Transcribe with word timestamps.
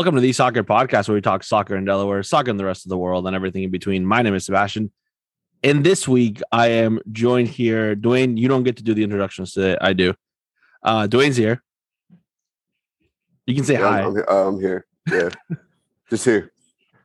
Welcome 0.00 0.14
to 0.14 0.22
the 0.22 0.32
Soccer 0.32 0.64
Podcast, 0.64 1.08
where 1.08 1.14
we 1.14 1.20
talk 1.20 1.44
soccer 1.44 1.76
in 1.76 1.84
Delaware, 1.84 2.22
soccer 2.22 2.48
in 2.48 2.56
the 2.56 2.64
rest 2.64 2.86
of 2.86 2.88
the 2.88 2.96
world, 2.96 3.26
and 3.26 3.36
everything 3.36 3.64
in 3.64 3.70
between. 3.70 4.02
My 4.02 4.22
name 4.22 4.34
is 4.34 4.46
Sebastian. 4.46 4.90
And 5.62 5.84
this 5.84 6.08
week, 6.08 6.40
I 6.50 6.68
am 6.68 7.00
joined 7.12 7.48
here. 7.48 7.94
Dwayne, 7.94 8.38
you 8.38 8.48
don't 8.48 8.62
get 8.62 8.78
to 8.78 8.82
do 8.82 8.94
the 8.94 9.04
introductions 9.04 9.52
today. 9.52 9.76
I 9.78 9.92
do. 9.92 10.14
Uh, 10.82 11.06
Dwayne's 11.06 11.36
here. 11.36 11.62
You 13.44 13.54
can 13.54 13.62
say 13.64 13.74
Yeah, 13.74 13.90
hi. 13.90 14.00
I'm, 14.00 14.16
I'm, 14.16 14.24
I'm 14.26 14.58
here. 14.58 14.86
Yeah, 15.06 15.28
just 16.08 16.24
here. 16.24 16.50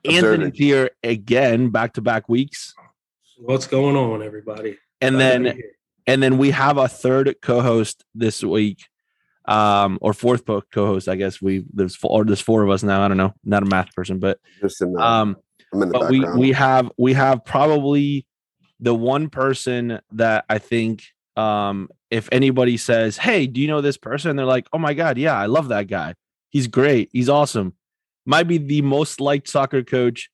Anthony's 0.05 0.19
observing. 0.19 0.53
here 0.53 0.91
again, 1.03 1.71
back 1.71 1.95
to 1.95 2.01
back 2.01 2.29
weeks. 2.29 2.75
What's 3.39 3.67
going 3.67 3.97
on, 3.97 4.23
everybody? 4.23 4.77
And 5.01 5.15
Glad 5.17 5.43
then 5.43 5.61
and 6.07 6.23
then 6.23 6.37
we 6.37 6.51
have 6.51 6.77
a 6.77 6.87
third 6.87 7.35
co-host 7.41 8.05
this 8.15 8.41
week 8.41 8.85
um 9.47 9.97
or 10.01 10.13
fourth 10.13 10.43
co-host 10.45 11.07
i 11.07 11.15
guess 11.15 11.41
we 11.41 11.63
there's 11.73 11.95
four 11.95 12.11
or 12.11 12.25
there's 12.25 12.41
four 12.41 12.63
of 12.63 12.69
us 12.69 12.83
now 12.83 13.03
i 13.03 13.07
don't 13.07 13.17
know 13.17 13.33
not 13.43 13.63
a 13.63 13.65
math 13.65 13.93
person 13.95 14.19
but 14.19 14.39
the, 14.61 14.95
um 14.99 15.37
I'm 15.73 15.83
in 15.83 15.89
the 15.89 15.99
but 15.99 16.09
we 16.09 16.25
we 16.37 16.51
have 16.53 16.91
we 16.97 17.13
have 17.13 17.45
probably 17.45 18.25
the 18.79 18.95
one 18.95 19.29
person 19.29 19.99
that 20.13 20.45
i 20.49 20.57
think 20.57 21.03
um 21.35 21.89
if 22.09 22.29
anybody 22.31 22.77
says 22.77 23.17
hey 23.17 23.45
do 23.45 23.61
you 23.61 23.67
know 23.67 23.81
this 23.81 23.97
person? 23.97 24.35
they're 24.35 24.45
like 24.45 24.67
oh 24.73 24.79
my 24.79 24.93
god 24.93 25.17
yeah 25.17 25.37
i 25.37 25.45
love 25.45 25.67
that 25.69 25.87
guy. 25.87 26.15
He's 26.55 26.67
great. 26.67 27.09
He's 27.11 27.27
awesome. 27.27 27.73
Might 28.25 28.47
be 28.47 28.57
the 28.57 28.81
most 28.81 29.19
liked 29.19 29.49
soccer 29.49 29.83
coach 29.83 30.29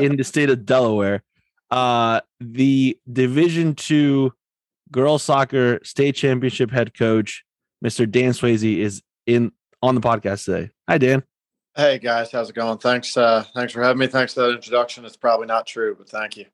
in 0.00 0.16
the 0.16 0.24
state 0.24 0.48
of 0.48 0.64
delaware. 0.64 1.22
Uh 1.70 2.22
the 2.40 2.98
division 3.12 3.74
two 3.74 4.32
girls 4.90 5.22
soccer 5.22 5.80
state 5.82 6.14
championship 6.14 6.70
head 6.70 6.96
coach 6.96 7.44
mr 7.84 8.10
dan 8.10 8.32
swayze 8.32 8.78
is 8.78 9.02
in 9.26 9.52
on 9.82 9.94
the 9.94 10.00
podcast 10.00 10.44
today 10.44 10.70
hi 10.88 10.98
dan 10.98 11.22
Hey 11.76 11.98
guys, 11.98 12.30
how's 12.30 12.50
it 12.50 12.54
going? 12.54 12.78
Thanks, 12.78 13.16
uh, 13.16 13.42
thanks 13.52 13.72
for 13.72 13.82
having 13.82 13.98
me. 13.98 14.06
Thanks 14.06 14.34
for 14.34 14.42
that 14.42 14.54
introduction. 14.54 15.04
It's 15.04 15.16
probably 15.16 15.48
not 15.48 15.66
true, 15.66 15.96
but 15.98 16.08
thank 16.08 16.36
you. 16.36 16.44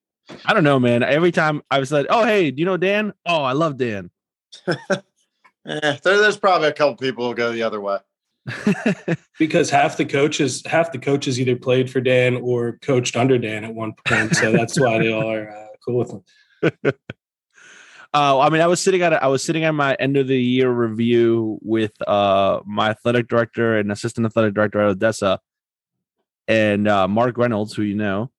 I 0.46 0.54
don't 0.54 0.64
know, 0.64 0.80
man. 0.80 1.02
Every 1.02 1.30
time 1.30 1.62
I 1.70 1.78
was 1.78 1.92
like, 1.92 2.06
"Oh, 2.08 2.24
hey, 2.24 2.50
do 2.50 2.58
you 2.58 2.64
know 2.64 2.78
Dan?" 2.78 3.12
Oh, 3.26 3.42
I 3.42 3.52
love 3.52 3.76
Dan. 3.76 4.10
Eh, 5.66 5.98
there, 6.02 6.16
there's 6.18 6.38
probably 6.38 6.68
a 6.68 6.72
couple 6.72 6.96
people 6.96 7.28
who 7.28 7.34
go 7.34 7.52
the 7.52 7.62
other 7.62 7.82
way. 7.82 7.98
because 9.38 9.68
half 9.68 9.98
the 9.98 10.06
coaches, 10.06 10.62
half 10.64 10.90
the 10.90 10.98
coaches 10.98 11.38
either 11.38 11.54
played 11.54 11.90
for 11.90 12.00
Dan 12.00 12.36
or 12.36 12.78
coached 12.80 13.14
under 13.14 13.36
Dan 13.36 13.64
at 13.64 13.74
one 13.74 13.92
point, 14.06 14.34
so 14.34 14.52
that's 14.52 14.80
why 14.80 14.98
they 14.98 15.12
all 15.12 15.30
are 15.30 15.50
uh, 15.50 15.66
cool 15.86 15.98
with 15.98 16.12
him. 16.12 16.92
uh, 18.12 18.38
I 18.40 18.50
mean, 18.50 18.60
I 18.60 18.66
was 18.66 18.80
sitting 18.82 19.02
at 19.02 19.12
a, 19.12 19.22
I 19.22 19.28
was 19.28 19.42
sitting 19.44 19.64
at 19.64 19.72
my 19.72 19.94
end 20.00 20.16
of 20.16 20.26
the 20.26 20.40
year 20.40 20.70
review 20.70 21.58
with 21.62 21.92
uh 22.08 22.60
my 22.66 22.90
athletic 22.90 23.28
director 23.28 23.78
and 23.78 23.92
assistant 23.92 24.26
athletic 24.26 24.54
director 24.54 24.80
at 24.80 24.88
Odessa, 24.88 25.38
and 26.48 26.88
uh, 26.88 27.06
Mark 27.06 27.38
Reynolds, 27.38 27.74
who 27.74 27.82
you 27.82 27.94
know, 27.94 28.30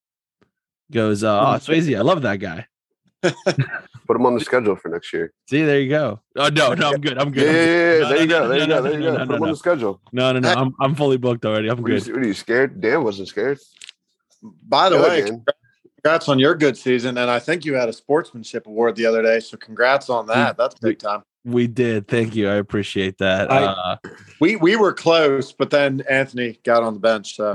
goes, 0.91 1.23
uh, 1.23 1.39
"Oh, 1.39 1.53
Swayze, 1.59 1.95
I 1.97 2.01
love 2.01 2.21
that 2.23 2.37
guy." 2.37 2.67
Put 3.21 4.15
him 4.17 4.25
on 4.25 4.33
the 4.33 4.41
schedule 4.43 4.75
for 4.75 4.89
next 4.89 5.13
year. 5.13 5.31
See, 5.47 5.61
there 5.63 5.79
you 5.79 5.89
go. 5.89 6.19
Oh 6.35 6.49
no, 6.49 6.73
no, 6.73 6.89
I'm 6.91 6.99
good. 7.01 7.17
I'm 7.17 7.33
Yeah, 7.33 7.43
good. 7.43 7.55
yeah, 7.55 7.61
yeah. 7.63 7.93
yeah. 7.93 7.99
No, 8.01 8.09
there 8.09 8.19
you 8.19 8.27
no, 8.27 8.39
go. 8.39 8.41
no, 8.41 8.49
There 8.49 8.59
you 8.59 8.67
no, 8.67 8.75
go. 8.75 8.81
There 8.83 8.93
you 8.93 8.99
no, 8.99 9.05
go. 9.05 9.11
no, 9.11 9.19
Put 9.19 9.29
no, 9.29 9.35
him 9.35 9.43
on 9.43 9.49
the 9.49 9.55
schedule. 9.55 10.01
No, 10.11 10.31
no, 10.33 10.39
no. 10.39 10.49
I'm 10.57 10.73
I'm 10.81 10.95
fully 10.95 11.17
booked 11.17 11.45
already. 11.45 11.69
I'm 11.69 11.81
What 11.81 11.91
are, 11.91 11.95
good. 11.95 12.07
you, 12.07 12.13
what 12.13 12.23
are 12.23 12.27
you 12.27 12.33
scared? 12.33 12.81
Dan 12.81 13.03
wasn't 13.03 13.27
scared. 13.29 13.59
By 14.67 14.89
the 14.89 14.97
Go, 14.97 15.03
way, 15.07 15.21
Dan. 15.25 15.45
Congrats 16.03 16.29
on 16.29 16.39
your 16.39 16.55
good 16.55 16.77
season, 16.77 17.17
and 17.17 17.29
I 17.29 17.39
think 17.39 17.65
you 17.65 17.75
had 17.75 17.89
a 17.89 17.93
sportsmanship 17.93 18.67
award 18.67 18.95
the 18.95 19.05
other 19.05 19.21
day. 19.21 19.39
So 19.39 19.57
congrats 19.57 20.09
on 20.09 20.27
that. 20.27 20.57
That's 20.57 20.75
big 20.75 20.99
time. 20.99 21.23
We 21.43 21.67
did. 21.67 22.07
Thank 22.07 22.35
you. 22.35 22.47
I 22.49 22.55
appreciate 22.55 23.17
that. 23.19 23.51
I- 23.51 23.65
uh, 23.65 23.95
We 24.39 24.55
we 24.55 24.75
were 24.75 24.93
close, 24.93 25.51
but 25.51 25.69
then 25.69 26.03
Anthony 26.09 26.59
got 26.63 26.83
on 26.83 26.93
the 26.93 26.99
bench. 26.99 27.35
So 27.35 27.53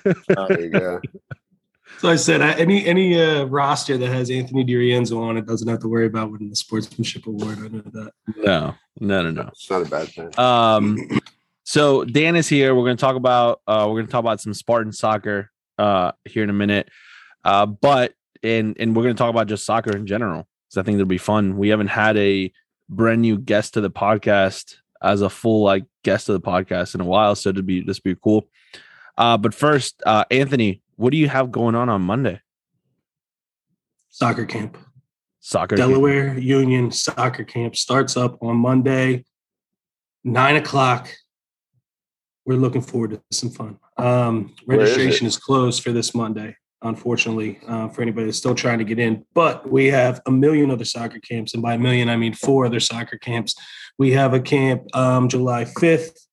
There 0.28 0.60
you 0.60 0.70
go. 0.70 1.00
So 1.98 2.08
I 2.08 2.16
said, 2.16 2.42
uh, 2.42 2.54
any 2.58 2.86
any 2.86 3.20
uh, 3.20 3.44
roster 3.44 3.96
that 3.98 4.08
has 4.08 4.30
Anthony 4.30 4.62
D'Arienzo 4.64 5.20
on 5.20 5.36
it 5.36 5.46
doesn't 5.46 5.66
have 5.68 5.80
to 5.80 5.88
worry 5.88 6.06
about 6.06 6.30
winning 6.30 6.50
the 6.50 6.56
sportsmanship 6.56 7.26
award. 7.26 7.58
I 7.58 7.68
know 7.68 7.80
that. 7.80 8.12
no, 8.36 8.74
no, 9.00 9.22
no, 9.22 9.30
no. 9.30 9.48
It's 9.48 9.68
not 9.70 9.82
a 9.82 9.90
bad 9.90 10.08
thing. 10.08 10.38
Um, 10.38 11.20
so 11.64 12.04
Dan 12.04 12.36
is 12.36 12.48
here. 12.48 12.74
We're 12.74 12.84
going 12.84 12.96
to 12.96 13.00
talk 13.00 13.16
about 13.16 13.60
uh, 13.66 13.84
we're 13.88 13.96
going 13.96 14.06
to 14.06 14.12
talk 14.12 14.20
about 14.20 14.40
some 14.40 14.54
Spartan 14.54 14.92
soccer 14.92 15.50
uh, 15.78 16.12
here 16.24 16.42
in 16.44 16.50
a 16.50 16.54
minute. 16.54 16.88
Uh, 17.48 17.64
but 17.64 18.12
and 18.42 18.76
and 18.78 18.94
we're 18.94 19.04
going 19.04 19.14
to 19.14 19.18
talk 19.18 19.30
about 19.30 19.46
just 19.46 19.64
soccer 19.64 19.96
in 19.96 20.06
general 20.06 20.46
because 20.66 20.76
I 20.76 20.82
think 20.82 20.96
it'll 20.96 21.06
be 21.06 21.16
fun. 21.16 21.56
We 21.56 21.70
haven't 21.70 21.86
had 21.86 22.14
a 22.18 22.52
brand 22.90 23.22
new 23.22 23.38
guest 23.38 23.72
to 23.74 23.80
the 23.80 23.90
podcast 23.90 24.76
as 25.02 25.22
a 25.22 25.30
full 25.30 25.62
like 25.62 25.84
guest 26.04 26.26
to 26.26 26.34
the 26.34 26.42
podcast 26.42 26.94
in 26.94 27.00
a 27.00 27.06
while, 27.06 27.34
so 27.34 27.48
it'd 27.48 27.64
be 27.64 27.80
this 27.80 28.00
be 28.00 28.14
cool. 28.22 28.50
Uh, 29.16 29.38
but 29.38 29.54
first, 29.54 30.02
uh, 30.04 30.26
Anthony, 30.30 30.82
what 30.96 31.10
do 31.10 31.16
you 31.16 31.26
have 31.26 31.50
going 31.50 31.74
on 31.74 31.88
on 31.88 32.02
Monday? 32.02 32.38
Soccer 34.10 34.44
camp, 34.44 34.76
Soccer. 35.40 35.76
camp. 35.76 35.88
Delaware 35.88 36.38
Union 36.38 36.90
soccer 36.90 37.44
camp 37.44 37.76
starts 37.76 38.14
up 38.14 38.42
on 38.42 38.58
Monday, 38.58 39.24
nine 40.22 40.56
o'clock. 40.56 41.08
We're 42.44 42.58
looking 42.58 42.82
forward 42.82 43.12
to 43.12 43.22
some 43.32 43.48
fun. 43.48 43.78
Um, 43.96 44.54
Where 44.66 44.80
is 44.80 44.90
it? 44.90 44.92
registration 44.92 45.26
is, 45.26 45.38
closed 45.38 45.82
for 45.82 45.92
this 45.92 46.14
Monday, 46.14 46.54
unfortunately, 46.82 47.60
uh, 47.66 47.88
for 47.88 48.02
anybody 48.02 48.26
that's 48.26 48.38
still 48.38 48.54
trying 48.54 48.78
to 48.78 48.84
get 48.84 48.98
in. 48.98 49.24
But 49.34 49.68
we 49.68 49.86
have 49.86 50.20
a 50.26 50.30
million 50.30 50.70
other 50.70 50.84
soccer 50.84 51.18
camps, 51.20 51.54
and 51.54 51.62
by 51.62 51.74
a 51.74 51.78
million 51.78 52.08
I 52.08 52.16
mean 52.16 52.34
four 52.34 52.66
other 52.66 52.80
soccer 52.80 53.18
camps. 53.18 53.54
We 53.98 54.12
have 54.12 54.34
a 54.34 54.40
camp 54.40 54.84
um, 54.94 55.28
July 55.28 55.64
fifth. 55.64 56.26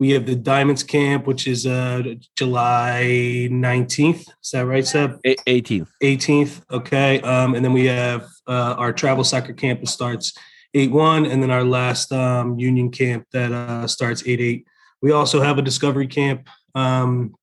We 0.00 0.10
have 0.10 0.26
the 0.26 0.34
Diamonds 0.34 0.82
camp, 0.82 1.26
which 1.26 1.46
is 1.46 1.66
uh, 1.66 2.02
July 2.36 3.48
nineteenth. 3.50 4.26
Is 4.42 4.50
that 4.52 4.66
right, 4.66 4.86
Seb? 4.86 5.20
A- 5.24 5.36
18th. 5.46 5.88
18th. 6.02 6.62
Okay. 6.70 7.20
Um, 7.20 7.54
and 7.54 7.64
then 7.64 7.72
we 7.72 7.86
have 7.86 8.26
uh, 8.46 8.74
our 8.76 8.92
travel 8.92 9.24
soccer 9.24 9.52
camp 9.52 9.80
that 9.80 9.86
starts 9.86 10.36
8 10.74 10.90
1. 10.90 11.26
And 11.26 11.42
then 11.42 11.50
our 11.50 11.64
last 11.64 12.12
um, 12.12 12.58
union 12.58 12.90
camp 12.90 13.26
that 13.32 13.52
uh, 13.52 13.86
starts 13.86 14.22
8 14.26 14.40
8. 14.40 14.66
We 15.00 15.12
also 15.12 15.40
have 15.40 15.58
a 15.58 15.62
discovery 15.62 16.06
camp 16.06 16.48
um, 16.74 17.34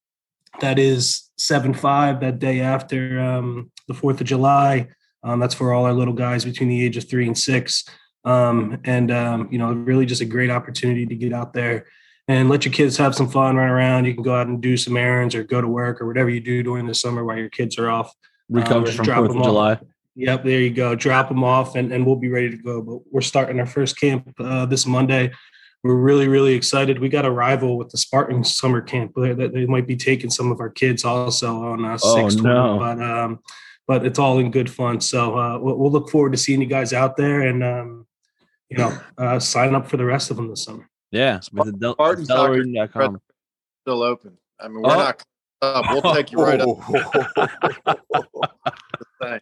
that 0.60 0.78
is 0.78 1.30
7 1.46 1.74
5 1.74 2.20
that 2.22 2.40
day 2.40 2.62
after 2.62 3.20
um, 3.20 3.72
the 3.88 3.94
4th 3.94 4.22
of 4.22 4.28
July. 4.28 4.88
Um, 5.24 5.40
that's 5.40 5.54
for 5.54 5.74
all 5.74 5.86
our 5.86 5.94
little 5.94 6.14
guys 6.14 6.46
between 6.46 6.70
the 6.70 6.84
age 6.84 6.98
of 6.98 7.08
three 7.08 7.28
and 7.28 7.38
six. 7.38 7.86
Um, 8.24 8.80
and, 8.84 9.12
um, 9.12 9.50
you 9.52 9.58
know, 9.58 9.72
really 9.72 10.06
just 10.06 10.22
a 10.22 10.26
great 10.26 10.50
opportunity 10.50 11.06
to 11.06 11.16
get 11.16 11.34
out 11.34 11.54
there 11.54 11.86
and 12.28 12.50
let 12.50 12.66
your 12.66 12.74
kids 12.74 12.98
have 12.98 13.16
some 13.16 13.30
fun, 13.30 13.56
run 13.56 13.70
around. 13.70 14.06
You 14.06 14.14
can 14.14 14.24
go 14.24 14.36
out 14.36 14.48
and 14.48 14.62
do 14.62 14.78
some 14.78 14.98
errands 14.98 15.36
or 15.36 15.44
go 15.44 15.62
to 15.62 15.68
work 15.68 16.02
or 16.02 16.08
whatever 16.08 16.30
you 16.30 16.40
do 16.40 16.64
during 16.64 16.88
the 16.88 16.96
summer 16.96 17.26
while 17.26 17.38
your 17.38 17.50
kids 17.50 17.78
are 17.78 17.90
off. 17.90 18.14
Um, 18.54 18.86
from 18.86 19.06
4th 19.06 19.30
of 19.30 19.38
off. 19.38 19.44
July. 19.44 19.80
Yep, 20.16 20.44
there 20.44 20.60
you 20.60 20.72
go. 20.72 20.94
Drop 20.94 21.30
them 21.30 21.44
off, 21.44 21.76
and, 21.76 21.92
and 21.94 22.06
we'll 22.06 22.18
be 22.18 22.28
ready 22.28 22.50
to 22.50 22.58
go. 22.58 22.82
But 22.82 23.00
we're 23.12 23.22
starting 23.22 23.60
our 23.60 23.66
first 23.66 23.98
camp 23.98 24.30
uh, 24.40 24.66
this 24.66 24.86
Monday. 24.86 25.32
We're 25.84 25.96
really, 25.96 26.28
really 26.28 26.54
excited. 26.54 27.00
We 27.00 27.10
got 27.10 27.26
a 27.26 27.32
rival 27.32 27.78
with 27.78 27.90
the 27.90 27.98
Spartan 27.98 28.44
summer 28.44 28.82
camp. 28.82 29.14
They, 29.16 29.34
they 29.34 29.48
they 29.48 29.66
might 29.66 29.88
be 29.88 29.96
taking 29.96 30.30
some 30.30 30.52
of 30.52 30.60
our 30.60 30.70
kids 30.70 31.04
also 31.04 31.64
on 31.64 31.84
uh, 31.84 31.98
Oh, 32.04 32.30
six. 32.30 32.40
no. 32.42 32.78
But 32.78 33.02
um, 33.02 33.40
but 33.88 34.06
it's 34.06 34.20
all 34.20 34.38
in 34.38 34.52
good 34.52 34.70
fun. 34.70 35.02
So 35.02 35.38
uh, 35.38 35.58
we'll, 35.60 35.76
we'll 35.78 35.92
look 35.92 36.10
forward 36.10 36.34
to 36.34 36.38
seeing 36.38 36.62
you 36.62 36.68
guys 36.68 36.94
out 36.94 37.18
there, 37.18 37.42
and 37.42 37.64
um, 37.64 38.06
you 38.70 38.78
know, 38.78 38.96
uh, 39.18 39.40
sign 39.40 39.74
up 39.74 39.88
for 39.88 39.98
the 39.98 40.06
rest 40.06 40.30
of 40.30 40.38
them 40.38 40.50
this 40.50 40.64
summer. 40.64 40.88
Yeah. 41.12 41.40
With 41.52 41.66
the 41.66 41.72
Del- 41.74 41.94
Spartan 41.94 42.26
soccer- 42.26 42.64
DelawareUnion.com. 42.64 43.22
still 43.82 44.04
open. 44.04 44.38
I 44.60 44.68
mean, 44.68 44.82
we're 44.84 44.92
Oh. 44.92 44.96
not. 44.96 45.24
Up. 45.64 45.86
We'll 46.04 46.14
take 46.16 46.32
you 46.32 46.40
right 46.44 46.60
up. 46.60 46.70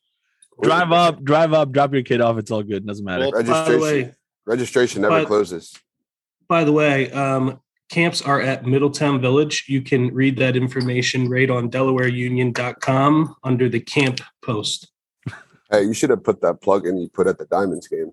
drive 0.61 0.91
up, 0.91 1.23
drive 1.23 1.53
up, 1.53 1.71
drop 1.71 1.93
your 1.93 2.03
kid 2.03 2.21
off. 2.21 2.37
It's 2.37 2.51
all 2.51 2.63
good. 2.63 2.85
Doesn't 2.85 3.05
matter. 3.05 3.23
Well, 3.23 3.31
By 3.31 3.41
the 3.41 3.51
Registration. 3.53 3.81
way, 4.07 4.13
Registration 4.45 5.01
never 5.01 5.19
But- 5.21 5.27
closes. 5.27 5.73
By 6.49 6.63
the 6.63 6.73
way, 6.73 7.11
um, 7.11 7.61
camps 7.89 8.23
are 8.23 8.41
at 8.41 8.65
Middletown 8.65 9.21
Village. 9.21 9.65
You 9.67 9.81
can 9.81 10.13
read 10.13 10.37
that 10.37 10.55
information 10.55 11.29
right 11.29 11.49
on 11.49 11.69
DelawareUnion.com 11.69 13.35
under 13.43 13.69
the 13.69 13.79
camp 13.79 14.19
post. 14.43 14.91
Hey, 15.71 15.83
you 15.83 15.93
should 15.93 16.09
have 16.09 16.23
put 16.23 16.41
that 16.41 16.61
plug 16.61 16.87
in 16.87 16.97
you 16.97 17.07
put 17.07 17.27
at 17.27 17.37
the 17.37 17.45
Diamonds 17.45 17.87
game. 17.87 18.11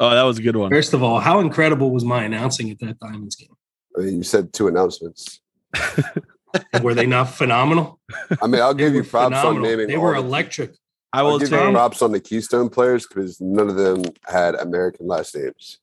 oh, 0.00 0.10
that 0.10 0.24
was 0.24 0.38
a 0.38 0.42
good 0.42 0.56
one. 0.56 0.72
First 0.72 0.92
of 0.92 1.02
all, 1.02 1.20
how 1.20 1.38
incredible 1.38 1.92
was 1.92 2.04
my 2.04 2.24
announcing 2.24 2.70
at 2.70 2.80
that 2.80 2.98
Diamonds 2.98 3.36
game? 3.36 3.54
I 3.96 4.00
mean, 4.00 4.16
you 4.16 4.22
said 4.24 4.52
two 4.52 4.66
announcements. 4.66 5.40
Were 6.82 6.94
they 6.94 7.06
not 7.06 7.30
phenomenal? 7.30 8.00
I 8.42 8.46
mean, 8.46 8.60
I'll 8.60 8.74
give 8.74 8.92
you 8.92 9.02
were 9.02 9.08
props 9.08 9.36
on 9.36 9.62
naming. 9.62 9.86
They 9.86 9.96
were 9.96 10.14
electric. 10.14 10.74
I 11.12 11.20
I'll 11.20 11.38
give 11.38 11.50
you 11.50 11.56
props 11.70 12.02
on 12.02 12.12
the 12.12 12.20
Keystone 12.20 12.68
players 12.68 13.06
because 13.06 13.40
none 13.40 13.68
of 13.68 13.76
them 13.76 14.02
had 14.26 14.54
American 14.56 15.06
last 15.06 15.36
names. 15.36 15.78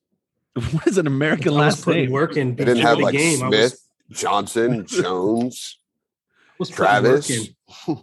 what 0.72 0.86
is 0.86 0.98
an 0.98 1.06
American 1.06 1.48
I 1.48 1.66
was 1.66 1.74
last 1.76 1.84
putting 1.84 2.04
name? 2.04 2.12
work 2.12 2.36
in 2.36 2.56
They 2.56 2.64
didn't 2.64 2.82
have 2.82 2.98
the 2.98 3.04
like 3.04 3.14
game. 3.14 3.38
Smith, 3.38 3.80
was, 4.08 4.18
Johnson, 4.18 4.86
Jones, 4.86 5.78
was 6.58 6.68
Travis. 6.68 7.30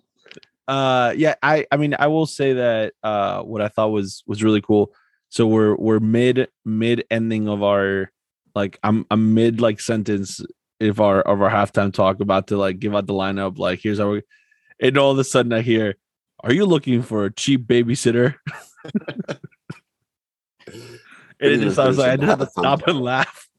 Uh, 0.67 1.13
yeah, 1.15 1.35
I, 1.41 1.65
I 1.71 1.77
mean, 1.77 1.95
I 1.97 2.07
will 2.07 2.25
say 2.25 2.51
that 2.51 2.93
uh, 3.01 3.41
what 3.41 3.61
I 3.61 3.69
thought 3.69 3.87
was 3.87 4.21
was 4.27 4.43
really 4.43 4.59
cool. 4.59 4.93
So 5.29 5.47
we're 5.47 5.75
we're 5.75 6.01
mid 6.01 6.49
mid 6.65 7.05
ending 7.09 7.47
of 7.47 7.63
our 7.63 8.11
like 8.53 8.77
I'm 8.83 9.05
I'm 9.09 9.33
mid 9.33 9.61
like 9.61 9.79
sentence 9.79 10.41
if 10.81 10.99
our 10.99 11.21
of 11.21 11.41
our 11.41 11.49
halftime 11.49 11.93
talk 11.93 12.19
about 12.19 12.47
to 12.47 12.57
like 12.57 12.79
give 12.79 12.93
out 12.93 13.07
the 13.07 13.13
lineup. 13.13 13.57
Like 13.57 13.79
here's 13.81 13.99
how 13.99 14.11
we, 14.11 14.23
and 14.81 14.97
all 14.97 15.11
of 15.11 15.19
a 15.19 15.23
sudden 15.23 15.53
I 15.53 15.61
hear, 15.61 15.95
"Are 16.41 16.51
you 16.51 16.65
looking 16.65 17.01
for 17.01 17.23
a 17.23 17.33
cheap 17.33 17.65
babysitter?" 17.65 18.35
And 21.39 21.51
it 21.51 21.59
just 21.59 21.79
I 21.79 21.87
was 21.87 21.97
like 21.97 22.11
I 22.11 22.17
just 22.17 22.29
had 22.29 22.39
to 22.39 22.49
stop 22.49 22.87
and 22.87 23.01
laugh. 23.01 23.43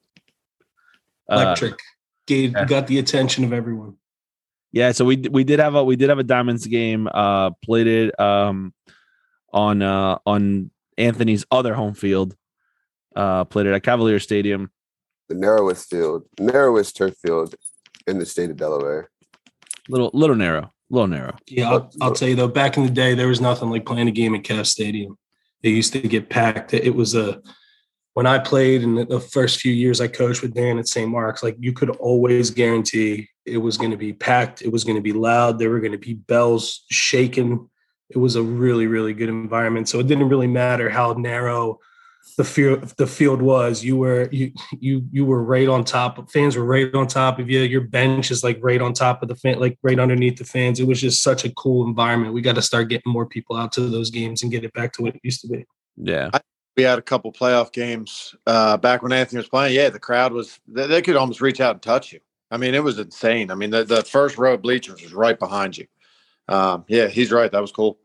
Uh, 1.30 1.42
Electric. 1.42 1.78
Gave 2.26 2.52
yeah. 2.52 2.64
got 2.64 2.86
the 2.86 2.98
attention 2.98 3.44
of 3.44 3.52
everyone. 3.52 3.96
yeah, 4.72 4.92
so 4.92 5.04
we 5.04 5.16
we 5.30 5.44
did 5.44 5.60
have 5.60 5.74
a 5.74 5.84
we 5.84 5.94
did 5.94 6.08
have 6.08 6.18
a 6.18 6.24
diamonds 6.24 6.66
game. 6.66 7.06
Uh, 7.06 7.50
played 7.62 7.86
it 7.86 8.18
um 8.18 8.72
on 9.52 9.82
uh 9.82 10.16
on 10.24 10.70
Anthony's 10.96 11.44
other 11.50 11.74
home 11.74 11.92
field. 11.92 12.34
Uh, 13.14 13.44
played 13.44 13.66
it 13.66 13.74
at 13.74 13.82
Cavalier 13.82 14.18
Stadium. 14.18 14.70
The 15.28 15.34
narrowest 15.34 15.90
field, 15.90 16.24
narrowest 16.38 16.96
turf 16.96 17.14
field 17.18 17.54
in 18.06 18.18
the 18.18 18.24
state 18.26 18.48
of 18.48 18.56
Delaware. 18.56 19.10
Little 19.88 20.10
little 20.14 20.36
narrow, 20.36 20.72
little 20.88 21.08
narrow. 21.08 21.36
Yeah, 21.46 21.70
I'll, 21.70 21.92
I'll 22.00 22.14
tell 22.14 22.28
you 22.28 22.36
though, 22.36 22.48
back 22.48 22.76
in 22.76 22.84
the 22.84 22.90
day, 22.90 23.14
there 23.14 23.28
was 23.28 23.40
nothing 23.40 23.70
like 23.70 23.84
playing 23.84 24.08
a 24.08 24.12
game 24.12 24.34
at 24.34 24.44
Cav 24.44 24.66
Stadium. 24.66 25.18
It 25.62 25.70
used 25.70 25.92
to 25.92 26.00
get 26.00 26.30
packed. 26.30 26.72
It 26.72 26.94
was 26.94 27.14
a 27.14 27.42
when 28.18 28.26
I 28.26 28.40
played 28.40 28.82
in 28.82 28.96
the 28.96 29.20
first 29.20 29.60
few 29.60 29.72
years 29.72 30.00
I 30.00 30.08
coached 30.08 30.42
with 30.42 30.52
Dan 30.52 30.76
at 30.80 30.88
St. 30.88 31.08
Mark's, 31.08 31.44
like 31.44 31.54
you 31.60 31.72
could 31.72 31.90
always 31.90 32.50
guarantee 32.50 33.28
it 33.46 33.58
was 33.58 33.78
going 33.78 33.92
to 33.92 33.96
be 33.96 34.12
packed. 34.12 34.60
It 34.60 34.72
was 34.72 34.82
going 34.82 34.96
to 34.96 35.00
be 35.00 35.12
loud. 35.12 35.60
There 35.60 35.70
were 35.70 35.78
going 35.78 35.92
to 35.92 35.98
be 35.98 36.14
bells 36.14 36.84
shaking. 36.90 37.70
It 38.10 38.18
was 38.18 38.34
a 38.34 38.42
really, 38.42 38.88
really 38.88 39.14
good 39.14 39.28
environment. 39.28 39.88
So 39.88 40.00
it 40.00 40.08
didn't 40.08 40.30
really 40.30 40.48
matter 40.48 40.90
how 40.90 41.12
narrow 41.12 41.78
the 42.36 42.42
field 42.42 42.82
the 42.96 43.06
field 43.06 43.40
was. 43.40 43.84
You 43.84 43.96
were 43.98 44.28
you 44.32 44.50
you 44.80 45.06
you 45.12 45.24
were 45.24 45.44
right 45.44 45.68
on 45.68 45.84
top. 45.84 46.28
Fans 46.28 46.56
were 46.56 46.64
right 46.64 46.92
on 46.96 47.06
top 47.06 47.38
of 47.38 47.48
you. 47.48 47.60
Your 47.60 47.82
bench 47.82 48.32
is 48.32 48.42
like 48.42 48.58
right 48.60 48.82
on 48.82 48.94
top 48.94 49.22
of 49.22 49.28
the 49.28 49.36
fan, 49.36 49.60
like 49.60 49.78
right 49.84 50.00
underneath 50.00 50.38
the 50.38 50.44
fans. 50.44 50.80
It 50.80 50.88
was 50.88 51.00
just 51.00 51.22
such 51.22 51.44
a 51.44 51.54
cool 51.54 51.86
environment. 51.86 52.34
We 52.34 52.40
got 52.40 52.56
to 52.56 52.62
start 52.62 52.88
getting 52.88 53.12
more 53.12 53.26
people 53.26 53.54
out 53.54 53.70
to 53.74 53.82
those 53.82 54.10
games 54.10 54.42
and 54.42 54.50
get 54.50 54.64
it 54.64 54.72
back 54.72 54.92
to 54.94 55.02
what 55.02 55.14
it 55.14 55.20
used 55.22 55.42
to 55.42 55.46
be. 55.46 55.64
Yeah, 55.96 56.30
We 56.78 56.84
had 56.84 57.00
a 57.00 57.02
couple 57.02 57.32
playoff 57.32 57.72
games 57.72 58.36
uh, 58.46 58.76
back 58.76 59.02
when 59.02 59.10
Anthony 59.10 59.38
was 59.38 59.48
playing. 59.48 59.74
Yeah, 59.74 59.88
the 59.88 59.98
crowd 59.98 60.32
was 60.32 60.60
they, 60.68 60.86
they 60.86 61.02
could 61.02 61.16
almost 61.16 61.40
reach 61.40 61.60
out 61.60 61.74
and 61.74 61.82
touch 61.82 62.12
you. 62.12 62.20
I 62.52 62.56
mean, 62.56 62.72
it 62.72 62.84
was 62.84 63.00
insane. 63.00 63.50
I 63.50 63.56
mean, 63.56 63.70
the, 63.70 63.82
the 63.82 64.04
first 64.04 64.38
row 64.38 64.54
of 64.54 64.62
bleachers 64.62 65.02
was 65.02 65.12
right 65.12 65.36
behind 65.36 65.76
you. 65.76 65.88
Um, 66.46 66.84
yeah, 66.86 67.08
he's 67.08 67.32
right. 67.32 67.50
That 67.50 67.60
was 67.60 67.72
cool. 67.72 67.98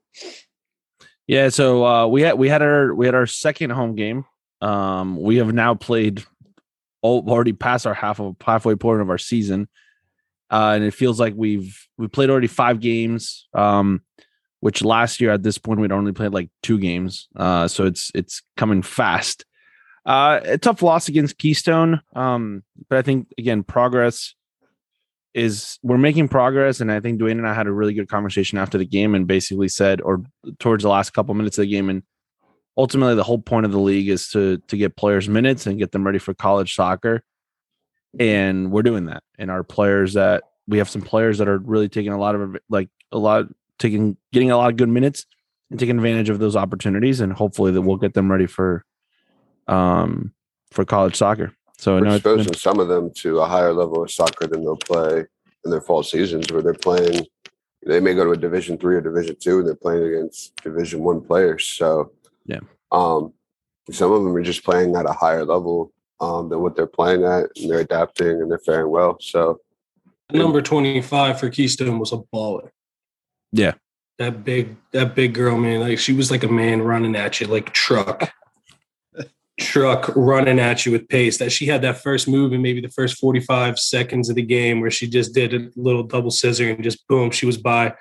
yeah. 1.28 1.50
So 1.50 1.86
uh, 1.86 2.08
we 2.08 2.24
had 2.24 2.40
we 2.40 2.50
had 2.50 2.64
our 2.64 2.96
we 2.96 3.06
had 3.06 3.14
our 3.14 3.28
second 3.28 3.70
home 3.70 3.94
game. 3.94 4.26
Um, 4.60 5.22
we 5.22 5.36
have 5.36 5.54
now 5.54 5.76
played 5.76 6.24
all, 7.04 7.30
already 7.30 7.54
past 7.54 7.86
our 7.86 7.94
half 7.94 8.20
of 8.20 8.38
halfway 8.44 8.74
point 8.74 9.02
of 9.02 9.10
our 9.12 9.20
season, 9.20 9.68
uh, 10.50 10.72
and 10.74 10.84
it 10.84 10.96
feels 10.96 11.20
like 11.20 11.36
we've 11.38 11.88
we 12.00 12.08
played 12.08 12.32
already 12.32 12.48
five 12.48 12.80
games. 12.80 13.48
Um, 13.54 14.02
which 14.64 14.82
last 14.82 15.20
year 15.20 15.30
at 15.30 15.44
this 15.44 15.58
point 15.58 15.82
we'd 15.82 15.92
only 15.92 16.14
played 16.14 16.32
like 16.32 16.50
two 16.62 16.80
games. 16.80 17.28
Uh, 17.36 17.68
so 17.68 17.86
it's 17.86 18.12
it's 18.16 18.42
coming 18.56 18.82
fast. 18.82 19.44
Uh, 20.06 20.40
a 20.42 20.58
tough 20.58 20.82
loss 20.82 21.10
against 21.10 21.38
Keystone. 21.38 22.00
Um, 22.16 22.64
but 22.88 22.98
I 22.98 23.02
think 23.02 23.28
again 23.38 23.64
progress 23.64 24.36
is 25.34 25.80
we're 25.84 25.98
making 25.98 26.30
progress, 26.30 26.80
and 26.80 26.90
I 26.90 27.02
think 27.02 27.20
Dwayne 27.20 27.32
and 27.32 27.46
I 27.46 27.54
had 27.54 27.68
a 27.68 27.74
really 27.74 27.94
good 27.94 28.08
conversation 28.08 28.58
after 28.58 28.78
the 28.78 28.86
game, 28.86 29.16
and 29.16 29.28
basically 29.28 29.68
said, 29.68 30.00
or 30.00 30.24
towards 30.60 30.84
the 30.84 30.90
last 30.90 31.10
couple 31.10 31.36
minutes 31.36 31.58
of 31.58 31.64
the 31.64 31.70
game, 31.70 31.90
and 31.90 32.02
ultimately 32.78 33.16
the 33.16 33.24
whole 33.24 33.40
point 33.40 33.66
of 33.66 33.74
the 33.74 33.82
league 33.82 34.08
is 34.08 34.30
to 34.30 34.60
to 34.70 34.78
get 34.78 34.96
players 34.96 35.28
minutes 35.28 35.68
and 35.68 35.78
get 35.78 35.92
them 35.92 36.06
ready 36.06 36.20
for 36.20 36.34
college 36.34 36.74
soccer, 36.74 37.22
and 38.18 38.72
we're 38.72 38.82
doing 38.82 39.08
that. 39.08 39.24
And 39.38 39.52
our 39.52 39.64
players 39.64 40.14
that 40.14 40.46
we 40.70 40.78
have 40.78 40.90
some 40.90 41.02
players 41.02 41.40
that 41.40 41.50
are 41.50 41.58
really 41.58 41.90
taking 41.90 42.14
a 42.14 42.18
lot 42.18 42.36
of 42.36 42.56
like 42.70 42.88
a 43.12 43.18
lot 43.18 43.48
taking 43.80 44.18
getting 44.32 44.52
a 44.52 44.58
lot 44.58 44.70
of 44.70 44.78
good 44.78 44.90
minutes 44.90 45.26
and 45.70 45.80
taking 45.80 45.98
advantage 45.98 46.30
of 46.30 46.40
those 46.40 46.56
opportunities, 46.56 47.20
and 47.20 47.34
hopefully 47.34 47.72
that 47.72 47.82
we'll 47.82 47.98
get 47.98 48.14
them 48.14 48.32
ready 48.32 48.46
for 48.46 48.86
um 49.68 50.34
for 50.72 50.86
college 50.86 51.16
soccer. 51.16 51.54
So 51.78 51.96
We're 51.96 52.02
no, 52.02 52.14
it's 52.16 52.24
been- 52.24 52.40
exposing 52.40 52.54
some 52.60 52.80
of 52.80 52.88
them 52.88 53.12
to 53.18 53.40
a 53.40 53.46
higher 53.48 53.74
level 53.74 54.04
of 54.04 54.12
soccer 54.12 54.48
than 54.48 54.64
they'll 54.64 54.78
play 54.78 55.26
in 55.66 55.72
their 55.72 55.82
fall 55.82 56.04
seasons, 56.04 56.52
where 56.52 56.62
they're 56.62 56.74
playing. 56.74 57.26
They 57.86 58.00
may 58.00 58.14
go 58.14 58.24
to 58.24 58.32
a 58.32 58.38
Division 58.38 58.78
three 58.78 58.96
or 58.96 59.02
Division 59.02 59.36
two, 59.40 59.60
and 59.60 59.68
they're 59.68 59.76
playing 59.76 60.04
against 60.04 60.56
Division 60.64 61.04
one 61.04 61.22
players. 61.22 61.66
So, 61.66 62.12
Yeah. 62.46 62.60
um, 62.92 63.34
some 63.92 64.12
of 64.14 64.24
them 64.24 64.34
are 64.36 64.42
just 64.42 64.64
playing 64.64 64.96
at 64.96 65.06
a 65.10 65.12
higher 65.12 65.44
level 65.44 65.92
um, 66.22 66.48
than 66.48 66.62
what 66.62 66.76
they're 66.78 66.88
playing 66.88 67.24
at, 67.26 67.50
and 67.58 67.70
they're 67.70 67.80
adapting 67.82 68.42
and 68.42 68.50
they're 68.50 68.60
faring 68.60 68.90
well. 68.90 69.18
So, 69.20 69.60
Number 70.32 70.62
25 70.62 71.40
for 71.40 71.50
Keystone 71.50 72.00
was 72.00 72.14
a 72.14 72.18
baller. 72.34 72.70
Yeah. 73.54 73.76
That 74.20 74.44
big, 74.44 74.76
that 74.92 75.16
big 75.16 75.34
girl, 75.34 75.58
man. 75.58 75.80
Like 75.80 76.00
she 76.00 76.12
was 76.12 76.30
like 76.30 76.44
a 76.44 76.48
man 76.48 76.82
running 76.82 77.16
at 77.16 77.40
you, 77.40 77.48
like 77.48 77.72
truck. 77.72 78.34
truck 79.60 80.12
running 80.16 80.60
at 80.60 80.86
you 80.86 80.92
with 80.92 81.08
pace. 81.08 81.38
That 81.38 81.52
she 81.52 81.68
had 81.68 81.82
that 81.84 82.02
first 82.02 82.28
move 82.28 82.52
in 82.52 82.62
maybe 82.62 82.82
the 82.82 82.90
first 82.90 83.18
45 83.20 83.80
seconds 83.80 84.30
of 84.30 84.36
the 84.36 84.42
game 84.42 84.82
where 84.82 84.92
she 84.92 85.08
just 85.08 85.34
did 85.34 85.54
a 85.54 85.70
little 85.76 86.04
double 86.04 86.32
scissor 86.32 86.70
and 86.70 86.84
just 86.84 87.08
boom, 87.08 87.32
she 87.32 87.46
was 87.46 87.58
by. 87.58 87.94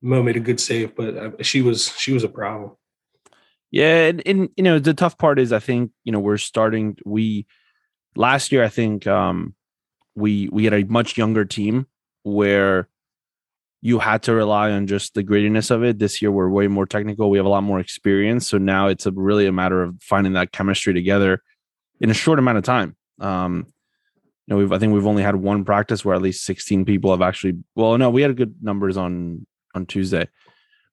Mo 0.00 0.22
made 0.22 0.36
a 0.36 0.40
good 0.40 0.60
save, 0.60 0.94
but 0.94 1.16
uh, 1.16 1.30
she 1.42 1.62
was 1.62 1.92
she 1.96 2.12
was 2.12 2.22
a 2.22 2.28
problem. 2.28 2.72
Yeah, 3.70 4.06
and, 4.06 4.22
and 4.26 4.48
you 4.56 4.62
know 4.62 4.78
the 4.78 4.94
tough 4.94 5.18
part 5.18 5.38
is 5.38 5.52
I 5.52 5.58
think 5.58 5.92
you 6.04 6.12
know 6.12 6.20
we're 6.20 6.38
starting 6.38 6.96
we 7.04 7.46
last 8.14 8.52
year 8.52 8.64
I 8.64 8.68
think 8.68 9.06
um 9.06 9.54
we 10.14 10.48
we 10.50 10.64
had 10.64 10.72
a 10.72 10.84
much 10.84 11.16
younger 11.16 11.44
team 11.44 11.86
where 12.22 12.88
you 13.80 13.98
had 13.98 14.22
to 14.24 14.34
rely 14.34 14.70
on 14.70 14.86
just 14.86 15.14
the 15.14 15.22
grittiness 15.22 15.70
of 15.70 15.84
it. 15.84 15.98
This 15.98 16.20
year 16.20 16.32
we're 16.32 16.48
way 16.48 16.66
more 16.66 16.86
technical. 16.86 17.30
We 17.30 17.38
have 17.38 17.46
a 17.46 17.50
lot 17.50 17.62
more 17.62 17.78
experience, 17.78 18.48
so 18.48 18.58
now 18.58 18.88
it's 18.88 19.06
a 19.06 19.12
really 19.12 19.46
a 19.46 19.52
matter 19.52 19.82
of 19.82 19.96
finding 20.00 20.32
that 20.32 20.52
chemistry 20.52 20.92
together 20.92 21.42
in 22.00 22.10
a 22.10 22.14
short 22.14 22.38
amount 22.38 22.58
of 22.58 22.64
time. 22.64 22.96
Um, 23.20 23.66
you 24.46 24.54
know, 24.54 24.56
we've 24.56 24.72
I 24.72 24.78
think 24.78 24.94
we've 24.94 25.06
only 25.06 25.22
had 25.22 25.36
one 25.36 25.64
practice 25.64 26.04
where 26.04 26.14
at 26.14 26.22
least 26.22 26.44
16 26.44 26.84
people 26.84 27.10
have 27.10 27.22
actually. 27.22 27.58
Well, 27.74 27.96
no, 27.98 28.10
we 28.10 28.22
had 28.22 28.36
good 28.36 28.56
numbers 28.62 28.96
on 28.96 29.46
on 29.74 29.86
Tuesday, 29.86 30.28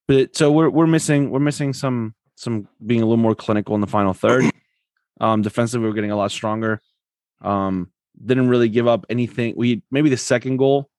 but 0.07 0.35
so 0.35 0.51
we're 0.51 0.69
we're 0.69 0.87
missing 0.87 1.31
we're 1.31 1.39
missing 1.39 1.73
some 1.73 2.13
some 2.35 2.67
being 2.85 3.01
a 3.01 3.05
little 3.05 3.17
more 3.17 3.35
clinical 3.35 3.75
in 3.75 3.81
the 3.81 3.87
final 3.87 4.13
third. 4.13 4.45
Um, 5.21 5.41
defensively, 5.41 5.87
we're 5.87 5.95
getting 5.95 6.11
a 6.11 6.17
lot 6.17 6.29
stronger. 6.29 6.81
Um, 7.41 7.89
didn't 8.21 8.49
really 8.49 8.67
give 8.67 8.85
up 8.85 9.05
anything. 9.09 9.53
We 9.55 9.81
maybe 9.89 10.09
the 10.09 10.17
second 10.17 10.57
goal, 10.57 10.89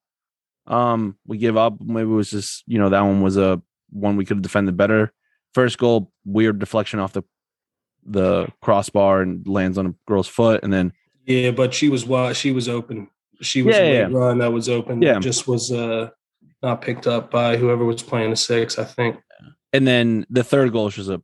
um, 0.66 1.16
we 1.26 1.38
give 1.38 1.56
up. 1.56 1.80
Maybe 1.80 2.10
it 2.10 2.14
was 2.14 2.30
just 2.30 2.64
you 2.66 2.78
know 2.78 2.88
that 2.88 3.00
one 3.02 3.22
was 3.22 3.36
a 3.36 3.60
one 3.90 4.16
we 4.16 4.24
could 4.24 4.38
have 4.38 4.42
defended 4.42 4.76
better. 4.76 5.12
First 5.54 5.78
goal, 5.78 6.12
weird 6.24 6.58
deflection 6.58 6.98
off 7.00 7.12
the 7.12 7.22
the 8.04 8.46
crossbar 8.62 9.22
and 9.22 9.46
lands 9.46 9.78
on 9.78 9.86
a 9.86 9.94
girl's 10.06 10.28
foot, 10.28 10.62
and 10.62 10.72
then 10.72 10.92
Yeah, 11.24 11.50
but 11.50 11.74
she 11.74 11.88
was 11.88 12.04
wide. 12.06 12.36
She 12.36 12.52
was 12.52 12.68
open. 12.68 13.08
She 13.42 13.62
was 13.62 13.76
Yeah, 13.76 13.90
yeah, 13.92 14.08
run 14.10 14.38
that 14.38 14.52
was 14.52 14.68
open. 14.68 15.02
Yeah. 15.02 15.18
just 15.18 15.48
was 15.48 15.72
uh 15.72 16.10
not 16.62 16.80
picked 16.82 17.06
up 17.06 17.30
by 17.30 17.56
whoever 17.56 17.84
was 17.84 18.02
playing 18.02 18.30
the 18.30 18.36
six. 18.36 18.78
I 18.78 18.84
think. 18.84 19.16
and 19.72 19.86
then 19.86 20.24
the 20.30 20.44
third 20.44 20.72
goal 20.72 20.84
was 20.84 21.08
a 21.08 21.20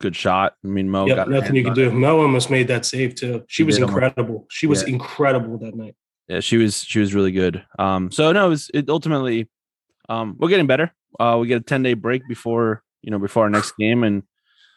good 0.00 0.14
shot. 0.14 0.54
I 0.64 0.68
mean, 0.68 0.90
Mo 0.90 1.06
Yep, 1.06 1.16
got 1.16 1.30
nothing 1.30 1.56
you 1.56 1.62
can 1.64 1.72
it. 1.72 1.76
do. 1.76 1.90
Mo 1.90 2.20
almost 2.20 2.50
made 2.50 2.68
that 2.68 2.84
save 2.84 3.14
too. 3.14 3.42
She 3.48 3.62
She 3.62 3.62
was 3.64 3.76
did 3.76 3.84
almost. 3.84 3.94
incredible. 3.96 4.46
She 4.50 4.66
was 4.66 4.82
Yeah. 4.82 4.88
incredible 4.94 5.58
that 5.58 5.74
night. 5.74 5.96
Yeah 6.28 6.40
she 6.40 6.56
was 6.56 6.82
she 6.82 7.00
was 7.00 7.14
really 7.14 7.32
good 7.32 7.64
um 7.78 8.10
so 8.10 8.32
no 8.32 8.46
it 8.46 8.48
was 8.48 8.70
it 8.74 8.88
ultimately 8.88 9.48
um 10.08 10.36
we're 10.38 10.48
getting 10.48 10.66
better 10.66 10.92
uh 11.20 11.36
we 11.40 11.46
get 11.46 11.58
a 11.60 11.64
10 11.64 11.82
day 11.82 11.94
break 11.94 12.22
before 12.28 12.82
you 13.02 13.10
know 13.10 13.18
before 13.18 13.44
our 13.44 13.50
next 13.50 13.72
game 13.78 14.02
and 14.02 14.22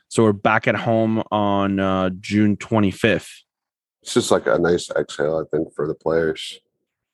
so 0.07 0.23
we're 0.23 0.33
back 0.33 0.67
at 0.67 0.75
home 0.75 1.21
on 1.31 1.79
uh 1.79 2.09
june 2.19 2.57
25th 2.57 3.29
it's 4.01 4.13
just 4.13 4.31
like 4.31 4.47
a 4.47 4.57
nice 4.57 4.89
exhale, 4.91 5.37
I 5.37 5.55
think, 5.55 5.73
for 5.73 5.87
the 5.87 5.93
players. 5.93 6.59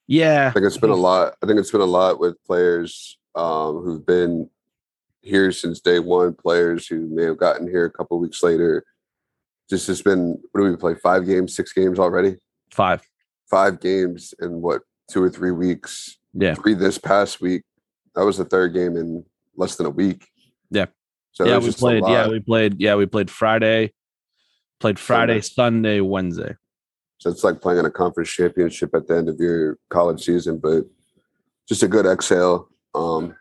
yeah 0.07 0.47
I 0.49 0.51
think 0.51 0.65
it's 0.65 0.77
been 0.77 0.91
a 0.91 0.95
lot. 0.95 1.35
I 1.41 1.47
think 1.47 1.59
it's 1.59 1.71
been 1.71 1.81
a 1.81 1.85
lot 1.85 2.19
with 2.19 2.41
players 2.45 3.17
um, 3.35 3.81
who've 3.81 4.05
been 4.05 4.49
here 5.21 5.51
since 5.51 5.79
day 5.79 5.99
one. 5.99 6.33
Players 6.33 6.87
who 6.87 7.07
may 7.07 7.23
have 7.23 7.37
gotten 7.37 7.67
here 7.67 7.85
a 7.85 7.91
couple 7.91 8.19
weeks 8.19 8.43
later. 8.43 8.85
Just 9.69 9.87
has 9.87 10.01
been. 10.01 10.37
What 10.51 10.61
do 10.61 10.69
we 10.69 10.75
play? 10.75 10.95
Five 10.95 11.25
games, 11.25 11.55
six 11.55 11.73
games 11.73 11.97
already. 11.99 12.35
five 12.71 13.01
Five 13.49 13.79
games 13.79 14.33
in 14.41 14.61
what 14.61 14.81
two 15.09 15.21
or 15.21 15.29
three 15.29 15.51
weeks. 15.51 16.17
Yeah. 16.33 16.55
Three 16.55 16.73
this 16.73 16.97
past 16.97 17.41
week. 17.41 17.63
That 18.15 18.25
was 18.25 18.37
the 18.37 18.45
third 18.45 18.73
game 18.73 18.97
in 18.97 19.25
less 19.55 19.75
than 19.75 19.85
a 19.85 19.89
week. 19.89 20.27
Yeah. 20.71 20.87
So 21.35 21.45
yeah 21.45 21.57
we 21.57 21.71
played 21.71 22.03
yeah 22.07 22.29
we 22.29 22.39
played 22.39 22.79
yeah 22.79 22.95
we 22.95 23.05
played 23.05 23.29
friday 23.29 23.91
played 24.79 24.97
friday 24.97 25.41
sunday 25.41 25.99
wednesday 25.99 26.55
So 27.17 27.29
it's 27.29 27.43
like 27.43 27.59
playing 27.61 27.79
in 27.79 27.85
a 27.85 27.91
conference 27.91 28.29
championship 28.29 28.95
at 28.95 29.07
the 29.07 29.17
end 29.17 29.27
of 29.27 29.37
your 29.37 29.77
college 29.89 30.23
season, 30.23 30.59
but 30.59 30.85
just 31.67 31.83
a 31.83 31.89
good 31.89 32.05
exhale. 32.05 32.69
Um, 32.93 33.35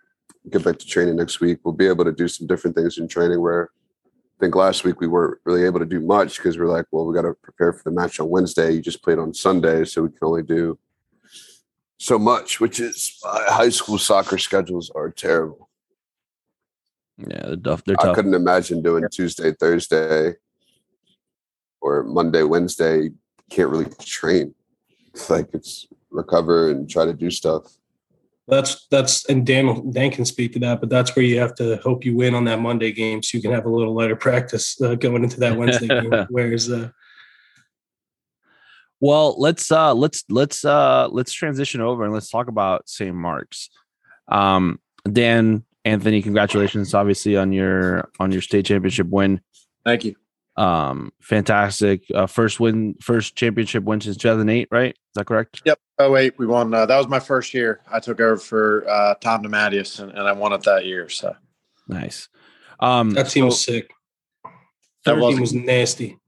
get 0.50 0.64
back 0.64 0.78
to 0.78 0.86
training 0.86 1.16
next 1.16 1.40
week. 1.40 1.58
We'll 1.62 1.74
be 1.74 1.86
able 1.86 2.04
to 2.04 2.12
do 2.12 2.26
some 2.26 2.48
different 2.48 2.74
things 2.74 2.98
in 2.98 3.06
training 3.06 3.40
where 3.40 3.70
think 4.40 4.54
last 4.56 4.84
week 4.84 5.00
we 5.00 5.06
weren't 5.06 5.40
really 5.44 5.64
able 5.64 5.78
to 5.78 5.86
do 5.86 6.00
much 6.00 6.36
because 6.36 6.58
we're 6.58 6.66
like, 6.66 6.86
well, 6.90 7.06
we 7.06 7.14
got 7.14 7.22
to 7.22 7.34
prepare 7.34 7.72
for 7.72 7.82
the 7.84 7.90
match 7.90 8.20
on 8.20 8.28
Wednesday. 8.28 8.72
You 8.72 8.80
just 8.80 9.02
played 9.02 9.18
on 9.18 9.32
Sunday, 9.34 9.84
so 9.84 10.02
we 10.02 10.08
can 10.08 10.18
only 10.22 10.42
do 10.42 10.78
so 11.98 12.18
much, 12.18 12.60
which 12.60 12.80
is 12.80 13.18
uh, 13.24 13.52
high 13.52 13.70
school 13.70 13.98
soccer 13.98 14.38
schedules 14.38 14.90
are 14.94 15.10
terrible. 15.10 15.70
Yeah, 17.16 17.46
they're 17.46 17.56
tough. 17.56 17.84
They're 17.84 17.96
I 18.00 18.06
tough. 18.06 18.16
couldn't 18.16 18.34
imagine 18.34 18.82
doing 18.82 19.04
Tuesday, 19.10 19.52
Thursday, 19.52 20.34
or 21.80 22.02
Monday, 22.02 22.42
Wednesday. 22.42 23.10
Can't 23.50 23.70
really 23.70 23.90
train. 24.00 24.54
It's 25.12 25.30
like 25.30 25.48
it's 25.52 25.86
recover 26.10 26.70
and 26.70 26.90
try 26.90 27.04
to 27.04 27.12
do 27.12 27.30
stuff. 27.30 27.72
That's 28.46 28.86
that's 28.90 29.24
and 29.26 29.46
Dan 29.46 29.90
Dan 29.90 30.10
can 30.10 30.24
speak 30.26 30.52
to 30.52 30.58
that, 30.60 30.80
but 30.80 30.90
that's 30.90 31.16
where 31.16 31.24
you 31.24 31.38
have 31.40 31.54
to 31.56 31.76
hope 31.78 32.04
you 32.04 32.14
win 32.14 32.34
on 32.34 32.44
that 32.44 32.60
Monday 32.60 32.92
game 32.92 33.22
so 33.22 33.38
you 33.38 33.42
can 33.42 33.52
have 33.52 33.64
a 33.64 33.70
little 33.70 33.94
lighter 33.94 34.16
practice 34.16 34.80
uh, 34.82 34.94
going 34.96 35.24
into 35.24 35.40
that 35.40 35.56
Wednesday 35.56 35.88
game. 35.88 36.12
Whereas 36.28 36.70
uh, 36.70 36.90
Well, 39.00 39.40
let's 39.40 39.72
uh 39.72 39.94
let's 39.94 40.24
let's 40.28 40.62
uh 40.62 41.08
let's 41.10 41.32
transition 41.32 41.80
over 41.80 42.04
and 42.04 42.12
let's 42.12 42.28
talk 42.28 42.48
about 42.48 42.88
St. 42.88 43.14
Mark's. 43.14 43.70
Um 44.28 44.78
Dan, 45.10 45.64
Anthony, 45.86 46.20
congratulations 46.20 46.92
obviously 46.92 47.38
on 47.38 47.50
your 47.50 48.10
on 48.20 48.30
your 48.30 48.42
state 48.42 48.66
championship 48.66 49.06
win. 49.08 49.40
Thank 49.86 50.04
you. 50.04 50.16
Um 50.56 51.12
fantastic. 51.20 52.04
Uh 52.14 52.26
first 52.26 52.60
win 52.60 52.94
first 53.00 53.34
championship 53.36 53.82
win 53.84 54.00
since 54.00 54.16
2008, 54.16 54.68
right? 54.70 54.90
Is 54.90 54.96
that 55.14 55.26
correct? 55.26 55.62
Yep. 55.64 55.78
Oh 55.98 56.10
wait, 56.12 56.38
we 56.38 56.46
won. 56.46 56.72
Uh, 56.74 56.86
that 56.86 56.96
was 56.96 57.08
my 57.08 57.20
first 57.20 57.54
year. 57.54 57.80
I 57.90 58.00
took 58.00 58.20
over 58.20 58.36
for 58.36 58.84
uh, 58.88 59.14
Tom 59.20 59.44
DeMatteis, 59.44 60.00
and, 60.00 60.10
and 60.10 60.22
I 60.22 60.32
won 60.32 60.52
it 60.52 60.62
that 60.62 60.84
year. 60.86 61.08
So 61.08 61.34
Nice. 61.88 62.28
Um 62.80 63.10
that 63.10 63.28
team 63.30 63.42
so 63.42 63.46
was 63.46 63.64
sick. 63.64 63.90
That 64.44 65.16
That 65.16 65.18
was- 65.18 65.34
team 65.34 65.40
was 65.40 65.54
nasty. 65.54 66.18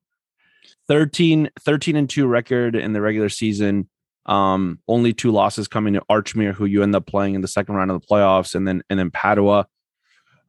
13 0.88 1.50
13 1.60 1.96
and 1.96 2.08
2 2.08 2.26
record 2.26 2.76
in 2.76 2.92
the 2.92 3.00
regular 3.00 3.28
season. 3.28 3.88
Um 4.26 4.80
only 4.88 5.12
two 5.12 5.30
losses 5.30 5.68
coming 5.68 5.94
to 5.94 6.02
Archmere 6.10 6.52
who 6.54 6.64
you 6.64 6.82
end 6.82 6.94
up 6.96 7.06
playing 7.06 7.34
in 7.34 7.40
the 7.42 7.48
second 7.48 7.74
round 7.76 7.90
of 7.90 8.00
the 8.00 8.06
playoffs 8.06 8.54
and 8.56 8.66
then 8.66 8.82
and 8.90 8.98
then 8.98 9.10
Padua 9.10 9.66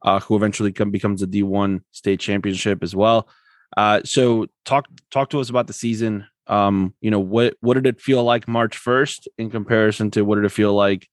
uh 0.02 0.20
who 0.20 0.36
eventually 0.36 0.72
come, 0.72 0.90
becomes 0.90 1.20
the 1.20 1.26
D1 1.26 1.80
state 1.92 2.20
championship 2.20 2.82
as 2.82 2.94
well. 2.94 3.28
Uh 3.76 4.00
so 4.04 4.46
talk 4.64 4.86
talk 5.10 5.30
to 5.30 5.40
us 5.40 5.50
about 5.50 5.66
the 5.66 5.72
season. 5.72 6.26
Um 6.46 6.94
you 7.00 7.10
know 7.10 7.20
what 7.20 7.56
what 7.60 7.74
did 7.74 7.86
it 7.86 8.00
feel 8.00 8.24
like 8.24 8.48
March 8.48 8.78
1st 8.82 9.28
in 9.38 9.50
comparison 9.50 10.10
to 10.12 10.22
what 10.22 10.36
did 10.36 10.44
it 10.44 10.52
feel 10.52 10.74
like 10.74 11.08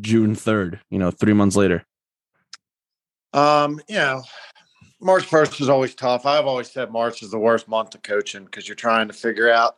June 0.00 0.34
3rd, 0.34 0.80
you 0.90 0.98
know, 0.98 1.10
3 1.10 1.32
months 1.32 1.56
later. 1.56 1.84
Um, 3.32 3.80
you 3.88 3.96
know, 3.96 4.22
March 5.00 5.24
first 5.24 5.60
is 5.60 5.68
always 5.68 5.94
tough. 5.94 6.24
I've 6.24 6.46
always 6.46 6.70
said 6.70 6.90
March 6.90 7.22
is 7.22 7.30
the 7.30 7.38
worst 7.38 7.68
month 7.68 7.90
to 7.90 7.98
coaching 7.98 8.44
because 8.44 8.66
you're 8.66 8.74
trying 8.74 9.08
to 9.08 9.14
figure 9.14 9.50
out, 9.50 9.76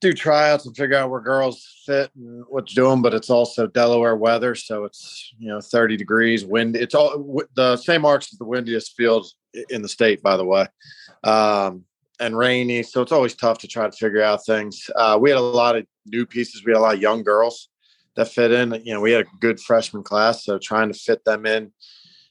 do 0.00 0.12
tryouts 0.12 0.66
and 0.66 0.76
figure 0.76 0.96
out 0.96 1.08
where 1.10 1.20
girls 1.20 1.82
fit 1.86 2.10
and 2.16 2.44
what's 2.48 2.74
doing. 2.74 3.02
But 3.02 3.14
it's 3.14 3.30
also 3.30 3.68
Delaware 3.68 4.16
weather, 4.16 4.54
so 4.54 4.84
it's 4.84 5.32
you 5.38 5.48
know 5.48 5.60
30 5.60 5.96
degrees, 5.96 6.44
wind. 6.44 6.76
It's 6.76 6.94
all 6.94 7.44
the 7.54 7.76
St. 7.76 8.02
Mark's 8.02 8.32
is 8.32 8.38
the 8.38 8.44
windiest 8.44 8.94
field 8.96 9.26
in 9.68 9.82
the 9.82 9.88
state, 9.88 10.22
by 10.22 10.36
the 10.36 10.44
way, 10.44 10.66
um, 11.24 11.84
and 12.20 12.36
rainy. 12.36 12.82
So 12.82 13.02
it's 13.02 13.12
always 13.12 13.34
tough 13.34 13.58
to 13.58 13.68
try 13.68 13.88
to 13.88 13.96
figure 13.96 14.22
out 14.22 14.44
things. 14.44 14.90
Uh, 14.94 15.18
we 15.20 15.30
had 15.30 15.38
a 15.38 15.42
lot 15.42 15.76
of 15.76 15.86
new 16.06 16.26
pieces. 16.26 16.64
We 16.64 16.72
had 16.72 16.78
a 16.78 16.80
lot 16.80 16.94
of 16.94 17.02
young 17.02 17.22
girls 17.22 17.68
that 18.16 18.28
fit 18.28 18.52
in. 18.52 18.80
You 18.84 18.94
know, 18.94 19.00
we 19.00 19.12
had 19.12 19.26
a 19.26 19.30
good 19.40 19.60
freshman 19.60 20.02
class, 20.02 20.44
so 20.44 20.58
trying 20.58 20.92
to 20.92 20.98
fit 20.98 21.24
them 21.24 21.46
in 21.46 21.72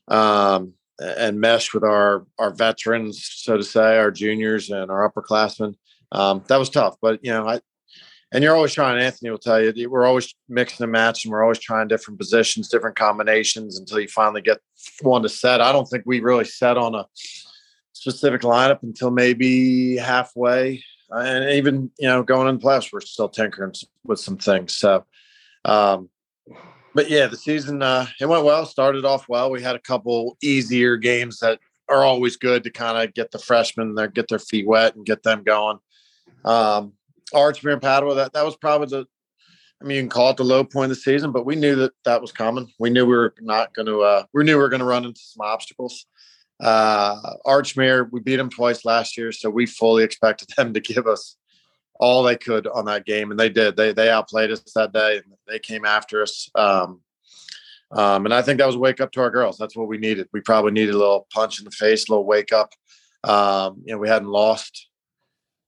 um, 0.08 0.74
and 1.00 1.40
mesh 1.40 1.74
with 1.74 1.84
our 1.84 2.26
our 2.40 2.54
veterans, 2.54 3.28
so 3.34 3.58
to 3.58 3.64
say, 3.64 3.98
our 3.98 4.12
juniors 4.12 4.70
and 4.70 4.92
our 4.92 5.10
upperclassmen. 5.10 5.76
Um, 6.12 6.44
that 6.48 6.58
was 6.58 6.70
tough, 6.70 6.96
but 7.02 7.20
you 7.24 7.32
know, 7.32 7.48
I 7.48 7.60
and 8.36 8.44
you're 8.44 8.54
always 8.54 8.74
trying. 8.74 9.02
Anthony 9.02 9.32
will 9.32 9.38
tell 9.38 9.64
you 9.64 9.90
we're 9.90 10.06
always 10.06 10.36
mixing 10.50 10.84
and 10.84 10.92
matching. 10.92 11.32
We're 11.32 11.42
always 11.42 11.60
trying 11.60 11.88
different 11.88 12.20
positions, 12.20 12.68
different 12.68 12.98
combinations 12.98 13.80
until 13.80 14.02
you 14.02 14.10
finally 14.10 14.42
get 14.42 14.60
one 15.02 15.24
to 15.24 15.30
set. 15.30 15.62
I 15.62 15.72
don't 15.72 15.86
think 15.86 16.04
we 16.06 16.20
really 16.20 16.44
set 16.44 16.76
on 16.76 16.96
a 16.96 17.06
specific 17.94 18.42
lineup 18.42 18.84
until 18.84 19.10
maybe 19.10 19.96
halfway, 19.96 20.84
and 21.12 21.50
even 21.52 21.90
you 21.98 22.10
know 22.10 22.24
going 22.24 22.50
in 22.50 22.60
playoffs, 22.60 22.92
we're 22.92 23.00
still 23.00 23.30
tinkering 23.30 23.74
with 24.04 24.20
some 24.20 24.38
things. 24.38 24.76
So. 24.76 25.06
Um, 25.64 26.10
but 26.94 27.10
yeah, 27.10 27.28
the 27.28 27.36
season 27.38 27.82
uh, 27.82 28.06
it 28.20 28.26
went 28.26 28.46
well. 28.46 28.66
Started 28.66 29.06
off 29.06 29.28
well. 29.30 29.50
We 29.50 29.62
had 29.62 29.76
a 29.76 29.80
couple 29.80 30.38
easier 30.42 30.96
games 30.98 31.40
that 31.40 31.60
are 31.90 32.04
always 32.04 32.36
good 32.36 32.64
to 32.64 32.70
kind 32.70 32.98
of 32.98 33.14
get 33.14 33.32
the 33.32 33.40
freshmen 33.40 33.96
there, 33.96 34.08
get 34.08 34.28
their 34.28 34.40
feet 34.40 34.68
wet, 34.68 34.96
and 34.96 35.06
get 35.06 35.24
them 35.24 35.44
going. 35.44 35.78
Um, 36.46 36.94
Archmere 37.34 37.74
and 37.74 37.82
Padua, 37.82 38.16
that 38.16 38.34
that 38.34 38.46
was 38.46 38.56
probably 38.56 38.88
the. 38.88 39.06
I 39.82 39.86
mean, 39.86 39.98
you 39.98 40.04
can 40.04 40.10
call 40.10 40.32
it 40.32 40.38
the 40.38 40.44
low 40.44 40.64
point 40.64 40.92
of 40.92 40.98
the 40.98 41.02
season, 41.02 41.34
but 41.34 41.46
we 41.46 41.56
knew 41.56 41.76
that 41.76 41.92
that 42.06 42.22
was 42.22 42.32
coming. 42.32 42.72
We 42.80 42.90
knew 42.90 43.06
we 43.06 43.16
were 43.16 43.34
not 43.42 43.74
going 43.74 43.88
to. 43.88 44.02
Uh, 44.02 44.24
we 44.34 44.44
knew 44.44 44.58
we 44.58 44.64
were 44.64 44.70
going 44.70 44.80
to 44.80 44.86
run 44.86 45.06
into 45.06 45.20
some 45.20 45.46
obstacles. 45.46 46.06
Uh, 46.62 47.18
Archmere, 47.46 48.10
we 48.12 48.22
beat 48.22 48.38
them 48.38 48.50
twice 48.50 48.86
last 48.86 49.18
year, 49.18 49.32
so 49.32 49.50
we 49.50 49.66
fully 49.66 50.04
expected 50.04 50.50
them 50.56 50.74
to 50.74 50.80
give 50.80 51.08
us 51.08 51.36
all 52.00 52.24
they 52.24 52.38
could 52.38 52.68
on 52.68 52.86
that 52.86 53.06
game, 53.06 53.32
and 53.32 53.40
they 53.40 53.50
did. 53.50 53.76
They 53.76 53.94
they 53.94 54.10
outplayed 54.10 54.52
us 54.52 54.62
that 54.76 54.94
day, 54.94 55.18
and 55.18 55.26
they 55.48 55.60
came 55.60 55.86
after 55.86 56.22
us. 56.22 56.50
Um, 56.56 57.02
um, 57.92 58.26
and 58.26 58.34
I 58.34 58.42
think 58.42 58.60
that 58.60 58.68
was 58.68 58.78
wake 58.78 59.00
up 59.00 59.12
to 59.14 59.22
our 59.22 59.30
girls. 59.30 59.58
That's 59.58 59.76
what 59.76 59.88
we 59.88 59.98
needed. 59.98 60.28
We 60.34 60.42
probably 60.42 60.72
needed 60.72 60.96
a 60.96 60.98
little 60.98 61.28
punch 61.32 61.60
in 61.60 61.66
the 61.66 61.72
face, 61.72 62.08
a 62.08 62.12
little 62.12 62.26
wake 62.26 62.52
up. 62.52 62.74
Um, 63.24 63.82
you 63.86 63.94
know, 63.94 64.00
we 64.00 64.10
hadn't 64.10 64.28
lost 64.28 64.88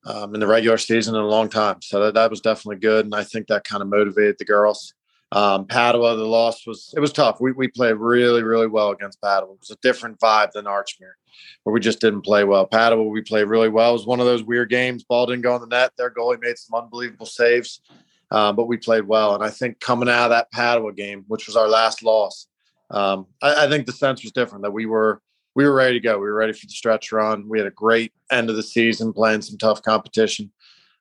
um, 0.08 0.34
in 0.34 0.40
the 0.40 0.48
regular 0.48 0.78
season 0.78 1.16
in 1.16 1.22
a 1.22 1.28
long 1.28 1.50
time, 1.50 1.82
so 1.82 2.00
that, 2.04 2.14
that 2.16 2.30
was 2.30 2.42
definitely 2.42 2.80
good. 2.80 3.06
And 3.06 3.14
I 3.14 3.24
think 3.24 3.48
that 3.48 3.64
kind 3.66 3.82
of 3.82 3.90
motivated 3.90 4.38
the 4.40 4.46
girls. 4.46 4.94
Um, 5.34 5.68
Padua, 5.68 6.16
the 6.16 6.26
loss 6.26 6.66
was 6.66 6.94
it 6.96 7.02
was 7.02 7.12
tough. 7.12 7.42
We 7.42 7.52
we 7.52 7.68
played 7.68 7.96
really 7.96 8.44
really 8.44 8.68
well 8.68 8.92
against 8.92 9.22
Padua. 9.22 9.54
It 9.54 9.60
was 9.60 9.72
a 9.72 9.78
different 9.82 10.20
vibe 10.20 10.52
than 10.54 10.66
Archmere 10.66 11.16
where 11.64 11.74
we 11.74 11.82
just 11.82 12.00
didn't 12.00 12.22
play 12.22 12.46
well. 12.46 12.66
Padua, 12.66 13.04
we 13.04 13.22
played 13.22 13.50
really 13.50 13.68
well. 13.68 13.90
It 13.90 13.94
was 13.94 14.06
one 14.06 14.22
of 14.22 14.26
those 14.26 14.44
weird 14.44 14.70
games. 14.70 15.04
Ball 15.04 15.26
didn't 15.26 15.42
go 15.42 15.56
in 15.56 15.62
the 15.62 15.68
net. 15.68 15.92
Their 15.98 16.12
goalie 16.12 16.42
made 16.42 16.58
some 16.58 16.82
unbelievable 16.82 17.26
saves, 17.26 17.82
um, 18.32 18.56
but 18.56 18.68
we 18.68 18.78
played 18.78 19.06
well. 19.06 19.36
And 19.36 19.44
I 19.44 19.50
think 19.50 19.82
coming 19.82 20.08
out 20.08 20.26
of 20.26 20.30
that 20.30 20.50
Padua 20.52 20.94
game, 20.94 21.26
which 21.28 21.46
was 21.46 21.58
our 21.58 21.68
last 21.68 22.04
loss, 22.04 22.48
um, 22.90 23.28
I, 23.42 23.66
I 23.66 23.70
think 23.70 23.86
the 23.86 23.92
sense 23.92 24.24
was 24.24 24.32
different. 24.32 24.64
That 24.64 24.72
we 24.72 24.86
were 24.86 25.22
we 25.58 25.66
were 25.66 25.74
ready 25.74 25.96
to 25.96 26.00
go. 26.00 26.20
We 26.20 26.28
were 26.28 26.36
ready 26.36 26.54
for 26.54 26.68
the 26.68 26.72
stretch 26.72 27.12
run. 27.12 27.50
We 27.50 27.58
had 27.58 27.66
a 27.66 27.72
great 27.72 28.14
end 28.30 28.52
of 28.52 28.56
the 28.56 28.62
season, 28.62 29.12
playing 29.12 29.42
some 29.42 29.58
tough 29.58 29.82
competition. 29.82 30.52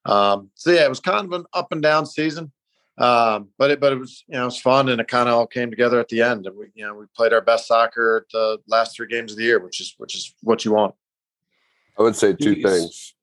Um, 0.06 0.50
so 0.54 0.70
yeah, 0.70 0.86
it 0.86 0.88
was 0.88 0.98
kind 0.98 1.26
of 1.26 1.32
an 1.38 1.44
up 1.52 1.72
and 1.72 1.82
down 1.82 2.06
season. 2.06 2.50
Um, 2.96 3.50
but 3.58 3.72
it, 3.72 3.80
but 3.80 3.92
it 3.92 3.96
was, 3.96 4.24
you 4.26 4.34
know, 4.34 4.44
it 4.44 4.46
was 4.46 4.58
fun 4.58 4.88
and 4.88 4.98
it 4.98 5.08
kind 5.08 5.28
of 5.28 5.34
all 5.34 5.46
came 5.46 5.68
together 5.68 6.00
at 6.00 6.08
the 6.08 6.22
end. 6.22 6.46
And 6.46 6.56
we, 6.56 6.68
you 6.74 6.86
know, 6.86 6.94
we 6.94 7.04
played 7.14 7.34
our 7.34 7.42
best 7.42 7.68
soccer 7.68 8.24
at 8.24 8.32
the 8.32 8.56
last 8.66 8.96
three 8.96 9.08
games 9.08 9.30
of 9.30 9.36
the 9.36 9.44
year, 9.44 9.58
which 9.62 9.78
is, 9.78 9.94
which 9.98 10.14
is 10.14 10.34
what 10.40 10.64
you 10.64 10.72
want. 10.72 10.94
I 11.98 12.02
would 12.02 12.16
say 12.16 12.32
two 12.32 12.56
Jeez. 12.56 12.62
things. 12.62 13.14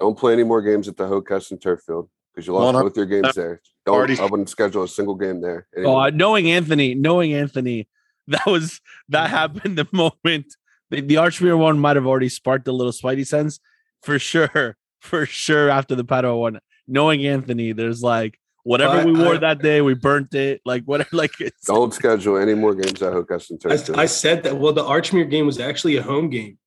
Don't 0.00 0.18
play 0.18 0.32
any 0.32 0.42
more 0.42 0.60
games 0.60 0.88
at 0.88 0.96
the 0.96 1.06
Hocus 1.06 1.52
Turf 1.60 1.82
Field 1.86 2.10
because 2.34 2.48
you 2.48 2.52
lost 2.52 2.74
100 2.74 2.88
both 2.88 2.96
your 2.96 3.06
games 3.06 3.32
there. 3.36 3.60
Don't. 3.86 3.94
Already- 3.94 4.18
I 4.18 4.24
wouldn't 4.24 4.48
schedule 4.48 4.82
a 4.82 4.88
single 4.88 5.14
game 5.14 5.40
there. 5.40 5.68
Oh, 5.76 6.00
uh, 6.00 6.10
knowing 6.10 6.50
Anthony, 6.50 6.96
knowing 6.96 7.32
Anthony, 7.32 7.86
that 8.26 8.46
was 8.46 8.80
that 9.10 9.30
happened 9.30 9.78
the 9.78 9.86
moment 9.92 10.56
the, 10.90 11.00
the 11.00 11.14
Archmere 11.16 11.58
one 11.58 11.78
might 11.78 11.96
have 11.96 12.06
already 12.06 12.28
sparked 12.28 12.68
a 12.68 12.72
little 12.72 12.92
Spidey 12.92 13.26
sense 13.26 13.60
for 14.02 14.18
sure, 14.18 14.76
for 15.00 15.26
sure. 15.26 15.70
After 15.70 15.94
the 15.94 16.04
Padua 16.04 16.36
one, 16.36 16.60
knowing 16.86 17.26
Anthony, 17.26 17.72
there's 17.72 18.02
like 18.02 18.38
whatever 18.62 18.98
I- 18.98 19.04
we 19.04 19.12
wore 19.12 19.34
I- 19.36 19.38
that 19.38 19.60
day, 19.62 19.80
we 19.80 19.94
burnt 19.94 20.34
it. 20.34 20.60
Like 20.64 20.84
whatever, 20.84 21.10
like 21.16 21.40
it's 21.40 21.66
Don't 21.66 21.92
schedule 21.94 22.36
any 22.36 22.54
more 22.54 22.74
games 22.74 23.02
at 23.02 23.12
Hocus 23.12 23.50
Turf 23.60 23.86
Field. 23.86 23.98
I, 23.98 24.02
I 24.02 24.06
said 24.06 24.42
that. 24.44 24.58
Well, 24.58 24.72
the 24.72 24.84
Archmere 24.84 25.28
game 25.30 25.46
was 25.46 25.58
actually 25.58 25.96
a 25.96 26.02
home 26.02 26.30
game. 26.30 26.58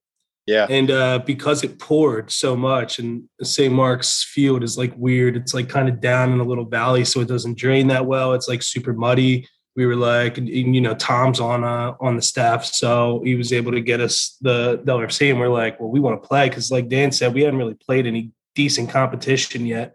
Yeah. 0.46 0.66
And 0.70 0.90
uh, 0.90 1.20
because 1.26 1.62
it 1.66 1.78
poured 1.78 2.32
so 2.32 2.56
much, 2.56 3.00
and 3.00 3.24
St. 3.44 3.74
Mark's 3.74 4.24
Field 4.24 4.64
is 4.64 4.78
like 4.78 4.94
weird, 4.96 5.36
it's 5.36 5.54
like 5.54 5.68
kind 5.68 5.90
of 5.90 6.00
down 6.00 6.32
in 6.32 6.40
a 6.40 6.44
little 6.46 6.64
valley, 6.64 7.04
so 7.04 7.20
it 7.20 7.28
doesn't 7.28 7.58
drain 7.58 7.88
that 7.88 8.06
well. 8.06 8.32
It's 8.34 8.48
like 8.48 8.64
super 8.64 8.94
muddy. 8.94 9.46
We 9.78 9.86
were 9.86 9.96
like, 9.96 10.38
and, 10.40 10.50
and, 10.50 10.76
you 10.76 10.82
know, 10.82 10.96
Tom's 10.96 11.40
on 11.40 11.64
uh, 11.64 11.94
on 12.02 12.18
the 12.18 12.22
staff, 12.22 12.66
so 12.66 13.22
he 13.24 13.36
was 13.36 13.54
able 13.54 13.72
to 13.72 13.80
get 13.80 14.02
us 14.02 14.36
the 14.42 14.82
the 14.84 14.92
LFC, 14.92 15.30
and 15.30 15.40
we're 15.40 15.48
like, 15.50 15.80
well, 15.80 15.90
we 15.90 16.00
want 16.02 16.22
to 16.22 16.28
play 16.28 16.50
because, 16.50 16.70
like 16.72 16.90
Dan 16.90 17.12
said, 17.12 17.34
we 17.34 17.44
hadn't 17.44 17.60
really 17.60 17.76
played 17.76 18.06
any 18.08 18.32
decent 18.56 18.90
competition 18.90 19.66
yet. 19.66 19.94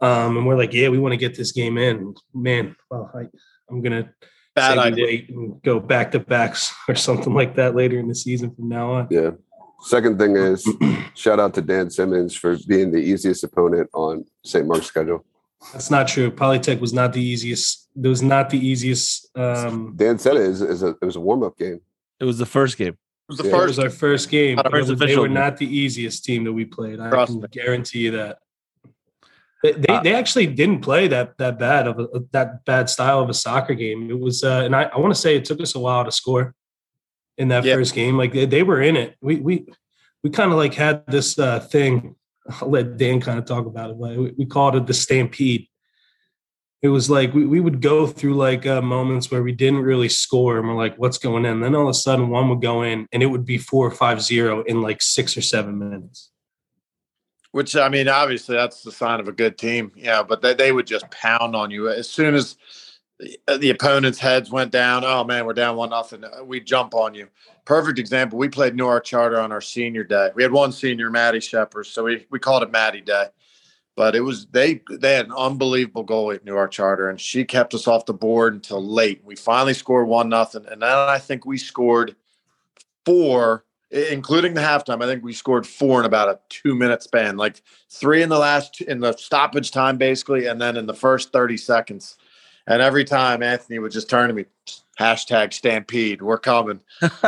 Um, 0.00 0.38
and 0.38 0.46
we're 0.46 0.56
like, 0.56 0.72
yeah, 0.72 0.88
we 0.88 0.98
want 0.98 1.12
to 1.12 1.18
get 1.18 1.36
this 1.36 1.52
game 1.52 1.78
in. 1.78 2.14
Man, 2.34 2.74
well, 2.90 3.10
I, 3.14 3.26
I'm 3.70 3.82
gonna 3.82 4.10
Bad 4.54 4.70
save 4.70 4.78
idea. 4.78 5.06
date 5.06 5.28
and 5.30 5.62
go 5.62 5.78
back 5.80 6.10
to 6.12 6.18
backs 6.18 6.72
or 6.88 6.94
something 6.94 7.34
like 7.34 7.56
that 7.56 7.74
later 7.74 7.98
in 7.98 8.08
the 8.08 8.14
season 8.14 8.54
from 8.54 8.68
now 8.68 8.90
on. 8.90 9.08
yeah. 9.10 9.30
Second 9.82 10.18
thing 10.18 10.34
is 10.36 10.66
shout 11.14 11.38
out 11.38 11.52
to 11.54 11.60
Dan 11.60 11.90
Simmons 11.90 12.34
for 12.34 12.56
being 12.66 12.90
the 12.90 12.98
easiest 12.98 13.44
opponent 13.44 13.90
on 13.92 14.24
St. 14.42 14.66
Mark's 14.66 14.86
schedule. 14.86 15.26
That's 15.72 15.90
not 15.90 16.08
true. 16.08 16.30
Polytech 16.30 16.80
was 16.80 16.92
not 16.92 17.12
the 17.12 17.22
easiest. 17.22 17.88
It 18.00 18.06
was 18.06 18.22
not 18.22 18.50
the 18.50 18.58
easiest. 18.58 19.36
Um, 19.36 19.94
Dan 19.96 20.18
said 20.18 20.36
it 20.36 20.42
is, 20.42 20.62
is 20.62 20.82
a, 20.82 20.88
it 20.88 21.04
was 21.04 21.16
a 21.16 21.20
warm 21.20 21.42
up 21.42 21.56
game. 21.58 21.80
it 22.20 22.24
was 22.24 22.38
the 22.38 22.46
first 22.46 22.76
game. 22.78 22.92
It 22.94 22.98
was 23.28 23.38
the 23.38 23.44
Yeah. 23.44 23.50
it 23.50 23.58
first 23.58 23.68
was 23.68 23.78
our 23.78 23.90
first 23.90 24.30
game. 24.30 24.58
Our 24.58 24.70
first 24.70 24.90
was- 24.90 24.98
they 24.98 25.16
were 25.16 25.26
game. 25.26 25.34
not 25.34 25.56
the 25.56 25.66
easiest 25.66 26.24
team 26.24 26.44
that 26.44 26.52
we 26.52 26.64
played. 26.64 27.00
I 27.00 27.10
Trust 27.10 27.32
can 27.32 27.40
me. 27.40 27.48
guarantee 27.50 28.00
you 28.00 28.10
that. 28.12 28.38
They, 29.62 29.72
they, 29.72 29.94
uh, 29.94 30.02
they 30.02 30.14
actually 30.14 30.46
didn't 30.46 30.80
play 30.82 31.08
that 31.08 31.38
that 31.38 31.58
bad 31.58 31.86
of 31.86 31.98
a, 31.98 32.08
that 32.32 32.66
bad 32.66 32.90
style 32.90 33.20
of 33.20 33.30
a 33.30 33.34
soccer 33.34 33.72
game. 33.72 34.10
It 34.10 34.20
was, 34.20 34.44
uh, 34.44 34.62
and 34.64 34.76
I, 34.76 34.82
I 34.84 34.98
want 34.98 35.14
to 35.14 35.18
say 35.18 35.36
it 35.36 35.46
took 35.46 35.60
us 35.62 35.74
a 35.74 35.78
while 35.78 36.04
to 36.04 36.12
score 36.12 36.54
in 37.38 37.48
that 37.48 37.64
yeah. 37.64 37.74
first 37.74 37.94
game. 37.94 38.18
Like 38.18 38.34
they, 38.34 38.44
they, 38.44 38.62
were 38.62 38.82
in 38.82 38.94
it. 38.94 39.16
We 39.22 39.36
we 39.36 39.66
we 40.22 40.28
kind 40.28 40.52
of 40.52 40.58
like 40.58 40.74
had 40.74 41.06
this 41.06 41.38
uh, 41.38 41.60
thing. 41.60 42.14
I'll 42.60 42.70
let 42.70 42.96
Dan 42.96 43.20
kind 43.20 43.38
of 43.38 43.46
talk 43.46 43.66
about 43.66 43.90
it, 43.90 43.98
but 43.98 44.36
we, 44.36 44.46
called 44.46 44.76
it 44.76 44.86
the 44.86 44.94
stampede. 44.94 45.68
It 46.82 46.88
was 46.88 47.08
like 47.08 47.32
we, 47.32 47.46
we 47.46 47.60
would 47.60 47.80
go 47.80 48.06
through 48.06 48.34
like 48.34 48.66
uh, 48.66 48.82
moments 48.82 49.30
where 49.30 49.42
we 49.42 49.52
didn't 49.52 49.80
really 49.80 50.10
score 50.10 50.58
and 50.58 50.68
we're 50.68 50.74
like, 50.74 50.96
what's 50.96 51.16
going 51.16 51.46
in? 51.46 51.60
Then 51.60 51.74
all 51.74 51.84
of 51.84 51.88
a 51.88 51.94
sudden 51.94 52.28
one 52.28 52.50
would 52.50 52.60
go 52.60 52.82
in 52.82 53.06
and 53.10 53.22
it 53.22 53.26
would 53.26 53.46
be 53.46 53.56
four 53.56 53.86
or 53.86 53.90
five 53.90 54.20
zero 54.20 54.62
in 54.64 54.82
like 54.82 55.00
six 55.00 55.36
or 55.36 55.40
seven 55.40 55.78
minutes. 55.78 56.30
Which 57.52 57.74
I 57.76 57.88
mean, 57.88 58.08
obviously 58.08 58.56
that's 58.56 58.82
the 58.82 58.92
sign 58.92 59.20
of 59.20 59.28
a 59.28 59.32
good 59.32 59.56
team. 59.56 59.92
Yeah, 59.96 60.22
but 60.22 60.42
they, 60.42 60.52
they 60.52 60.72
would 60.72 60.86
just 60.86 61.10
pound 61.10 61.56
on 61.56 61.70
you 61.70 61.88
as 61.88 62.10
soon 62.10 62.34
as 62.34 62.56
the, 63.18 63.38
uh, 63.48 63.58
opponent's 63.72 64.18
heads 64.18 64.50
went 64.50 64.72
down. 64.72 65.04
Oh 65.04 65.24
man, 65.24 65.46
we're 65.46 65.52
down 65.52 65.76
one 65.76 65.90
nothing. 65.90 66.24
Uh, 66.24 66.44
we 66.44 66.60
jump 66.60 66.94
on 66.94 67.14
you. 67.14 67.28
Perfect 67.64 67.98
example. 67.98 68.38
We 68.38 68.48
played 68.48 68.74
Newark 68.74 69.04
Charter 69.04 69.40
on 69.40 69.52
our 69.52 69.60
senior 69.60 70.04
day. 70.04 70.30
We 70.34 70.42
had 70.42 70.52
one 70.52 70.72
senior, 70.72 71.10
Maddie 71.10 71.40
Shepard, 71.40 71.86
so 71.86 72.04
we 72.04 72.26
we 72.30 72.38
called 72.38 72.62
it 72.62 72.72
Maddie 72.72 73.00
Day. 73.00 73.26
But 73.96 74.16
it 74.16 74.20
was 74.20 74.46
they 74.46 74.82
they 74.90 75.14
had 75.14 75.26
an 75.26 75.32
unbelievable 75.32 76.04
goalie 76.04 76.36
at 76.36 76.44
Newark 76.44 76.72
Charter, 76.72 77.08
and 77.08 77.20
she 77.20 77.44
kept 77.44 77.74
us 77.74 77.86
off 77.86 78.06
the 78.06 78.12
board 78.12 78.54
until 78.54 78.84
late. 78.84 79.22
We 79.24 79.36
finally 79.36 79.74
scored 79.74 80.08
one 80.08 80.28
nothing, 80.28 80.66
and 80.70 80.82
then 80.82 80.90
I 80.90 81.18
think 81.18 81.46
we 81.46 81.58
scored 81.58 82.16
four 83.04 83.64
including 83.94 84.54
the 84.54 84.60
halftime. 84.60 85.02
I 85.02 85.06
think 85.06 85.22
we 85.22 85.32
scored 85.32 85.64
four 85.64 86.00
in 86.00 86.06
about 86.06 86.28
a 86.28 86.40
two 86.48 86.74
minute 86.74 87.02
span, 87.02 87.36
like 87.36 87.62
three 87.88 88.22
in 88.22 88.28
the 88.28 88.38
last 88.38 88.80
in 88.80 88.98
the 88.98 89.12
stoppage 89.12 89.70
time, 89.70 89.96
basically, 89.98 90.46
and 90.46 90.60
then 90.60 90.76
in 90.76 90.86
the 90.86 90.94
first 90.94 91.32
30 91.32 91.56
seconds. 91.56 92.16
And 92.66 92.80
every 92.80 93.04
time 93.04 93.42
Anthony 93.42 93.78
would 93.78 93.92
just 93.92 94.08
turn 94.08 94.28
to 94.28 94.34
me, 94.34 94.46
hashtag 94.98 95.52
stampede, 95.52 96.22
we're 96.22 96.38
coming. 96.38 96.80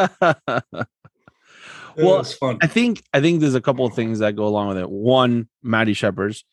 well, 1.96 2.24
I 2.62 2.66
think 2.66 3.02
I 3.12 3.20
think 3.20 3.40
there's 3.40 3.54
a 3.54 3.60
couple 3.60 3.84
of 3.84 3.94
things 3.94 4.20
that 4.20 4.36
go 4.36 4.46
along 4.46 4.68
with 4.68 4.78
it. 4.78 4.90
One, 4.90 5.48
Maddie 5.62 5.94
Shepard's, 5.94 6.44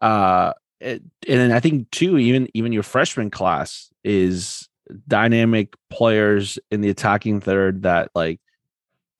uh, 0.00 0.52
it, 0.80 1.02
and 1.28 1.52
I 1.52 1.60
think 1.60 1.90
two, 1.90 2.18
even 2.18 2.48
even 2.54 2.72
your 2.72 2.82
freshman 2.82 3.30
class 3.30 3.90
is 4.04 4.68
dynamic 5.08 5.74
players 5.90 6.58
in 6.70 6.80
the 6.80 6.90
attacking 6.90 7.40
third 7.40 7.82
that 7.82 8.10
like 8.14 8.40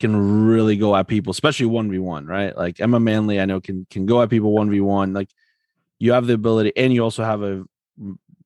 can 0.01 0.47
really 0.47 0.77
go 0.77 0.95
at 0.97 1.07
people, 1.07 1.31
especially 1.31 1.67
one 1.67 1.91
v 1.91 1.99
one, 1.99 2.27
right? 2.27 2.57
Like 2.57 2.81
Emma 2.81 3.01
Manley, 3.01 3.41
I 3.41 3.47
know 3.47 3.61
can 3.61 3.87
can 3.91 4.07
go 4.07 4.23
at 4.23 4.31
people 4.31 4.53
one 4.53 4.71
v 4.71 4.81
one. 4.81 5.13
Like 5.13 5.31
you 5.99 6.13
have 6.13 6.27
the 6.27 6.35
ability, 6.35 6.73
and 6.77 6.93
you 6.93 7.03
also 7.03 7.25
have 7.25 7.43
a 7.43 7.65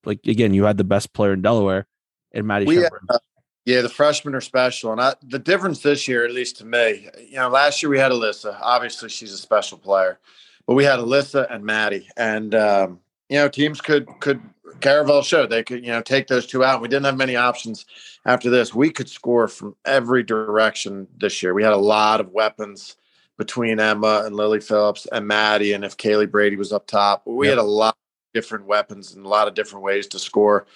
like 0.07 0.21
again, 0.27 0.55
you 0.55 0.65
had 0.65 0.79
the 0.79 0.85
best 0.85 1.13
player 1.13 1.33
in 1.33 1.43
Delaware, 1.43 1.87
and 2.33 2.47
Maddie 2.47 2.67
we, 2.67 2.77
Shepard. 2.77 3.03
Uh, 3.09 3.19
yeah, 3.65 3.83
the 3.83 3.89
freshmen 3.89 4.35
are 4.35 4.41
special, 4.41 4.93
and 4.93 5.01
I, 5.01 5.15
the 5.23 5.39
difference 5.39 5.81
this 5.81 6.07
year, 6.07 6.25
at 6.25 6.33
least 6.33 6.59
to 6.59 6.65
me, 6.65 7.09
you 7.29 7.37
know, 7.37 7.49
last 7.49 7.83
year 7.83 7.91
we 7.91 7.99
had 7.99 8.13
Alyssa. 8.13 8.57
Obviously, 8.63 9.09
she's 9.09 9.33
a 9.33 9.39
special 9.39 9.77
player, 9.77 10.19
but 10.67 10.75
we 10.75 10.85
had 10.85 11.01
Alyssa 11.01 11.53
and 11.53 11.65
Maddie, 11.65 12.09
and 12.17 12.55
um, 12.55 13.01
you 13.29 13.37
know, 13.37 13.49
teams 13.49 13.81
could 13.81 14.09
could 14.21 14.41
Caravel 14.81 15.23
showed 15.23 15.51
they 15.51 15.63
could, 15.63 15.85
you 15.85 15.91
know, 15.91 16.03
take 16.03 16.27
those 16.27 16.47
two 16.47 16.65
out. 16.65 16.81
We 16.81 16.89
didn't 16.89 17.07
have 17.07 17.17
many 17.17 17.37
options 17.37 17.87
after 18.25 18.51
this. 18.51 18.75
We 18.75 18.91
could 18.91 19.09
score 19.09 19.49
from 19.49 19.77
every 19.85 20.23
direction 20.23 21.07
this 21.19 21.43
year. 21.43 21.55
We 21.55 21.63
had 21.63 21.73
a 21.73 21.79
lot 21.79 22.21
of 22.21 22.31
weapons 22.31 22.97
between 23.37 23.81
Emma 23.81 24.23
and 24.25 24.35
Lily 24.35 24.61
Phillips 24.61 25.07
and 25.13 25.27
Maddie. 25.27 25.73
And 25.73 25.85
if 25.85 25.97
Kaylee 25.97 26.31
Brady 26.31 26.57
was 26.57 26.73
up 26.73 26.87
top, 26.87 27.23
we 27.27 27.47
yep. 27.47 27.57
had 27.57 27.63
a 27.63 27.67
lot 27.69 27.97
different 28.37 28.67
weapons 28.67 29.15
and 29.15 29.25
a 29.25 29.29
lot 29.29 29.49
of 29.49 29.55
different 29.55 29.83
ways 29.83 30.07
to 30.09 30.19
score. 30.19 30.67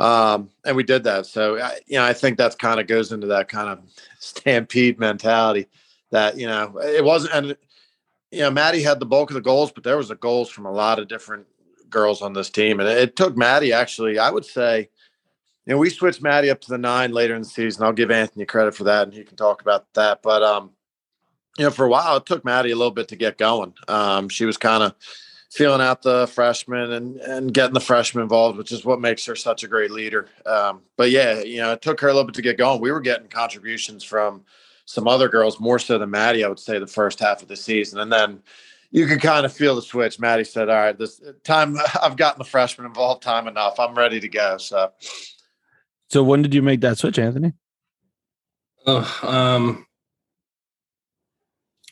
Um, 0.00 0.50
and 0.66 0.74
we 0.74 0.82
did 0.82 1.04
that. 1.04 1.26
So, 1.26 1.54
you 1.86 1.98
know, 1.98 2.04
I 2.04 2.12
think 2.12 2.38
that 2.38 2.58
kind 2.58 2.80
of 2.80 2.88
goes 2.88 3.12
into 3.12 3.28
that 3.28 3.46
kind 3.48 3.68
of 3.68 3.78
stampede 4.18 4.98
mentality 4.98 5.68
that, 6.10 6.36
you 6.36 6.48
know, 6.48 6.76
it 6.82 7.04
wasn't, 7.04 7.34
and, 7.34 7.56
you 8.32 8.40
know, 8.40 8.50
Maddie 8.50 8.82
had 8.82 8.98
the 8.98 9.06
bulk 9.06 9.30
of 9.30 9.34
the 9.34 9.40
goals, 9.40 9.70
but 9.70 9.84
there 9.84 9.96
was 9.96 10.08
the 10.08 10.16
goals 10.16 10.50
from 10.50 10.66
a 10.66 10.72
lot 10.72 10.98
of 10.98 11.06
different 11.06 11.46
girls 11.88 12.20
on 12.20 12.32
this 12.32 12.50
team. 12.50 12.80
And 12.80 12.88
it 12.88 13.14
took 13.14 13.36
Maddie 13.36 13.72
actually, 13.72 14.18
I 14.18 14.30
would 14.30 14.44
say, 14.44 14.88
you 15.66 15.72
know, 15.72 15.78
we 15.78 15.90
switched 15.90 16.20
Maddie 16.20 16.50
up 16.50 16.60
to 16.62 16.68
the 16.68 16.78
nine 16.78 17.12
later 17.12 17.36
in 17.36 17.42
the 17.42 17.48
season. 17.48 17.84
I'll 17.84 17.92
give 17.92 18.10
Anthony 18.10 18.44
credit 18.44 18.74
for 18.74 18.84
that, 18.84 19.04
and 19.04 19.14
he 19.14 19.24
can 19.24 19.36
talk 19.36 19.62
about 19.62 19.86
that. 19.94 20.20
But 20.20 20.42
um, 20.42 20.72
you 21.56 21.64
know, 21.64 21.70
for 21.70 21.86
a 21.86 21.88
while, 21.88 22.16
it 22.16 22.26
took 22.26 22.44
Maddie 22.44 22.72
a 22.72 22.76
little 22.76 22.90
bit 22.90 23.08
to 23.08 23.16
get 23.16 23.38
going. 23.38 23.72
Um, 23.88 24.28
she 24.28 24.44
was 24.44 24.58
kind 24.58 24.82
of 24.82 24.94
feeling 25.54 25.80
out 25.80 26.02
the 26.02 26.26
freshmen 26.26 26.90
and 26.90 27.16
and 27.20 27.54
getting 27.54 27.74
the 27.74 27.80
freshmen 27.80 28.24
involved, 28.24 28.58
which 28.58 28.72
is 28.72 28.84
what 28.84 29.00
makes 29.00 29.24
her 29.24 29.36
such 29.36 29.62
a 29.62 29.68
great 29.68 29.92
leader. 29.92 30.26
Um, 30.44 30.82
but 30.96 31.12
yeah, 31.12 31.42
you 31.42 31.58
know, 31.58 31.72
it 31.72 31.80
took 31.80 32.00
her 32.00 32.08
a 32.08 32.12
little 32.12 32.26
bit 32.26 32.34
to 32.34 32.42
get 32.42 32.58
going. 32.58 32.80
We 32.80 32.90
were 32.90 33.00
getting 33.00 33.28
contributions 33.28 34.02
from 34.02 34.42
some 34.84 35.06
other 35.06 35.28
girls 35.28 35.60
more 35.60 35.78
so 35.78 35.96
than 35.96 36.10
Maddie, 36.10 36.44
I 36.44 36.48
would 36.48 36.58
say, 36.58 36.80
the 36.80 36.88
first 36.88 37.20
half 37.20 37.40
of 37.40 37.46
the 37.46 37.56
season, 37.56 38.00
and 38.00 38.12
then 38.12 38.42
you 38.90 39.06
can 39.06 39.20
kind 39.20 39.46
of 39.46 39.52
feel 39.52 39.76
the 39.76 39.82
switch. 39.82 40.18
Maddie 40.18 40.44
said, 40.44 40.68
"All 40.68 40.74
right, 40.74 40.98
this 40.98 41.22
time 41.44 41.76
I've 42.02 42.16
gotten 42.16 42.40
the 42.40 42.44
freshmen 42.44 42.86
involved 42.86 43.22
time 43.22 43.46
enough. 43.46 43.78
I'm 43.78 43.94
ready 43.94 44.18
to 44.18 44.28
go." 44.28 44.58
So, 44.58 44.90
so 46.10 46.24
when 46.24 46.42
did 46.42 46.52
you 46.52 46.62
make 46.62 46.80
that 46.80 46.98
switch, 46.98 47.18
Anthony? 47.18 47.52
Oh, 48.86 49.20
um, 49.22 49.86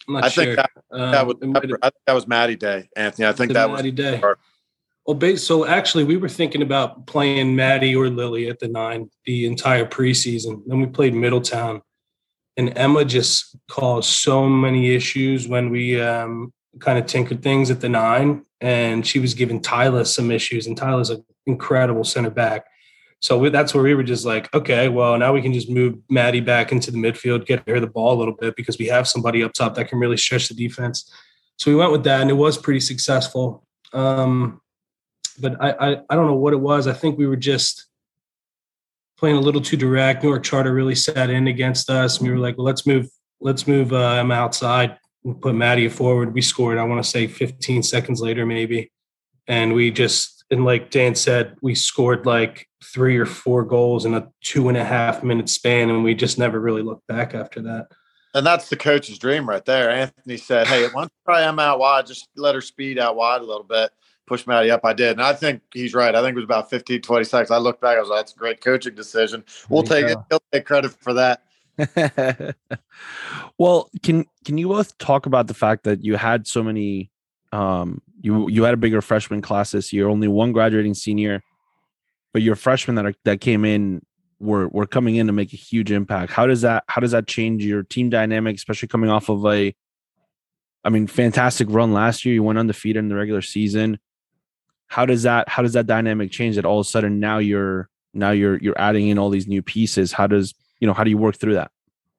i 0.09 0.29
sure. 0.29 0.45
think 0.45 0.57
that, 0.57 0.71
that 0.91 1.27
was 1.27 1.37
um, 1.43 1.57
I 1.57 1.61
think 1.61 1.81
that 2.07 2.13
was 2.15 2.27
Maddie 2.27 2.57
Day, 2.57 2.89
Anthony. 2.97 3.27
I 3.27 3.33
think 3.33 3.53
that 3.53 3.71
Maddie 3.71 3.91
was 3.91 3.97
Day. 3.97 4.21
Well, 5.07 5.37
so 5.37 5.67
actually, 5.67 6.05
we 6.05 6.17
were 6.17 6.29
thinking 6.29 6.63
about 6.63 7.07
playing 7.07 7.57
Maddie 7.57 7.97
or 7.97 8.09
Lily 8.09 8.49
at 8.49 8.61
the 8.61 8.69
nine 8.69 9.11
the 9.25 9.47
entire 9.47 9.85
preseason. 9.85 10.63
Then 10.67 10.81
we 10.81 10.87
played 10.87 11.15
Middletown, 11.15 11.83
and 12.57 12.77
Emma 12.79 13.05
just 13.05 13.57
caused 13.69 14.09
so 14.11 14.49
many 14.49 14.95
issues 14.95 15.49
when 15.49 15.71
we 15.71 16.01
um, 16.01 16.53
kind 16.79 16.99
of 16.99 17.07
tinkered 17.07 17.43
things 17.43 17.71
at 17.71 17.81
the 17.81 17.89
nine, 17.89 18.45
and 18.61 19.05
she 19.05 19.19
was 19.19 19.35
giving 19.35 19.61
Tyler 19.61 20.05
some 20.05 20.31
issues, 20.31 20.69
and 20.69 20.77
Tyler's 20.77 21.11
an 21.11 21.25
incredible 21.47 22.05
center 22.05 22.31
back. 22.31 22.67
So 23.23 23.39
we, 23.39 23.51
that's 23.51 23.73
where 23.73 23.85
we 23.85 23.95
were 23.95 24.03
just 24.03 24.25
like, 24.25 24.53
okay, 24.53 24.89
well, 24.89 25.17
now 25.17 25.33
we 25.33 25.41
can 25.41 25.53
just 25.53 25.71
move 25.71 25.97
Maddie 26.11 26.41
back 26.41 26.73
into 26.73 26.91
the 26.91 26.99
midfield, 26.99 27.47
get 27.47 27.67
her 27.69 27.81
the 27.81 27.87
ball 27.87 28.15
a 28.15 28.19
little 28.19 28.35
bit 28.35 28.57
because 28.57 28.79
we 28.79 28.87
have 28.87 29.07
somebody 29.07 29.43
up 29.43 29.53
top 29.53 29.75
that 29.77 29.89
can 29.89 29.99
really 29.99 30.17
stretch 30.17 30.49
the 30.49 30.55
defense. 30.55 31.11
So 31.59 31.71
we 31.71 31.77
went 31.77 31.93
with 31.93 32.03
that, 32.05 32.21
and 32.21 32.31
it 32.31 32.35
was 32.35 32.59
pretty 32.59 32.81
successful. 32.81 33.65
Um, 33.93 34.61
but 35.39 35.57
I, 35.63 35.71
I, 35.71 35.91
I 36.11 36.15
don't 36.17 36.27
know 36.27 36.35
what 36.35 36.53
it 36.53 36.61
was. 36.61 36.87
I 36.87 36.93
think 36.93 37.17
we 37.17 37.27
were 37.27 37.37
just 37.37 37.87
playing 39.17 39.37
a 39.37 39.41
little 39.41 39.61
too 39.61 39.77
direct. 39.77 40.25
Newark 40.25 40.43
Charter 40.43 40.75
really 40.75 40.97
sat 40.97 41.31
in 41.31 41.47
against 41.47 41.89
us, 41.91 42.19
and 42.19 42.27
we 42.27 42.35
were 42.35 42.41
like, 42.41 42.59
well, 42.59 42.67
let's 42.67 42.87
move, 42.87 43.09
let's 43.41 43.69
move 43.69 43.93
uh, 43.93 44.15
Emma 44.15 44.35
outside 44.35 44.99
we 45.25 45.35
put 45.35 45.55
Maddie 45.55 45.89
forward. 45.89 46.35
We 46.35 46.43
scored, 46.43 46.79
I 46.79 46.85
want 46.85 47.03
to 47.03 47.09
say 47.09 47.27
15 47.27 47.83
seconds 47.83 48.21
later, 48.21 48.45
maybe. 48.45 48.91
And 49.47 49.73
we 49.73 49.91
just, 49.91 50.45
and 50.51 50.65
like 50.65 50.91
Dan 50.91 51.15
said, 51.15 51.57
we 51.63 51.75
scored 51.75 52.27
like 52.27 52.67
three 52.83 53.17
or 53.17 53.27
four 53.27 53.65
goals 53.65 54.05
in 54.05 54.15
a 54.15 54.29
two 54.41 54.69
and 54.69 54.77
a 54.77 54.85
half 54.85 55.23
minute 55.23 55.49
span. 55.49 55.91
And 55.91 56.03
we 56.03 56.15
just 56.15 56.39
never 56.39 56.61
really 56.61 56.83
looked 56.83 57.07
back 57.07 57.35
after 57.35 57.63
that. 57.63 57.89
And 58.35 58.47
that's 58.47 58.69
the 58.69 58.77
coach's 58.77 59.19
dream 59.19 59.49
right 59.49 59.65
there. 59.65 59.91
Anthony 59.91 60.37
said, 60.37 60.67
Hey, 60.67 60.89
once 60.95 61.11
try 61.25 61.45
Em 61.45 61.59
out 61.59 61.79
wide, 61.79 62.07
just 62.07 62.29
let 62.37 62.55
her 62.55 62.61
speed 62.61 62.99
out 62.99 63.17
wide 63.17 63.43
a 63.43 63.45
little 63.45 63.65
bit, 63.65 63.91
push 64.27 64.47
Maddie 64.47 64.71
up. 64.71 64.85
I 64.85 64.95
did. 64.95 65.13
And 65.13 65.23
I 65.23 65.35
think 65.35 65.63
he's 65.73 65.95
right. 65.95 66.15
I 66.15 66.23
think 66.23 66.33
it 66.33 66.37
was 66.37 66.45
about 66.45 66.71
15, 66.71 67.03
20 67.03 67.25
seconds. 67.25 67.51
I 67.51 67.59
looked 67.59 67.83
back, 67.83 67.97
I 67.97 68.01
was 68.01 68.09
like, 68.09 68.21
That's 68.21 68.33
a 68.33 68.39
great 68.39 68.61
coaching 68.63 68.95
decision. 68.95 69.45
We'll 69.69 69.83
take 69.83 70.07
go. 70.07 70.13
it. 70.13 70.19
He'll 70.31 70.43
take 70.51 70.65
credit 70.65 70.93
for 70.93 71.13
that. 71.15 71.43
well, 73.59 73.91
can 74.03 74.27
can 74.45 74.59
you 74.59 74.69
both 74.69 74.97
talk 74.99 75.27
about 75.27 75.47
the 75.47 75.55
fact 75.55 75.85
that 75.85 76.05
you 76.05 76.17
had 76.17 76.47
so 76.47 76.63
many 76.63 77.11
um 77.51 78.01
you 78.21 78.49
you 78.49 78.63
had 78.65 78.75
a 78.75 78.79
bigger 78.79 79.01
freshman 79.01 79.41
class 79.43 79.73
this 79.73 79.93
year, 79.93 80.09
only 80.09 80.29
one 80.29 80.53
graduating 80.53 80.95
senior, 80.95 81.43
but 82.33 82.43
your 82.43 82.57
freshmen 82.57 82.97
that 82.97 83.07
are, 83.07 83.15
that 83.25 83.41
came 83.41 83.65
in 83.65 84.03
were 84.41 84.69
were 84.69 84.87
coming 84.87 85.17
in 85.17 85.27
to 85.29 85.33
make 85.33 85.53
a 85.53 85.57
huge 85.57 85.91
impact. 85.91 86.33
How 86.33 86.47
does 86.47 86.63
that 86.63 86.85
how 86.89 87.01
does 87.01 87.13
that 87.13 87.27
change 87.27 87.65
your 87.65 87.83
team 87.83 88.11
dynamic, 88.11 88.57
especially 88.57 88.89
coming 88.89 89.11
off 89.11 89.29
of 89.29 89.45
a 89.47 89.75
I 90.85 90.89
mean, 90.89 91.07
fantastic 91.07 91.69
run 91.71 91.93
last 91.93 92.25
year. 92.25 92.35
You 92.35 92.43
went 92.43 92.59
undefeated 92.59 92.99
in 92.99 93.09
the 93.09 93.15
regular 93.15 93.41
season. 93.43 94.01
How 94.89 95.07
does 95.07 95.23
that 95.23 95.49
how 95.49 95.63
does 95.63 95.75
that 95.75 95.87
dynamic 95.87 96.31
change 96.33 96.57
that 96.57 96.65
all 96.65 96.81
of 96.81 96.87
a 96.87 96.89
sudden 96.89 97.21
now 97.21 97.39
you're 97.39 97.89
now 98.13 98.33
you're 98.33 98.59
you're 98.59 98.79
adding 98.79 99.09
in 99.09 99.19
all 99.19 99.31
these 99.31 99.47
new 99.47 99.63
pieces? 99.63 100.13
How 100.13 100.27
does 100.27 100.55
you 100.83 100.89
know 100.89 100.93
how 100.93 101.05
do 101.05 101.11
you 101.11 101.17
work 101.17 101.37
through 101.37 101.55
that 101.55 101.71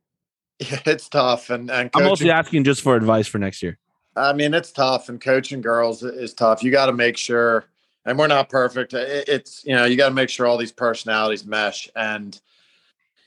yeah, 0.59 0.79
it's 0.85 1.09
tough 1.09 1.49
and, 1.49 1.69
and 1.69 1.91
coaching, 1.91 2.05
i'm 2.05 2.09
mostly 2.09 2.31
asking 2.31 2.63
just 2.63 2.81
for 2.81 2.95
advice 2.95 3.27
for 3.27 3.37
next 3.37 3.61
year 3.61 3.77
i 4.15 4.31
mean 4.31 4.53
it's 4.53 4.71
tough 4.71 5.09
and 5.09 5.19
coaching 5.19 5.59
girls 5.59 6.01
is 6.01 6.33
tough 6.33 6.63
you 6.63 6.71
got 6.71 6.85
to 6.85 6.93
make 6.93 7.17
sure 7.17 7.65
and 8.05 8.17
we're 8.17 8.27
not 8.27 8.49
perfect. 8.49 8.93
It's 8.93 9.63
you 9.65 9.75
know 9.75 9.85
you 9.85 9.95
got 9.95 10.09
to 10.09 10.15
make 10.15 10.29
sure 10.29 10.45
all 10.45 10.57
these 10.57 10.71
personalities 10.71 11.45
mesh 11.45 11.89
and 11.95 12.39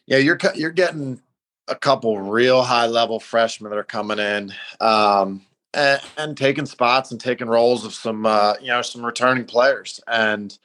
yeah 0.06 0.18
you're 0.18 0.38
you're 0.54 0.70
getting 0.70 1.20
a 1.68 1.74
couple 1.74 2.18
real 2.20 2.62
high 2.62 2.86
level 2.86 3.18
freshmen 3.18 3.70
that 3.70 3.78
are 3.78 3.84
coming 3.84 4.18
in 4.18 4.52
um, 4.80 5.42
and, 5.74 6.00
and 6.16 6.36
taking 6.36 6.66
spots 6.66 7.10
and 7.10 7.20
taking 7.20 7.48
roles 7.48 7.84
of 7.84 7.92
some 7.92 8.26
uh, 8.26 8.54
you 8.60 8.68
know 8.68 8.82
some 8.82 9.04
returning 9.04 9.44
players. 9.44 10.00
And 10.06 10.56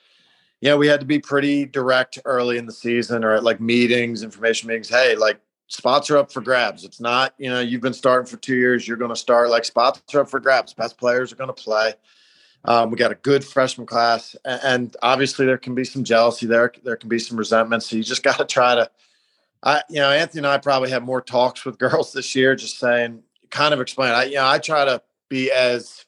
you 0.59 0.69
know 0.69 0.77
we 0.77 0.87
had 0.87 0.99
to 0.99 1.05
be 1.05 1.19
pretty 1.19 1.65
direct 1.65 2.19
early 2.25 2.57
in 2.57 2.65
the 2.65 2.71
season 2.71 3.23
or 3.23 3.33
at 3.33 3.43
like 3.43 3.59
meetings 3.59 4.23
information 4.23 4.67
meetings. 4.67 4.89
Hey 4.89 5.15
like 5.15 5.39
spots 5.67 6.09
are 6.09 6.17
up 6.17 6.31
for 6.31 6.41
grabs. 6.41 6.83
It's 6.83 6.99
not 6.99 7.33
you 7.37 7.49
know 7.49 7.61
you've 7.61 7.81
been 7.81 7.93
starting 7.93 8.27
for 8.27 8.37
two 8.37 8.55
years 8.55 8.87
you're 8.87 8.97
going 8.97 9.09
to 9.09 9.15
start 9.15 9.49
like 9.49 9.65
spots 9.65 10.01
are 10.13 10.21
up 10.21 10.29
for 10.29 10.41
grabs. 10.41 10.73
Best 10.73 10.97
players 10.97 11.31
are 11.31 11.37
going 11.37 11.47
to 11.47 11.53
play 11.53 11.93
um, 12.65 12.91
we 12.91 12.97
got 12.97 13.11
a 13.11 13.15
good 13.15 13.43
freshman 13.43 13.87
class 13.87 14.35
and, 14.45 14.95
obviously 15.01 15.45
there 15.45 15.57
can 15.57 15.75
be 15.75 15.83
some 15.83 16.03
jealousy 16.03 16.45
there 16.45 16.71
there 16.83 16.95
can 16.95 17.09
be 17.09 17.19
some 17.19 17.37
resentment 17.37 17.83
so 17.83 17.95
you 17.95 18.03
just 18.03 18.23
got 18.29 18.37
to 18.37 18.45
try 18.45 18.75
to 18.75 18.89
I, 19.63 19.83
you 19.89 19.99
know, 19.99 20.09
Anthony 20.09 20.39
and 20.39 20.47
I 20.47 20.57
probably 20.57 20.89
have 20.89 21.03
more 21.03 21.21
talks 21.21 21.65
with 21.65 21.77
girls 21.79 22.13
this 22.13 22.35
year, 22.35 22.55
just 22.55 22.79
saying, 22.79 23.23
kind 23.49 23.73
of 23.73 23.81
explain. 23.81 24.11
I, 24.11 24.25
you 24.25 24.35
know, 24.35 24.47
I 24.47 24.59
try 24.59 24.85
to 24.85 25.01
be 25.29 25.51
as 25.51 26.05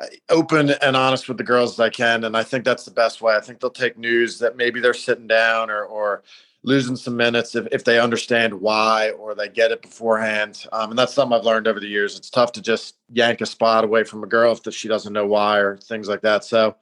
uh, 0.00 0.06
open 0.28 0.70
and 0.70 0.96
honest 0.96 1.28
with 1.28 1.38
the 1.38 1.44
girls 1.44 1.74
as 1.74 1.80
I 1.80 1.90
can, 1.90 2.24
and 2.24 2.36
I 2.36 2.42
think 2.42 2.64
that's 2.64 2.84
the 2.84 2.90
best 2.90 3.20
way. 3.20 3.34
I 3.34 3.40
think 3.40 3.60
they'll 3.60 3.70
take 3.70 3.98
news 3.98 4.38
that 4.38 4.56
maybe 4.56 4.80
they're 4.80 4.94
sitting 4.94 5.26
down 5.26 5.70
or 5.70 5.84
or 5.84 6.22
losing 6.66 6.96
some 6.96 7.16
minutes 7.16 7.54
if, 7.54 7.66
if 7.70 7.84
they 7.84 8.00
understand 8.00 8.52
why 8.52 9.10
or 9.10 9.36
they 9.36 9.48
get 9.48 9.70
it 9.70 9.80
beforehand. 9.80 10.66
Um, 10.72 10.90
and 10.90 10.98
that's 10.98 11.14
something 11.14 11.38
I've 11.38 11.44
learned 11.44 11.68
over 11.68 11.78
the 11.78 11.86
years. 11.86 12.18
It's 12.18 12.28
tough 12.28 12.50
to 12.52 12.60
just 12.60 12.96
yank 13.12 13.40
a 13.40 13.46
spot 13.46 13.84
away 13.84 14.02
from 14.02 14.24
a 14.24 14.26
girl 14.26 14.58
if 14.66 14.74
she 14.74 14.88
doesn't 14.88 15.12
know 15.12 15.26
why 15.26 15.58
or 15.60 15.76
things 15.76 16.08
like 16.08 16.22
that. 16.22 16.44
So 16.44 16.74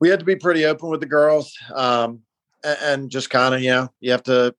we 0.00 0.08
had 0.08 0.20
to 0.20 0.24
be 0.24 0.36
pretty 0.36 0.64
open 0.64 0.88
with 0.88 1.00
the 1.00 1.06
girls 1.06 1.54
um, 1.74 2.22
and, 2.64 2.78
and 2.82 3.10
just 3.10 3.28
kind 3.28 3.54
of, 3.54 3.60
you 3.60 3.70
know, 3.70 3.92
you 4.00 4.10
have 4.10 4.22
to 4.24 4.54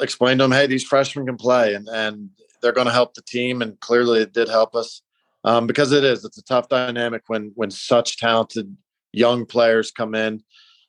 explain 0.00 0.38
to 0.38 0.44
them, 0.44 0.52
hey, 0.52 0.68
these 0.68 0.84
freshmen 0.84 1.26
can 1.26 1.36
play 1.36 1.74
and, 1.74 1.88
and 1.88 2.30
they're 2.62 2.70
going 2.70 2.86
to 2.86 2.92
help 2.92 3.14
the 3.14 3.22
team. 3.22 3.60
And 3.60 3.78
clearly 3.80 4.20
it 4.20 4.32
did 4.32 4.48
help 4.48 4.76
us 4.76 5.02
um, 5.42 5.66
because 5.66 5.90
it 5.90 6.04
is. 6.04 6.24
It's 6.24 6.38
a 6.38 6.44
tough 6.44 6.68
dynamic 6.68 7.24
when 7.26 7.50
when 7.56 7.72
such 7.72 8.18
talented 8.18 8.76
young 9.12 9.46
players 9.46 9.90
come 9.90 10.14
in 10.14 10.44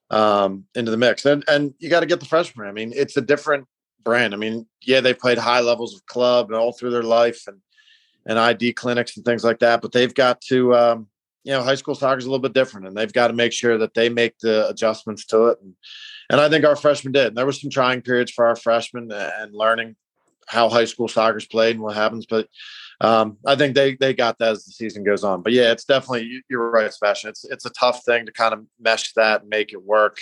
um, 0.09 0.65
into 0.75 0.91
the 0.91 0.97
mix. 0.97 1.25
And 1.25 1.43
and 1.47 1.73
you 1.79 1.89
got 1.89 2.01
to 2.01 2.05
get 2.05 2.19
the 2.19 2.25
freshman. 2.25 2.67
I 2.67 2.71
mean, 2.71 2.93
it's 2.95 3.17
a 3.17 3.21
different 3.21 3.67
brand. 4.03 4.33
I 4.33 4.37
mean, 4.37 4.67
yeah, 4.81 5.01
they 5.01 5.13
played 5.13 5.37
high 5.37 5.61
levels 5.61 5.95
of 5.95 6.05
club 6.05 6.49
and 6.49 6.57
all 6.57 6.71
through 6.71 6.91
their 6.91 7.03
life 7.03 7.43
and 7.47 7.59
and 8.27 8.39
ID 8.39 8.73
clinics 8.73 9.17
and 9.17 9.25
things 9.25 9.43
like 9.43 9.59
that, 9.59 9.81
but 9.81 9.91
they've 9.91 10.13
got 10.13 10.41
to 10.41 10.73
um, 10.75 11.07
you 11.45 11.51
know, 11.51 11.61
high 11.61 11.75
school 11.75 11.93
soccer 11.93 12.17
is 12.17 12.25
a 12.25 12.27
little 12.27 12.41
bit 12.41 12.53
different, 12.53 12.87
and 12.87 12.97
they've 12.97 13.13
got 13.13 13.27
to 13.27 13.33
make 13.33 13.53
sure 13.53 13.77
that 13.77 13.93
they 13.93 14.09
make 14.09 14.37
the 14.39 14.67
adjustments 14.67 15.25
to 15.27 15.45
it. 15.45 15.59
And, 15.61 15.75
and 16.31 16.41
I 16.41 16.49
think 16.49 16.65
our 16.65 16.75
freshmen 16.75 17.13
did. 17.13 17.27
And 17.27 17.37
there 17.37 17.45
was 17.45 17.61
some 17.61 17.69
trying 17.69 18.01
periods 18.01 18.31
for 18.31 18.47
our 18.47 18.55
freshmen 18.55 19.11
and 19.11 19.53
learning 19.53 19.95
how 20.47 20.69
high 20.69 20.85
school 20.85 21.07
soccer 21.07 21.37
is 21.37 21.45
played 21.45 21.75
and 21.75 21.83
what 21.83 21.95
happens. 21.95 22.25
But 22.25 22.47
um, 23.01 23.37
I 23.45 23.55
think 23.55 23.75
they 23.75 23.95
they 23.95 24.13
got 24.13 24.37
that 24.39 24.51
as 24.51 24.65
the 24.65 24.71
season 24.71 25.03
goes 25.03 25.23
on. 25.23 25.41
But 25.41 25.53
yeah, 25.53 25.71
it's 25.71 25.85
definitely 25.85 26.43
you're 26.49 26.69
right, 26.69 26.93
Sebastian. 26.93 27.29
It's 27.29 27.45
it's 27.45 27.65
a 27.65 27.71
tough 27.71 28.03
thing 28.05 28.25
to 28.25 28.31
kind 28.31 28.53
of 28.53 28.65
mesh 28.79 29.13
that 29.13 29.41
and 29.41 29.49
make 29.49 29.73
it 29.73 29.83
work. 29.83 30.19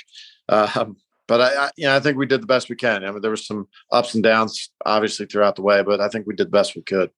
Um, 0.49 0.97
but 1.27 1.41
I, 1.41 1.65
I, 1.65 1.69
you 1.77 1.85
know, 1.85 1.95
I 1.95 1.99
think 1.99 2.17
we 2.17 2.25
did 2.25 2.41
the 2.41 2.47
best 2.47 2.69
we 2.69 2.75
can. 2.75 3.03
I 3.03 3.11
mean, 3.11 3.21
there 3.21 3.31
was 3.31 3.47
some 3.47 3.67
ups 3.91 4.13
and 4.13 4.23
downs, 4.23 4.69
obviously, 4.85 5.25
throughout 5.25 5.55
the 5.55 5.61
way, 5.61 5.81
but 5.81 6.01
I 6.01 6.09
think 6.09 6.27
we 6.27 6.35
did 6.35 6.47
the 6.47 6.51
best 6.51 6.75
we 6.75 6.81
could. 6.81 7.11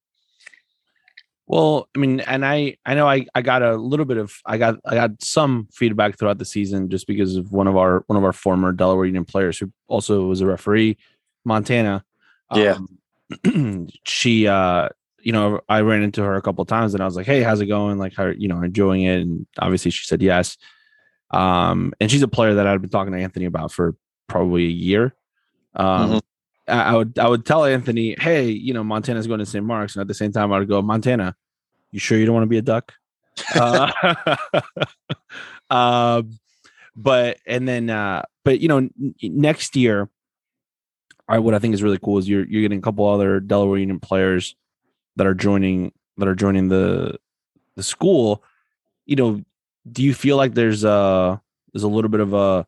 Well, 1.47 1.87
I 1.95 1.99
mean, 1.99 2.21
and 2.21 2.43
I 2.43 2.77
I 2.85 2.95
know 2.95 3.07
I 3.07 3.27
I 3.35 3.41
got 3.41 3.61
a 3.61 3.75
little 3.75 4.05
bit 4.05 4.17
of 4.17 4.33
I 4.45 4.57
got 4.57 4.79
I 4.85 4.95
got 4.95 5.23
some 5.23 5.67
feedback 5.71 6.17
throughout 6.17 6.39
the 6.39 6.45
season 6.45 6.89
just 6.89 7.05
because 7.05 7.35
of 7.35 7.51
one 7.51 7.67
of 7.67 7.77
our 7.77 8.03
one 8.07 8.17
of 8.17 8.23
our 8.23 8.33
former 8.33 8.71
Delaware 8.71 9.05
Union 9.05 9.25
players 9.25 9.59
who 9.59 9.71
also 9.87 10.25
was 10.25 10.41
a 10.41 10.47
referee, 10.47 10.97
Montana. 11.43 12.03
Yeah. 12.53 12.77
Um, 13.45 13.87
she 14.05 14.47
uh 14.47 14.89
you 15.25 15.31
know, 15.31 15.59
I 15.67 15.81
ran 15.81 16.03
into 16.03 16.23
her 16.23 16.35
a 16.35 16.41
couple 16.41 16.63
times 16.65 16.93
and 16.93 17.01
I 17.01 17.05
was 17.05 17.15
like, 17.15 17.25
"Hey, 17.25 17.41
how's 17.41 17.59
it 17.59 17.65
going? 17.65 17.97
Like 17.97 18.13
how, 18.13 18.27
you 18.27 18.47
know, 18.47 18.61
enjoying 18.61 19.01
it?" 19.01 19.21
And 19.21 19.47
obviously 19.59 19.89
she 19.89 20.05
said 20.05 20.21
yes. 20.21 20.55
Um 21.31 21.93
and 21.99 22.09
she's 22.09 22.21
a 22.21 22.27
player 22.27 22.53
that 22.53 22.67
I've 22.67 22.79
been 22.79 22.91
talking 22.91 23.11
to 23.11 23.19
Anthony 23.19 23.45
about 23.45 23.71
for 23.71 23.95
probably 24.27 24.65
a 24.65 24.69
year. 24.69 25.15
Um 25.75 26.09
mm-hmm. 26.09 26.17
I 26.67 26.95
would 26.95 27.17
I 27.17 27.27
would 27.27 27.45
tell 27.45 27.65
Anthony, 27.65 28.15
hey, 28.19 28.49
you 28.49 28.73
know, 28.73 28.83
Montana's 28.83 29.27
going 29.27 29.39
to 29.39 29.45
St. 29.45 29.65
Mark's, 29.65 29.95
and 29.95 30.01
at 30.01 30.07
the 30.07 30.13
same 30.13 30.31
time, 30.31 30.53
I 30.53 30.59
would 30.59 30.67
go, 30.67 30.81
Montana, 30.81 31.35
you 31.91 31.99
sure 31.99 32.17
you 32.17 32.25
don't 32.25 32.33
want 32.33 32.43
to 32.43 32.47
be 32.47 32.57
a 32.57 32.63
duck? 32.63 32.93
uh, 33.55 33.91
um, 35.69 36.39
but 36.95 37.37
and 37.45 37.67
then, 37.67 37.91
uh, 37.91 38.23
but 38.43 38.61
you 38.61 38.67
know, 38.67 38.77
n- 38.77 39.15
next 39.21 39.75
year, 39.75 40.09
I 41.27 41.37
what 41.37 41.53
I 41.53 41.59
think 41.59 41.75
is 41.75 41.83
really 41.83 41.99
cool 41.99 42.17
is 42.17 42.27
you're 42.27 42.45
you're 42.45 42.63
getting 42.63 42.79
a 42.79 42.81
couple 42.81 43.07
other 43.07 43.39
Delaware 43.39 43.77
Union 43.77 43.99
players 43.99 44.55
that 45.15 45.27
are 45.27 45.33
joining 45.33 45.91
that 46.17 46.27
are 46.27 46.35
joining 46.35 46.69
the 46.69 47.17
the 47.75 47.83
school. 47.83 48.43
You 49.05 49.15
know, 49.15 49.43
do 49.91 50.03
you 50.03 50.13
feel 50.13 50.37
like 50.37 50.53
there's 50.53 50.83
a 50.83 51.41
there's 51.73 51.83
a 51.83 51.87
little 51.87 52.09
bit 52.09 52.21
of 52.21 52.33
a 52.33 52.65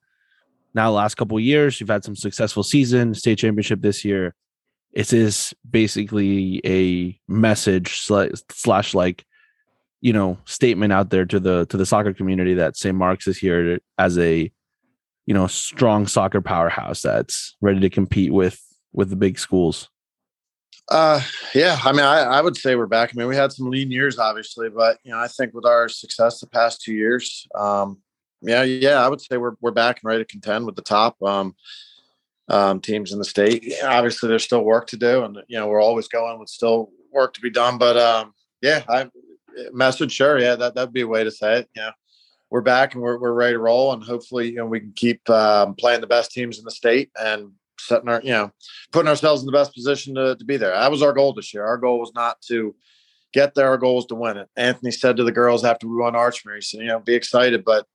now 0.74 0.92
last 0.92 1.16
couple 1.16 1.40
years 1.40 1.80
you've 1.80 1.90
had 1.90 2.04
some 2.04 2.16
successful 2.16 2.62
season 2.62 3.14
state 3.14 3.38
championship 3.40 3.82
this 3.82 4.06
year 4.06 4.36
it 4.94 5.12
is 5.12 5.54
basically 5.70 6.62
a 6.66 7.20
message 7.28 8.00
slash 8.00 8.94
like 8.94 9.26
you 10.02 10.14
know 10.14 10.38
statement 10.46 10.94
out 10.94 11.10
there 11.10 11.26
to 11.26 11.40
the 11.40 11.66
to 11.68 11.78
the 11.78 11.86
soccer 11.86 12.14
community 12.14 12.54
that 12.54 12.78
st 12.78 12.96
mark's 12.96 13.28
is 13.28 13.38
here 13.38 13.80
as 13.98 14.18
a 14.20 14.52
you 15.26 15.34
know 15.34 15.48
strong 15.48 16.06
soccer 16.06 16.42
powerhouse 16.42 17.02
that's 17.02 17.56
ready 17.62 17.80
to 17.80 17.90
compete 17.90 18.32
with 18.32 18.62
with 18.94 19.10
the 19.10 19.16
big 19.16 19.40
schools 19.40 19.90
uh 20.90 21.22
yeah 21.54 21.78
i 21.84 21.92
mean 21.92 22.06
I, 22.06 22.22
I 22.22 22.42
would 22.42 22.56
say 22.56 22.76
we're 22.76 22.88
back 22.88 23.10
i 23.10 23.18
mean 23.18 23.28
we 23.28 23.36
had 23.36 23.52
some 23.52 23.70
lean 23.70 23.92
years 23.92 24.18
obviously 24.18 24.70
but 24.70 25.00
you 25.04 25.12
know 25.12 25.20
i 25.20 25.28
think 25.28 25.54
with 25.54 25.66
our 25.66 25.90
success 25.90 26.40
the 26.40 26.48
past 26.48 26.82
two 26.82 26.94
years 26.94 27.48
um 27.56 27.98
yeah, 28.42 28.64
yeah, 28.64 29.04
I 29.04 29.08
would 29.08 29.22
say 29.22 29.38
we're 29.38 29.56
we're 29.62 29.72
back 29.72 30.00
and 30.02 30.08
ready 30.08 30.24
to 30.24 30.32
contend 30.32 30.66
with 30.66 30.76
the 30.76 30.82
top 30.82 31.22
um, 31.24 31.56
um, 32.50 32.80
teams 32.80 33.12
in 33.12 33.20
the 33.20 33.26
state. 33.26 33.64
Yeah, 33.64 33.88
obviously, 33.88 34.30
there's 34.30 34.44
still 34.44 34.64
work 34.64 34.88
to 34.88 34.98
do, 34.98 35.24
and 35.24 35.40
you 35.48 35.58
know 35.58 35.68
we're 35.68 35.82
always 35.82 36.08
going 36.08 36.40
with 36.40 36.50
still 36.50 36.92
work 37.12 37.34
to 37.34 37.42
be 37.42 37.50
done. 37.50 37.78
But 37.78 37.98
um, 37.98 38.34
yeah, 38.62 38.84
I 38.88 39.10
message 39.72 40.12
sure, 40.12 40.40
yeah, 40.40 40.56
that 40.56 40.76
that'd 40.76 40.94
be 40.94 41.02
a 41.02 41.08
way 41.08 41.24
to 41.24 41.32
say 41.32 41.60
it. 41.60 41.70
Yeah, 41.76 41.92
we're 42.52 42.62
back 42.62 42.94
and 42.94 43.02
we're 43.02 43.18
we're 43.18 43.34
ready 43.34 43.54
to 43.54 43.60
roll, 43.60 43.94
and 43.94 44.04
hopefully, 44.04 44.50
you 44.50 44.58
know, 44.58 44.68
we 44.68 44.82
can 44.82 44.94
keep 44.96 45.28
um, 45.30 45.74
playing 45.74 46.02
the 46.02 46.08
best 46.08 46.32
teams 46.32 46.60
in 46.60 46.66
the 46.66 46.72
state 46.72 47.10
and 47.20 47.52
setting 47.80 48.10
our, 48.10 48.22
you 48.24 48.32
know, 48.32 48.52
putting 48.92 49.10
ourselves 49.10 49.42
in 49.42 49.46
the 49.46 49.52
best 49.52 49.74
position 49.74 50.16
to 50.16 50.36
to 50.36 50.46
be 50.46 50.58
there. 50.58 50.72
That 50.72 50.92
was 50.92 51.02
our 51.02 51.14
goal 51.14 51.34
this 51.34 51.54
year. 51.54 51.66
Our 51.66 51.78
goal 51.78 52.00
was 52.00 52.12
not 52.16 52.42
to 52.44 52.76
get 53.34 53.56
there. 53.56 53.68
Our 53.68 53.78
goal 53.78 53.96
was 53.96 54.06
to 54.08 54.16
win 54.16 54.38
it. 54.38 54.50
Anthony 54.56 54.92
said 54.92 55.18
to 55.18 55.24
the 55.24 55.32
girls 55.32 55.64
after 55.64 55.88
we 55.88 55.96
won 55.96 56.14
Archmere, 56.14 56.56
he 56.56 56.62
said, 56.62 56.82
you 56.82 56.88
know, 56.88 57.00
be 57.00 57.16
excited, 57.16 57.64
but 57.64 57.86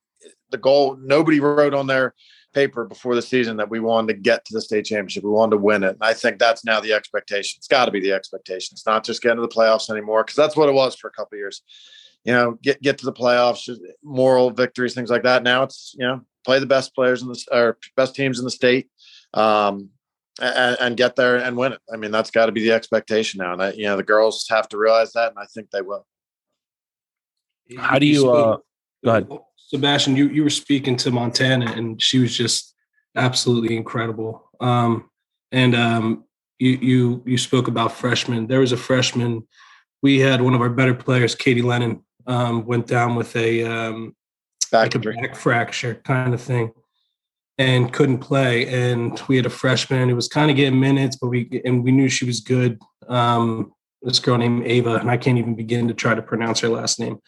the 0.51 0.59
goal. 0.59 0.97
Nobody 1.01 1.41
wrote 1.41 1.75
on 1.75 1.87
their 1.87 2.15
paper 2.53 2.85
before 2.85 3.15
the 3.15 3.23
season 3.23 3.57
that 3.57 3.71
we 3.71 3.81
wanted 3.81 4.09
to 4.09 4.21
get 4.21 4.45
to 4.45 4.55
the 4.55 4.61
state 4.61 4.85
championship. 4.85 5.25
We 5.25 5.31
wanted 5.31 5.53
to 5.53 5.63
win 5.63 5.83
it. 5.83 5.95
And 5.95 6.03
I 6.03 6.15
think 6.15 6.39
that's 6.39 6.65
now 6.65 6.81
the 6.81 6.93
expectation. 6.93 7.59
It's 7.59 7.69
got 7.69 7.87
to 7.87 7.91
be 7.91 8.01
the 8.01 8.13
expectation. 8.13 8.71
It's 8.73 8.87
not 8.87 9.05
just 9.05 9.23
getting 9.23 9.37
to 9.37 9.43
the 9.43 9.49
playoffs 9.49 9.91
anymore 9.91 10.25
because 10.25 10.37
that's 10.37 10.57
what 10.57 10.69
it 10.69 10.75
was 10.75 10.95
for 10.95 11.09
a 11.09 11.13
couple 11.13 11.39
years. 11.39 11.63
You 12.25 12.33
know, 12.33 12.59
get 12.63 12.81
get 12.83 12.99
to 12.99 13.05
the 13.05 13.13
playoffs, 13.13 13.69
moral 14.05 14.51
victories, 14.51 14.95
things 14.95 15.11
like 15.11 15.25
that. 15.25 15.43
Now 15.43 15.65
it's 15.65 15.95
you 15.99 16.07
know 16.07 16.21
play 16.45 16.59
the 16.59 16.67
best 16.67 16.95
players 16.95 17.23
in 17.23 17.29
the 17.29 17.45
or 17.51 17.79
best 17.97 18.15
teams 18.15 18.39
in 18.39 18.45
the 18.45 18.51
state, 18.51 18.89
um, 19.35 19.91
and, 20.41 20.77
and 20.81 20.97
get 20.97 21.17
there 21.17 21.37
and 21.37 21.57
win 21.57 21.73
it. 21.73 21.81
I 21.93 21.97
mean, 21.97 22.11
that's 22.11 22.31
got 22.31 22.47
to 22.47 22.53
be 22.53 22.63
the 22.63 22.73
expectation 22.73 23.39
now. 23.39 23.53
And 23.53 23.63
I, 23.63 23.73
you 23.73 23.85
know, 23.85 23.97
the 23.97 24.03
girls 24.03 24.47
have 24.51 24.69
to 24.69 24.79
realize 24.79 25.13
that, 25.13 25.31
and 25.31 25.39
I 25.39 25.47
think 25.53 25.71
they 25.71 25.83
will. 25.83 26.07
How 27.79 27.99
do 27.99 28.07
you? 28.07 28.31
Uh, 28.31 28.59
go 29.05 29.11
ahead. 29.11 29.29
Sebastian, 29.73 30.17
you, 30.17 30.29
you 30.29 30.43
were 30.43 30.51
speaking 30.51 30.97
to 30.97 31.11
Montana 31.11 31.73
and 31.73 32.01
she 32.01 32.19
was 32.19 32.37
just 32.37 32.75
absolutely 33.17 33.75
incredible. 33.75 34.51
Um, 34.61 35.09
and 35.51 35.75
um, 35.75 36.25
you, 36.59 36.73
you, 36.73 37.23
you 37.25 37.39
spoke 37.39 37.69
about 37.69 37.93
freshmen. 37.93 38.47
There 38.47 38.61
was 38.61 38.73
a 38.73 38.77
freshman. 38.77 39.49
We 40.03 40.19
had 40.19 40.43
one 40.43 40.53
of 40.53 40.61
our 40.61 40.69
better 40.69 40.93
players, 40.93 41.35
Katie 41.35 41.63
Lennon, 41.63 42.05
um, 42.27 42.67
went 42.67 42.87
down 42.87 43.15
with 43.15 43.35
a, 43.35 43.65
um, 43.65 44.15
back, 44.71 44.95
like 44.95 44.95
a 44.95 44.99
back 44.99 45.37
fracture 45.37 45.95
kind 46.05 46.35
of 46.35 46.41
thing 46.43 46.73
and 47.69 47.93
couldn't 47.93 48.19
play. 48.19 48.67
And 48.67 49.21
we 49.29 49.37
had 49.37 49.47
a 49.47 49.51
freshman 49.51 50.09
who 50.09 50.17
was 50.17 50.29
kind 50.29 50.51
of 50.51 50.57
getting 50.57 50.81
minutes, 50.81 51.17
but 51.17 51.29
we, 51.29 51.63
and 51.65 51.85
we 51.85 51.93
knew 51.93 52.09
she 52.09 52.25
was 52.25 52.41
good. 52.41 52.81
Um, 53.09 53.73
this 54.03 54.19
girl 54.19 54.39
named 54.39 54.67
Ava, 54.67 54.97
and 54.97 55.11
I 55.11 55.17
can't 55.17 55.39
even 55.39 55.55
begin 55.55 55.89
to 55.89 55.95
try 55.95 56.15
to 56.15 56.23
pronounce 56.23 56.61
her 56.61 56.69
last 56.69 56.99
name 56.99 57.21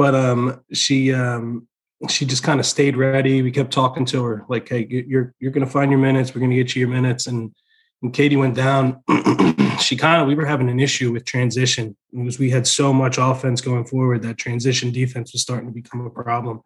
but 0.00 0.14
um, 0.14 0.62
she 0.72 1.12
um, 1.12 1.68
she 2.08 2.24
just 2.24 2.42
kind 2.42 2.58
of 2.58 2.64
stayed 2.64 2.96
ready. 2.96 3.42
We 3.42 3.50
kept 3.50 3.70
talking 3.70 4.06
to 4.06 4.24
her 4.24 4.46
like, 4.48 4.66
"Hey, 4.66 4.86
you're 4.88 5.34
you're 5.38 5.50
going 5.50 5.66
to 5.66 5.70
find 5.70 5.90
your 5.90 6.00
minutes. 6.00 6.34
We're 6.34 6.40
going 6.40 6.52
to 6.52 6.56
get 6.56 6.74
you 6.74 6.80
your 6.80 6.88
minutes." 6.88 7.26
And 7.26 7.54
when 7.98 8.10
Katie 8.10 8.38
went 8.38 8.54
down, 8.54 9.02
she 9.78 9.98
kind 9.98 10.22
of 10.22 10.26
we 10.26 10.34
were 10.34 10.46
having 10.46 10.70
an 10.70 10.80
issue 10.80 11.12
with 11.12 11.26
transition 11.26 11.98
because 12.14 12.38
we 12.38 12.48
had 12.48 12.66
so 12.66 12.94
much 12.94 13.18
offense 13.18 13.60
going 13.60 13.84
forward 13.84 14.22
that 14.22 14.38
transition 14.38 14.90
defense 14.90 15.34
was 15.34 15.42
starting 15.42 15.68
to 15.68 15.74
become 15.74 16.06
a 16.06 16.08
problem. 16.08 16.62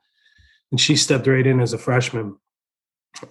And 0.70 0.80
she 0.80 0.94
stepped 0.94 1.26
right 1.26 1.44
in 1.44 1.58
as 1.58 1.72
a 1.72 1.78
freshman. 1.78 2.36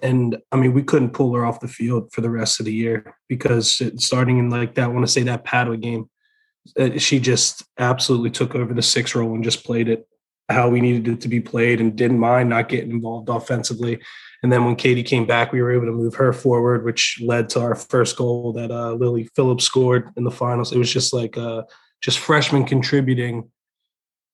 And 0.02 0.38
I 0.50 0.56
mean, 0.56 0.72
we 0.72 0.82
couldn't 0.82 1.10
pull 1.10 1.34
her 1.34 1.44
off 1.44 1.60
the 1.60 1.68
field 1.68 2.12
for 2.12 2.20
the 2.20 2.30
rest 2.30 2.60
of 2.60 2.66
the 2.66 2.72
year 2.72 3.16
because 3.28 3.80
it, 3.80 4.00
starting 4.00 4.38
in 4.38 4.50
like 4.50 4.74
that, 4.74 4.84
I 4.84 4.88
want 4.88 5.06
to 5.06 5.12
say 5.12 5.22
that 5.24 5.44
Padua 5.44 5.76
game, 5.76 6.08
uh, 6.78 6.98
she 6.98 7.20
just 7.20 7.64
absolutely 7.78 8.30
took 8.30 8.54
over 8.54 8.72
the 8.72 8.82
six 8.82 9.14
role 9.14 9.34
and 9.34 9.44
just 9.44 9.64
played 9.64 9.88
it 9.88 10.06
how 10.48 10.68
we 10.68 10.80
needed 10.80 11.08
it 11.08 11.20
to 11.22 11.28
be 11.28 11.40
played 11.40 11.80
and 11.80 11.96
didn't 11.96 12.18
mind 12.18 12.48
not 12.48 12.68
getting 12.68 12.90
involved 12.90 13.28
offensively. 13.28 13.98
And 14.42 14.52
then 14.52 14.64
when 14.64 14.76
Katie 14.76 15.02
came 15.02 15.26
back, 15.26 15.52
we 15.52 15.62
were 15.62 15.72
able 15.72 15.86
to 15.86 15.92
move 15.92 16.14
her 16.16 16.32
forward, 16.32 16.84
which 16.84 17.18
led 17.22 17.48
to 17.50 17.60
our 17.60 17.74
first 17.74 18.16
goal 18.16 18.52
that 18.52 18.70
uh, 18.70 18.92
Lily 18.92 19.28
Phillips 19.34 19.64
scored 19.64 20.10
in 20.16 20.24
the 20.24 20.30
finals. 20.30 20.70
It 20.72 20.78
was 20.78 20.92
just 20.92 21.14
like 21.14 21.38
uh, 21.38 21.62
just 22.02 22.18
freshmen 22.18 22.64
contributing 22.64 23.50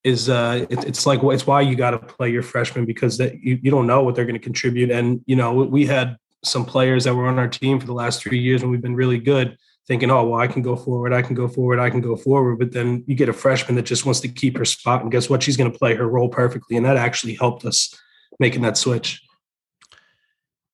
is 0.04 0.28
uh, 0.28 0.66
it, 0.70 0.84
it's 0.84 1.06
like 1.06 1.22
it's 1.22 1.46
why 1.46 1.60
you 1.60 1.76
got 1.76 1.90
to 1.90 1.98
play 1.98 2.30
your 2.30 2.42
freshmen 2.42 2.84
because 2.84 3.18
that 3.18 3.42
you, 3.42 3.58
you 3.62 3.70
don't 3.70 3.86
know 3.86 4.02
what 4.02 4.14
they're 4.14 4.24
going 4.24 4.38
to 4.38 4.42
contribute. 4.42 4.90
And 4.90 5.22
you 5.26 5.36
know 5.36 5.52
we 5.52 5.86
had 5.86 6.16
some 6.44 6.64
players 6.64 7.04
that 7.04 7.14
were 7.14 7.26
on 7.26 7.38
our 7.38 7.48
team 7.48 7.78
for 7.78 7.86
the 7.86 7.92
last 7.92 8.22
three 8.22 8.38
years 8.38 8.62
and 8.62 8.70
we've 8.70 8.80
been 8.80 8.94
really 8.94 9.18
good 9.18 9.58
thinking, 9.86 10.08
oh, 10.08 10.24
well, 10.24 10.40
I 10.40 10.46
can 10.46 10.62
go 10.62 10.76
forward, 10.76 11.12
I 11.12 11.20
can 11.20 11.34
go 11.34 11.48
forward, 11.48 11.80
I 11.80 11.90
can 11.90 12.00
go 12.00 12.14
forward. 12.14 12.60
But 12.60 12.70
then 12.70 13.02
you 13.08 13.16
get 13.16 13.28
a 13.28 13.32
freshman 13.32 13.74
that 13.74 13.86
just 13.86 14.06
wants 14.06 14.20
to 14.20 14.28
keep 14.28 14.56
her 14.56 14.64
spot. 14.64 15.02
And 15.02 15.10
guess 15.10 15.28
what? 15.28 15.42
She's 15.42 15.56
going 15.56 15.70
to 15.70 15.76
play 15.76 15.96
her 15.96 16.08
role 16.08 16.28
perfectly. 16.28 16.76
And 16.76 16.86
that 16.86 16.96
actually 16.96 17.34
helped 17.34 17.64
us 17.64 17.92
making 18.38 18.62
that 18.62 18.76
switch. 18.76 19.20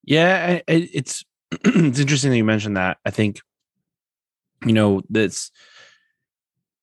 Yeah, 0.04 0.60
it's 0.68 1.24
it's 1.50 1.98
interesting 1.98 2.30
that 2.30 2.36
you 2.36 2.44
mentioned 2.44 2.76
that. 2.76 2.98
I 3.06 3.10
think, 3.10 3.40
you 4.66 4.74
know, 4.74 5.02
that's 5.08 5.50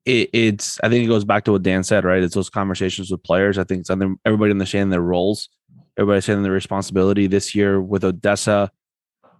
it, 0.05 0.29
it's. 0.33 0.79
I 0.83 0.89
think 0.89 1.05
it 1.05 1.07
goes 1.07 1.25
back 1.25 1.45
to 1.45 1.53
what 1.53 1.63
Dan 1.63 1.83
said, 1.83 2.03
right? 2.03 2.21
It's 2.21 2.35
those 2.35 2.49
conversations 2.49 3.09
with 3.11 3.23
players. 3.23 3.57
I 3.57 3.63
think 3.63 3.85
something 3.85 4.17
everybody 4.25 4.51
understanding 4.51 4.89
their 4.89 5.01
roles, 5.01 5.49
everybody 5.97 6.17
understanding 6.17 6.43
their 6.43 6.51
responsibility. 6.51 7.27
This 7.27 7.55
year 7.55 7.81
with 7.81 8.03
Odessa, 8.03 8.71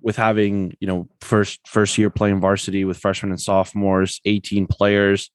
with 0.02 0.16
having 0.16 0.76
you 0.80 0.88
know 0.88 1.10
first 1.22 1.60
first 1.68 1.98
year 1.98 2.10
playing 2.10 2.40
varsity 2.40 2.86
with 2.86 2.98
freshmen 2.98 3.32
and 3.32 3.42
sophomores, 3.42 4.22
eighteen 4.26 4.68
players, 4.68 5.32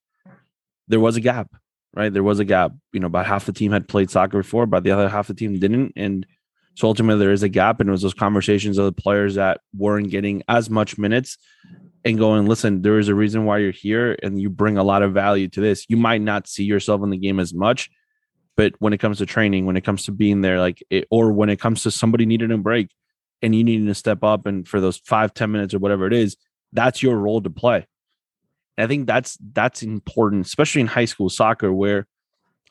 there 0.88 1.00
was 1.00 1.16
a 1.16 1.20
gap, 1.20 1.48
right? 1.94 2.12
There 2.12 2.22
was 2.22 2.38
a 2.38 2.44
gap. 2.44 2.72
You 2.92 3.00
know, 3.00 3.08
about 3.08 3.26
half 3.26 3.46
the 3.46 3.52
team 3.52 3.72
had 3.72 3.88
played 3.88 4.10
soccer 4.10 4.38
before, 4.38 4.66
but 4.66 4.82
the 4.82 4.92
other 4.92 5.08
half 5.08 5.28
the 5.28 5.34
team 5.34 5.58
didn't, 5.58 5.92
and 5.94 6.26
so 6.78 6.86
ultimately, 6.86 7.18
there 7.18 7.32
is 7.32 7.42
a 7.42 7.48
gap, 7.48 7.80
and 7.80 7.88
it 7.88 7.92
was 7.92 8.02
those 8.02 8.14
conversations 8.14 8.78
of 8.78 8.84
the 8.84 8.92
players 8.92 9.34
that 9.34 9.60
weren't 9.76 10.10
getting 10.10 10.44
as 10.48 10.70
much 10.70 10.96
minutes 10.96 11.36
and 12.04 12.16
going, 12.18 12.46
listen, 12.46 12.82
there 12.82 12.98
is 12.98 13.08
a 13.08 13.14
reason 13.14 13.44
why 13.44 13.58
you're 13.58 13.72
here, 13.72 14.16
and 14.22 14.40
you 14.40 14.50
bring 14.50 14.78
a 14.78 14.84
lot 14.84 15.02
of 15.02 15.12
value 15.12 15.48
to 15.48 15.60
this. 15.60 15.84
You 15.88 15.96
might 15.96 16.20
not 16.20 16.46
see 16.46 16.64
yourself 16.64 17.02
in 17.02 17.10
the 17.10 17.16
game 17.16 17.40
as 17.40 17.52
much, 17.52 17.90
but 18.56 18.74
when 18.78 18.92
it 18.92 18.98
comes 18.98 19.18
to 19.18 19.26
training, 19.26 19.66
when 19.66 19.76
it 19.76 19.84
comes 19.84 20.04
to 20.04 20.12
being 20.12 20.40
there, 20.40 20.60
like, 20.60 20.82
it, 20.90 21.06
or 21.10 21.32
when 21.32 21.48
it 21.48 21.60
comes 21.60 21.82
to 21.82 21.90
somebody 21.90 22.24
needing 22.26 22.52
a 22.52 22.58
break 22.58 22.90
and 23.42 23.54
you 23.54 23.64
needing 23.64 23.86
to 23.86 23.94
step 23.94 24.22
up, 24.22 24.46
and 24.46 24.66
for 24.66 24.80
those 24.80 24.98
five 24.98 25.34
ten 25.34 25.50
minutes 25.50 25.74
or 25.74 25.78
whatever 25.78 26.06
it 26.06 26.12
is, 26.12 26.36
that's 26.72 27.02
your 27.02 27.16
role 27.16 27.40
to 27.40 27.50
play. 27.50 27.86
And 28.76 28.84
I 28.84 28.86
think 28.86 29.06
that's 29.06 29.36
that's 29.52 29.82
important, 29.82 30.46
especially 30.46 30.82
in 30.82 30.86
high 30.86 31.04
school 31.06 31.28
soccer, 31.28 31.72
where 31.72 32.06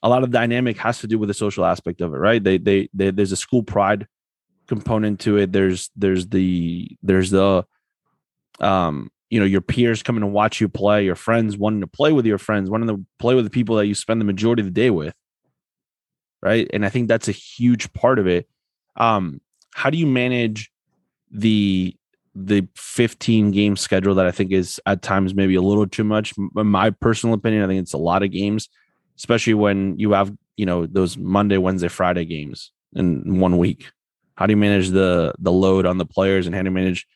a 0.03 0.09
lot 0.09 0.23
of 0.23 0.31
dynamic 0.31 0.77
has 0.77 0.99
to 0.99 1.07
do 1.07 1.17
with 1.19 1.27
the 1.27 1.33
social 1.33 1.65
aspect 1.65 2.01
of 2.01 2.13
it, 2.13 2.17
right? 2.17 2.43
They, 2.43 2.57
they, 2.57 2.89
they 2.93 3.11
there's 3.11 3.31
a 3.31 3.37
school 3.37 3.63
pride 3.63 4.07
component 4.67 5.19
to 5.21 5.37
it. 5.37 5.51
There's 5.51 5.89
there's 5.95 6.27
the 6.27 6.97
there's 7.01 7.31
the 7.31 7.65
um 8.59 9.09
you 9.29 9.39
know 9.39 9.45
your 9.45 9.61
peers 9.61 10.03
coming 10.03 10.21
to 10.21 10.27
watch 10.27 10.61
you 10.61 10.69
play, 10.69 11.05
your 11.05 11.15
friends 11.15 11.57
wanting 11.57 11.81
to 11.81 11.87
play 11.87 12.11
with 12.11 12.25
your 12.25 12.37
friends, 12.37 12.69
wanting 12.69 12.87
to 12.87 13.05
play 13.19 13.35
with 13.35 13.45
the 13.45 13.51
people 13.51 13.75
that 13.77 13.87
you 13.87 13.95
spend 13.95 14.21
the 14.21 14.25
majority 14.25 14.61
of 14.61 14.67
the 14.67 14.71
day 14.71 14.89
with, 14.89 15.13
right? 16.41 16.69
And 16.73 16.85
I 16.85 16.89
think 16.89 17.07
that's 17.07 17.27
a 17.27 17.33
huge 17.33 17.91
part 17.93 18.19
of 18.19 18.27
it. 18.27 18.47
Um, 18.95 19.41
how 19.73 19.89
do 19.89 19.97
you 19.97 20.07
manage 20.07 20.71
the 21.31 21.95
the 22.33 22.67
15 22.75 23.51
game 23.51 23.75
schedule 23.75 24.13
that 24.15 24.27
I 24.27 24.31
think 24.31 24.51
is 24.51 24.79
at 24.85 25.01
times 25.01 25.33
maybe 25.33 25.55
a 25.55 25.61
little 25.61 25.87
too 25.87 26.03
much? 26.03 26.33
In 26.37 26.67
my 26.67 26.89
personal 26.89 27.33
opinion, 27.33 27.63
I 27.63 27.67
think 27.67 27.81
it's 27.81 27.93
a 27.93 27.97
lot 27.97 28.23
of 28.23 28.31
games 28.31 28.69
especially 29.17 29.55
when 29.55 29.97
you 29.97 30.11
have 30.11 30.31
you 30.55 30.65
know 30.65 30.85
those 30.85 31.17
Monday, 31.17 31.57
Wednesday, 31.57 31.87
Friday 31.87 32.25
games 32.25 32.71
in 32.93 33.39
one 33.39 33.57
week. 33.57 33.91
How 34.35 34.45
do 34.45 34.53
you 34.53 34.57
manage 34.57 34.89
the 34.89 35.33
the 35.39 35.51
load 35.51 35.85
on 35.85 35.97
the 35.97 36.05
players, 36.05 36.45
and 36.45 36.55
how 36.55 36.61
do 36.61 36.67
you 36.67 36.71
manage 36.71 37.07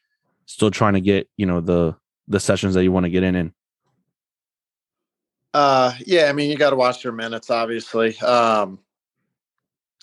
still 0.51 0.71
trying 0.71 0.93
to 0.93 1.01
get 1.01 1.29
you 1.37 1.45
know 1.45 1.61
the 1.61 1.95
the 2.27 2.39
sessions 2.39 2.73
that 2.75 2.83
you 2.83 2.91
want 2.91 3.05
to 3.05 3.09
get 3.09 3.23
in 3.23 3.35
in? 3.35 3.53
Uh, 5.53 5.93
yeah, 6.05 6.29
I 6.29 6.33
mean, 6.33 6.49
you 6.49 6.57
got 6.57 6.69
to 6.69 6.75
watch 6.75 7.03
your 7.03 7.13
minutes, 7.13 7.49
obviously. 7.49 8.17
Um, 8.19 8.79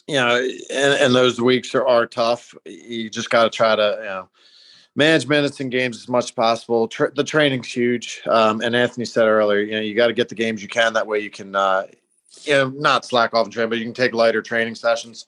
you 0.07 0.17
know, 0.17 0.37
and, 0.71 0.95
and 0.95 1.15
those 1.15 1.41
weeks 1.41 1.75
are, 1.75 1.87
are 1.87 2.07
tough. 2.07 2.55
You 2.65 3.09
just 3.11 3.31
got 3.31 3.45
to 3.45 3.51
try 3.51 3.77
to, 3.77 3.97
you 3.99 4.05
know, 4.05 4.29
manage 4.95 5.27
minutes 5.27 5.61
in 5.61 5.71
games 5.71 5.97
as 5.97 6.09
much 6.09 6.25
as 6.25 6.31
possible. 6.33 6.89
Tra- 6.89 7.13
the 7.15 7.25
training's 7.25 7.73
huge. 7.73 8.23
Um, 8.27 8.61
and 8.61 8.75
Anthony 8.75 9.05
said 9.05 9.27
earlier, 9.27 9.61
you 9.61 9.73
know, 9.73 9.81
you 9.81 9.95
got 9.95 10.09
to 10.09 10.13
get 10.13 10.29
the 10.29 10.35
games 10.35 10.63
you 10.63 10.69
can. 10.69 10.93
That 10.95 11.07
way 11.07 11.21
you 11.21 11.31
can, 11.31 11.55
uh, 11.55 11.85
you 12.43 12.53
know, 12.53 12.69
not 12.71 13.05
slack 13.05 13.35
off 13.35 13.45
and 13.45 13.53
train, 13.53 13.69
but 13.69 13.79
you 13.79 13.85
can 13.85 13.95
take 13.95 14.13
lighter 14.13 14.43
training 14.43 14.75
sessions. 14.75 15.27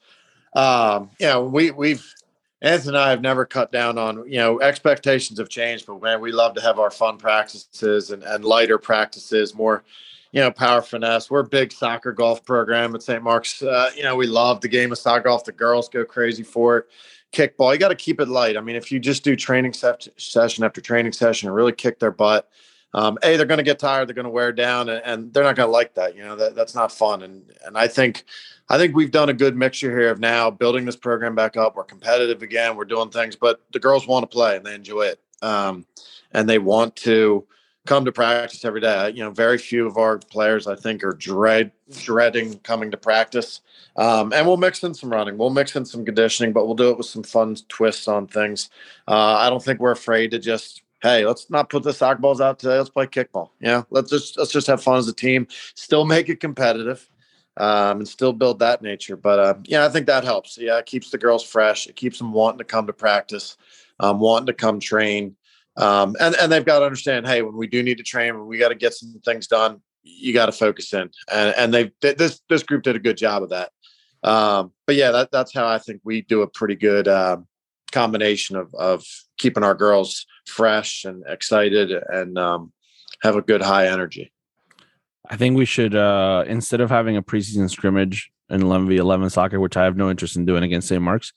Um, 0.53 1.09
you 1.19 1.27
know, 1.27 1.43
we, 1.43 1.71
we've, 1.71 2.13
Anthony 2.61 2.89
and 2.89 2.97
I 2.97 3.09
have 3.09 3.21
never 3.21 3.45
cut 3.45 3.71
down 3.71 3.97
on, 3.97 4.29
you 4.29 4.37
know, 4.37 4.61
expectations 4.61 5.39
have 5.39 5.49
changed, 5.49 5.87
but 5.87 6.01
man, 6.01 6.21
we 6.21 6.31
love 6.31 6.53
to 6.55 6.61
have 6.61 6.77
our 6.79 6.91
fun 6.91 7.17
practices 7.17 8.11
and, 8.11 8.23
and 8.23 8.45
lighter 8.45 8.77
practices, 8.77 9.55
more, 9.55 9.83
you 10.31 10.41
know, 10.41 10.51
power 10.51 10.81
finesse. 10.81 11.31
We're 11.31 11.39
a 11.39 11.47
big 11.47 11.71
soccer 11.71 12.11
golf 12.11 12.45
program 12.45 12.93
at 12.93 13.01
St. 13.01 13.23
Mark's. 13.23 13.63
Uh, 13.63 13.89
you 13.95 14.03
know, 14.03 14.15
we 14.15 14.27
love 14.27 14.61
the 14.61 14.67
game 14.67 14.91
of 14.91 14.97
soccer 14.99 15.23
golf. 15.23 15.43
The 15.43 15.51
girls 15.51 15.89
go 15.89 16.05
crazy 16.05 16.43
for 16.43 16.77
it 16.77 16.87
kickball. 17.31 17.73
You 17.73 17.79
got 17.79 17.89
to 17.89 17.95
keep 17.95 18.19
it 18.19 18.27
light. 18.27 18.57
I 18.57 18.61
mean, 18.61 18.75
if 18.75 18.91
you 18.91 18.99
just 18.99 19.23
do 19.23 19.35
training 19.35 19.73
se- 19.73 20.11
session 20.17 20.63
after 20.63 20.81
training 20.81 21.13
session 21.13 21.47
and 21.47 21.55
really 21.55 21.71
kick 21.71 21.99
their 21.99 22.11
butt, 22.11 22.49
um, 22.93 23.17
a 23.23 23.37
they're 23.37 23.45
going 23.45 23.57
to 23.57 23.63
get 23.63 23.79
tired. 23.79 24.07
They're 24.07 24.15
going 24.15 24.25
to 24.25 24.31
wear 24.31 24.51
down, 24.51 24.89
and, 24.89 25.01
and 25.05 25.33
they're 25.33 25.43
not 25.43 25.55
going 25.55 25.67
to 25.67 25.71
like 25.71 25.93
that. 25.95 26.15
You 26.15 26.23
know 26.23 26.35
that 26.35 26.55
that's 26.55 26.75
not 26.75 26.91
fun. 26.91 27.21
And 27.21 27.43
and 27.65 27.77
I 27.77 27.87
think 27.87 28.25
I 28.71 28.77
think 28.77 28.95
we've 28.95 29.11
done 29.11 29.27
a 29.27 29.33
good 29.33 29.57
mixture 29.57 29.91
here 29.91 30.11
of 30.11 30.21
now 30.21 30.49
building 30.49 30.85
this 30.85 30.95
program 30.95 31.35
back 31.35 31.57
up. 31.57 31.75
We're 31.75 31.83
competitive 31.83 32.41
again. 32.41 32.77
We're 32.77 32.85
doing 32.85 33.09
things, 33.09 33.35
but 33.35 33.59
the 33.73 33.79
girls 33.79 34.07
want 34.07 34.23
to 34.23 34.33
play 34.33 34.55
and 34.55 34.65
they 34.65 34.73
enjoy 34.73 35.07
it, 35.07 35.19
um, 35.41 35.85
and 36.31 36.47
they 36.47 36.57
want 36.57 36.95
to 36.97 37.45
come 37.85 38.05
to 38.05 38.13
practice 38.13 38.63
every 38.63 38.79
day. 38.79 39.09
You 39.09 39.25
know, 39.25 39.31
very 39.31 39.57
few 39.57 39.85
of 39.87 39.97
our 39.97 40.19
players, 40.19 40.67
I 40.67 40.77
think, 40.77 41.03
are 41.03 41.11
dread 41.11 41.73
dreading 41.99 42.59
coming 42.59 42.91
to 42.91 42.97
practice. 42.97 43.59
Um, 43.97 44.31
and 44.31 44.47
we'll 44.47 44.55
mix 44.55 44.81
in 44.85 44.93
some 44.93 45.11
running, 45.11 45.37
we'll 45.37 45.49
mix 45.49 45.75
in 45.75 45.83
some 45.83 46.05
conditioning, 46.05 46.53
but 46.53 46.65
we'll 46.65 46.75
do 46.75 46.91
it 46.91 46.97
with 46.97 47.07
some 47.07 47.23
fun 47.23 47.57
twists 47.67 48.07
on 48.07 48.25
things. 48.25 48.69
Uh, 49.05 49.35
I 49.35 49.49
don't 49.49 49.61
think 49.61 49.81
we're 49.81 49.91
afraid 49.91 50.31
to 50.31 50.39
just 50.39 50.81
hey, 51.01 51.25
let's 51.25 51.49
not 51.49 51.69
put 51.69 51.83
the 51.83 51.91
soccer 51.91 52.21
balls 52.21 52.39
out 52.39 52.59
today. 52.59 52.77
Let's 52.77 52.89
play 52.89 53.07
kickball. 53.07 53.49
Yeah, 53.59 53.83
let's 53.89 54.09
just 54.09 54.37
let's 54.37 54.51
just 54.53 54.67
have 54.67 54.81
fun 54.81 54.97
as 54.97 55.09
a 55.09 55.13
team. 55.13 55.45
Still 55.75 56.05
make 56.05 56.29
it 56.29 56.39
competitive. 56.39 57.09
Um, 57.61 57.99
and 57.99 58.07
still 58.07 58.33
build 58.33 58.57
that 58.59 58.81
nature. 58.81 59.15
But 59.15 59.39
uh, 59.39 59.53
yeah, 59.65 59.85
I 59.85 59.89
think 59.89 60.07
that 60.07 60.23
helps. 60.23 60.57
Yeah, 60.57 60.79
it 60.79 60.87
keeps 60.87 61.11
the 61.11 61.19
girls 61.19 61.43
fresh. 61.43 61.85
It 61.85 61.95
keeps 61.95 62.17
them 62.17 62.33
wanting 62.33 62.57
to 62.57 62.63
come 62.63 62.87
to 62.87 62.93
practice, 62.93 63.55
um, 63.99 64.19
wanting 64.19 64.47
to 64.47 64.53
come 64.53 64.79
train. 64.79 65.35
Um, 65.77 66.15
and 66.19 66.35
and 66.41 66.51
they've 66.51 66.65
got 66.65 66.79
to 66.79 66.85
understand, 66.85 67.27
hey, 67.27 67.43
when 67.43 67.55
we 67.55 67.67
do 67.67 67.83
need 67.83 67.99
to 67.99 68.03
train, 68.03 68.35
when 68.35 68.47
we 68.47 68.57
got 68.57 68.69
to 68.69 68.75
get 68.75 68.95
some 68.95 69.13
things 69.23 69.45
done, 69.45 69.79
you 70.01 70.33
got 70.33 70.47
to 70.47 70.51
focus 70.51 70.91
in. 70.91 71.11
And 71.31 71.53
and 71.55 71.71
they 71.71 71.91
this 72.01 72.41
this 72.49 72.63
group 72.63 72.81
did 72.81 72.95
a 72.95 72.99
good 72.99 73.17
job 73.17 73.43
of 73.43 73.49
that. 73.49 73.69
Um, 74.23 74.71
but 74.87 74.95
yeah, 74.95 75.11
that, 75.11 75.29
that's 75.31 75.53
how 75.53 75.67
I 75.67 75.77
think 75.77 76.01
we 76.03 76.23
do 76.23 76.41
a 76.41 76.47
pretty 76.47 76.75
good 76.75 77.07
uh, 77.07 77.37
combination 77.91 78.55
of 78.55 78.73
of 78.73 79.05
keeping 79.37 79.63
our 79.63 79.75
girls 79.75 80.25
fresh 80.47 81.05
and 81.05 81.23
excited 81.27 81.91
and 81.91 82.39
um, 82.39 82.73
have 83.21 83.35
a 83.35 83.41
good 83.43 83.61
high 83.61 83.87
energy. 83.87 84.31
I 85.31 85.37
think 85.37 85.57
we 85.57 85.65
should 85.65 85.95
uh, 85.95 86.43
instead 86.45 86.81
of 86.81 86.89
having 86.89 87.15
a 87.15 87.23
preseason 87.23 87.69
scrimmage 87.69 88.31
in 88.49 88.61
11 88.61 88.89
v 88.89 88.97
11 88.97 89.29
soccer, 89.29 89.61
which 89.61 89.77
I 89.77 89.85
have 89.85 89.95
no 89.95 90.09
interest 90.09 90.35
in 90.35 90.45
doing 90.45 90.63
against 90.63 90.89
St. 90.89 91.01
Mark's. 91.01 91.31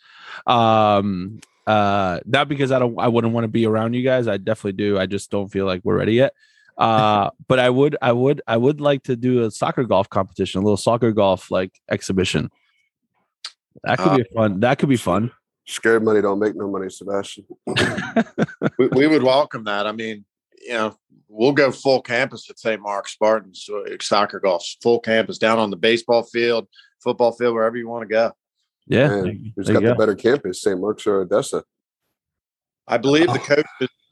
Um, 0.48 1.40
uh, 1.66 2.18
not 2.26 2.48
because 2.48 2.72
I 2.72 2.80
don't, 2.80 2.98
I 2.98 3.07
wouldn't 3.07 3.33
want 3.33 3.44
to 3.44 3.48
be 3.48 3.66
around 3.66 3.94
you 3.94 4.02
guys. 4.02 4.26
I 4.26 4.37
definitely 4.37 4.72
do. 4.72 4.98
I 4.98 5.07
just 5.07 5.30
don't 5.30 5.48
feel 5.48 5.64
like 5.64 5.80
we're 5.85 5.96
ready 5.96 6.14
yet. 6.14 6.35
Uh, 6.76 7.30
but 7.46 7.61
I 7.61 7.70
would, 7.70 7.96
I 8.02 8.11
would, 8.11 8.42
I 8.48 8.57
would 8.57 8.80
like 8.80 9.04
to 9.04 9.14
do 9.14 9.44
a 9.44 9.50
soccer 9.52 9.85
golf 9.85 10.11
competition, 10.11 10.61
a 10.61 10.64
little 10.64 10.76
soccer 10.76 11.12
golf 11.12 11.52
like 11.52 11.80
exhibition. 11.88 12.50
That 13.85 13.98
could 13.98 14.09
uh, 14.09 14.16
be 14.16 14.24
fun. 14.35 14.61
That 14.61 14.78
could 14.78 14.88
be 14.88 14.96
fun. 14.96 15.30
Scared 15.66 16.02
money 16.02 16.20
don't 16.20 16.40
make 16.40 16.57
no 16.57 16.68
money, 16.68 16.90
Sebastian. 16.90 17.46
we, 17.66 18.88
we, 18.88 19.07
would 19.07 19.22
welcome 19.22 19.64
that. 19.64 19.87
I 19.87 19.92
mean, 19.92 20.24
you 20.61 20.74
know, 20.74 20.96
we'll 21.35 21.53
go 21.53 21.70
full 21.70 22.01
campus 22.01 22.49
at 22.49 22.59
St. 22.59 22.81
Mark 22.81 23.09
Spartans 23.09 23.68
uh, 23.68 23.97
soccer 24.01 24.40
golf, 24.40 24.64
full 24.83 25.01
campus 25.01 25.38
down 25.38 25.59
on 25.59 25.70
the 25.70 25.77
baseball 25.77 26.23
field, 26.23 26.68
football 27.03 27.33
field, 27.33 27.55
wherever 27.55 27.77
you 27.77 27.88
want 27.88 28.03
to 28.03 28.09
go. 28.09 28.33
Yeah, 28.87 29.09
Man, 29.09 29.53
who's 29.57 29.68
got 29.68 29.83
the 29.83 29.94
better 29.94 30.14
campus, 30.14 30.62
St. 30.62 30.79
Mark's 30.81 31.07
or 31.07 31.23
Odessa? 31.23 31.64
I 32.87 32.99
believe 32.99 33.33
the 33.33 33.38
coach. 33.38 33.66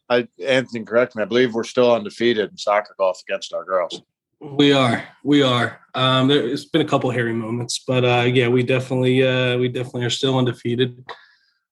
I, 0.08 0.26
Anthony, 0.44 0.84
correct 0.84 1.14
me. 1.14 1.22
I 1.22 1.26
believe 1.26 1.54
we're 1.54 1.64
still 1.64 1.94
undefeated 1.94 2.50
in 2.50 2.56
soccer 2.56 2.94
golf 2.98 3.20
against 3.28 3.52
our 3.52 3.64
girls. 3.64 4.02
We 4.40 4.72
are, 4.72 5.04
we 5.22 5.42
are. 5.42 5.80
Um, 5.94 6.26
there's 6.26 6.64
been 6.64 6.80
a 6.80 6.86
couple 6.86 7.10
hairy 7.10 7.32
moments, 7.32 7.84
but 7.86 8.04
uh, 8.04 8.24
yeah, 8.26 8.48
we 8.48 8.62
definitely, 8.62 9.26
uh, 9.26 9.56
we 9.58 9.68
definitely 9.68 10.04
are 10.04 10.10
still 10.10 10.36
undefeated. 10.36 11.04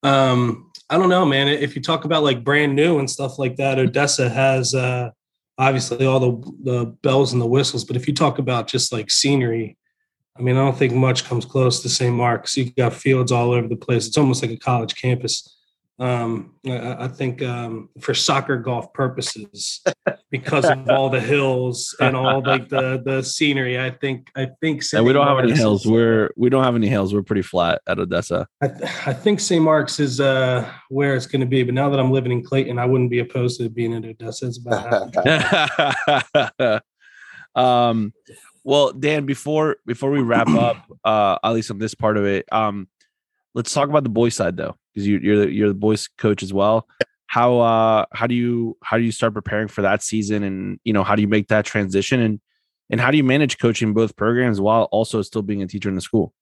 Um, 0.03 0.71
I 0.89 0.97
don't 0.97 1.09
know, 1.09 1.25
man. 1.25 1.49
If 1.49 1.75
you 1.75 1.83
talk 1.83 2.05
about 2.05 2.23
like 2.23 2.45
brand 2.45 2.77
new 2.77 2.99
and 2.99 3.11
stuff 3.11 3.39
like 3.39 3.57
that, 3.57 3.79
Odessa 3.79 4.29
has 4.29 4.75
uh, 4.75 5.11
obviously 5.61 6.07
all 6.07 6.19
the 6.19 6.53
the 6.63 6.87
bells 7.03 7.33
and 7.33 7.41
the 7.41 7.47
whistles. 7.47 7.85
But 7.85 7.97
if 7.97 8.09
you 8.09 8.15
talk 8.15 8.39
about 8.39 8.67
just 8.67 8.93
like 8.93 9.11
scenery, 9.11 9.77
I 10.37 10.43
mean, 10.43 10.57
I 10.57 10.65
don't 10.65 10.77
think 10.77 10.95
much 10.95 11.25
comes 11.25 11.45
close 11.45 11.83
to 11.83 11.89
St. 11.89 12.15
Mark's. 12.15 12.57
You 12.57 12.73
got 12.73 12.95
fields 12.95 13.31
all 13.31 13.53
over 13.53 13.69
the 13.69 13.77
place. 13.77 14.09
It's 14.09 14.19
almost 14.19 14.43
like 14.43 14.51
a 14.51 14.57
college 14.57 14.97
campus. 14.97 15.57
Um, 16.01 16.55
I, 16.67 17.05
I, 17.05 17.09
think 17.09 17.43
um, 17.43 17.91
for 18.01 18.15
soccer 18.15 18.57
golf 18.57 18.91
purposes, 18.95 19.83
because 20.31 20.65
of 20.65 20.89
all 20.89 21.11
the 21.11 21.21
hills 21.21 21.95
and 22.01 22.17
all 22.17 22.43
like 22.43 22.71
the 22.71 23.03
the 23.05 23.23
scenery, 23.23 23.79
I 23.79 23.91
think 23.91 24.31
I 24.35 24.49
think. 24.63 24.83
St. 24.83 24.99
And 24.99 25.07
we 25.07 25.13
don't 25.13 25.27
Mark's 25.27 25.43
have 25.43 25.51
any 25.51 25.59
hills. 25.59 25.85
We're 25.85 26.31
we 26.39 26.49
don't 26.49 26.65
have 26.65 26.75
any 26.75 26.89
hills. 26.89 27.13
We're 27.13 27.23
pretty 27.23 27.43
flat 27.43 27.83
at 27.87 27.99
Odessa. 27.99 28.49
I, 28.63 28.69
I 29.07 29.13
think 29.13 29.41
St. 29.41 29.63
Mark's 29.63 30.01
is 30.01 30.21
uh, 30.21 30.67
where 30.89 31.15
it's 31.15 31.27
going 31.27 31.41
to 31.41 31.47
be. 31.47 31.63
But 31.65 31.75
now 31.75 31.91
that 31.91 32.01
I'm 32.01 32.11
living 32.11 32.33
in 32.33 32.43
Clayton, 32.43 32.79
I 32.79 32.87
wouldn't 32.87 33.11
be 33.11 33.19
opposed 33.19 33.61
to 33.61 33.69
being 33.69 33.93
in 33.93 34.07
Odessa. 34.07 34.47
It's 34.47 34.59
about. 34.59 35.15
um, 37.55 38.15
well, 38.65 38.93
Dan, 38.93 39.27
before 39.27 39.77
before 39.85 40.11
we 40.11 40.23
wrap 40.23 40.49
up, 40.49 40.79
uh, 41.05 41.39
at 41.45 41.51
least 41.51 41.71
on 41.71 41.79
this 41.79 41.95
part 41.95 42.17
of 42.17 42.25
it, 42.25 42.47
um, 42.51 42.89
let's 43.55 43.73
talk 43.75 43.89
about 43.89 44.03
the 44.05 44.11
boys' 44.11 44.35
side 44.35 44.57
though, 44.57 44.77
because 44.93 45.07
you, 45.07 45.19
you're 45.19 45.39
the, 45.39 45.51
you're 45.51 45.69
the 45.69 45.75
boys' 45.75 46.09
coach 46.09 46.43
as 46.43 46.53
well. 46.53 46.89
How 47.27 47.61
uh 47.61 48.07
how 48.13 48.27
do 48.27 48.35
you 48.35 48.77
how 48.83 48.99
do 48.99 49.05
you 49.05 49.13
start 49.13 49.35
preparing 49.35 49.69
for 49.69 49.83
that 49.83 50.03
season, 50.03 50.43
and 50.43 50.81
you 50.83 50.93
know 50.93 51.05
how 51.05 51.15
do 51.15 51.23
you 51.23 51.29
make 51.29 51.49
that 51.49 51.65
transition, 51.65 52.21
and 52.21 52.41
and 52.91 53.01
how 53.01 53.11
do 53.11 53.17
you 53.17 53.25
manage 53.25 53.59
coaching 53.59 53.95
both 53.95 54.17
programs 54.17 54.61
while 54.61 54.85
also 54.91 55.23
still 55.23 55.43
being 55.43 55.63
a 55.63 55.67
teacher 55.67 55.89
in 55.89 55.95
the 55.95 56.01
school? 56.01 56.35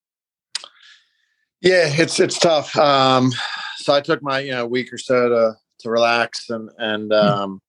Yeah, 1.61 1.89
it's 1.89 2.19
it's 2.21 2.39
tough. 2.39 2.75
Um, 2.77 3.33
so 3.77 3.93
I 3.93 4.01
took 4.01 4.23
my 4.23 4.41
you 4.41 4.53
know 4.53 4.67
week 4.67 4.93
or 4.93 4.99
so 4.99 5.29
to 5.29 5.57
to 5.81 5.91
relax 5.91 6.49
and 6.49 6.71
and 6.79 7.13
hmm. 7.13 7.13
um, 7.13 7.63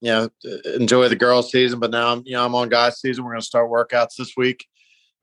you 0.00 0.10
know 0.10 0.28
enjoy 0.76 1.08
the 1.08 1.16
girls 1.16 1.50
season 1.50 1.78
but 1.80 1.90
now 1.90 2.12
i'm 2.12 2.22
you 2.24 2.32
know 2.32 2.44
i'm 2.44 2.54
on 2.54 2.68
guys 2.68 3.00
season 3.00 3.24
we're 3.24 3.32
going 3.32 3.40
to 3.40 3.46
start 3.46 3.70
workouts 3.70 4.16
this 4.16 4.34
week 4.36 4.66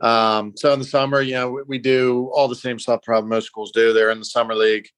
um, 0.02 0.52
so 0.58 0.74
in 0.74 0.80
the 0.80 0.86
summer 0.86 1.22
you 1.22 1.34
know 1.34 1.50
we, 1.52 1.64
we, 1.68 1.78
do 1.78 2.30
all 2.34 2.50
the 2.50 2.56
same 2.56 2.78
stuff 2.78 3.02
probably 3.02 3.30
most 3.30 3.46
schools 3.46 3.72
do 3.72 3.94
they're 3.94 4.12
in 4.12 4.20
the 4.20 4.26
summer 4.26 4.54
league 4.54 4.90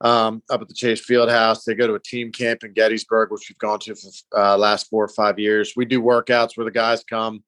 um, 0.00 0.42
up 0.50 0.62
at 0.62 0.68
the 0.68 0.74
chase 0.74 1.00
field 1.00 1.28
house 1.28 1.64
they 1.64 1.74
go 1.74 1.86
to 1.86 1.94
a 1.94 2.00
team 2.00 2.30
camp 2.30 2.62
in 2.64 2.72
gettysburg 2.72 3.30
which 3.30 3.48
we've 3.48 3.58
gone 3.58 3.78
to 3.78 3.94
for 3.94 4.10
uh, 4.36 4.56
last 4.56 4.88
four 4.88 5.04
or 5.04 5.08
five 5.08 5.38
years. 5.38 5.72
We 5.76 5.84
do 5.84 6.00
workouts 6.00 6.56
where 6.56 6.64
the 6.64 6.70
guys 6.70 7.02
come 7.04 7.42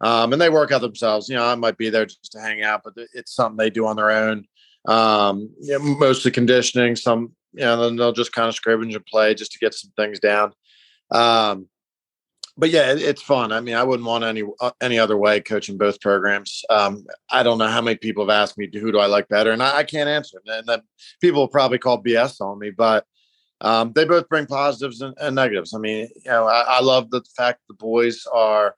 um, 0.00 0.32
and 0.32 0.40
they 0.40 0.50
work 0.50 0.72
out 0.72 0.80
themselves. 0.80 1.28
You 1.28 1.36
know 1.36 1.44
i 1.44 1.54
might 1.54 1.76
be 1.76 1.90
there 1.90 2.06
just 2.06 2.32
to 2.32 2.40
hang 2.40 2.62
out 2.62 2.82
but 2.84 2.94
it's 3.14 3.34
something 3.34 3.56
they 3.56 3.70
do 3.70 3.86
on 3.86 3.96
their 3.96 4.10
own. 4.10 4.46
Um, 4.86 5.50
you 5.60 5.78
know, 5.78 5.96
mostly 5.98 6.30
conditioning 6.30 6.96
some 6.96 7.34
you 7.52 7.60
know 7.60 7.82
then 7.82 7.96
they'll 7.96 8.12
just 8.12 8.32
kind 8.32 8.48
of 8.48 8.54
scrimmage 8.54 8.94
and 8.94 9.06
play 9.06 9.34
just 9.34 9.52
to 9.52 9.58
get 9.58 9.74
some 9.74 9.92
things 9.96 10.20
down. 10.20 10.52
Um, 11.10 11.68
but 12.56 12.70
yeah, 12.70 12.92
it, 12.92 13.02
it's 13.02 13.22
fun. 13.22 13.52
I 13.52 13.60
mean, 13.60 13.74
I 13.74 13.84
wouldn't 13.84 14.06
want 14.06 14.24
any 14.24 14.42
uh, 14.60 14.72
any 14.80 14.98
other 14.98 15.16
way 15.16 15.40
coaching 15.40 15.78
both 15.78 16.00
programs. 16.00 16.62
Um, 16.70 17.04
I 17.30 17.42
don't 17.42 17.58
know 17.58 17.68
how 17.68 17.80
many 17.80 17.96
people 17.96 18.24
have 18.24 18.42
asked 18.42 18.58
me 18.58 18.68
who 18.72 18.92
do 18.92 18.98
I 18.98 19.06
like 19.06 19.28
better, 19.28 19.50
and 19.50 19.62
I, 19.62 19.78
I 19.78 19.84
can't 19.84 20.08
answer. 20.08 20.40
And 20.46 20.66
then 20.66 20.80
people 21.20 21.40
will 21.40 21.48
probably 21.48 21.78
call 21.78 22.02
BS 22.02 22.40
on 22.40 22.58
me, 22.58 22.70
but 22.70 23.04
um, 23.60 23.92
they 23.94 24.04
both 24.04 24.28
bring 24.28 24.46
positives 24.46 25.00
and, 25.02 25.14
and, 25.20 25.36
negatives. 25.36 25.74
I 25.74 25.78
mean, 25.78 26.08
you 26.16 26.30
know, 26.30 26.46
I, 26.46 26.62
I 26.62 26.80
love 26.80 27.10
the 27.10 27.22
fact 27.36 27.60
the 27.68 27.74
boys 27.74 28.26
are 28.32 28.74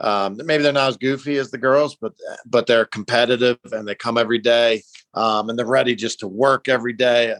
um, 0.00 0.36
maybe 0.44 0.62
they're 0.62 0.72
not 0.72 0.90
as 0.90 0.96
goofy 0.96 1.38
as 1.38 1.50
the 1.50 1.58
girls, 1.58 1.96
but 2.00 2.12
but 2.46 2.66
they're 2.66 2.84
competitive 2.84 3.58
and 3.72 3.86
they 3.86 3.94
come 3.94 4.16
every 4.16 4.38
day 4.38 4.82
um, 5.14 5.48
and 5.48 5.58
they're 5.58 5.66
ready 5.66 5.94
just 5.94 6.20
to 6.20 6.28
work 6.28 6.68
every 6.68 6.92
day. 6.92 7.34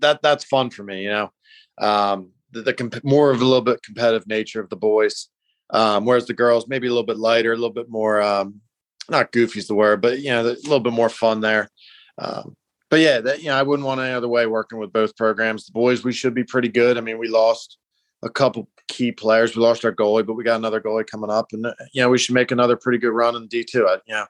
That 0.00 0.20
that's 0.22 0.44
fun 0.44 0.70
for 0.70 0.82
me, 0.82 1.02
you 1.02 1.10
know. 1.10 1.30
Um, 1.78 2.30
the, 2.56 2.62
the 2.62 2.74
comp- 2.74 3.04
more 3.04 3.30
of 3.30 3.40
a 3.40 3.44
little 3.44 3.62
bit 3.62 3.82
competitive 3.82 4.26
nature 4.26 4.60
of 4.60 4.70
the 4.70 4.76
boys, 4.76 5.28
um, 5.70 6.04
whereas 6.04 6.26
the 6.26 6.34
girls 6.34 6.68
maybe 6.68 6.86
a 6.86 6.90
little 6.90 7.06
bit 7.06 7.18
lighter, 7.18 7.52
a 7.52 7.56
little 7.56 7.70
bit 7.70 7.88
more 7.88 8.22
um, 8.22 8.60
not 9.08 9.32
goofy 9.32 9.58
is 9.58 9.68
the 9.68 9.74
word, 9.74 10.00
but 10.00 10.20
you 10.20 10.30
know 10.30 10.40
a 10.40 10.54
little 10.64 10.80
bit 10.80 10.92
more 10.92 11.08
fun 11.08 11.40
there. 11.40 11.70
Um, 12.18 12.56
but 12.90 13.00
yeah, 13.00 13.20
that 13.20 13.42
you 13.42 13.48
know 13.48 13.56
I 13.56 13.62
wouldn't 13.62 13.86
want 13.86 14.00
any 14.00 14.12
other 14.12 14.28
way 14.28 14.46
working 14.46 14.78
with 14.78 14.92
both 14.92 15.16
programs. 15.16 15.66
The 15.66 15.72
boys 15.72 16.04
we 16.04 16.12
should 16.12 16.34
be 16.34 16.44
pretty 16.44 16.68
good. 16.68 16.96
I 16.96 17.00
mean 17.00 17.18
we 17.18 17.28
lost 17.28 17.78
a 18.22 18.30
couple 18.30 18.68
key 18.88 19.12
players. 19.12 19.54
We 19.54 19.62
lost 19.62 19.84
our 19.84 19.92
goalie, 19.92 20.26
but 20.26 20.34
we 20.34 20.44
got 20.44 20.58
another 20.58 20.80
goalie 20.80 21.06
coming 21.06 21.30
up, 21.30 21.52
and 21.52 21.66
uh, 21.66 21.74
you 21.92 22.02
know 22.02 22.08
we 22.08 22.18
should 22.18 22.34
make 22.34 22.50
another 22.50 22.76
pretty 22.76 22.98
good 22.98 23.12
run 23.12 23.36
in 23.36 23.46
D 23.48 23.64
two. 23.64 23.88
You 24.06 24.14
know, 24.14 24.26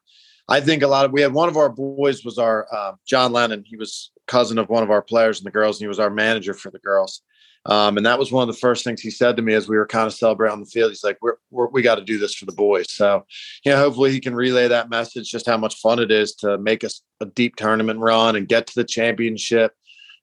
I 0.49 0.61
think 0.61 0.83
a 0.83 0.89
lot 0.89 1.05
of 1.05 1.13
we 1.13 1.21
had 1.21 1.33
one 1.33 1.49
of 1.49 1.57
our 1.57 1.69
boys 1.69 2.25
was 2.25 2.39
our 2.39 2.67
uh, 2.73 2.93
John 3.07 3.33
Lennon. 3.33 3.65
He 3.67 3.77
was 3.77 4.11
cousin 4.27 4.59
of 4.59 4.69
one 4.69 4.83
of 4.83 4.91
our 4.91 5.03
players 5.03 5.39
and 5.39 5.47
the 5.47 5.51
girls, 5.51 5.77
and 5.77 5.85
he 5.85 5.89
was 5.89 6.01
our 6.01 6.11
manager 6.11 6.55
for 6.55 6.71
the 6.71 6.79
girls. 6.79 7.23
Um, 7.69 7.97
and 7.97 8.07
that 8.07 8.19
was 8.19 8.31
one 8.31 8.49
of 8.49 8.55
the 8.55 8.59
first 8.59 8.85
things 8.85 9.01
he 9.01 9.11
said 9.11 9.37
to 9.37 9.43
me 9.43 9.53
as 9.53 9.69
we 9.69 9.77
were 9.77 9.87
kind 9.87 10.07
of 10.07 10.15
celebrating 10.15 10.53
on 10.53 10.61
the 10.61 10.67
field. 10.67 10.93
He's 10.93 11.03
like, 11.03 11.19
we're, 11.21 11.35
we're 11.51 11.67
we 11.67 11.83
got 11.83 11.97
to 11.97 12.05
do 12.05 12.17
this 12.17 12.35
for 12.35 12.47
the 12.47 12.53
boys. 12.53 12.93
So, 12.93 13.27
you 13.65 13.73
know, 13.73 13.79
hopefully 13.79 14.13
he 14.13 14.21
can 14.21 14.37
relay 14.37 14.69
that 14.69 14.89
message, 14.89 15.31
just 15.31 15.47
how 15.47 15.57
much 15.57 15.81
fun 15.81 15.99
it 15.99 16.13
is 16.13 16.35
to 16.37 16.59
make 16.59 16.85
us 16.85 17.03
a, 17.21 17.25
a, 17.25 17.29
deep 17.29 17.57
tournament 17.57 17.99
run 17.99 18.37
and 18.37 18.47
get 18.47 18.69
to 18.69 18.75
the 18.77 18.85
championship. 18.85 19.73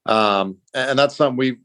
Um, 0.06 0.58
and 0.74 0.98
that's 0.98 1.18
something 1.18 1.38
we 1.38 1.58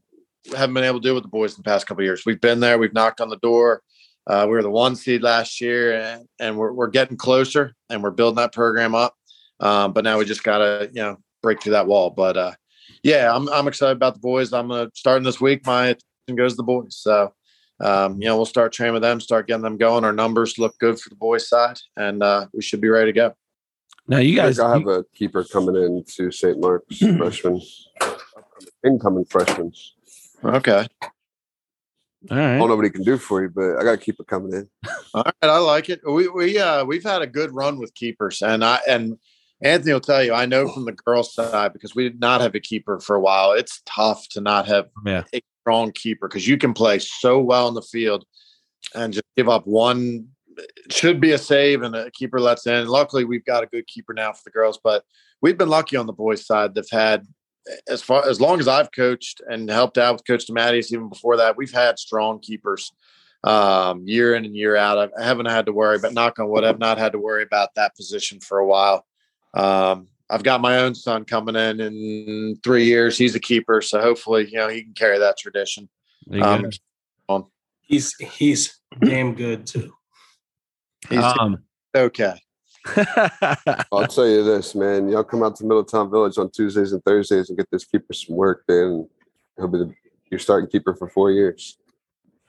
haven't 0.55 0.73
been 0.73 0.83
able 0.83 0.99
to 0.99 1.07
do 1.07 1.13
with 1.13 1.23
the 1.23 1.29
boys 1.29 1.53
in 1.53 1.63
the 1.63 1.69
past 1.69 1.87
couple 1.87 2.03
years. 2.03 2.23
We've 2.25 2.41
been 2.41 2.59
there, 2.59 2.77
we've 2.77 2.93
knocked 2.93 3.21
on 3.21 3.29
the 3.29 3.37
door. 3.37 3.81
Uh, 4.27 4.45
we 4.45 4.51
were 4.51 4.61
the 4.61 4.69
one 4.69 4.95
seed 4.95 5.23
last 5.23 5.59
year 5.61 5.99
and, 5.99 6.27
and 6.39 6.57
we're, 6.57 6.73
we're 6.73 6.89
getting 6.89 7.17
closer 7.17 7.73
and 7.89 8.03
we're 8.03 8.11
building 8.11 8.35
that 8.35 8.53
program 8.53 8.95
up. 8.95 9.15
Um, 9.61 9.93
but 9.93 10.03
now 10.03 10.17
we 10.17 10.25
just 10.25 10.43
got 10.43 10.59
to, 10.59 10.89
you 10.93 11.01
know, 11.01 11.17
break 11.41 11.61
through 11.61 11.71
that 11.71 11.87
wall. 11.87 12.09
But, 12.09 12.37
uh, 12.37 12.51
yeah, 13.03 13.33
I'm 13.33 13.49
I'm 13.49 13.67
excited 13.67 13.95
about 13.95 14.15
the 14.15 14.19
boys. 14.19 14.53
I'm 14.53 14.69
gonna 14.69 14.89
starting 14.93 15.23
this 15.23 15.41
week. 15.41 15.65
My 15.65 15.87
attention 15.87 16.35
goes 16.35 16.53
to 16.53 16.57
the 16.57 16.63
boys. 16.63 16.97
So 16.97 17.33
um, 17.81 18.21
you 18.21 18.27
know, 18.27 18.35
we'll 18.35 18.45
start 18.45 18.73
training 18.73 18.93
with 18.93 19.03
them, 19.03 19.21
start 19.21 19.47
getting 19.47 19.63
them 19.63 19.77
going. 19.77 20.03
Our 20.03 20.11
numbers 20.13 20.57
look 20.57 20.77
good 20.79 20.99
for 20.99 21.09
the 21.09 21.15
boys' 21.15 21.47
side, 21.47 21.79
and 21.95 22.21
uh, 22.21 22.47
we 22.53 22.61
should 22.61 22.81
be 22.81 22.89
ready 22.89 23.11
to 23.11 23.15
go. 23.15 23.33
Now, 24.07 24.17
you 24.17 24.35
guys, 24.35 24.59
I 24.59 24.73
have 24.73 24.87
a 24.87 25.05
keeper 25.15 25.43
coming 25.43 25.75
in 25.75 26.03
to 26.15 26.31
St. 26.31 26.59
Mark's 26.59 26.97
freshman, 27.17 27.61
incoming 28.83 29.25
freshmen. 29.25 29.71
Okay. 30.43 30.87
All 32.29 32.37
right. 32.37 32.55
I 32.55 32.57
don't 32.57 32.67
know 32.67 32.75
what 32.75 32.85
he 32.85 32.91
can 32.91 33.03
do 33.03 33.17
for 33.17 33.41
you, 33.41 33.49
but 33.49 33.77
I 33.77 33.83
got 33.83 33.91
to 33.91 33.97
keep 33.97 34.19
it 34.19 34.27
coming 34.27 34.51
in. 34.51 34.69
All 35.13 35.23
right, 35.23 35.33
I 35.41 35.57
like 35.59 35.89
it. 35.89 36.01
We 36.05 36.27
we 36.27 36.59
uh 36.59 36.83
we've 36.83 37.03
had 37.03 37.21
a 37.21 37.27
good 37.27 37.53
run 37.53 37.79
with 37.79 37.93
keepers, 37.93 38.41
and 38.41 38.63
I 38.63 38.79
and 38.89 39.17
Anthony 39.61 39.93
will 39.93 39.99
tell 39.99 40.23
you, 40.23 40.33
I 40.33 40.45
know 40.45 40.67
from 40.71 40.85
the 40.85 40.93
girls' 40.93 41.33
side 41.33 41.73
because 41.73 41.93
we 41.93 42.03
did 42.03 42.19
not 42.19 42.41
have 42.41 42.55
a 42.55 42.59
keeper 42.59 42.99
for 42.99 43.15
a 43.15 43.19
while. 43.19 43.51
It's 43.51 43.81
tough 43.85 44.27
to 44.29 44.41
not 44.41 44.67
have 44.67 44.87
yeah. 45.05 45.23
a 45.33 45.41
strong 45.61 45.91
keeper 45.91 46.27
because 46.27 46.47
you 46.47 46.57
can 46.57 46.73
play 46.73 46.99
so 46.99 47.39
well 47.39 47.67
in 47.67 47.73
the 47.73 47.81
field 47.81 48.25
and 48.95 49.13
just 49.13 49.25
give 49.35 49.49
up 49.49 49.67
one. 49.67 50.27
It 50.57 50.93
should 50.93 51.19
be 51.19 51.31
a 51.31 51.37
save 51.37 51.81
and 51.81 51.95
a 51.95 52.11
keeper 52.11 52.39
lets 52.39 52.67
in. 52.67 52.87
Luckily, 52.87 53.25
we've 53.25 53.45
got 53.45 53.63
a 53.63 53.67
good 53.67 53.87
keeper 53.87 54.13
now 54.13 54.31
for 54.31 54.41
the 54.45 54.51
girls, 54.51 54.79
but 54.81 55.03
we've 55.41 55.57
been 55.57 55.69
lucky 55.69 55.97
on 55.97 56.05
the 56.05 56.13
boys' 56.13 56.45
side. 56.45 56.73
They've 56.73 56.85
had 56.91 57.25
as 57.87 58.01
far 58.01 58.27
as 58.27 58.41
long 58.41 58.59
as 58.59 58.67
I've 58.67 58.91
coached 58.91 59.41
and 59.47 59.69
helped 59.69 59.97
out 59.97 60.13
with 60.13 60.27
Coach 60.27 60.47
DeMatteis, 60.47 60.91
even 60.91 61.09
before 61.09 61.37
that, 61.37 61.57
we've 61.57 61.73
had 61.73 61.99
strong 61.99 62.39
keepers 62.39 62.91
um, 63.43 64.07
year 64.07 64.35
in 64.35 64.45
and 64.45 64.55
year 64.55 64.75
out. 64.75 65.11
I 65.17 65.23
haven't 65.23 65.47
had 65.47 65.65
to 65.67 65.73
worry, 65.73 65.99
but 65.99 66.13
knock 66.13 66.39
on 66.39 66.49
wood, 66.49 66.63
I've 66.63 66.79
not 66.79 66.97
had 66.97 67.13
to 67.13 67.19
worry 67.19 67.43
about 67.43 67.75
that 67.75 67.95
position 67.95 68.39
for 68.39 68.59
a 68.59 68.65
while. 68.65 69.05
Um, 69.53 70.07
I've 70.29 70.43
got 70.43 70.61
my 70.61 70.79
own 70.79 70.93
son 70.93 71.25
coming 71.25 71.55
in 71.55 71.79
in 71.79 72.55
three 72.63 72.85
years. 72.85 73.17
He's 73.17 73.35
a 73.35 73.39
keeper, 73.39 73.81
so 73.81 73.99
hopefully, 73.99 74.47
you 74.49 74.57
know, 74.57 74.67
he 74.67 74.83
can 74.83 74.93
carry 74.93 75.17
that 75.17 75.37
tradition. 75.39 75.89
Um, 76.31 76.69
he's 77.81 78.15
he's 78.15 78.79
damn 79.01 79.33
good 79.33 79.65
too. 79.65 79.93
He's 81.09 81.23
um, 81.23 81.63
okay. 81.95 82.35
I'll 83.91 84.07
tell 84.07 84.27
you 84.27 84.43
this, 84.43 84.75
man. 84.75 85.09
Y'all 85.09 85.23
come 85.23 85.43
out 85.43 85.55
to 85.57 85.65
Middletown 85.65 86.09
Village 86.09 86.37
on 86.37 86.49
Tuesdays 86.51 86.93
and 86.93 87.03
Thursdays 87.03 87.49
and 87.49 87.57
get 87.57 87.67
this 87.71 87.85
keeper 87.85 88.13
some 88.13 88.35
work. 88.35 88.63
Then 88.67 89.07
he'll 89.57 89.67
be 89.67 89.79
the, 89.79 89.93
your 90.29 90.39
starting 90.39 90.69
keeper 90.69 90.95
for 90.95 91.09
four 91.09 91.31
years. 91.31 91.77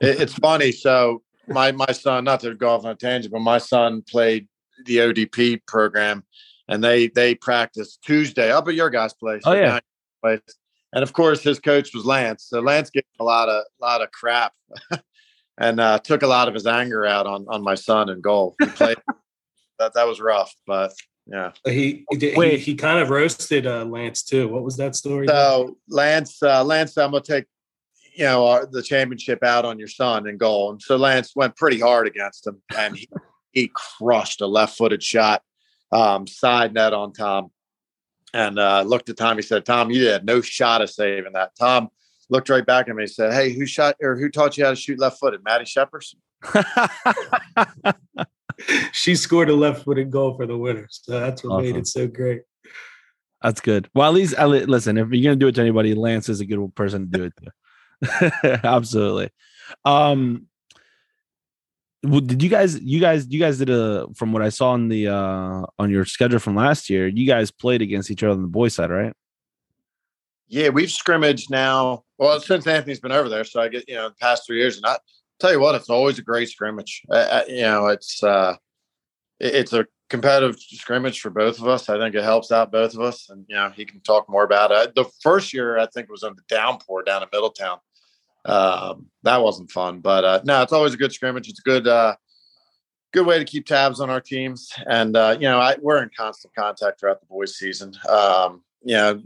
It, 0.01 0.21
it's 0.21 0.35
funny. 0.35 0.73
So 0.73 1.23
my 1.49 1.73
my 1.73 1.93
son, 1.93 2.25
not 2.25 2.41
to 2.41 2.55
go 2.55 2.71
off 2.71 2.85
on 2.85 2.93
a 2.93 2.95
tangent, 2.95 3.33
but 3.33 3.41
my 3.41 3.59
son 3.59 4.03
played 4.03 4.49
the 4.85 4.99
ODP 4.99 5.65
program 5.67 6.25
and 6.71 6.83
they 6.83 7.09
they 7.09 7.35
practice 7.35 7.99
Tuesday 8.03 8.51
up 8.51 8.69
at 8.69 8.75
your 8.75 8.89
guys' 8.89 9.13
place. 9.13 9.43
Oh 9.45 9.53
yeah. 9.53 9.81
Place. 10.23 10.41
And 10.93 11.03
of 11.03 11.13
course, 11.13 11.43
his 11.43 11.59
coach 11.59 11.95
was 11.95 12.05
Lance. 12.05 12.47
So 12.49 12.61
Lance 12.61 12.91
gave 12.91 13.05
a 13.19 13.25
lot 13.25 13.49
of 13.49 13.65
lot 13.81 14.01
of 14.01 14.11
crap, 14.13 14.53
and 15.59 15.81
uh, 15.81 15.99
took 15.99 16.23
a 16.23 16.27
lot 16.27 16.49
of 16.49 16.55
his 16.55 16.67
anger 16.67 17.05
out 17.05 17.27
on 17.27 17.45
on 17.49 17.63
my 17.63 17.75
son 17.75 18.09
in 18.09 18.21
goal. 18.21 18.55
He 18.61 18.67
played 18.69 18.97
that 19.79 19.95
that 19.95 20.07
was 20.07 20.21
rough, 20.21 20.55
but 20.67 20.93
yeah. 21.27 21.53
He 21.65 22.05
he, 22.11 22.35
Wait. 22.37 22.59
he, 22.61 22.73
he 22.73 22.75
kind 22.75 23.01
of 23.01 23.11
roasted 23.11 23.67
uh, 23.67 23.85
Lance 23.85 24.23
too. 24.23 24.49
What 24.49 24.63
was 24.63 24.77
that 24.77 24.95
story? 24.95 25.27
So 25.27 25.77
Lance 25.89 26.43
uh, 26.43 26.65
Lance, 26.65 26.97
I'm 26.97 27.11
gonna 27.11 27.23
take 27.23 27.47
you 28.15 28.25
know 28.25 28.47
our, 28.47 28.67
the 28.67 28.83
championship 28.83 29.43
out 29.43 29.65
on 29.65 29.79
your 29.79 29.89
son 29.89 30.29
in 30.29 30.39
goal, 30.39 30.71
and 30.71 30.81
so 30.81 30.97
Lance 30.97 31.35
went 31.35 31.57
pretty 31.57 31.81
hard 31.81 32.07
against 32.07 32.47
him, 32.47 32.63
and 32.77 32.97
he 32.97 33.09
he 33.53 33.73
crushed 33.75 34.41
a 34.41 34.47
left 34.47 34.77
footed 34.77 35.03
shot 35.03 35.43
um, 35.93 36.27
side 36.27 36.75
net 36.75 36.93
on 36.93 37.13
Tom. 37.13 37.51
And 38.33 38.61
uh, 38.61 38.83
looked 38.83 39.09
at 39.09 39.17
Tom. 39.17 39.37
He 39.39 39.43
said, 39.43 39.65
"Tom, 39.65 39.91
you 39.91 40.07
had 40.07 40.25
no 40.25 40.41
shot 40.41 40.83
of 40.83 40.91
saving 40.91 41.33
that." 41.33 41.57
Tom 41.59 41.91
looked 42.31 42.49
right 42.49 42.65
back 42.65 42.89
at 42.89 42.97
me 42.97 43.03
and 43.03 43.11
said, 43.11 43.33
Hey, 43.33 43.53
who 43.53 43.67
shot 43.67 43.97
or 44.01 44.17
who 44.17 44.31
taught 44.31 44.57
you 44.57 44.65
how 44.65 44.71
to 44.71 44.77
shoot 44.77 44.99
left 44.99 45.19
footed? 45.19 45.45
Maddie 45.45 45.67
Shepers? 45.67 46.15
she 48.93 49.15
scored 49.15 49.51
a 49.51 49.55
left 49.55 49.85
footed 49.85 50.11
goal 50.11 50.35
for 50.37 50.47
the 50.47 50.57
winner. 50.57 50.87
So 50.91 51.21
that's 51.21 51.45
what 51.45 51.63
made 51.63 51.77
it 51.77 51.87
so 51.87 52.07
great. 52.07 52.43
That's 53.43 53.61
good. 53.61 53.91
Well, 53.95 54.09
at 54.09 54.15
least 54.15 54.39
listen. 54.39 54.97
If 54.97 55.11
you're 55.11 55.25
gonna 55.25 55.37
do 55.37 55.49
it 55.49 55.55
to 55.57 55.61
anybody, 55.61 55.95
Lance 55.95 56.29
is 56.29 56.41
a 56.41 56.47
good 56.47 56.75
person 56.75 57.11
to 57.11 57.19
do 57.19 57.25
it 57.25 57.33
to. 57.43 58.61
Absolutely. 58.67 59.31
Um, 59.85 60.47
did 62.03 62.43
you 62.43 62.49
guys? 62.49 62.81
You 62.81 63.01
guys? 63.01 63.27
You 63.29 63.39
guys 63.39 63.59
did 63.59 63.71
a 63.71 64.07
from 64.15 64.33
what 64.33 64.43
I 64.43 64.49
saw 64.49 64.71
on 64.71 64.89
the 64.89 65.09
uh 65.09 65.67
on 65.79 65.91
your 65.91 66.05
schedule 66.05 66.39
from 66.39 66.55
last 66.55 66.89
year. 66.89 67.07
You 67.07 67.27
guys 67.27 67.51
played 67.51 67.83
against 67.83 68.11
each 68.11 68.23
other 68.23 68.33
on 68.33 68.43
the 68.43 68.49
boys' 68.49 68.75
side, 68.75 68.91
right? 68.91 69.13
Yeah, 70.49 70.71
we've 70.71 70.91
scrimmaged 70.91 71.51
now. 71.51 72.05
Well, 72.19 72.41
since 72.41 72.67
Anthony's 72.67 73.01
been 73.01 73.13
over 73.13 73.29
there, 73.29 73.45
so 73.45 73.61
I 73.61 73.69
get 73.69 73.89
you 73.89 73.95
know 73.95 74.09
the 74.09 74.15
past 74.17 74.47
three 74.47 74.59
years, 74.59 74.77
and 74.77 74.87
I 74.87 74.99
tell 75.39 75.53
you 75.53 75.61
what, 75.61 75.75
it's 75.75 75.91
always 75.91 76.19
a 76.19 76.23
great 76.23 76.49
scrimmage. 76.49 77.03
Uh, 77.11 77.43
you 77.47 77.63
know, 77.63 77.87
it's 77.89 78.23
uh, 78.23 78.57
it's 79.39 79.73
a 79.73 79.87
competitive 80.09 80.59
scrimmage 80.59 81.21
for 81.21 81.31
both 81.31 81.61
of 81.61 81.69
us. 81.69 81.89
I 81.89 81.99
think 81.99 82.15
it 82.15 82.25
helps 82.25 82.51
out 82.51 82.73
both 82.73 82.95
of 82.95 83.01
us, 83.01 83.29
and 83.31 83.45
you 83.49 83.57
know 83.57 83.71
he 83.71 83.85
can 83.85 84.01
talk 84.01 84.29
more 84.29 84.45
about 84.45 84.71
it. 84.71 84.95
The 84.95 85.05
first 85.23 85.53
year, 85.53 85.79
I 85.79 85.87
think, 85.87 86.11
was 86.11 86.23
on 86.23 86.35
the 86.35 86.43
downpour 86.49 87.03
down 87.05 87.23
in 87.23 87.29
Middletown. 87.33 87.79
Um, 88.45 89.07
that 89.23 89.43
wasn't 89.43 89.71
fun, 89.71 90.01
but 90.01 90.25
uh, 90.25 90.41
no, 90.45 90.63
it's 90.63 90.73
always 90.73 90.95
a 90.95 90.99
good 90.99 91.13
scrimmage. 91.13 91.49
It's 91.49 91.61
a 91.61 91.63
good. 91.63 91.89
Uh, 91.89 92.17
Good 93.13 93.27
way 93.27 93.41
to 93.41 93.45
keep 93.45 93.67
tabs 93.67 93.99
on 93.99 94.09
our 94.09 94.21
teams, 94.21 94.73
and 94.87 95.17
uh, 95.17 95.37
you 95.37 95.49
know 95.49 95.59
I, 95.59 95.75
we're 95.83 96.01
in 96.01 96.11
constant 96.17 96.55
contact 96.55 97.01
throughout 97.01 97.19
the 97.19 97.27
boys' 97.27 97.57
season. 97.59 97.93
Um, 98.09 98.63
you 98.85 98.95
know, 98.95 99.21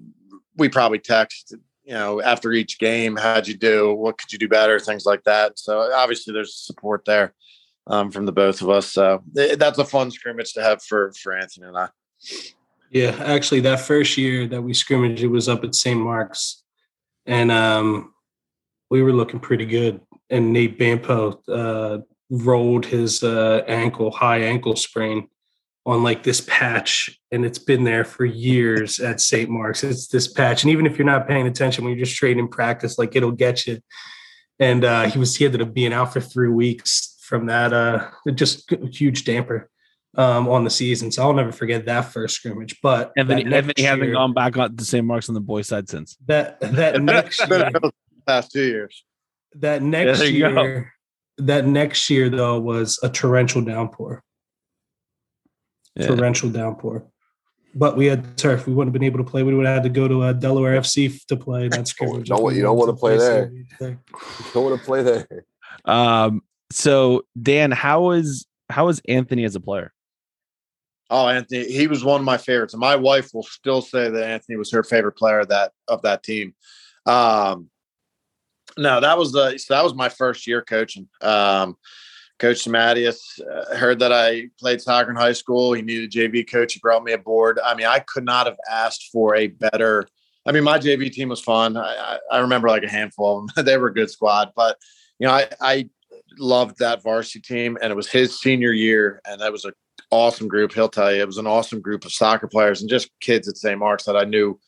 we 0.57 0.71
probably 0.71 0.99
text 0.99 1.55
you 1.85 1.93
know 1.93 2.23
after 2.23 2.53
each 2.53 2.79
game 2.79 3.15
how'd 3.15 3.47
you 3.47 3.55
do 3.55 3.93
what 3.93 4.17
could 4.17 4.33
you 4.33 4.39
do 4.39 4.49
better 4.49 4.81
things 4.81 5.05
like 5.05 5.23
that 5.25 5.59
so 5.59 5.93
obviously 5.93 6.33
there's 6.33 6.57
support 6.57 7.05
there 7.05 7.35
um, 7.87 8.11
from 8.11 8.25
the 8.25 8.33
both 8.33 8.63
of 8.63 8.71
us 8.71 8.91
so 8.91 9.23
th- 9.37 9.59
that's 9.59 9.79
a 9.79 9.85
fun 9.85 10.11
scrimmage 10.11 10.55
to 10.55 10.63
have 10.63 10.83
for 10.83 11.13
for 11.13 11.37
anthony 11.37 11.67
and 11.67 11.77
i 11.77 11.89
Yeah, 12.91 13.17
actually, 13.19 13.61
that 13.63 13.81
first 13.81 14.17
year 14.17 14.47
that 14.47 14.63
we 14.63 14.73
scrimmaged, 14.73 15.23
it 15.23 15.29
was 15.29 15.49
up 15.49 15.65
at 15.65 15.75
St. 15.75 15.99
Mark's, 15.99 16.63
and 17.27 17.51
um, 17.51 18.14
we 18.91 19.03
were 19.03 19.13
looking 19.13 19.41
pretty 19.41 19.67
good. 19.67 20.01
And 20.31 20.53
Nate 20.53 20.79
Bampo 20.79 21.39
uh, 21.49 21.99
rolled 22.31 22.87
his 22.87 23.23
uh, 23.23 23.63
ankle, 23.67 24.11
high 24.11 24.39
ankle 24.39 24.77
sprain, 24.77 25.29
on 25.87 26.03
like 26.03 26.23
this 26.23 26.41
patch, 26.41 27.21
and 27.31 27.45
it's 27.45 27.59
been 27.59 27.85
there 27.85 28.05
for 28.05 28.25
years 28.25 29.01
at 29.01 29.21
St. 29.21 29.51
Mark's. 29.51 29.85
It's 29.85 30.09
this 30.09 30.29
patch, 30.29 30.63
and 30.63 30.71
even 30.73 30.87
if 30.87 30.97
you're 30.97 31.07
not 31.07 31.29
paying 31.29 31.47
attention 31.47 31.85
when 31.85 31.95
you're 31.95 32.05
just 32.05 32.17
training 32.17 32.49
practice, 32.49 32.99
like 32.99 33.15
it'll 33.17 33.33
get 33.33 33.67
you. 33.67 33.81
And 34.59 34.85
uh, 34.85 35.11
he 35.11 35.19
was 35.19 35.37
he 35.37 35.45
ended 35.45 35.61
up 35.63 35.75
being 35.75 35.93
out 35.93 36.13
for 36.13 36.21
three 36.21 36.49
weeks 36.49 37.19
from 37.21 37.47
that. 37.47 37.73
Uh, 37.73 38.09
just 38.35 38.73
huge 38.93 39.25
damper 39.25 39.69
um, 40.17 40.49
on 40.49 40.65
the 40.65 40.71
season. 40.71 41.13
So 41.13 41.23
I'll 41.23 41.35
never 41.35 41.53
forget 41.53 41.85
that 41.87 42.13
first 42.13 42.37
scrimmage. 42.37 42.79
But 42.83 43.13
Anthony, 43.17 43.45
that 43.45 43.51
next 43.51 43.67
Anthony 43.67 43.83
hasn't 43.83 44.13
gone 44.13 44.33
back 44.33 44.57
on 44.57 44.77
the 44.77 44.85
St. 44.85 45.05
Mark's 45.05 45.29
on 45.29 45.35
the 45.35 45.41
boys' 45.41 45.69
side 45.69 45.89
since. 45.89 46.17
that 46.27 46.61
that 46.61 47.03
next 47.03 47.47
year, 47.49 47.71
past 48.27 48.51
two 48.53 48.65
years 48.65 49.05
that 49.57 49.83
next 49.83 50.19
there 50.19 50.29
you 50.29 50.41
go. 50.51 50.63
year, 50.63 50.93
that 51.39 51.67
next 51.67 52.11
year 52.11 52.29
though 52.29 52.59
was 52.61 52.99
a 53.03 53.09
torrential 53.09 53.63
downpour. 53.63 54.23
Yeah. 55.97 56.09
Torrential 56.09 56.51
downpour. 56.51 57.07
But 57.77 57.97
we 57.97 58.07
had 58.07 58.37
turf. 58.37 58.67
We 58.67 58.75
wouldn't 58.75 58.93
have 58.95 59.01
been 59.01 59.07
able 59.07 59.19
to 59.19 59.29
play. 59.31 59.43
We 59.43 59.55
would 59.55 59.67
have 59.67 59.75
had 59.77 59.83
to 59.85 59.89
go 59.89 60.07
to 60.09 60.23
uh, 60.23 60.33
Delaware 60.33 60.81
FC 60.81 61.25
to 61.27 61.37
play 61.37 61.69
that 61.69 61.87
scrimmage. 61.89 62.29
don't 62.29 62.39
if 62.39 62.43
want- 62.43 62.53
we 62.53 62.59
you 62.59 62.63
don't 62.63 62.77
wanna 62.77 62.95
play 62.95 63.17
there. 63.17 63.53
there. 63.81 64.01
Don't 64.53 64.65
want 64.65 64.79
to 64.81 64.85
play 64.85 65.03
there. 65.03 65.27
Um. 65.85 66.43
So 66.71 67.23
Dan, 67.41 67.71
how 67.71 68.11
is 68.11 68.47
how 68.71 68.89
is 68.89 69.01
Anthony 69.09 69.45
as 69.45 69.55
a 69.55 69.61
player? 69.61 69.93
oh 71.11 71.29
anthony 71.29 71.71
he 71.71 71.87
was 71.87 72.03
one 72.03 72.19
of 72.19 72.25
my 72.25 72.39
favorites 72.39 72.73
and 72.73 72.81
my 72.81 72.97
wife 72.97 73.29
will 73.35 73.43
still 73.43 73.83
say 73.83 74.09
that 74.09 74.25
anthony 74.25 74.57
was 74.57 74.71
her 74.71 74.83
favorite 74.83 75.13
player 75.13 75.41
of 75.41 75.49
that 75.49 75.71
of 75.87 76.01
that 76.01 76.23
team 76.23 76.55
um 77.05 77.69
no 78.77 79.01
that 79.01 79.17
was 79.17 79.33
the 79.33 79.57
so 79.59 79.75
that 79.75 79.85
was 79.85 79.95
my 79.95 80.09
first 80.09 80.47
year 80.47 80.63
coaching 80.63 81.09
um 81.21 81.77
Coach 82.41 82.65
Mattias 82.65 83.21
uh, 83.41 83.77
heard 83.77 84.01
that 84.01 84.13
I 84.13 84.49
played 84.59 84.81
soccer 84.81 85.11
in 85.11 85.17
high 85.17 85.33
school. 85.33 85.73
He 85.73 85.83
needed 85.83 86.13
a 86.13 86.19
JV 86.19 86.51
coach. 86.51 86.75
He 86.75 86.81
brought 86.81 87.05
me 87.05 87.13
aboard. 87.13 87.61
I 87.65 87.75
mean, 87.75 87.87
I 87.87 88.01
could 88.01 88.25
not 88.25 88.47
have 88.47 88.57
asked 88.69 89.11
for 89.13 89.37
a 89.37 89.47
better. 89.47 90.09
I 90.45 90.53
mean, 90.53 90.65
my 90.65 90.79
JV 90.79 91.13
team 91.13 91.29
was 91.29 91.41
fun. 91.41 91.77
I, 91.77 91.95
I, 91.95 92.19
I 92.33 92.39
remember 92.41 92.69
like 92.69 92.83
a 92.83 92.91
handful 92.91 93.39
of 93.39 93.55
them. 93.55 93.65
they 93.65 93.79
were 93.79 93.87
a 93.87 93.95
good 93.95 94.11
squad, 94.11 94.51
but 94.57 94.77
you 95.19 95.29
know, 95.29 95.33
I, 95.33 95.49
I 95.61 95.89
loved 96.39 96.79
that 96.81 97.03
varsity 97.03 97.41
team, 97.41 97.79
and 97.81 97.93
it 97.93 97.97
was 97.97 98.11
his 98.11 98.41
senior 98.41 98.73
year, 98.73 99.21
and 99.27 99.41
that 99.41 99.53
was 99.53 99.65
an 99.65 99.73
awesome 100.11 100.49
group. 100.49 100.73
He'll 100.73 100.89
tell 100.89 101.15
you, 101.15 101.23
it 101.23 101.27
was 101.27 101.39
an 101.39 101.47
awesome 101.47 101.81
group 101.81 102.05
of 102.05 102.13
soccer 102.13 102.49
players 102.49 102.81
and 102.81 102.91
just 102.91 103.11
kids 103.21 103.49
at 103.49 103.57
St. 103.57 103.79
Mark's 103.79 104.05
that 104.05 104.17
I 104.17 104.25
knew 104.25 104.59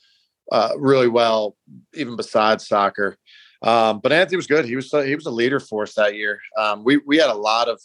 uh, 0.53 0.71
really 0.77 1.09
well, 1.09 1.57
even 1.95 2.17
besides 2.17 2.69
soccer. 2.69 3.17
Um, 3.63 4.01
but 4.03 4.13
Anthony 4.13 4.37
was 4.37 4.47
good. 4.47 4.65
He 4.65 4.77
was 4.77 4.91
he 4.91 5.15
was 5.15 5.27
a 5.27 5.31
leader 5.31 5.61
for 5.61 5.85
us 5.85 5.95
that 5.95 6.15
year. 6.15 6.41
Um, 6.59 6.85
we 6.85 6.99
we 6.99 7.17
had 7.17 7.31
a 7.31 7.35
lot 7.35 7.69
of 7.69 7.81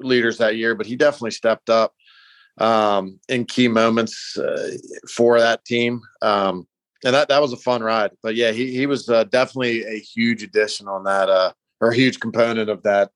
leaders 0.00 0.38
that 0.38 0.56
year, 0.56 0.74
but 0.74 0.86
he 0.86 0.96
definitely 0.96 1.30
stepped 1.30 1.70
up 1.70 1.94
um, 2.58 3.18
in 3.28 3.44
key 3.44 3.68
moments 3.68 4.36
uh, 4.36 4.76
for 5.10 5.38
that 5.38 5.64
team. 5.64 6.00
Um, 6.20 6.66
and 7.04 7.14
that 7.14 7.28
that 7.28 7.42
was 7.42 7.52
a 7.52 7.56
fun 7.56 7.82
ride. 7.82 8.12
But 8.22 8.34
yeah, 8.34 8.52
he 8.52 8.72
he 8.72 8.86
was 8.86 9.08
uh, 9.08 9.24
definitely 9.24 9.84
a 9.84 9.98
huge 9.98 10.42
addition 10.42 10.88
on 10.88 11.04
that, 11.04 11.28
uh, 11.28 11.52
or 11.80 11.90
a 11.90 11.96
huge 11.96 12.20
component 12.20 12.70
of 12.70 12.82
that 12.84 13.10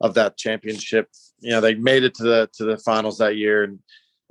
of 0.00 0.14
that 0.14 0.36
championship. 0.36 1.08
You 1.40 1.50
know, 1.50 1.60
they 1.60 1.74
made 1.74 2.04
it 2.04 2.14
to 2.14 2.22
the 2.22 2.50
to 2.54 2.64
the 2.64 2.78
finals 2.78 3.18
that 3.18 3.36
year 3.36 3.64
and 3.64 3.78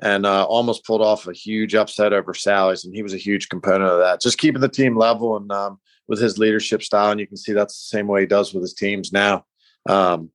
and 0.01 0.25
uh, 0.25 0.45
almost 0.45 0.85
pulled 0.85 1.01
off 1.01 1.27
a 1.27 1.33
huge 1.33 1.75
upset 1.75 2.13
over 2.13 2.33
Sally's, 2.33 2.85
and 2.85 2.95
he 2.95 3.03
was 3.03 3.13
a 3.13 3.17
huge 3.17 3.49
component 3.49 3.89
of 3.89 3.99
that. 3.99 4.21
Just 4.21 4.37
keeping 4.37 4.61
the 4.61 4.69
team 4.69 4.97
level 4.97 5.37
and 5.37 5.51
um, 5.51 5.79
with 6.09 6.19
his 6.19 6.37
leadership 6.37 6.83
style, 6.83 7.11
and 7.11 7.19
you 7.21 7.27
can 7.27 7.37
see 7.37 7.53
that's 7.53 7.75
the 7.75 7.97
same 7.97 8.07
way 8.07 8.21
he 8.21 8.27
does 8.27 8.53
with 8.53 8.61
his 8.63 8.73
teams 8.73 9.13
now. 9.13 9.45
Um, 9.87 10.31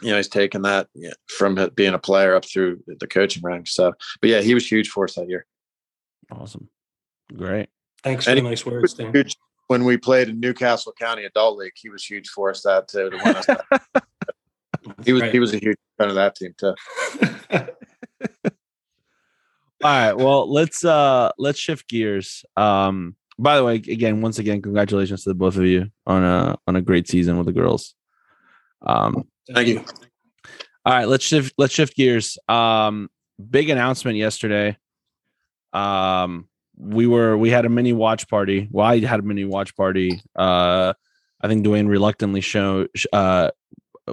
you 0.00 0.10
know, 0.10 0.16
he's 0.16 0.26
taken 0.28 0.62
that 0.62 0.88
you 0.94 1.08
know, 1.08 1.14
from 1.28 1.56
being 1.76 1.94
a 1.94 1.98
player 1.98 2.34
up 2.34 2.44
through 2.44 2.82
the 2.88 3.06
coaching 3.06 3.42
ranks. 3.44 3.74
So, 3.74 3.92
but 4.20 4.30
yeah, 4.30 4.40
he 4.40 4.54
was 4.54 4.66
huge 4.68 4.88
for 4.88 5.04
us 5.04 5.14
that 5.14 5.28
year. 5.28 5.46
Awesome, 6.32 6.68
great. 7.36 7.68
Thanks 8.02 8.24
for 8.24 8.30
And 8.30 8.38
the 8.38 8.42
he 8.42 8.48
nice 8.48 8.66
words, 8.66 8.94
Dan. 8.94 9.12
huge 9.14 9.36
when 9.68 9.84
we 9.84 9.96
played 9.96 10.28
in 10.28 10.40
New 10.40 10.54
Castle 10.54 10.92
County 10.98 11.24
Adult 11.24 11.58
League. 11.58 11.72
He 11.76 11.88
was 11.88 12.04
huge 12.04 12.28
for 12.30 12.50
us 12.50 12.62
that 12.62 12.88
too. 12.88 13.10
To 13.10 13.16
win 13.18 13.36
us 13.36 13.46
that. 13.46 13.64
He 15.04 15.12
was 15.12 15.22
Right. 15.22 15.32
he 15.32 15.38
was 15.38 15.54
a 15.54 15.58
huge 15.58 15.76
fan 15.96 16.08
of 16.08 16.16
that 16.16 16.34
team 16.34 16.54
too. 16.58 16.74
All 19.84 19.90
right. 19.90 20.12
Well, 20.16 20.52
let's 20.52 20.84
uh 20.84 21.30
let's 21.38 21.58
shift 21.58 21.88
gears. 21.88 22.44
Um 22.56 23.14
by 23.38 23.56
the 23.56 23.64
way, 23.64 23.76
again, 23.76 24.20
once 24.20 24.38
again, 24.38 24.62
congratulations 24.62 25.24
to 25.24 25.30
the 25.30 25.34
both 25.34 25.56
of 25.56 25.64
you 25.64 25.90
on 26.06 26.22
a 26.22 26.56
on 26.66 26.76
a 26.76 26.82
great 26.82 27.08
season 27.08 27.36
with 27.36 27.46
the 27.46 27.52
girls. 27.52 27.94
Um 28.86 29.28
Thank 29.52 29.68
you. 29.68 29.84
all 30.84 30.92
right, 30.92 31.08
let's 31.08 31.24
shift 31.24 31.54
let's 31.58 31.74
shift 31.74 31.96
gears. 31.96 32.38
Um 32.48 33.10
big 33.50 33.70
announcement 33.70 34.16
yesterday. 34.16 34.76
Um 35.72 36.48
we 36.76 37.06
were 37.06 37.36
we 37.36 37.50
had 37.50 37.64
a 37.64 37.68
mini 37.68 37.92
watch 37.92 38.28
party. 38.28 38.68
Well, 38.70 38.86
I 38.86 39.00
had 39.00 39.20
a 39.20 39.22
mini 39.22 39.44
watch 39.44 39.76
party. 39.76 40.20
Uh 40.36 40.94
I 41.40 41.48
think 41.48 41.64
Dwayne 41.64 41.88
reluctantly 41.88 42.40
show 42.40 42.86
uh 43.12 43.50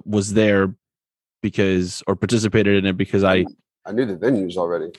was 0.05 0.33
there 0.33 0.73
because 1.41 2.03
or 2.07 2.15
participated 2.15 2.75
in 2.77 2.85
it 2.85 2.97
because 2.97 3.23
I 3.23 3.45
I 3.85 3.91
knew 3.91 4.05
the 4.05 4.15
venues 4.15 4.55
already. 4.55 4.91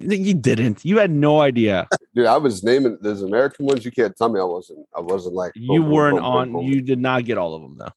you 0.00 0.34
didn't. 0.34 0.84
You 0.84 0.98
had 0.98 1.10
no 1.10 1.40
idea. 1.40 1.86
Dude, 2.14 2.26
I 2.26 2.36
was 2.36 2.62
naming 2.62 2.98
those 3.00 3.22
American 3.22 3.64
ones. 3.66 3.84
You 3.84 3.90
can't 3.90 4.14
tell 4.16 4.28
me 4.28 4.38
I 4.38 4.44
wasn't. 4.44 4.86
I 4.94 5.00
wasn't 5.00 5.34
like 5.34 5.52
You 5.54 5.68
boom, 5.68 5.82
boom, 5.82 5.90
weren't 5.92 6.16
boom, 6.16 6.22
boom, 6.24 6.32
on. 6.32 6.52
boom. 6.52 6.66
You 6.66 6.82
did 6.82 6.98
not 6.98 7.24
get 7.24 7.38
all 7.38 7.54
of 7.54 7.62
them 7.62 7.78
though. 7.78 7.92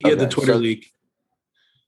Yeah, 0.00 0.10
had 0.10 0.18
the 0.20 0.28
Twitter 0.28 0.52
so- 0.52 0.58
leak. 0.58 0.92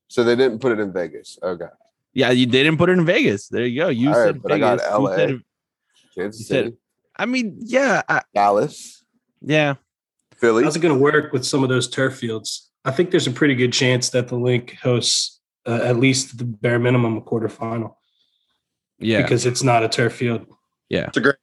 So 0.08 0.24
they 0.24 0.36
didn't 0.36 0.58
put 0.58 0.72
it 0.72 0.78
in 0.80 0.92
Vegas. 0.92 1.38
Okay, 1.42 1.64
Yeah, 2.12 2.30
you 2.32 2.44
they 2.44 2.62
didn't 2.62 2.76
put 2.76 2.90
it 2.90 2.98
in 2.98 3.06
Vegas. 3.06 3.48
There 3.48 3.64
you 3.64 3.80
go. 3.82 3.88
You 3.88 4.08
All 4.12 4.18
right, 4.18 4.26
said 4.34 4.42
but 4.42 4.52
I 4.52 4.58
got 4.58 4.78
LA. 4.80 5.16
said- 5.16 5.40
Kansas 6.14 6.40
You 6.40 6.46
said- 6.46 6.64
City, 6.66 6.76
I 7.16 7.24
mean, 7.26 7.56
yeah, 7.60 8.02
I, 8.08 8.20
Dallas, 8.34 9.02
yeah. 9.40 9.74
Philly. 10.36 10.64
How's 10.64 10.76
it 10.76 10.80
going 10.80 10.94
to 10.94 11.00
work 11.00 11.32
with 11.32 11.46
some 11.46 11.62
of 11.62 11.68
those 11.70 11.88
turf 11.88 12.16
fields? 12.18 12.70
I 12.84 12.90
think 12.90 13.10
there's 13.12 13.26
a 13.28 13.30
pretty 13.30 13.54
good 13.54 13.72
chance 13.72 14.10
that 14.10 14.28
the 14.28 14.34
Linc 14.36 14.76
hosts 14.82 15.40
uh, 15.66 15.80
at 15.84 15.96
least 15.96 16.36
the 16.38 16.44
bare 16.44 16.78
minimum 16.80 17.16
a 17.16 17.20
quarterfinal 17.22 17.94
Yeah, 18.98 19.22
because 19.22 19.46
it's 19.46 19.62
not 19.62 19.84
a 19.84 19.88
turf 19.88 20.12
field. 20.14 20.44
Yeah, 20.90 21.06
it's 21.06 21.16
a 21.16 21.20
great. 21.20 21.36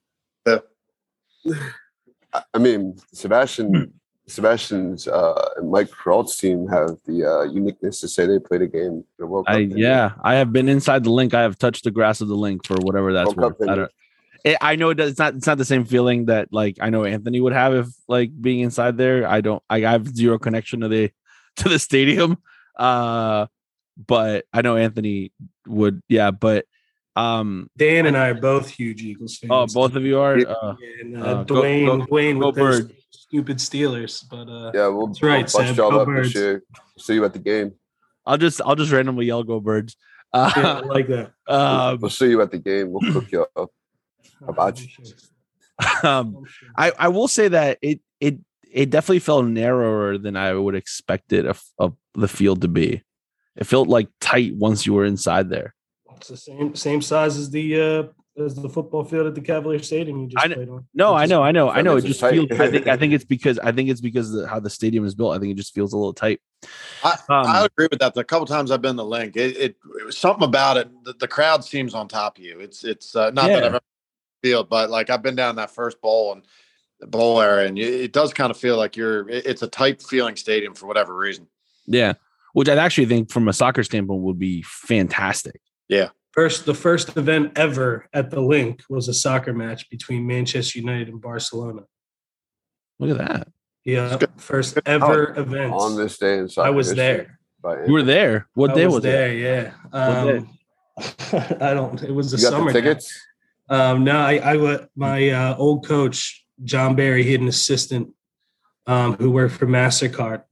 I 2.33 2.43
I 2.53 2.57
mean, 2.57 2.99
Sebastian, 3.13 3.93
Sebastian's 4.27 5.07
uh, 5.07 5.49
and 5.57 5.71
Mike 5.71 5.89
Peralt's 5.91 6.37
team 6.37 6.67
have 6.67 6.97
the 7.05 7.25
uh, 7.25 7.43
uniqueness 7.43 8.01
to 8.01 8.07
say 8.07 8.27
they 8.27 8.39
played 8.39 8.61
a 8.61 8.67
game 8.67 9.03
the 9.17 9.25
World 9.25 9.47
Cup. 9.47 9.55
I 9.55 9.59
yeah. 9.59 10.11
I 10.23 10.35
have 10.35 10.53
been 10.53 10.69
inside 10.69 11.03
the 11.03 11.11
Linc. 11.11 11.33
I 11.33 11.41
have 11.41 11.57
touched 11.57 11.83
the 11.83 11.91
grass 11.91 12.21
of 12.21 12.27
the 12.27 12.35
Linc 12.35 12.65
for 12.65 12.75
whatever 12.81 13.13
that's 13.13 13.33
World 13.35 13.55
worth. 13.59 13.69
I 13.69 13.75
don't, 13.75 13.91
it, 14.45 14.57
I 14.61 14.75
know 14.75 14.89
it 14.89 14.95
does, 14.95 15.11
it's 15.11 15.19
not 15.19 15.35
it's 15.35 15.47
not 15.47 15.57
the 15.57 15.65
same 15.65 15.85
feeling 15.85 16.25
that 16.25 16.53
like 16.53 16.77
I 16.79 16.89
know 16.89 17.03
Anthony 17.03 17.41
would 17.41 17.53
have 17.53 17.73
if 17.73 17.87
like 18.07 18.31
being 18.39 18.59
inside 18.59 18.97
there. 18.97 19.27
I 19.27 19.41
don't 19.41 19.63
I 19.69 19.81
have 19.81 20.07
zero 20.15 20.37
connection 20.39 20.81
to 20.81 20.87
the 20.87 21.11
to 21.57 21.69
the 21.69 21.79
stadium. 21.79 22.37
Uh 22.77 23.47
but 24.07 24.45
I 24.53 24.61
know 24.61 24.77
Anthony 24.77 25.33
would 25.67 26.01
yeah, 26.07 26.31
but 26.31 26.65
um 27.15 27.69
Dan 27.77 28.05
and 28.05 28.15
I 28.17 28.29
are 28.29 28.33
both 28.35 28.69
huge 28.69 29.01
Eagles 29.01 29.37
fans. 29.37 29.51
oh 29.51 29.65
both 29.81 29.95
of 29.95 30.03
you 30.03 30.19
are 30.19 30.37
Yeah. 30.37 30.45
uh, 30.47 30.75
Yeah, 30.79 30.89
and 31.01 31.17
uh, 31.17 31.25
Uh, 31.25 31.45
Dwayne, 31.45 31.85
go- 31.85 32.05
Dwayne 32.05 32.39
go 32.39 32.47
with 32.47 32.55
those 32.55 32.81
Bird. 32.81 32.95
stupid 33.11 33.57
Steelers, 33.57 34.23
but 34.29 34.47
uh, 34.49 34.71
Yeah, 34.73 34.87
we'll, 34.87 35.07
That's 35.07 35.23
right, 35.23 35.51
we'll 35.53 35.63
bust 35.65 35.75
y'all 35.77 35.91
Go 35.91 35.99
up 36.01 36.07
Birds. 36.07 36.33
this 36.33 36.41
year. 36.41 36.63
See 36.97 37.13
you 37.15 37.25
at 37.25 37.33
the 37.33 37.39
game. 37.39 37.73
I'll 38.25 38.37
just 38.37 38.61
I'll 38.63 38.75
just 38.75 38.91
randomly 38.91 39.25
yell 39.25 39.43
go 39.43 39.59
birds. 39.59 39.95
yeah, 40.33 40.51
I 40.55 40.61
Uh, 40.61 40.85
like 40.85 41.07
that. 41.07 41.31
um, 41.47 41.99
we'll 41.99 42.09
see 42.11 42.29
you 42.29 42.41
at 42.41 42.51
the 42.51 42.59
game. 42.59 42.91
We'll 42.91 43.11
cook 43.11 43.31
you 43.31 43.45
up. 43.55 43.69
How 44.39 44.47
about 44.47 44.79
you? 44.79 44.87
um 46.03 46.43
I, 46.77 46.91
I 46.97 47.07
will 47.07 47.27
say 47.27 47.47
that 47.47 47.79
it 47.81 48.01
it 48.19 48.37
it 48.71 48.89
definitely 48.91 49.19
felt 49.19 49.45
narrower 49.45 50.17
than 50.17 50.35
I 50.35 50.53
would 50.53 50.75
expect 50.75 51.33
it 51.33 51.45
of, 51.47 51.61
of 51.79 51.95
the 52.13 52.27
field 52.27 52.61
to 52.61 52.67
be. 52.67 53.01
It 53.55 53.63
felt 53.65 53.87
like 53.87 54.09
tight 54.21 54.53
once 54.55 54.85
you 54.85 54.93
were 54.93 55.05
inside 55.05 55.49
there. 55.49 55.73
It's 56.19 56.27
the 56.29 56.37
same 56.37 56.75
same 56.75 57.01
size 57.01 57.37
as 57.37 57.49
the 57.49 57.81
uh 57.81 58.03
as 58.41 58.55
the 58.55 58.69
football 58.69 59.03
field 59.03 59.27
at 59.27 59.35
the 59.35 59.41
Cavalier 59.41 59.79
Stadium 59.83 60.21
you 60.21 60.27
just 60.27 60.41
I 60.43 60.47
kn- 60.47 60.57
played 60.59 60.69
on. 60.69 60.87
No, 60.93 61.13
Which 61.13 61.23
I 61.23 61.25
know, 61.25 61.41
I 61.43 61.51
know, 61.51 61.69
I 61.69 61.75
that 61.77 61.83
know. 61.83 61.97
It 61.97 62.05
just 62.05 62.21
feels. 62.21 62.47
I 62.51 62.69
think 62.69 62.87
I 62.87 62.95
think 62.95 63.13
it's 63.13 63.25
because 63.35 63.59
I 63.59 63.71
think 63.71 63.89
it's 63.89 63.99
because 64.01 64.33
of 64.33 64.47
how 64.47 64.59
the 64.59 64.69
stadium 64.69 65.05
is 65.05 65.13
built. 65.15 65.35
I 65.35 65.39
think 65.39 65.51
it 65.51 65.57
just 65.57 65.73
feels 65.73 65.91
a 65.93 65.97
little 65.97 66.13
tight. 66.13 66.39
I, 67.03 67.11
Um, 67.13 67.45
I 67.47 67.65
agree 67.65 67.87
with 67.91 67.99
that. 67.99 68.13
The 68.13 68.23
couple 68.23 68.45
times 68.45 68.71
I've 68.71 68.81
been 68.81 68.95
to 68.97 69.03
Linc, 69.03 69.35
it, 69.35 69.57
it, 69.57 69.75
it 69.99 70.05
was 70.05 70.17
something 70.17 70.43
about 70.43 70.77
it. 70.77 70.89
The, 71.03 71.13
the 71.19 71.27
crowd 71.27 71.63
seems 71.65 71.93
on 71.93 72.07
top 72.07 72.37
of 72.37 72.43
you. 72.43 72.59
It's 72.59 72.83
it's 72.85 73.15
uh, 73.15 73.31
not 73.31 73.49
Yeah. 73.49 73.55
that 73.55 73.63
I've 73.65 73.73
ever 73.75 73.81
field, 74.43 74.69
but 74.69 74.89
like 74.89 75.09
I've 75.09 75.21
been 75.23 75.35
down 75.35 75.55
that 75.57 75.71
first 75.71 75.99
bowl 76.01 76.31
and 76.33 76.43
the 77.01 77.07
bowl 77.07 77.41
area, 77.41 77.67
and 77.67 77.77
you, 77.77 77.85
it 77.87 78.13
does 78.13 78.33
kind 78.33 78.51
of 78.51 78.57
feel 78.57 78.77
like 78.77 78.95
you're. 78.95 79.27
it- 79.29 79.45
It's 79.45 79.61
a 79.63 79.67
tight 79.67 80.01
feeling 80.01 80.35
stadium 80.37 80.75
for 80.75 80.85
whatever 80.87 81.13
reason. 81.15 81.47
Yeah, 81.87 82.13
which 82.53 82.69
I 82.69 82.75
actually 82.75 83.07
think 83.07 83.31
from 83.31 83.47
a 83.49 83.53
soccer 83.53 83.83
standpoint 83.83 84.21
would 84.21 84.39
be 84.39 84.61
fantastic. 84.63 85.59
First, 86.31 86.65
the 86.65 86.75
first 86.75 87.17
event 87.17 87.57
ever 87.57 88.07
at 88.13 88.29
the 88.29 88.39
Linc 88.39 88.83
was 88.89 89.07
a 89.07 89.13
soccer 89.13 89.51
match 89.51 89.89
between 89.89 90.27
Manchester 90.27 90.79
United 90.79 91.09
and 91.09 91.19
Barcelona. 91.19 91.81
Look 92.99 93.19
at 93.19 93.27
that. 93.27 93.47
Yeah, 93.83 94.17
first 94.37 94.77
ever 94.85 95.33
event. 95.37 95.73
On 95.73 95.97
this 95.97 96.17
day 96.17 96.37
in 96.37 96.47
soccer 96.47 96.67
I 96.67 96.69
was 96.69 96.93
there. 96.93 97.39
by 97.61 97.83
You 97.85 97.93
were 97.93 98.03
there. 98.03 98.47
What 98.53 98.71
I 98.71 98.75
day 98.75 98.85
was, 98.85 98.95
was, 98.95 99.03
there. 99.03 99.31
it? 99.31 99.39
Yeah. 99.39 99.71
What 99.89 100.37
Um, 100.37 100.57
I 101.61 101.73
don't. 101.73 102.01
It 102.03 102.11
was 102.13 102.31
the 102.31 102.37
You 102.37 102.43
got 102.43 102.49
summer. 102.51 102.71
the 102.71 102.81
tickets? 102.81 103.19
Um, 103.69 104.03
no, 104.03 104.19
I, 104.19 104.35
I 104.37 104.53
let 104.53 104.89
my 104.95 105.29
uh, 105.29 105.55
old 105.57 105.85
coach 105.87 106.45
John 106.63 106.95
Barry. 106.95 107.23
He 107.23 107.31
had 107.31 107.41
an 107.41 107.47
assistant 107.47 108.13
um, 108.85 109.13
who 109.13 109.31
worked 109.31 109.55
for 109.55 109.65
Mastercard, 109.65 110.43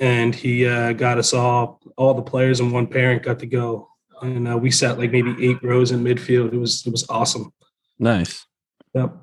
and 0.00 0.34
he 0.34 0.66
uh, 0.66 0.92
got 0.92 1.18
us 1.18 1.34
all 1.34 1.80
all 1.96 2.14
the 2.14 2.22
players 2.22 2.60
and 2.60 2.72
one 2.72 2.86
parent 2.86 3.22
got 3.22 3.38
to 3.40 3.46
go, 3.46 3.88
and 4.22 4.48
uh, 4.48 4.56
we 4.56 4.70
sat 4.70 4.98
like 4.98 5.10
maybe 5.12 5.34
eight 5.40 5.62
rows 5.62 5.90
in 5.90 6.02
midfield. 6.02 6.52
It 6.52 6.58
was 6.58 6.86
it 6.86 6.90
was 6.90 7.06
awesome. 7.08 7.52
Nice. 7.98 8.46
Yep. 8.94 9.14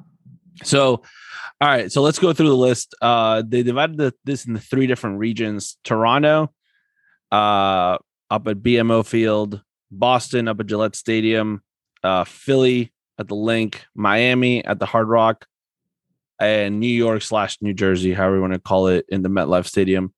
So, 0.63 1.01
all 1.61 1.67
right. 1.67 1.91
So 1.91 2.01
let's 2.01 2.19
go 2.19 2.33
through 2.33 2.49
the 2.49 2.55
list. 2.55 2.95
Uh, 3.01 3.43
they 3.45 3.63
divided 3.63 3.97
the, 3.97 4.13
this 4.23 4.45
into 4.45 4.59
three 4.59 4.87
different 4.87 5.19
regions: 5.19 5.77
Toronto, 5.83 6.53
uh, 7.31 7.97
up 8.29 8.47
at 8.47 8.57
BMO 8.57 9.05
Field, 9.05 9.61
Boston 9.91 10.47
up 10.47 10.59
at 10.59 10.67
Gillette 10.67 10.95
Stadium, 10.95 11.63
uh, 12.03 12.23
Philly 12.23 12.91
at 13.19 13.27
the 13.27 13.35
Linc, 13.35 13.85
Miami 13.95 14.63
at 14.65 14.79
the 14.79 14.85
Hard 14.85 15.07
Rock, 15.07 15.45
and 16.39 16.79
New 16.79 16.87
York 16.87 17.21
slash 17.21 17.57
New 17.61 17.73
Jersey, 17.73 18.13
however 18.13 18.35
you 18.35 18.41
want 18.41 18.53
to 18.53 18.59
call 18.59 18.87
it, 18.87 19.05
in 19.09 19.21
the 19.21 19.29
MetLife 19.29 19.67
Stadium. 19.67 20.13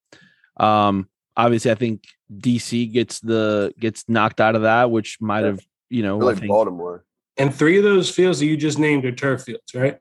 Um, 0.58 1.10
obviously, 1.38 1.72
I 1.72 1.76
think 1.76 2.04
DC 2.32 2.92
gets 2.92 3.20
the 3.20 3.74
gets 3.80 4.06
knocked 4.08 4.40
out 4.42 4.56
of 4.56 4.64
that, 4.64 4.92
which 4.92 5.18
might 5.22 5.42
Yeah. 5.42 5.48
have 5.48 5.60
you 5.90 6.04
know 6.04 6.18
I 6.18 6.20
feel 6.20 6.28
like 6.28 6.38
think- 6.40 6.50
Baltimore. 6.50 7.06
And 7.38 7.54
three 7.54 7.78
of 7.78 7.84
those 7.84 8.10
fields 8.10 8.40
that 8.40 8.46
you 8.46 8.56
just 8.56 8.80
named 8.80 9.04
are 9.06 9.12
turf 9.12 9.44
fields, 9.44 9.74
right? 9.76 10.00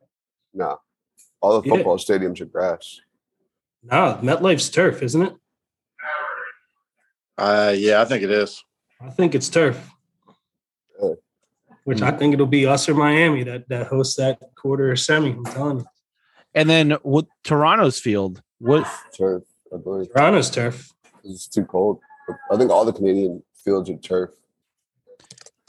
No. 0.52 0.78
All 1.40 1.60
the 1.60 1.68
Yeah. 1.68 1.74
football 1.76 1.98
stadiums 1.98 2.40
are 2.40 2.44
grass. 2.44 3.00
No, 3.82 4.18
MetLife's 4.22 4.70
turf, 4.70 5.02
isn't 5.02 5.20
it? 5.22 5.34
Uh, 7.36 7.74
yeah, 7.76 8.00
I 8.00 8.04
think 8.04 8.22
it 8.22 8.30
is. 8.30 8.62
I 9.00 9.10
think 9.10 9.34
it's 9.34 9.48
turf. 9.48 9.90
Really? 11.00 11.16
Which 11.82 11.98
Hmm. 11.98 12.04
I 12.04 12.10
think 12.12 12.34
it'll 12.34 12.46
be 12.46 12.66
us 12.66 12.88
or 12.88 12.94
Miami 12.94 13.42
that 13.42 13.68
that 13.68 13.88
hosts 13.88 14.16
that 14.16 14.38
quarter 14.54 14.90
or 14.92 14.96
semi. 14.96 15.32
I'm 15.32 15.44
telling 15.44 15.78
you, 15.80 15.86
And 16.54 16.70
then 16.70 16.92
what? 17.02 17.26
Toronto's 17.42 17.98
field, 17.98 18.40
what 18.58 18.86
Turf, 19.16 19.42
I 19.72 19.76
believe. 19.78 20.12
Toronto's 20.12 20.48
turf. 20.50 20.93
It's 21.24 21.48
too 21.48 21.64
cold. 21.64 22.00
I 22.50 22.56
think 22.56 22.70
all 22.70 22.84
the 22.84 22.92
Canadian 22.92 23.42
fields 23.54 23.90
are 23.90 23.96
turf. 23.96 24.30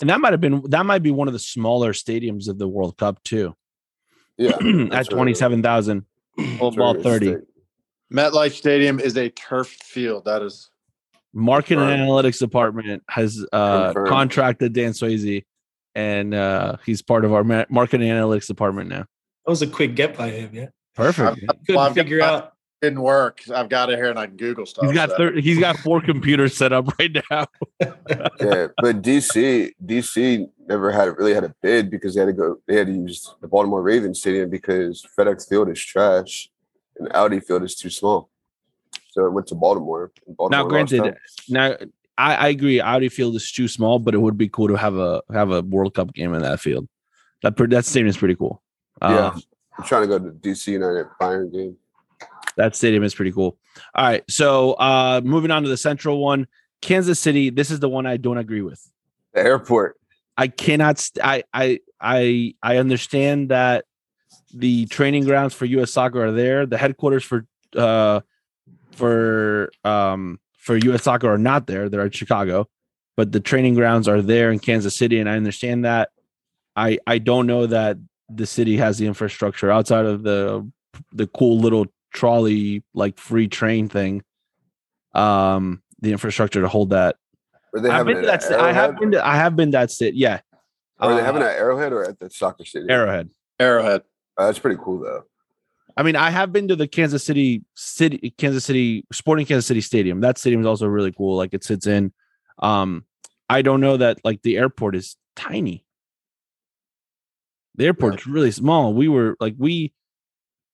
and 0.01 0.09
that 0.09 0.19
might 0.19 0.33
have 0.33 0.41
been 0.41 0.61
that 0.69 0.85
might 0.85 1.03
be 1.03 1.11
one 1.11 1.27
of 1.27 1.33
the 1.33 1.39
smaller 1.39 1.93
stadiums 1.93 2.47
of 2.47 2.57
the 2.57 2.67
World 2.67 2.97
Cup 2.97 3.23
too. 3.23 3.55
Yeah. 4.37 4.49
at 4.55 4.59
that's 4.59 5.09
right. 5.09 5.09
twenty 5.09 5.33
seven 5.33 5.61
thousand, 5.63 6.05
That's 6.37 6.75
ball 6.75 7.01
thirty. 7.01 7.27
state. 7.27 7.39
MetLife 8.13 8.51
Stadium 8.51 8.99
is 8.99 9.17
a 9.17 9.29
turf 9.29 9.67
field. 9.67 10.25
That 10.25 10.41
is 10.43 10.69
Marketing 11.33 11.83
and 11.83 12.01
analytics 12.01 12.39
department 12.39 13.03
has 13.09 13.45
uh, 13.51 13.85
Confirmed. 13.87 14.07
contracted 14.07 14.71
Dan 14.73 14.91
Swayze, 14.91 15.43
and 15.93 16.33
uh, 16.33 16.77
he's 16.85 17.01
part 17.01 17.25
of 17.25 17.33
our 17.33 17.43
ma- 17.43 17.65
marketing 17.69 18.09
and 18.09 18.17
analytics 18.23 18.47
department 18.47 18.89
now. 18.89 18.99
That 19.45 19.49
was 19.51 19.61
a 19.61 19.67
quick 19.67 19.95
get 19.95 20.15
by 20.17 20.29
him. 20.29 20.51
Yeah, 20.53 20.67
Perfect. 20.95 21.27
I've- 21.29 21.59
couldn't 21.65 21.75
Well, 21.75 21.79
I've 21.79 21.95
got 21.95 22.03
figure 22.03 22.21
out. 22.21 22.53
Didn't 22.85 23.01
work. 23.01 23.41
I've 23.53 23.69
got 23.69 23.89
it 23.89 23.97
here 23.97 24.09
and 24.09 24.19
I 24.19 24.27
can 24.27 24.37
Google 24.37 24.65
stuff. 24.65 24.85
He's 24.85 24.93
got 24.93 25.09
so. 25.09 25.17
thir- 25.17 25.39
he's 25.39 25.59
got 25.59 25.77
four 25.77 26.01
computers 26.01 26.55
set 26.55 26.71
up 26.71 26.87
right 26.99 27.15
now. 27.31 27.45
yeah, 27.81 28.67
but 28.77 29.01
DC 29.01 29.71
DC 29.85 30.49
never 30.67 30.91
had 30.91 31.17
really 31.17 31.33
had 31.33 31.43
a 31.43 31.53
bid 31.61 31.89
because 31.89 32.15
they 32.15 32.21
had 32.21 32.27
to 32.27 32.33
go. 32.33 32.57
They 32.67 32.75
had 32.77 32.87
to 32.87 32.93
use 32.93 33.33
the 33.41 33.47
Baltimore 33.47 33.81
Ravens 33.81 34.19
stadium 34.19 34.49
because 34.49 35.05
FedEx 35.17 35.47
Field 35.47 35.69
is 35.69 35.79
trash 35.83 36.49
and 36.97 37.11
Audi 37.13 37.39
Field 37.39 37.63
is 37.63 37.75
too 37.75 37.89
small. 37.89 38.29
So 39.11 39.25
it 39.25 39.31
went 39.31 39.47
to 39.47 39.55
Baltimore. 39.55 40.11
Baltimore 40.27 40.63
Now, 40.63 40.69
granted. 40.69 41.15
Now, 41.49 41.75
I, 42.17 42.35
I 42.35 42.47
agree. 42.49 42.81
Audi 42.81 43.09
Field 43.09 43.35
is 43.35 43.51
too 43.51 43.67
small, 43.67 43.99
but 43.99 44.13
it 44.13 44.19
would 44.19 44.37
be 44.37 44.49
cool 44.49 44.67
to 44.67 44.75
have 44.75 44.95
a 44.95 45.21
have 45.33 45.51
a 45.51 45.61
World 45.61 45.93
Cup 45.93 46.13
game 46.13 46.33
in 46.33 46.41
that 46.41 46.59
field. 46.59 46.87
That 47.41 47.55
pre- 47.57 47.67
that 47.67 47.85
stadium 47.85 48.09
is 48.09 48.17
pretty 48.17 48.35
cool. 48.35 48.61
yeah, 49.01 49.27
Um, 49.27 49.41
I'm 49.77 49.85
trying 49.85 50.01
to 50.03 50.07
go 50.07 50.19
to 50.19 50.31
DC 50.31 50.67
United 50.67 51.07
Bayern 51.19 51.51
game. 51.51 51.77
That 52.57 52.75
stadium 52.75 53.03
is 53.03 53.13
pretty 53.13 53.31
cool. 53.31 53.57
All 53.93 54.05
right, 54.05 54.23
so 54.29 54.73
uh 54.73 55.21
moving 55.23 55.51
on 55.51 55.63
to 55.63 55.69
the 55.69 55.77
central 55.77 56.19
one, 56.19 56.47
Kansas 56.81 57.19
City. 57.19 57.49
This 57.49 57.71
is 57.71 57.79
the 57.79 57.89
one 57.89 58.05
I 58.05 58.17
don't 58.17 58.37
agree 58.37 58.61
with. 58.61 58.81
The 59.33 59.41
airport. 59.41 59.97
I 60.37 60.47
cannot. 60.47 60.99
St- 60.99 61.25
I 61.25 61.43
I 61.53 61.79
I 61.99 62.55
I 62.61 62.77
understand 62.77 63.49
that 63.49 63.85
the 64.53 64.85
training 64.87 65.25
grounds 65.25 65.53
for 65.53 65.65
U.S. 65.65 65.91
Soccer 65.91 66.25
are 66.25 66.31
there. 66.31 66.65
The 66.65 66.77
headquarters 66.77 67.23
for 67.23 67.45
uh 67.75 68.21
for 68.91 69.71
um 69.83 70.39
for 70.57 70.77
U.S. 70.77 71.03
Soccer 71.03 71.31
are 71.31 71.37
not 71.37 71.67
there. 71.67 71.89
They're 71.89 72.01
at 72.05 72.15
Chicago, 72.15 72.67
but 73.15 73.31
the 73.31 73.39
training 73.39 73.75
grounds 73.75 74.07
are 74.07 74.21
there 74.21 74.51
in 74.51 74.59
Kansas 74.59 74.95
City, 74.95 75.19
and 75.19 75.29
I 75.29 75.35
understand 75.35 75.85
that. 75.85 76.09
I 76.75 76.99
I 77.07 77.19
don't 77.19 77.47
know 77.47 77.67
that 77.67 77.97
the 78.29 78.45
city 78.45 78.77
has 78.77 78.97
the 78.97 79.07
infrastructure 79.07 79.71
outside 79.71 80.05
of 80.05 80.23
the 80.23 80.69
the 81.13 81.27
cool 81.27 81.59
little 81.59 81.87
trolley 82.15 82.83
like 82.95 83.19
free 83.19 83.47
train 83.47 83.87
thing. 83.89 84.23
Um, 85.13 85.81
the 85.99 86.11
infrastructure 86.11 86.61
to 86.61 86.67
hold 86.67 86.89
that. 86.91 87.17
They 87.73 87.89
I've 87.89 88.05
been 88.05 88.17
to 88.17 88.21
that. 88.23 88.33
at 88.35 88.43
sta- 88.43 88.59
I 88.59 88.71
have 88.71 88.97
been 88.97 89.11
to. 89.11 89.25
I 89.25 89.35
have 89.35 89.55
been 89.55 89.71
that 89.71 89.91
state. 89.91 90.15
Yeah. 90.15 90.39
Are 90.99 91.13
they 91.13 91.21
Uh, 91.21 91.25
having 91.25 91.41
it 91.41 91.45
at 91.45 91.57
Arrowhead 91.57 91.91
or 91.91 92.03
at 92.09 92.17
the 92.19 92.29
soccer 92.29 92.63
stadium? 92.65 92.89
Arrowhead. 92.89 93.29
Arrowhead. 93.59 94.01
Uh, 94.37 94.45
that's 94.47 94.59
pretty 94.59 94.79
cool 94.81 94.99
though. 94.99 95.23
I 95.97 96.03
mean, 96.03 96.15
I 96.15 96.29
have 96.29 96.51
been 96.51 96.67
to 96.69 96.75
the 96.75 96.87
Kansas 96.87 97.23
City 97.23 97.63
City 97.75 98.33
Kansas 98.37 98.65
City 98.65 99.05
Sporting 99.11 99.45
Kansas 99.45 99.65
City 99.65 99.81
Stadium. 99.81 100.21
That 100.21 100.37
stadium 100.37 100.61
is 100.61 100.67
also 100.67 100.87
really 100.87 101.11
cool. 101.11 101.35
Like 101.37 101.53
it 101.53 101.63
sits 101.63 101.85
in. 101.87 102.13
Um, 102.59 103.05
I 103.49 103.61
don't 103.61 103.81
know 103.81 103.97
that 103.97 104.19
like 104.23 104.41
the 104.41 104.57
airport 104.57 104.95
is 104.95 105.17
tiny. 105.35 105.85
The 107.75 107.85
airport's 107.85 108.25
really 108.25 108.51
small. 108.51 108.93
We 108.93 109.07
were 109.09 109.35
like 109.41 109.55
we, 109.57 109.93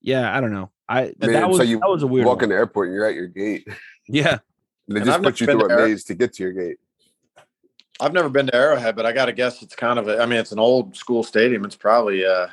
yeah, 0.01 0.35
I 0.35 0.39
don't 0.39 0.51
know. 0.53 0.71
I, 0.91 0.99
I 1.01 1.03
mean, 1.21 1.31
that 1.33 1.47
was 1.49 1.57
so 1.57 1.63
you 1.63 1.79
that 1.79 1.89
was 1.89 2.03
a 2.03 2.07
weird. 2.07 2.25
walk 2.25 2.37
one. 2.37 2.43
in 2.45 2.49
the 2.49 2.55
airport 2.55 2.87
and 2.89 2.95
you're 2.95 3.05
at 3.05 3.15
your 3.15 3.27
gate. 3.27 3.67
Yeah, 4.07 4.39
And 4.87 4.97
they 4.97 4.99
And 5.01 5.05
just 5.05 5.17
I've 5.19 5.23
put 5.23 5.39
you 5.39 5.45
through 5.47 5.65
a 5.65 5.67
to 5.69 5.73
Arrow- 5.73 5.87
maze 5.87 6.03
to 6.05 6.15
get 6.15 6.33
to 6.33 6.43
your 6.43 6.51
gate. 6.53 6.77
I've 7.99 8.13
never 8.13 8.29
been 8.29 8.47
to 8.47 8.55
Arrowhead, 8.55 8.95
but 8.95 9.05
I 9.05 9.13
got 9.13 9.25
to 9.27 9.31
guess 9.33 9.61
it's 9.61 9.75
kind 9.75 9.99
of 9.99 10.07
a, 10.07 10.21
I 10.21 10.25
mean, 10.25 10.39
it's 10.39 10.51
an 10.51 10.59
old 10.59 10.95
school 10.97 11.23
stadium. 11.23 11.63
It's 11.65 11.75
probably 11.75 12.25
uh 12.25 12.47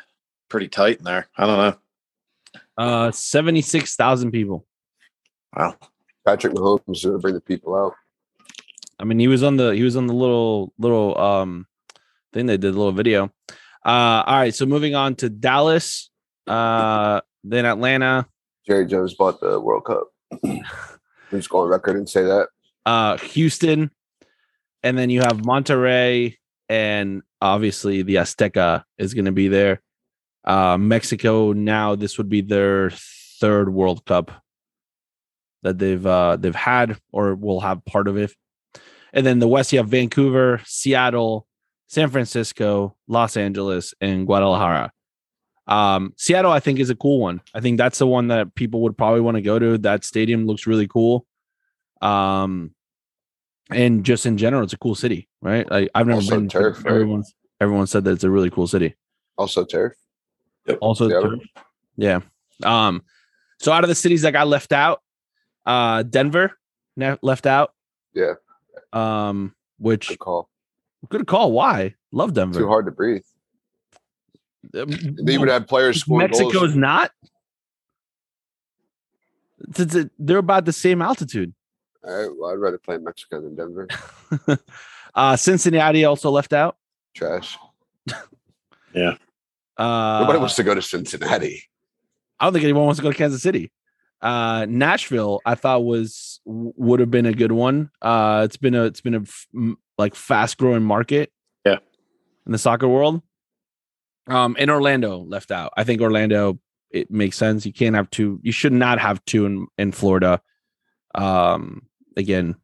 pretty 0.49 0.69
tight 0.69 0.99
in 0.99 1.05
there. 1.05 1.27
I 1.37 1.47
don't 1.47 1.59
know. 1.59 2.61
uh, 2.77 3.11
seventy 3.11 3.63
six 3.63 3.97
thousand 3.97 4.31
people. 4.31 4.67
Wow. 5.57 5.75
Patrick 6.27 6.53
Mahomes 6.53 6.83
is 6.97 7.05
going 7.05 7.17
to 7.17 7.23
bring 7.23 7.35
the 7.35 7.41
people 7.41 7.75
out. 7.75 7.95
I 9.01 9.05
mean, 9.05 9.19
he 9.19 9.27
was 9.29 9.43
on 9.43 9.57
the 9.57 9.71
he 9.75 9.83
was 9.83 9.97
on 9.97 10.07
the 10.07 10.15
little 10.15 10.73
little 10.79 11.19
um 11.19 11.67
thing 12.35 12.47
they 12.47 12.57
did, 12.59 12.75
a 12.75 12.79
little 12.79 12.93
video. 12.93 13.33
Uh, 13.85 14.23
all 14.27 14.37
right. 14.39 14.55
So 14.55 14.67
moving 14.67 14.95
on 14.95 15.15
to 15.17 15.31
Dallas, 15.31 16.11
uh, 16.47 17.21
then 17.45 17.65
Atlanta, 17.67 18.27
Jerry 18.67 18.87
Jones 18.87 19.15
bought 19.15 19.41
the 19.41 19.61
World 19.61 19.85
Cup. 19.85 20.09
I'm 20.45 20.63
just 21.31 21.49
go 21.51 21.61
on 21.61 21.69
record 21.69 21.97
and 21.97 22.09
say 22.09 22.23
that. 22.23 22.49
uh, 22.87 23.17
Houston, 23.19 23.91
and 24.83 24.97
then 24.99 25.11
you 25.11 25.21
have 25.21 25.39
Monterrey, 25.43 26.37
and 26.69 27.23
obviously 27.41 28.03
the 28.03 28.17
Azteca 28.17 28.85
is 28.99 29.15
going 29.15 29.25
to 29.27 29.33
be 29.33 29.49
there. 29.49 29.81
Uh, 30.45 30.79
Mexico 30.79 31.53
now 31.53 31.95
this 31.95 32.17
would 32.17 32.29
be 32.29 32.41
their 32.41 32.91
third 33.41 33.73
World 33.73 34.05
Cup 34.07 34.31
that 35.63 35.79
they've 35.79 36.07
uh, 36.07 36.37
they've 36.37 36.55
had 36.55 36.99
or 37.13 37.35
will 37.35 37.61
have 37.61 37.85
part 37.85 38.09
of 38.09 38.17
it. 38.17 38.33
And 39.13 39.25
then 39.27 39.39
the 39.39 39.49
West, 39.49 39.73
you 39.73 39.79
have 39.79 39.89
Vancouver, 39.89 40.61
Seattle, 40.65 41.47
San 41.89 42.11
Francisco, 42.11 42.97
Los 43.07 43.37
Angeles, 43.37 43.95
and 44.01 44.27
Guadalajara. 44.27 44.93
Um, 45.69 46.15
Seattle, 46.17 46.51
I 46.51 46.61
think, 46.61 46.79
is 46.81 46.91
a 46.91 46.95
cool 46.97 47.21
one. 47.21 47.41
I 47.55 47.61
think 47.61 47.77
that's 47.79 47.99
the 47.99 48.07
one 48.07 48.29
that 48.29 48.55
people 48.55 48.81
would 48.83 48.97
probably 48.97 49.21
want 49.21 49.37
to 49.37 49.43
go 49.43 49.59
to. 49.59 49.77
That 49.79 50.03
stadium 50.05 50.47
looks 50.47 50.67
really 50.67 50.89
cool. 50.89 51.27
Um, 52.01 52.75
and 53.71 54.05
just 54.05 54.25
in 54.25 54.39
general, 54.39 54.63
it's 54.63 54.73
a 54.73 54.79
cool 54.79 54.95
city, 54.95 55.29
right? 55.43 55.71
Like 55.71 55.91
I've 55.95 56.07
never 56.07 56.17
Also 56.21 56.37
been. 56.37 56.49
turf, 56.49 56.79
right? 56.85 56.93
everyone, 56.95 57.25
everyone 57.61 57.87
said 57.87 58.05
that 58.05 58.13
it's 58.13 58.25
a 58.25 58.31
really 58.31 58.51
cool 58.51 58.67
city. 58.67 58.95
Also, 59.37 59.65
turf. 59.65 59.93
Also, 60.81 61.09
Seattle. 61.09 61.31
turf. 61.39 61.41
yeah. 61.97 62.21
Um, 62.65 63.03
so 63.61 63.71
out 63.73 63.85
of 63.85 63.89
the 63.89 63.95
cities 63.95 64.23
that 64.23 64.33
got 64.33 64.49
left 64.49 64.73
out, 64.73 65.03
uh, 65.67 66.03
Denver 66.03 66.53
ne- 66.97 67.19
left 67.23 67.47
out. 67.47 67.75
Yeah. 68.15 68.35
Um, 68.93 69.55
which 69.79 70.09
Good 70.09 70.19
call. 70.19 70.49
good 71.11 71.27
call. 71.27 71.53
Why? 71.53 71.95
Love 72.11 72.33
Denver. 72.33 72.59
Too 72.61 72.69
hard 72.69 72.87
to 72.87 72.91
breathe. 72.93 73.23
Um, 74.75 74.89
They 75.23 75.39
would 75.39 75.49
have 75.49 75.67
players 75.67 76.01
scoring 76.01 76.27
Mexico's 76.29 76.53
goals. 76.53 76.75
not. 76.77 77.13
It's- 79.69 79.95
it's- 79.97 80.11
They're 80.19 80.39
about 80.39 80.65
the 80.65 80.73
same 80.73 81.03
altitude. 81.03 81.55
All 82.05 82.15
right, 82.15 82.31
well, 82.37 82.51
I'd 82.51 82.55
rather 82.59 82.79
play 82.79 82.95
in 82.95 83.05
Mexico 83.05 83.41
than 83.41 83.57
Denver. 83.57 83.89
uh, 85.15 85.37
Cincinnati 85.37 86.05
also 86.05 86.31
left 86.31 86.53
out. 86.53 86.77
Trash. 87.15 87.57
Yeah. 88.95 89.17
Uh, 89.77 90.21
Nobody 90.23 90.39
wants 90.39 90.57
to 90.57 90.63
go 90.63 90.75
to 90.75 90.81
Cincinnati. 90.81 91.63
I 92.41 92.47
don't 92.47 92.55
think 92.55 92.65
anyone 92.65 92.87
wants 92.87 92.99
to 92.99 93.03
go 93.03 93.13
to 93.13 93.17
Kansas 93.17 93.43
City. 93.43 93.71
Uh, 94.23 94.65
Nashville, 94.69 95.41
I 95.45 95.55
thought 95.57 95.85
was 95.85 96.41
would 96.47 96.99
have 96.99 97.11
been 97.11 97.27
a 97.27 97.35
good 97.35 97.53
one. 97.53 97.91
Uh, 98.01 98.43
it's 98.47 98.57
been 98.57 98.75
a 98.75 98.85
it's 98.85 99.03
been 99.03 99.15
a 99.15 99.21
f- 99.21 99.47
m- 99.55 99.77
like 99.99 100.15
fast 100.15 100.57
growing 100.57 100.83
market. 100.83 101.31
Yeah. 101.67 101.77
in 102.47 102.53
the 102.53 102.59
soccer 102.59 102.89
world. 102.89 103.23
Um, 104.29 104.57
and 104.59 104.71
Orlando 104.71 105.19
left 105.19 105.51
out. 105.51 105.73
I 105.77 105.85
think 105.85 106.01
Orlando 106.01 106.59
it 106.91 107.11
makes 107.11 107.37
sense. 107.37 107.67
You 107.67 107.73
can't 107.73 107.95
have 107.97 108.09
two. 108.11 108.41
You 108.43 108.53
should 108.53 108.73
not 108.73 108.99
have 108.99 109.25
two 109.25 109.47
in 109.47 109.67
in 109.77 109.93
Florida. 109.93 110.41
Um, 111.15 111.83
again, 112.17 112.57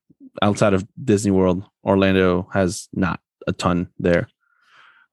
outside 0.42 0.74
of 0.74 0.86
Disney 1.02 1.30
World, 1.30 1.64
Orlando 1.84 2.48
has 2.52 2.88
not 2.92 3.20
a 3.46 3.52
ton 3.52 3.88
there. 3.98 4.28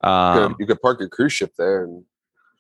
You 0.04 0.10
Um, 0.10 0.50
could- 0.54 0.60
you 0.62 0.66
could 0.68 0.82
park 0.82 1.00
your 1.00 1.10
cruise 1.10 1.34
ship 1.34 1.52
there, 1.58 1.84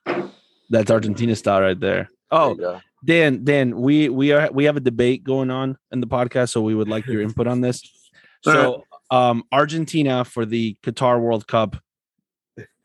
and 0.06 0.32
that's 0.70 0.92
Argentina 0.92 1.36
style 1.36 1.62
right 1.62 1.80
there. 1.80 2.10
Oh, 2.32 2.54
there. 2.56 2.82
Dan, 3.04 3.44
Dan, 3.44 3.78
we 3.82 4.10
we 4.10 4.32
are 4.32 4.50
we 4.52 4.66
have 4.66 4.78
a 4.78 4.82
debate 4.82 5.24
going 5.24 5.50
on 5.50 5.78
in 5.92 6.02
the 6.02 6.08
podcast, 6.08 6.50
so 6.50 6.62
we 6.62 6.76
would 6.76 6.88
like 6.88 7.06
your 7.08 7.22
input 7.22 7.48
on 7.48 7.62
this. 7.62 7.82
So, 8.44 8.86
um, 9.12 9.44
Argentina 9.52 10.26
for 10.26 10.48
the 10.48 10.76
Qatar 10.82 11.22
World 11.22 11.46
Cup 11.46 11.76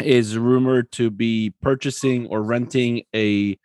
is 0.01 0.37
rumored 0.37 0.91
to 0.93 1.11
be 1.11 1.53
purchasing 1.63 2.27
or 2.27 2.43
renting 2.43 3.03
a 3.15 3.59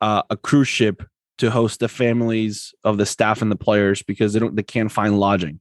uh, 0.00 0.22
a 0.30 0.36
cruise 0.36 0.68
ship 0.68 1.02
to 1.38 1.50
host 1.50 1.80
the 1.80 1.88
families 1.88 2.74
of 2.84 2.98
the 2.98 3.06
staff 3.06 3.42
and 3.42 3.50
the 3.50 3.56
players 3.56 4.02
because 4.02 4.32
they 4.32 4.38
don't 4.38 4.56
they 4.56 4.62
can't 4.62 4.92
find 4.92 5.18
lodging. 5.18 5.60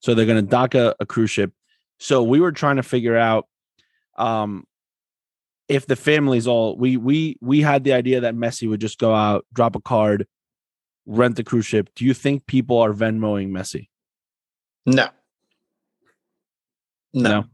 So 0.00 0.14
they're 0.14 0.26
going 0.26 0.44
to 0.44 0.50
dock 0.50 0.74
a, 0.74 0.94
a 1.00 1.06
cruise 1.06 1.30
ship. 1.30 1.52
So 1.98 2.22
we 2.22 2.40
were 2.40 2.52
trying 2.52 2.76
to 2.76 2.82
figure 2.82 3.16
out 3.16 3.46
um 4.16 4.64
if 5.68 5.86
the 5.86 5.96
families 5.96 6.46
all 6.46 6.76
we 6.76 6.96
we 6.96 7.36
we 7.40 7.60
had 7.60 7.84
the 7.84 7.92
idea 7.92 8.20
that 8.20 8.34
Messi 8.34 8.68
would 8.68 8.80
just 8.80 8.98
go 8.98 9.14
out, 9.14 9.46
drop 9.52 9.76
a 9.76 9.80
card, 9.80 10.26
rent 11.06 11.36
the 11.36 11.44
cruise 11.44 11.66
ship. 11.66 11.90
Do 11.96 12.04
you 12.04 12.14
think 12.14 12.46
people 12.46 12.78
are 12.78 12.92
Venmoing 12.92 13.50
Messi? 13.50 13.88
No. 14.84 15.08
No. 17.12 17.30
No. 17.30 17.44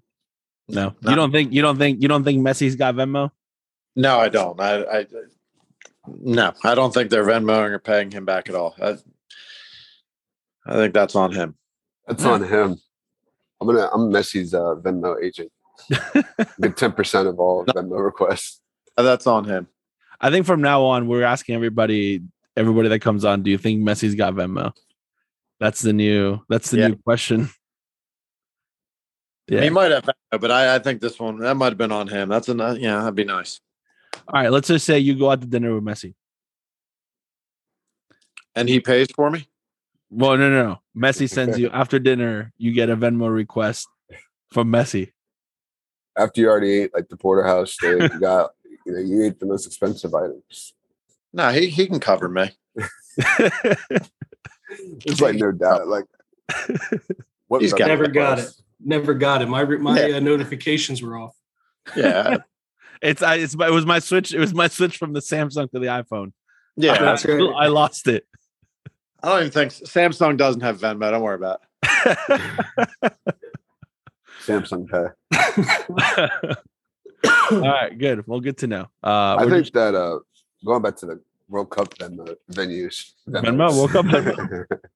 No. 0.69 0.95
No. 1.03 1.11
You 1.11 1.17
don't 1.17 1.33
think 1.33 1.53
you 1.53 1.63
don't 1.63 1.79
think 1.79 2.03
you 2.03 2.09
don't 2.09 2.25
think 2.25 2.41
Messi's 2.47 2.77
got 2.77 2.95
Venmo? 2.95 3.31
No, 3.97 4.19
I 4.19 4.29
don't. 4.29 4.59
I, 4.61 4.83
I 5.01 5.07
no, 6.09 6.53
I 6.65 6.75
don't 6.75 6.93
think 6.95 7.11
they're 7.11 7.25
Venmoing 7.27 7.71
or 7.71 7.79
paying 7.79 8.11
him 8.11 8.25
back 8.25 8.49
at 8.49 8.55
all. 8.55 8.75
I, 8.81 8.97
I 10.67 10.75
think 10.75 10.95
that's 10.95 11.15
on 11.15 11.33
him. 11.33 11.57
That's 12.07 12.25
Yeah. 12.25 12.31
on 12.31 12.43
him. 12.45 12.77
I'm 13.61 13.67
gonna. 13.67 13.89
I'm 13.93 14.11
Messi's 14.11 14.55
uh, 14.55 14.77
Venmo 14.81 15.23
agent. 15.23 15.53
Get 16.61 16.77
ten 16.77 16.93
percent 16.93 17.29
of 17.29 17.39
all 17.39 17.65
Venmo 17.67 18.03
requests. 18.03 18.61
That's 18.97 19.27
on 19.27 19.45
him. 19.45 19.69
I 20.21 20.31
think 20.31 20.47
from 20.47 20.61
now 20.61 20.83
on 20.85 21.09
we're 21.09 21.23
asking 21.25 21.55
everybody 21.57 22.23
everybody 22.57 22.89
that 22.89 23.01
comes 23.01 23.25
on, 23.25 23.43
do 23.43 23.51
you 23.51 23.59
think 23.59 23.83
Messi's 23.83 24.15
got 24.15 24.35
Venmo? 24.35 24.73
That's 25.61 25.81
the 25.81 25.93
new 25.93 26.41
that's 26.49 26.71
the 26.71 26.79
Yeah. 26.79 26.89
new 26.89 26.97
question. 26.97 27.51
He 29.49 29.71
might 29.71 29.91
have, 29.91 30.09
but 30.31 30.51
I, 30.51 30.77
I 30.77 30.79
think 30.79 31.01
this 31.01 31.19
one 31.19 31.39
that 31.39 31.55
might 31.57 31.71
have 31.71 31.79
been 31.79 31.93
on 31.93 32.09
him. 32.09 32.29
That's 32.29 32.49
a 32.49 32.55
yeah, 32.79 33.01
that'd 33.01 33.15
be 33.15 33.25
nice. 33.25 33.61
All 34.29 34.41
right, 34.41 34.51
let's 34.51 34.69
just 34.69 34.87
say 34.87 34.99
you 34.99 35.19
go 35.19 35.31
out 35.31 35.41
to 35.41 35.47
dinner 35.47 35.75
with 35.75 35.85
Messi. 35.85 36.15
And 38.55 38.69
he 38.69 38.81
pays 38.81 39.09
for 39.15 39.31
me. 39.31 39.49
Well, 40.11 40.37
no, 40.37 40.51
no, 40.51 40.63
no. 40.65 40.81
Messi 40.97 41.29
sends 41.29 41.59
you 41.59 41.71
after 41.71 41.99
dinner, 41.99 42.53
you 42.59 42.73
get 42.73 42.91
a 42.91 42.97
Venmo 42.97 43.33
request 43.33 43.89
from 44.53 44.71
Messi. 44.71 45.13
After 46.17 46.43
you 46.43 46.49
already 46.49 46.83
ate 46.83 46.95
like 46.95 47.09
the 47.09 47.17
porterhouse 47.17 47.73
steak, 47.73 48.01
you 48.13 48.21
got 48.21 48.51
you 48.87 48.93
know 48.93 49.01
you 49.01 49.25
ate 49.25 49.41
the 49.41 49.47
most 49.47 49.67
expensive 49.67 50.15
items. 50.15 50.75
No, 51.33 51.51
he 51.51 51.69
he 51.69 51.87
can 51.87 52.01
cover 52.01 52.29
me. 52.29 52.51
It's 55.05 55.21
like 55.21 55.37
no 55.37 55.53
doubt. 55.53 55.87
Like 55.87 56.05
what 57.49 57.61
He's 57.61 57.73
got- 57.73 57.87
Venmo 57.87 57.89
Never 57.89 58.09
got 58.09 58.39
requests? 58.39 58.63
Never 58.85 59.15
got 59.15 59.43
it. 59.43 59.49
My 59.49 59.65
my 59.65 60.01
Yeah. 60.07 60.17
uh, 60.17 60.21
notifications 60.21 61.03
were 61.03 61.17
off. 61.19 61.37
Yeah, 61.97 62.39
it's 63.03 63.23
I 63.23 63.37
it's 63.37 63.55
my- 63.57 63.69
it 63.69 63.73
was 63.73 63.87
my 63.87 63.99
switch. 63.99 64.33
It 64.35 64.39
was 64.41 64.53
my 64.55 64.69
switch 64.69 64.97
from 64.99 65.13
the 65.13 65.21
Samsung 65.21 65.71
to 65.71 65.79
the 65.79 65.87
iPhone. 65.87 66.33
yeah. 66.77 66.99
That's 66.99 67.25
right. 67.25 67.41
I 67.57 67.67
lost 67.69 68.09
it. 68.09 68.27
I 69.23 69.29
don't 69.29 69.41
even 69.41 69.53
think 69.53 69.73
Samsung 69.73 70.37
doesn't 70.37 70.63
have 70.63 70.81
Venmo. 70.81 71.11
Don't 71.11 71.23
worry 71.23 71.37
about. 71.37 71.61
it. 71.85 73.13
Samsung 74.45 74.89
Pay. 74.91 75.07
All 77.53 77.61
right, 77.61 77.97
good. 77.97 78.27
Well, 78.27 78.41
good 78.41 78.59
to 78.59 78.67
know. 78.67 78.89
Uh, 79.03 79.37
I 79.39 79.47
think 79.49 79.63
just- 79.65 79.75
that 79.75 79.95
uh 79.95 80.19
going 80.65 80.83
back 80.83 80.97
to 80.97 81.07
the 81.07 81.21
World 81.49 81.71
Cup 81.71 81.95
Venmo 81.99 82.35
venues. 82.51 83.13
Venmo, 83.29 83.71
World 83.77 83.91
Cup 83.91 84.07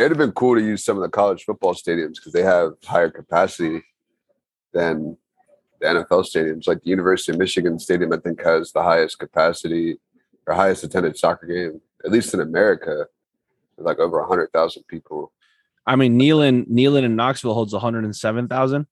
It'd 0.00 0.12
have 0.12 0.18
been 0.18 0.32
cool 0.32 0.54
to 0.54 0.62
use 0.62 0.82
some 0.82 0.96
of 0.96 1.02
the 1.02 1.10
college 1.10 1.44
football 1.44 1.74
stadiums 1.74 2.14
because 2.14 2.32
they 2.32 2.42
have 2.42 2.72
higher 2.82 3.10
capacity 3.10 3.82
than 4.72 5.18
the 5.78 5.88
NFL 5.88 6.24
stadiums. 6.24 6.66
Like 6.66 6.82
the 6.82 6.88
University 6.88 7.32
of 7.32 7.38
Michigan 7.38 7.78
Stadium, 7.78 8.10
I 8.10 8.16
think 8.16 8.42
has 8.42 8.72
the 8.72 8.82
highest 8.82 9.18
capacity 9.18 9.98
or 10.46 10.54
highest 10.54 10.84
attended 10.84 11.18
soccer 11.18 11.46
game, 11.46 11.82
at 12.02 12.12
least 12.12 12.32
in 12.32 12.40
America, 12.40 13.08
with 13.76 13.84
like 13.84 13.98
over 13.98 14.24
hundred 14.24 14.50
thousand 14.52 14.84
people. 14.84 15.32
I 15.86 15.96
mean, 15.96 16.18
Neyland, 16.18 16.68
Neyland 16.68 17.04
in 17.04 17.14
Knoxville 17.14 17.52
holds 17.52 17.74
107,000. 17.74 18.86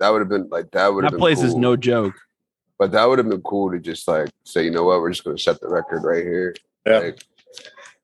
That 0.00 0.10
would 0.10 0.18
have 0.20 0.28
been 0.28 0.48
like 0.50 0.72
that 0.72 0.92
would 0.92 1.04
have 1.04 1.12
That 1.12 1.16
been 1.16 1.20
place 1.20 1.42
is 1.42 1.54
no 1.54 1.76
joke. 1.76 2.14
But 2.76 2.90
that 2.90 3.04
would 3.04 3.18
have 3.18 3.28
been 3.28 3.40
cool 3.42 3.70
to 3.70 3.78
just 3.78 4.08
like 4.08 4.30
say, 4.42 4.64
you 4.64 4.72
know 4.72 4.82
what, 4.82 5.00
we're 5.00 5.10
just 5.10 5.22
going 5.22 5.36
to 5.36 5.42
set 5.42 5.60
the 5.60 5.68
record 5.68 6.02
right 6.02 6.24
here. 6.24 6.56
Yeah. 6.84 6.98
Like, 6.98 7.24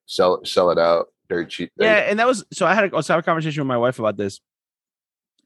sell 0.07 0.45
sell 0.45 0.71
it 0.71 0.79
out 0.79 1.09
very 1.33 1.47
cheap. 1.47 1.73
Yeah, 1.79 1.97
and 1.97 2.19
that 2.19 2.27
was 2.27 2.45
so 2.53 2.67
I 2.67 2.75
had 2.75 2.85
a, 2.85 2.93
I 2.93 2.97
was 2.97 3.09
having 3.09 3.21
a 3.21 3.23
conversation 3.23 3.63
with 3.63 3.69
my 3.69 3.77
wife 3.79 3.99
about 3.99 4.17
this. 4.17 4.41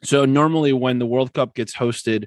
So 0.03 0.24
normally 0.24 0.72
when 0.72 0.99
the 0.99 1.07
World 1.07 1.32
Cup 1.32 1.55
gets 1.55 1.74
hosted, 1.74 2.26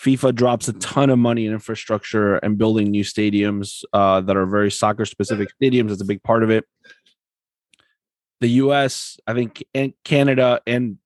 FIFA 0.00 0.34
drops 0.34 0.68
a 0.68 0.72
ton 0.74 1.10
of 1.10 1.18
money 1.18 1.46
in 1.46 1.52
infrastructure 1.52 2.36
and 2.36 2.56
building 2.56 2.90
new 2.90 3.04
stadiums 3.04 3.84
uh, 3.92 4.20
that 4.22 4.36
are 4.36 4.46
very 4.46 4.70
soccer 4.70 5.04
specific 5.04 5.48
stadiums. 5.62 5.88
That's 5.88 6.02
a 6.02 6.06
big 6.06 6.22
part 6.22 6.42
of 6.42 6.50
it. 6.50 6.64
The 8.40 8.48
U.S., 8.48 9.18
I 9.26 9.34
think, 9.34 9.64
and 9.74 9.92
Canada 10.04 10.60
and 10.66 10.98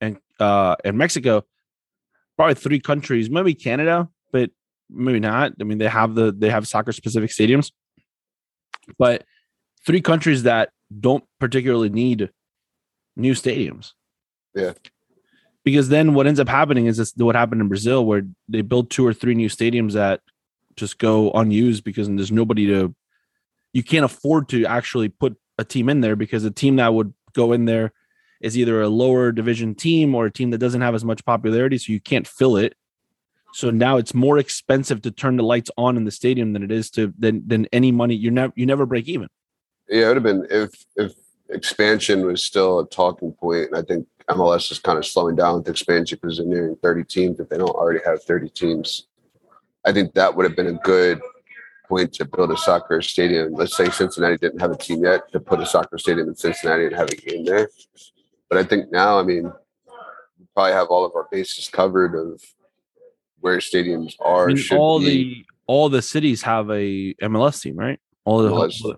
and 0.00 0.18
uh, 0.40 0.76
and 0.84 0.96
Mexico, 0.98 1.44
probably 2.36 2.54
three 2.54 2.80
countries, 2.80 3.30
maybe 3.30 3.54
Canada, 3.54 4.08
but 4.32 4.50
maybe 4.90 5.20
not. 5.20 5.52
I 5.60 5.64
mean, 5.64 5.78
they 5.78 5.88
have 5.88 6.14
the 6.14 6.32
they 6.32 6.50
have 6.50 6.66
soccer 6.66 6.92
specific 6.92 7.30
stadiums, 7.30 7.72
but 8.98 9.24
three 9.84 10.00
countries 10.00 10.44
that 10.44 10.70
don't 11.00 11.24
particularly 11.38 11.90
need 11.90 12.30
new 13.16 13.34
stadiums. 13.34 13.92
Yeah. 14.54 14.72
because 15.64 15.88
then 15.88 16.12
what 16.12 16.26
ends 16.26 16.40
up 16.40 16.48
happening 16.48 16.86
is 16.86 16.98
this 16.98 17.14
what 17.16 17.34
happened 17.34 17.60
in 17.62 17.68
Brazil 17.68 18.04
where 18.04 18.22
they 18.48 18.60
build 18.60 18.90
two 18.90 19.06
or 19.06 19.14
three 19.14 19.34
new 19.34 19.48
stadiums 19.48 19.92
that 19.94 20.20
just 20.76 20.98
go 20.98 21.30
unused 21.32 21.84
because 21.84 22.08
there's 22.08 22.32
nobody 22.32 22.66
to 22.66 22.94
you 23.72 23.82
can't 23.82 24.04
afford 24.04 24.48
to 24.50 24.66
actually 24.66 25.08
put 25.08 25.36
a 25.58 25.64
team 25.64 25.88
in 25.88 26.00
there 26.02 26.16
because 26.16 26.42
the 26.42 26.50
team 26.50 26.76
that 26.76 26.92
would 26.92 27.14
go 27.32 27.52
in 27.52 27.64
there 27.64 27.92
is 28.42 28.58
either 28.58 28.82
a 28.82 28.88
lower 28.88 29.32
division 29.32 29.74
team 29.74 30.14
or 30.14 30.26
a 30.26 30.32
team 30.32 30.50
that 30.50 30.58
doesn't 30.58 30.82
have 30.82 30.94
as 30.94 31.04
much 31.04 31.24
popularity 31.24 31.78
so 31.78 31.92
you 31.92 32.00
can't 32.00 32.26
fill 32.26 32.56
it 32.56 32.74
so 33.54 33.70
now 33.70 33.96
it's 33.96 34.14
more 34.14 34.38
expensive 34.38 35.00
to 35.02 35.10
turn 35.10 35.36
the 35.36 35.42
lights 35.42 35.70
on 35.78 35.96
in 35.96 36.04
the 36.04 36.10
stadium 36.10 36.52
than 36.52 36.62
it 36.62 36.70
is 36.70 36.90
to 36.90 37.12
than 37.18 37.46
than 37.46 37.66
any 37.72 37.92
money 37.92 38.14
you 38.14 38.30
never 38.30 38.52
you 38.56 38.66
never 38.66 38.84
break 38.84 39.08
even 39.08 39.28
Yeah, 39.88 40.04
it 40.04 40.08
would 40.08 40.16
have 40.16 40.22
been 40.22 40.46
if 40.50 40.70
if 40.96 41.12
expansion 41.52 42.24
was 42.26 42.42
still 42.42 42.80
a 42.80 42.88
talking 42.88 43.32
point. 43.32 43.68
And 43.68 43.76
I 43.76 43.82
think 43.82 44.06
MLS 44.30 44.70
is 44.70 44.78
kind 44.78 44.98
of 44.98 45.06
slowing 45.06 45.36
down 45.36 45.58
with 45.58 45.68
expansion 45.68 46.18
because 46.20 46.38
they're 46.38 46.46
nearing 46.46 46.76
30 46.76 47.04
teams. 47.04 47.40
If 47.40 47.48
they 47.48 47.58
don't 47.58 47.70
already 47.70 48.00
have 48.04 48.22
30 48.22 48.48
teams, 48.50 49.06
I 49.84 49.92
think 49.92 50.14
that 50.14 50.34
would 50.34 50.44
have 50.44 50.56
been 50.56 50.68
a 50.68 50.78
good 50.84 51.20
point 51.88 52.12
to 52.14 52.24
build 52.24 52.50
a 52.50 52.56
soccer 52.56 53.02
stadium. 53.02 53.52
Let's 53.52 53.76
say 53.76 53.90
Cincinnati 53.90 54.38
didn't 54.38 54.60
have 54.60 54.70
a 54.70 54.76
team 54.76 55.04
yet 55.04 55.30
to 55.32 55.40
put 55.40 55.60
a 55.60 55.66
soccer 55.66 55.98
stadium 55.98 56.28
in 56.28 56.34
Cincinnati 56.34 56.86
and 56.86 56.94
have 56.94 57.10
a 57.10 57.16
game 57.16 57.44
there. 57.44 57.68
But 58.48 58.58
I 58.58 58.64
think 58.64 58.90
now, 58.92 59.18
I 59.18 59.22
mean, 59.22 59.44
we 59.44 60.46
probably 60.54 60.72
have 60.72 60.88
all 60.88 61.04
of 61.04 61.12
our 61.14 61.28
bases 61.30 61.68
covered 61.68 62.14
of 62.14 62.40
where 63.40 63.58
stadiums 63.58 64.14
are. 64.20 64.48
I 64.48 64.54
mean, 64.54 64.64
all 64.72 65.00
be. 65.00 65.06
the 65.06 65.44
all 65.66 65.88
the 65.88 66.02
cities 66.02 66.42
have 66.42 66.70
a 66.70 67.14
MLS 67.14 67.62
team, 67.62 67.76
right? 67.76 68.00
All 68.24 68.42
the 68.42 68.50
MLS. 68.50 68.96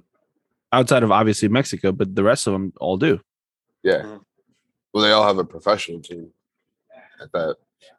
Outside 0.78 1.02
of 1.02 1.10
obviously 1.12 1.48
Mexico, 1.48 1.92
but 1.92 2.14
the 2.14 2.22
rest 2.24 2.46
of 2.46 2.52
them 2.52 2.72
all 2.80 2.96
do. 2.96 3.20
yeah. 3.82 4.02
Mhm. 4.02 4.20
Well, 4.92 5.02
they 5.02 5.10
all 5.10 5.26
have 5.26 5.38
a 5.38 5.44
professional 5.44 6.00
team 6.00 6.30
at 7.20 7.32
that, 7.32 7.56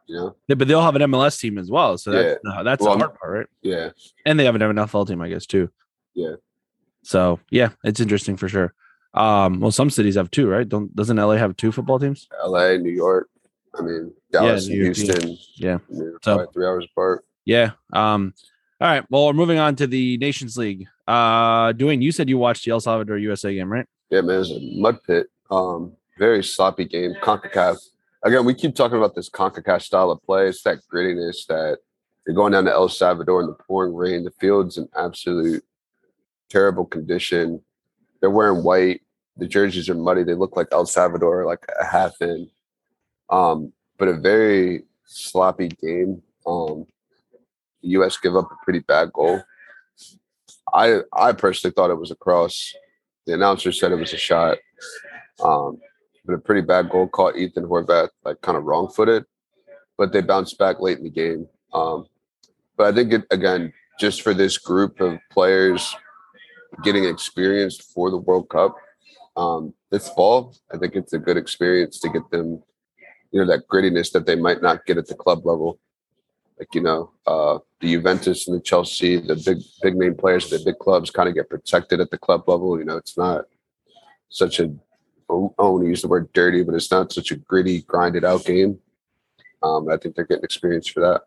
you 0.07 0.15
know. 0.15 0.35
Yeah, 0.47 0.55
but 0.55 0.67
they'll 0.67 0.81
have 0.81 0.95
an 0.95 1.01
MLS 1.11 1.37
team 1.39 1.57
as 1.57 1.69
well. 1.69 1.97
So 1.97 2.11
that's 2.11 2.39
uh, 2.49 2.63
that's 2.63 2.81
Well, 2.81 2.93
the 2.97 3.05
hard 3.05 3.19
part, 3.19 3.33
right? 3.37 3.47
Yeah, 3.61 3.89
And 4.25 4.39
they 4.39 4.45
have 4.45 4.55
an 4.55 4.61
NFL 4.61 5.05
team, 5.07 5.21
I 5.21 5.27
guess, 5.29 5.45
too. 5.45 5.69
Yeah. 6.13 6.35
So 7.03 7.39
yeah, 7.49 7.69
it's 7.83 7.99
interesting 7.99 8.37
for 8.37 8.47
sure. 8.47 8.73
Um, 9.13 9.59
well, 9.59 9.71
some 9.71 9.89
cities 9.89 10.15
have 10.15 10.31
two, 10.31 10.47
right? 10.47 10.67
Don't 10.67 10.95
doesn't 10.95 11.17
LA 11.17 11.35
have 11.35 11.55
two 11.57 11.71
football 11.73 11.99
teams? 11.99 12.27
L.A., 12.43 12.77
New 12.77 12.91
York. 12.91 13.29
I 13.77 13.81
mean, 13.81 14.13
Dallas 14.31 14.67
New 14.69 14.85
and 14.85 14.97
York, 14.97 14.97
yeah. 14.97 15.27
Houston. 15.27 15.37
Yeah. 15.55 15.77
I 15.91 16.17
So- 16.23 16.45
three 16.53 16.65
hours 16.65 16.87
apart. 16.91 17.25
Yeah. 17.45 17.71
Um, 17.93 18.33
all 18.85 18.91
right. 18.91 19.03
Well, 19.09 19.25
we're 19.25 19.33
moving 19.33 19.57
on 19.57 19.75
to 19.77 19.87
the 19.87 20.17
Nations 20.17 20.57
League. 20.57 20.87
Uh 21.07 21.73
you 21.75 22.11
said 22.11 22.29
you 22.29 22.37
watched 22.37 22.65
the 22.65 22.71
El 22.71 22.79
Salvador 22.79 23.17
USA 23.17 23.53
game, 23.53 23.71
right? 23.71 23.87
Yeah, 24.11 24.21
man, 24.21 24.41
it's 24.41 24.51
a 24.51 24.59
mud 24.79 24.99
pit. 25.01 25.25
Um, 25.49 25.93
very 26.19 26.43
sloppy 26.43 26.85
game. 26.85 27.15
Concacaf. 27.15 27.77
Again, 28.23 28.45
we 28.45 28.53
keep 28.53 28.75
talking 28.75 28.97
about 28.97 29.15
this 29.15 29.27
Concacaf 29.27 29.81
style 29.81 30.11
of 30.11 30.21
play. 30.21 30.49
It's 30.49 30.61
that 30.63 30.79
grittiness 30.93 31.47
that 31.47 31.79
you're 32.27 32.35
going 32.35 32.51
down 32.51 32.65
to 32.65 32.71
El 32.71 32.87
Salvador 32.89 33.41
in 33.41 33.47
the 33.47 33.53
pouring 33.53 33.95
rain. 33.95 34.23
The 34.23 34.31
field's 34.39 34.77
in 34.77 34.87
absolute 34.95 35.63
terrible 36.49 36.85
condition. 36.85 37.61
They're 38.21 38.29
wearing 38.29 38.63
white. 38.63 39.01
The 39.37 39.47
jerseys 39.47 39.89
are 39.89 39.95
muddy. 39.95 40.23
They 40.23 40.35
look 40.35 40.55
like 40.55 40.67
El 40.71 40.85
Salvador, 40.85 41.45
like 41.45 41.65
a 41.79 41.85
half 41.85 42.13
in. 42.21 42.49
Um, 43.31 43.73
but 43.97 44.09
a 44.09 44.13
very 44.13 44.83
sloppy 45.05 45.69
game. 45.69 46.21
Um, 46.45 46.85
U.S. 47.89 48.17
give 48.17 48.35
up 48.35 48.51
a 48.51 48.63
pretty 48.63 48.79
bad 48.79 49.11
goal. 49.13 49.41
I 50.73 50.99
I 51.13 51.31
personally 51.33 51.73
thought 51.73 51.91
it 51.91 51.99
was 51.99 52.11
a 52.11 52.15
cross. 52.15 52.73
The 53.25 53.33
announcer 53.33 53.71
said 53.71 53.91
it 53.91 53.95
was 53.95 54.13
a 54.13 54.17
shot. 54.17 54.57
Um, 55.43 55.79
but 56.25 56.33
a 56.33 56.39
pretty 56.39 56.61
bad 56.61 56.89
goal 56.89 57.07
caught 57.07 57.37
Ethan 57.37 57.65
Horvath 57.65 58.09
like 58.23 58.41
kind 58.41 58.57
of 58.57 58.63
wrong 58.63 58.89
footed, 58.89 59.25
but 59.97 60.11
they 60.11 60.21
bounced 60.21 60.57
back 60.57 60.79
late 60.79 60.97
in 60.97 61.03
the 61.03 61.09
game. 61.09 61.47
Um, 61.73 62.07
but 62.77 62.87
I 62.87 62.95
think 62.95 63.13
it, 63.13 63.23
again, 63.31 63.73
just 63.99 64.21
for 64.21 64.33
this 64.33 64.57
group 64.57 64.99
of 65.01 65.19
players 65.31 65.95
getting 66.83 67.05
experience 67.05 67.77
for 67.77 68.09
the 68.09 68.17
World 68.17 68.49
Cup 68.49 68.75
um, 69.37 69.73
this 69.91 70.09
fall, 70.09 70.55
I 70.73 70.77
think 70.77 70.95
it's 70.95 71.13
a 71.13 71.19
good 71.19 71.37
experience 71.37 71.99
to 71.99 72.09
get 72.09 72.29
them, 72.31 72.61
you 73.31 73.39
know, 73.39 73.45
that 73.47 73.67
grittiness 73.67 74.11
that 74.13 74.25
they 74.25 74.35
might 74.35 74.61
not 74.61 74.85
get 74.85 74.97
at 74.97 75.07
the 75.07 75.15
club 75.15 75.45
level. 75.45 75.79
Like 76.59 76.73
you 76.73 76.81
know, 76.81 77.11
uh, 77.27 77.59
the 77.81 77.93
Juventus 77.93 78.47
and 78.47 78.57
the 78.57 78.61
Chelsea, 78.61 79.17
the 79.17 79.35
big 79.35 79.57
big 79.81 79.95
name 79.95 80.15
players, 80.15 80.49
the 80.49 80.61
big 80.63 80.79
clubs 80.79 81.11
kind 81.11 81.27
of 81.27 81.35
get 81.35 81.49
protected 81.49 81.99
at 81.99 82.11
the 82.11 82.17
club 82.17 82.47
level. 82.47 82.79
You 82.79 82.85
know, 82.85 82.97
it's 82.97 83.17
not 83.17 83.45
such 84.29 84.59
a 84.59 84.73
I 85.29 85.33
don't 85.33 85.57
want 85.57 85.83
to 85.83 85.89
use 85.89 86.01
the 86.01 86.07
word 86.07 86.31
dirty, 86.33 86.63
but 86.63 86.75
it's 86.75 86.91
not 86.91 87.11
such 87.11 87.31
a 87.31 87.35
gritty, 87.35 87.81
grinded 87.81 88.23
out 88.23 88.45
game. 88.45 88.79
Um, 89.63 89.89
I 89.89 89.97
think 89.97 90.15
they're 90.15 90.25
getting 90.25 90.43
experience 90.43 90.87
for 90.87 90.99
that. 90.99 91.21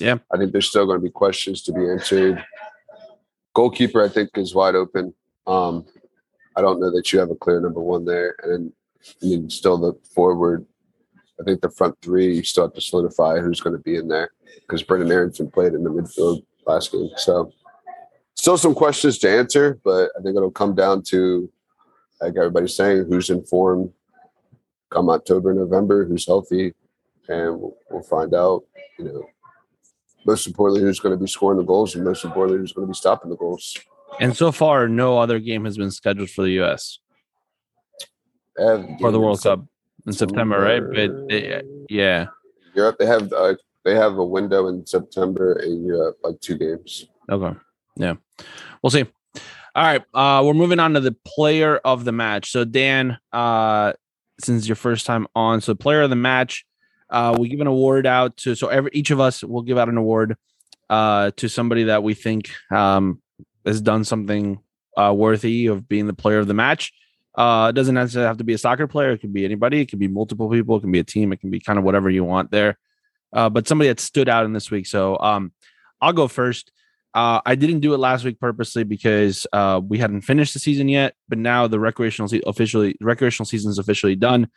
Yeah. 0.00 0.18
I 0.32 0.36
think 0.36 0.52
there's 0.52 0.68
still 0.68 0.86
going 0.86 0.98
to 0.98 1.04
be 1.04 1.10
questions 1.10 1.62
to 1.62 1.72
be 1.72 1.88
answered. 1.88 2.44
Goalkeeper, 3.54 4.02
I 4.02 4.08
think, 4.08 4.30
is 4.36 4.54
wide 4.54 4.74
open. 4.74 5.14
Um, 5.46 5.86
I 6.56 6.60
don't 6.60 6.80
know 6.80 6.90
that 6.90 7.12
you 7.12 7.20
have 7.20 7.30
a 7.30 7.36
clear 7.36 7.60
number 7.60 7.80
one 7.80 8.04
there. 8.04 8.34
And 8.42 8.52
then, 8.52 8.72
I 9.22 9.26
mean, 9.26 9.50
still 9.50 9.78
the 9.78 9.94
forward. 10.14 10.66
I 11.40 11.44
think 11.44 11.60
the 11.60 11.70
front 11.70 11.96
three, 12.02 12.36
you 12.36 12.44
still 12.44 12.64
have 12.64 12.74
to 12.74 12.80
solidify 12.80 13.40
who's 13.40 13.60
going 13.60 13.76
to 13.76 13.82
be 13.82 13.96
in 13.96 14.08
there 14.08 14.30
because 14.60 14.82
Brenden 14.82 15.10
Aaronson 15.10 15.50
played 15.50 15.74
in 15.74 15.82
the 15.82 15.90
midfield 15.90 16.44
last 16.66 16.92
game. 16.92 17.10
So, 17.16 17.52
still 18.34 18.58
some 18.58 18.74
questions 18.74 19.18
to 19.18 19.30
answer, 19.30 19.80
but 19.84 20.10
I 20.18 20.22
think 20.22 20.36
it'll 20.36 20.50
come 20.50 20.74
down 20.74 21.02
to 21.08 21.50
like 22.20 22.36
everybody's 22.36 22.76
saying, 22.76 23.06
who's 23.08 23.30
informed 23.30 23.92
come 24.90 25.08
October, 25.08 25.54
November, 25.54 26.04
who's 26.04 26.26
healthy, 26.26 26.74
and 27.28 27.58
we'll, 27.58 27.76
we'll 27.90 28.02
find 28.02 28.34
out. 28.34 28.62
You 28.98 29.04
know, 29.06 29.24
most 30.26 30.46
importantly, 30.46 30.82
who's 30.82 31.00
going 31.00 31.16
to 31.16 31.20
be 31.20 31.28
scoring 31.28 31.58
the 31.58 31.64
goals, 31.64 31.94
and 31.94 32.04
most 32.04 32.24
importantly, 32.24 32.58
who's 32.60 32.72
going 32.72 32.86
to 32.86 32.92
be 32.92 32.96
stopping 32.96 33.30
the 33.30 33.36
goals. 33.36 33.76
And 34.20 34.36
so 34.36 34.52
far, 34.52 34.88
no 34.88 35.18
other 35.18 35.38
game 35.38 35.64
has 35.64 35.76
been 35.76 35.90
scheduled 35.90 36.30
for 36.30 36.42
the 36.42 36.62
US 36.62 36.98
for 39.00 39.10
the 39.10 39.18
World 39.18 39.42
Cup 39.42 39.64
in 40.06 40.12
September, 40.12 40.60
right? 40.60 40.82
But 40.82 41.28
they, 41.28 41.62
yeah. 41.88 42.26
Europe, 42.74 42.96
they 42.98 43.06
have 43.06 43.32
uh, 43.32 43.54
they 43.84 43.94
have 43.94 44.18
a 44.18 44.24
window 44.24 44.68
in 44.68 44.86
September 44.86 45.58
in 45.60 45.84
Europe, 45.84 46.18
like 46.22 46.40
two 46.40 46.56
games. 46.56 47.06
Okay. 47.30 47.58
Yeah. 47.96 48.14
We'll 48.82 48.90
see. 48.90 49.04
All 49.74 49.84
right. 49.84 50.02
Uh 50.14 50.42
we're 50.44 50.54
moving 50.54 50.80
on 50.80 50.94
to 50.94 51.00
the 51.00 51.16
player 51.24 51.76
of 51.78 52.04
the 52.04 52.12
match. 52.12 52.50
So 52.50 52.64
Dan, 52.64 53.18
uh 53.32 53.92
since 54.40 54.66
your 54.66 54.76
first 54.76 55.06
time 55.06 55.26
on, 55.34 55.60
so 55.60 55.74
player 55.74 56.02
of 56.02 56.10
the 56.10 56.16
match, 56.16 56.64
uh 57.10 57.36
we 57.38 57.48
give 57.48 57.60
an 57.60 57.66
award 57.66 58.06
out 58.06 58.36
to 58.38 58.54
so 58.54 58.68
every 58.68 58.90
each 58.92 59.10
of 59.10 59.20
us 59.20 59.42
will 59.42 59.62
give 59.62 59.78
out 59.78 59.88
an 59.88 59.96
award 59.96 60.36
uh 60.90 61.30
to 61.36 61.48
somebody 61.48 61.84
that 61.84 62.02
we 62.02 62.14
think 62.14 62.50
um 62.70 63.20
has 63.64 63.80
done 63.80 64.04
something 64.04 64.58
uh 64.96 65.12
worthy 65.16 65.66
of 65.66 65.88
being 65.88 66.06
the 66.06 66.14
player 66.14 66.38
of 66.38 66.46
the 66.46 66.54
match. 66.54 66.92
Uh 67.34 67.68
it 67.70 67.74
doesn't 67.74 67.94
necessarily 67.94 68.28
have 68.28 68.38
to 68.38 68.44
be 68.44 68.52
a 68.54 68.58
soccer 68.58 68.86
player, 68.86 69.12
it 69.12 69.18
could 69.18 69.32
be 69.32 69.44
anybody, 69.44 69.80
it 69.80 69.86
could 69.86 69.98
be 69.98 70.08
multiple 70.08 70.48
people, 70.50 70.76
it 70.76 70.80
can 70.82 70.92
be 70.92 70.98
a 70.98 71.04
team, 71.04 71.32
it 71.32 71.40
can 71.40 71.50
be 71.50 71.60
kind 71.60 71.78
of 71.78 71.84
whatever 71.84 72.10
you 72.10 72.24
want 72.24 72.50
there. 72.50 72.78
Uh 73.32 73.48
but 73.48 73.66
somebody 73.68 73.88
that 73.88 74.00
stood 74.00 74.28
out 74.28 74.44
in 74.44 74.52
this 74.52 74.70
week. 74.70 74.86
So 74.86 75.18
um 75.18 75.52
I'll 76.00 76.12
go 76.12 76.28
first. 76.28 76.72
Uh, 77.14 77.42
I 77.44 77.56
didn't 77.56 77.80
do 77.80 77.92
it 77.92 77.98
last 77.98 78.24
week 78.24 78.40
purposely 78.40 78.84
because 78.84 79.46
uh, 79.52 79.78
we 79.86 79.98
hadn't 79.98 80.22
finished 80.22 80.54
the 80.54 80.58
season 80.58 80.88
yet, 80.88 81.14
but 81.28 81.36
now 81.36 81.66
the 81.68 81.78
recreational 81.78 82.26
se- 82.26 82.40
officially 82.46 82.96
recreational 83.02 83.44
season 83.44 83.70
is 83.70 83.78
officially 83.78 84.16
done. 84.16 84.48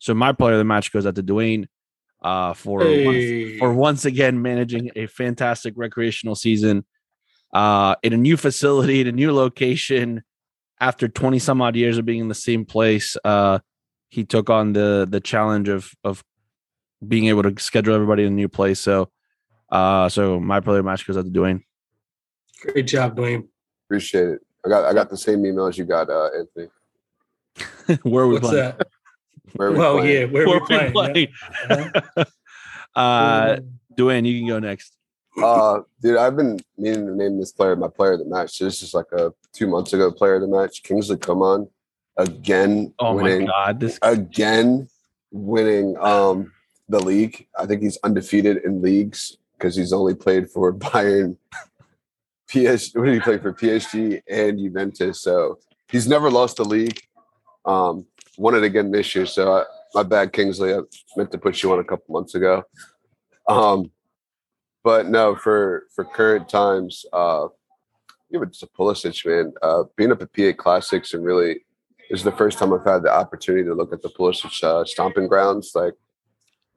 So 0.00 0.12
my 0.12 0.32
player 0.32 0.52
of 0.52 0.58
the 0.58 0.64
match 0.64 0.92
goes 0.92 1.06
out 1.06 1.14
to 1.14 1.22
Dwayne 1.22 1.66
uh, 2.22 2.52
for 2.52 2.82
Hey. 2.82 3.06
once, 3.06 3.58
for 3.58 3.72
once 3.72 4.04
again 4.04 4.42
managing 4.42 4.90
a 4.96 5.06
fantastic 5.06 5.72
recreational 5.76 6.34
season 6.34 6.84
uh, 7.54 7.94
in 8.02 8.12
a 8.12 8.18
new 8.18 8.36
facility, 8.36 9.00
in 9.00 9.06
a 9.06 9.12
new 9.12 9.32
location. 9.32 10.22
After 10.80 11.08
twenty 11.08 11.38
some 11.38 11.62
odd 11.62 11.76
years 11.76 11.98
of 11.98 12.04
being 12.04 12.20
in 12.20 12.28
the 12.28 12.34
same 12.34 12.64
place, 12.64 13.16
uh, 13.24 13.60
he 14.08 14.24
took 14.24 14.50
on 14.50 14.72
the 14.72 15.06
the 15.08 15.20
challenge 15.20 15.68
of 15.68 15.90
of 16.02 16.24
being 17.06 17.26
able 17.26 17.42
to 17.42 17.54
schedule 17.60 17.94
everybody 17.94 18.24
in 18.24 18.32
a 18.32 18.36
new 18.36 18.48
place. 18.48 18.80
So, 18.80 19.10
uh, 19.70 20.08
so 20.08 20.40
my 20.40 20.60
player 20.60 20.82
match 20.82 21.06
goes 21.06 21.16
out 21.16 21.24
to 21.26 21.30
Dwayne. 21.30 21.62
Great 22.62 22.86
job, 22.86 23.16
Dwayne. 23.16 23.46
Appreciate 23.86 24.28
it. 24.28 24.40
I 24.64 24.68
got 24.68 24.84
I 24.84 24.92
got 24.94 25.10
the 25.10 25.16
same 25.16 25.44
email 25.46 25.66
as 25.66 25.78
you 25.78 25.84
got, 25.84 26.08
uh, 26.10 26.30
Anthony. 26.38 26.68
Where 28.02 28.24
are 28.24 28.28
we 28.28 28.34
What's 28.34 28.48
playing? 28.48 28.74
that? 28.78 28.88
Where 29.54 29.68
are 29.68 29.72
we 29.72 29.78
Well, 29.78 29.98
playing? 29.98 30.20
yeah, 30.20 30.24
where, 30.32 30.46
Where 30.48 30.60
we 30.60 30.66
playing? 30.92 31.28
yeah. 31.70 31.90
Uh-huh. 32.16 32.24
uh, 32.96 33.56
Dwayne, 33.96 34.26
you 34.26 34.40
can 34.40 34.48
go 34.48 34.58
next. 34.58 34.96
Uh, 35.40 35.80
dude, 36.00 36.16
I've 36.16 36.36
been 36.36 36.58
meaning 36.78 37.06
to 37.06 37.14
name 37.14 37.38
this 37.38 37.52
player 37.52 37.76
my 37.76 37.88
player 37.88 38.16
that 38.16 38.24
the 38.24 38.30
match. 38.30 38.56
So 38.56 38.64
this 38.64 38.82
is 38.82 38.94
like 38.94 39.10
a 39.12 39.32
two 39.54 39.66
months 39.66 39.92
ago 39.92 40.10
player 40.10 40.36
of 40.36 40.42
the 40.42 40.48
match. 40.48 40.82
Kingsley 40.82 41.16
Coman 41.16 41.68
again 42.16 42.92
Oh 42.98 43.14
winning 43.14 43.46
my 43.46 43.46
god, 43.46 43.80
this 43.80 43.98
again 44.02 44.88
winning 45.30 45.96
um 45.98 46.52
the 46.88 47.00
league. 47.00 47.46
I 47.58 47.66
think 47.66 47.82
he's 47.82 47.98
undefeated 48.04 48.58
in 48.64 48.82
leagues 48.82 49.36
because 49.56 49.76
he's 49.76 49.92
only 49.92 50.14
played 50.14 50.50
for 50.50 50.72
Bayern, 50.74 51.36
PS. 52.48 52.94
What 52.94 53.06
did 53.06 53.14
he 53.14 53.20
play 53.20 53.38
for? 53.38 53.52
PSG 53.52 54.22
and 54.28 54.58
Juventus. 54.58 55.20
So 55.22 55.58
he's 55.90 56.06
never 56.06 56.30
lost 56.30 56.56
the 56.58 56.64
league. 56.64 57.00
Um, 57.64 58.06
won 58.36 58.54
it 58.54 58.64
again 58.64 58.90
this 58.90 59.14
year. 59.14 59.26
So 59.26 59.52
I, 59.52 59.64
my 59.94 60.02
bad, 60.02 60.32
Kingsley. 60.32 60.74
I 60.74 60.80
meant 61.16 61.32
to 61.32 61.38
put 61.38 61.62
you 61.62 61.72
on 61.72 61.78
a 61.78 61.84
couple 61.84 62.12
months 62.12 62.34
ago. 62.34 62.64
Um, 63.48 63.90
but 64.82 65.06
no, 65.06 65.34
for 65.34 65.84
for 65.94 66.04
current 66.04 66.48
times, 66.48 67.06
uh, 67.12 67.48
even 68.34 68.50
just 68.50 68.62
a 68.62 68.66
Pulisic, 68.66 69.24
man. 69.26 69.52
Uh, 69.62 69.84
being 69.96 70.12
up 70.12 70.22
at 70.22 70.32
PA 70.32 70.52
Classics 70.56 71.14
and 71.14 71.24
really, 71.24 71.60
this 72.10 72.20
is 72.20 72.24
the 72.24 72.32
first 72.32 72.58
time 72.58 72.72
I've 72.72 72.84
had 72.84 73.02
the 73.02 73.12
opportunity 73.12 73.64
to 73.64 73.74
look 73.74 73.92
at 73.92 74.02
the 74.02 74.10
Pulisic 74.10 74.62
uh, 74.62 74.84
stomping 74.84 75.28
grounds, 75.28 75.72
like 75.74 75.94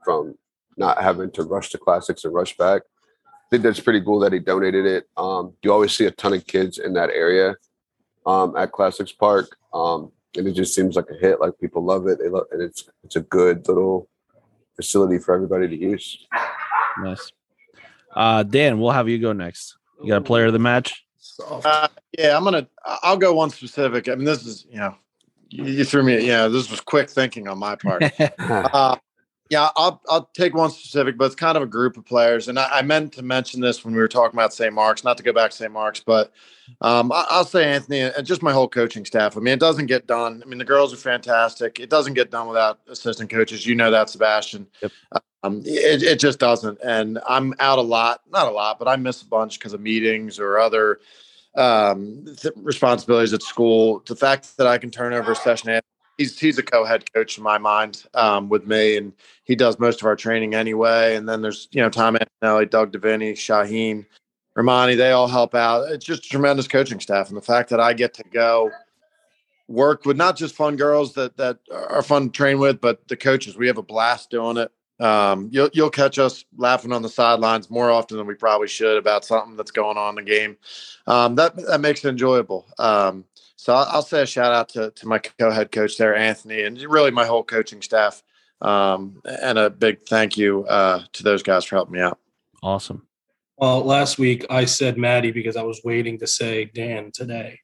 from 0.04 0.36
not 0.78 1.02
having 1.02 1.32
to 1.32 1.44
rush 1.44 1.70
to 1.72 1.78
classics 1.78 2.24
and 2.24 2.34
rush 2.34 2.56
back. 2.56 2.84
I 3.26 3.50
think 3.50 3.64
that's 3.64 3.80
pretty 3.80 4.02
cool 4.02 4.20
that 4.20 4.34
he 4.34 4.40
donated 4.40 4.86
it. 4.86 5.06
Um, 5.18 5.54
you 5.64 5.72
always 5.72 5.96
see 5.96 6.06
a 6.06 6.12
ton 6.12 6.34
of 6.34 6.46
kids 6.46 6.78
in 6.78 6.94
that 6.94 7.10
area 7.10 7.56
um, 8.26 8.56
at 8.56 8.72
Classics 8.72 9.12
Park, 9.12 9.58
um, 9.74 10.12
and 10.36 10.48
it 10.48 10.54
just 10.54 10.76
seems 10.76 10.96
like 10.96 11.10
a 11.10 11.16
hit. 11.16 11.40
Like 11.40 11.58
people 11.60 11.84
love 11.84 12.08
it. 12.08 12.20
They 12.20 12.30
love, 12.30 12.46
and 12.52 12.62
it's 12.62 12.90
it's 13.04 13.16
a 13.16 13.22
good 13.22 13.68
little 13.68 14.10
facility 14.76 15.18
for 15.18 15.34
everybody 15.34 15.68
to 15.68 15.76
use. 15.76 16.28
Nice. 17.00 17.32
Uh, 18.14 18.44
Dan, 18.44 18.80
we'll 18.80 18.92
have 18.92 19.08
you 19.08 19.20
go 19.20 19.34
next. 19.34 19.78
You 20.02 20.10
got 20.10 20.18
a 20.18 20.22
player 20.22 20.48
of 20.48 20.54
the 20.54 20.60
match? 20.60 21.07
Uh, 21.40 21.88
yeah, 22.18 22.36
I'm 22.36 22.44
gonna. 22.44 22.68
I'll 22.86 23.18
go 23.18 23.34
one 23.34 23.50
specific. 23.50 24.10
I 24.10 24.16
mean, 24.16 24.26
this 24.26 24.46
is 24.46 24.66
you 24.70 24.78
know, 24.78 24.96
you, 25.50 25.66
you 25.66 25.84
threw 25.84 26.04
me. 26.04 26.26
Yeah, 26.26 26.48
this 26.48 26.70
was 26.70 26.82
quick 26.82 27.10
thinking 27.10 27.48
on 27.48 27.58
my 27.58 27.76
part. 27.76 28.04
uh, 28.40 28.98
yeah, 29.50 29.70
I'll 29.76 30.02
I'll 30.10 30.30
take 30.34 30.54
one 30.54 30.70
specific, 30.70 31.18
but 31.18 31.26
it's 31.26 31.36
kind 31.36 31.56
of 31.56 31.64
a 31.64 31.68
group 31.68 31.98
of 31.98 32.06
players, 32.06 32.48
and 32.48 32.60
I, 32.60 32.70
I 32.74 32.82
meant 32.82 33.14
to 33.14 33.22
mention 33.22 33.62
this 33.62 33.86
when 33.86 33.94
we 33.94 34.00
were 34.00 34.08
talking 34.08 34.36
about 34.36 34.54
St. 34.54 34.74
Mark's. 34.74 35.04
Not 35.04 35.18
to 35.18 35.24
go 35.24 35.32
back 35.32 35.52
to 35.52 35.58
St. 35.58 35.72
Mark's, 35.72 36.02
but 36.02 36.32
um, 36.82 37.12
I, 37.12 37.26
will 37.38 37.46
say 37.46 37.66
Anthony 37.66 38.02
and 38.02 38.26
just 38.26 38.44
my 38.44 38.52
whole 38.52 38.68
coaching 38.68 39.06
staff. 39.06 39.38
I 39.38 39.40
mean, 39.40 39.54
it 39.54 39.60
doesn't 39.60 39.86
get 39.86 40.08
done. 40.08 40.42
I 40.44 40.50
mean, 40.50 40.58
the 40.58 40.66
girls 40.66 40.94
are 40.94 40.98
fantastic. 40.98 41.80
It 41.80 41.90
doesn't 41.90 42.14
get 42.14 42.32
done 42.32 42.48
without 42.48 42.80
assistant 42.88 43.30
coaches. 43.30 43.66
You 43.66 43.76
know 43.76 43.92
that, 43.92 44.10
Sebastian. 44.10 44.68
Yep. 44.82 44.92
Um, 45.44 45.62
it, 45.66 46.04
it 46.04 46.20
just 46.20 46.40
doesn't. 46.40 46.80
And 46.84 47.20
I'm 47.28 47.54
out 47.60 47.80
a 47.80 47.84
lot, 47.84 48.22
not 48.32 48.48
a 48.48 48.52
lot, 48.52 48.80
but 48.80 48.88
I 48.88 48.96
miss 48.96 49.22
a 49.22 49.26
bunch 49.26 49.60
because 49.60 49.74
of 49.74 49.82
meetings 49.82 50.40
or 50.40 50.58
other 50.58 51.00
um, 51.56 52.26
th- 52.38 52.54
responsibilities 52.58 53.34
at 53.34 53.44
school. 53.44 54.04
The 54.06 54.16
fact 54.16 54.58
that 54.58 54.68
I 54.68 54.78
can 54.78 54.90
turn 54.90 55.14
over 55.14 55.32
a 55.32 55.36
session 55.36 55.80
he's 56.18 56.40
he's 56.40 56.58
a 56.58 56.64
co-head 56.64 57.12
coach 57.14 57.38
in 57.38 57.44
my 57.44 57.58
mind 57.58 58.04
um, 58.14 58.50
with 58.50 58.66
me, 58.68 58.98
and 58.98 59.14
he 59.44 59.56
does 59.56 59.80
most 59.80 60.02
of 60.02 60.08
our 60.08 60.16
training 60.16 60.56
anyway. 60.56 61.16
And 61.16 61.28
then 61.30 61.42
there's 61.42 61.68
you 61.72 61.82
know 61.82 61.90
Tom 61.90 62.18
Antonelli, 62.18 62.66
Doug 62.66 62.92
Deviney, 62.92 63.34
Shaheen, 63.34 64.06
Romani. 64.56 64.96
They 64.96 65.12
all 65.12 65.28
help 65.28 65.56
out. 65.56 65.90
It's 65.92 66.06
just 66.06 66.30
tremendous 66.30 66.68
coaching 66.68 67.00
staff, 67.00 67.30
and 67.30 67.38
the 67.38 67.42
fact 67.42 67.70
that 67.70 67.80
I 67.80 67.94
get 67.94 68.14
to 68.16 68.24
go 68.24 68.72
work 69.68 70.06
with 70.06 70.18
not 70.18 70.38
just 70.38 70.56
fun 70.56 70.76
girls 70.76 71.14
that 71.14 71.38
that 71.38 71.60
are 71.72 72.04
fun 72.04 72.26
to 72.26 72.32
train 72.32 72.60
with, 72.60 72.82
but 72.82 73.08
the 73.08 73.18
coaches. 73.18 73.56
We 73.56 73.68
have 73.68 73.78
a 73.78 73.84
blast 73.84 74.30
doing 74.30 74.58
it. 74.58 74.72
Um, 75.00 75.50
you'll 75.52 75.70
you'll 75.74 75.90
catch 75.90 76.18
us 76.18 76.44
laughing 76.58 76.92
on 76.92 77.02
the 77.02 77.10
sidelines 77.10 77.70
more 77.70 77.92
often 77.92 78.18
than 78.18 78.26
we 78.26 78.34
probably 78.34 78.68
should 78.68 78.98
about 78.98 79.26
something 79.26 79.56
that's 79.56 79.72
going 79.72 79.98
on 79.98 80.18
in 80.18 80.26
the 80.26 80.32
game. 80.32 80.58
Um, 81.06 81.36
that 81.36 81.56
that 81.68 81.82
makes 81.82 82.04
it 82.04 82.10
enjoyable. 82.10 82.66
Um, 82.80 83.26
so 83.56 83.74
I'll, 83.74 83.88
I'll, 83.90 84.02
say 84.02 84.22
a 84.22 84.26
shout 84.26 84.54
out 84.54 84.70
to, 84.70 84.92
to 84.92 85.08
my 85.08 85.18
co-head 85.18 85.72
coach 85.72 85.98
there, 85.98 86.16
Anthony, 86.16 86.62
and 86.64 86.80
really 86.84 87.12
my 87.12 87.26
whole 87.26 87.44
coaching 87.44 87.82
staff. 87.82 88.24
Um, 88.62 89.22
and 89.26 89.58
a 89.58 89.70
big 89.70 90.06
thank 90.08 90.38
you 90.38 90.66
uh, 90.66 91.04
to 91.14 91.24
those 91.24 91.44
guys 91.44 91.66
for 91.66 91.76
helping 91.76 91.94
me 91.94 92.02
out. 92.02 92.20
Awesome. 92.64 93.08
Well, 93.58 93.84
last 93.84 94.18
week 94.20 94.46
I 94.50 94.66
said 94.66 94.98
Maddie 94.98 95.32
because 95.32 95.58
I 95.58 95.64
was 95.64 95.82
waiting 95.84 96.18
to 96.20 96.28
say 96.28 96.66
Dan 96.66 97.12
today. 97.12 97.60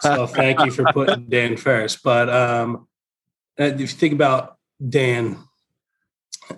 so 0.00 0.26
thank 0.26 0.64
you 0.64 0.70
for 0.70 0.84
putting 0.92 1.24
Dan 1.24 1.56
first. 1.56 2.02
But 2.02 2.28
um, 2.28 2.86
if 3.56 3.80
you 3.80 3.86
think 3.86 4.14
about 4.14 4.58
Dan 4.86 5.38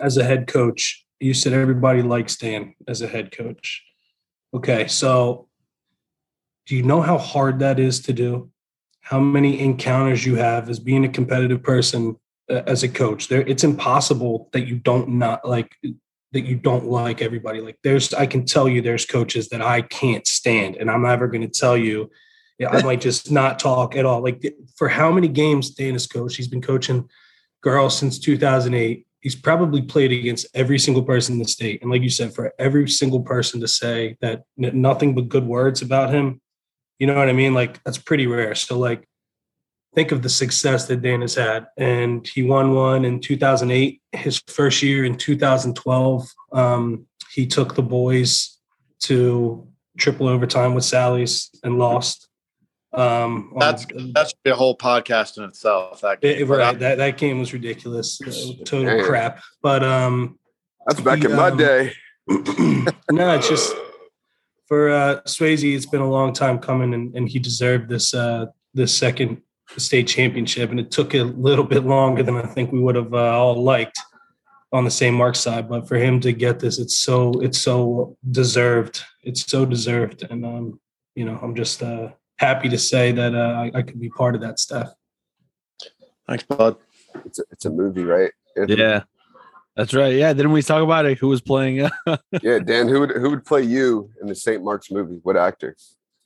as 0.01 0.17
a 0.17 0.25
head 0.25 0.47
coach, 0.47 1.05
you 1.21 1.35
said 1.35 1.53
everybody 1.53 2.03
likes 2.03 2.37
Dan 2.37 2.75
as 2.89 3.03
a 3.03 3.09
head 3.09 3.31
coach. 3.37 3.83
Okay, 4.55 4.87
so 4.87 5.49
do 6.67 6.77
you 6.77 6.83
know 6.83 7.01
how 7.01 7.19
hard 7.19 7.61
that 7.61 7.79
is 7.79 8.01
to 8.03 8.13
do? 8.13 8.51
How 9.01 9.19
many 9.19 9.61
encounters 9.61 10.25
you 10.25 10.37
have 10.37 10.69
as 10.69 10.79
being 10.79 11.05
a 11.05 11.09
competitive 11.09 11.63
person 11.63 12.17
uh, 12.51 12.63
as 12.67 12.83
a 12.83 12.89
coach? 12.89 13.29
There, 13.29 13.41
it's 13.43 13.65
impossible 13.65 14.49
that 14.53 14.67
you 14.67 14.77
don't 14.77 15.11
not 15.11 15.47
like 15.49 15.77
that 16.33 16.43
you 16.47 16.57
don't 16.57 16.87
like 16.87 17.21
everybody. 17.21 17.61
Like 17.61 17.79
there's, 17.83 18.15
I 18.15 18.27
can 18.27 18.45
tell 18.47 18.69
you, 18.69 18.81
there's 18.81 19.05
coaches 19.05 19.49
that 19.51 19.61
I 19.61 19.83
can't 19.83 20.27
stand, 20.27 20.77
and 20.77 20.91
I'm 20.91 21.03
never 21.03 21.29
going 21.29 21.43
to 21.43 21.61
tell 21.61 21.77
you. 21.77 22.11
Yeah, 22.59 22.69
I 22.69 22.83
might 22.83 23.01
just 23.01 23.31
not 23.31 23.59
talk 23.59 23.97
at 23.97 24.05
all. 24.05 24.23
Like 24.23 24.55
for 24.77 24.89
how 24.89 25.11
many 25.11 25.27
games 25.27 25.71
Dan 25.71 25.95
has 25.95 26.07
coached? 26.07 26.37
He's 26.37 26.49
been 26.49 26.63
coaching 26.63 27.09
girls 27.61 27.97
since 27.97 28.19
2008 28.19 29.07
he's 29.23 29.37
probably 29.37 29.81
played 29.81 30.13
against 30.13 30.47
every 30.53 30.79
single 30.79 31.03
person 31.03 31.35
in 31.35 31.39
the 31.39 31.49
state. 31.49 31.81
And 31.81 31.91
like 31.91 32.03
you 32.03 32.11
said, 32.11 32.35
for 32.35 32.53
every 32.59 32.89
single 32.89 33.21
person 33.21 33.61
to 33.61 33.69
say 33.69 34.17
that 34.21 34.43
nothing 34.57 35.15
but 35.15 35.29
good 35.29 35.47
words 35.47 35.81
about 35.81 36.13
him, 36.13 36.41
you 36.99 37.07
know 37.07 37.15
what 37.15 37.29
I 37.29 37.33
mean? 37.33 37.55
Like 37.55 37.83
that's 37.85 37.99
pretty 37.99 38.27
rare. 38.27 38.55
So 38.55 38.77
like 38.79 39.09
think 39.95 40.11
of 40.11 40.23
the 40.23 40.29
success 40.29 40.87
that 40.89 41.03
Dan 41.03 41.21
has 41.21 41.37
had. 41.37 41.67
And 41.77 42.27
he 42.27 42.43
won 42.43 42.75
one 42.75 43.05
in 43.05 43.21
2008. 43.21 44.03
His 44.13 44.43
first 44.49 44.83
year 44.83 45.05
in 45.05 45.17
2012, 45.17 46.29
um, 46.53 47.07
he 47.33 47.47
took 47.47 47.77
the 47.77 47.83
boys 47.83 48.59
to 49.05 49.69
triple 49.99 50.29
overtime 50.29 50.75
with 50.75 50.85
Sally's 50.85 51.51
and 51.63 51.79
lost. 51.79 52.29
Um, 52.95 53.55
that's 53.59 53.87
on, 53.87 54.13
that's 54.13 54.35
a 54.45 54.55
whole 54.55 54.77
podcast 54.77 55.39
in 55.39 55.45
itself. 55.45 56.01
That 56.03 56.21
game. 56.21 56.39
It, 56.39 56.45
right, 56.49 56.79
that 56.79 56.99
that 56.99 57.17
game 57.17 57.39
was 57.39 57.53
ridiculous, 57.53 58.21
uh, 58.21 58.65
total 58.65 59.05
crap. 59.05 59.43
But 59.63 59.83
um, 59.83 60.39
that's 60.87 61.01
back 61.01 61.21
he, 61.21 61.27
in 61.27 61.37
my 61.37 61.49
um, 61.49 61.57
day. 61.57 61.93
no, 62.29 63.35
it's 63.35 63.49
just 63.49 63.75
for 64.73 64.91
uh, 64.91 65.21
Swayze, 65.27 65.75
it's 65.75 65.87
been 65.87 66.01
a 66.01 66.11
long 66.11 66.33
time 66.33 66.59
coming, 66.59 66.95
and, 66.95 67.15
and 67.15 67.29
he 67.29 67.39
deserved 67.39 67.89
this 67.89 68.15
uh, 68.15 68.47
this 68.75 68.97
second 68.97 69.43
state 69.77 70.09
championship, 70.09 70.71
and 70.71 70.81
it 70.81 70.91
took 70.91 71.15
a 71.15 71.23
little 71.23 71.65
bit 71.65 71.85
longer 71.85 72.23
than 72.23 72.37
I 72.37 72.47
think 72.47 72.73
we 72.73 72.81
would 72.81 72.97
have 72.97 73.13
uh, 73.13 73.39
all 73.39 73.63
liked 73.63 73.99
on 74.73 74.85
the 74.85 74.91
St. 74.91 75.15
Mark 75.15 75.37
side. 75.37 75.69
But 75.69 75.87
for 75.87 75.97
him 75.97 76.21
to 76.21 76.33
get 76.33 76.59
this, 76.59 76.79
it's 76.79 76.97
so 76.97 77.33
it's 77.41 77.59
so 77.59 78.17
deserved. 78.31 79.03
It's 79.23 79.45
so 79.47 79.67
deserved, 79.67 80.25
and 80.31 80.45
um, 80.45 80.81
you 81.15 81.25
know, 81.25 81.39
I'm 81.43 81.55
just 81.55 81.83
uh, 81.83 82.11
happy 82.43 82.69
to 82.69 82.79
say 82.79 83.13
that 83.13 83.35
uh, 83.35 83.39
I, 83.75 83.79
I 83.79 83.83
could 83.83 84.01
be 84.01 84.11
part 84.11 84.35
of 84.35 84.41
that 84.43 84.59
stuff. 84.59 84.93
Thanks, 86.27 86.45
bud. 86.45 86.77
It's 87.25 87.39
a, 87.39 87.45
it's 87.51 87.65
a 87.65 87.71
movie, 87.71 88.05
right? 88.05 88.33
Yeah. 88.69 89.05
That's 89.77 89.95
right. 89.95 90.15
Yeah. 90.15 90.33
Didn't 90.33 90.53
we 90.53 90.63
talk 90.63 90.83
about 90.83 91.07
it? 91.07 91.19
Who 91.19 91.29
was 91.29 91.41
playing? 91.41 91.77
yeah, 92.43 92.59
Dan. 92.59 92.89
Who 92.89 93.01
would 93.01 93.11
who 93.13 93.31
would 93.31 93.45
play 93.45 93.63
you 93.63 94.11
in 94.21 94.27
the 94.27 94.35
St. 94.35 94.63
Mark's 94.63 94.91
movie? 94.91 95.21
What 95.23 95.37
actor? 95.37 95.77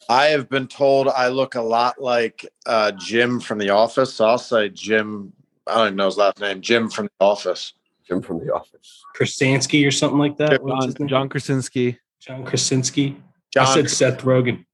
I 0.08 0.26
have 0.26 0.48
been 0.48 0.66
told 0.68 1.08
I 1.08 1.28
look 1.28 1.54
a 1.54 1.62
lot 1.62 2.00
like 2.00 2.46
uh, 2.64 2.92
Jim 2.92 3.40
from 3.40 3.58
The 3.58 3.70
Office. 3.70 4.14
So 4.14 4.26
I'll 4.26 4.38
say 4.38 4.68
Jim. 4.68 5.32
I 5.66 5.74
don't 5.74 5.86
even 5.88 5.96
know 5.96 6.06
his 6.06 6.16
last 6.16 6.40
name. 6.40 6.60
Jim 6.60 6.88
from 6.88 7.06
The 7.06 7.24
Office. 7.24 7.74
Jim 8.06 8.22
from 8.22 8.44
The 8.44 8.52
Office. 8.54 9.02
Krasinski 9.14 9.84
or 9.84 9.90
something 9.90 10.18
like 10.18 10.36
that. 10.38 10.60
John, 10.64 11.08
John 11.08 11.28
Krasinski. 11.28 11.98
John 12.20 12.44
Krasinski. 12.44 13.16
John 13.52 13.66
I 13.66 13.74
said 13.74 13.90
Seth 13.90 14.22
Rogen. 14.22 14.64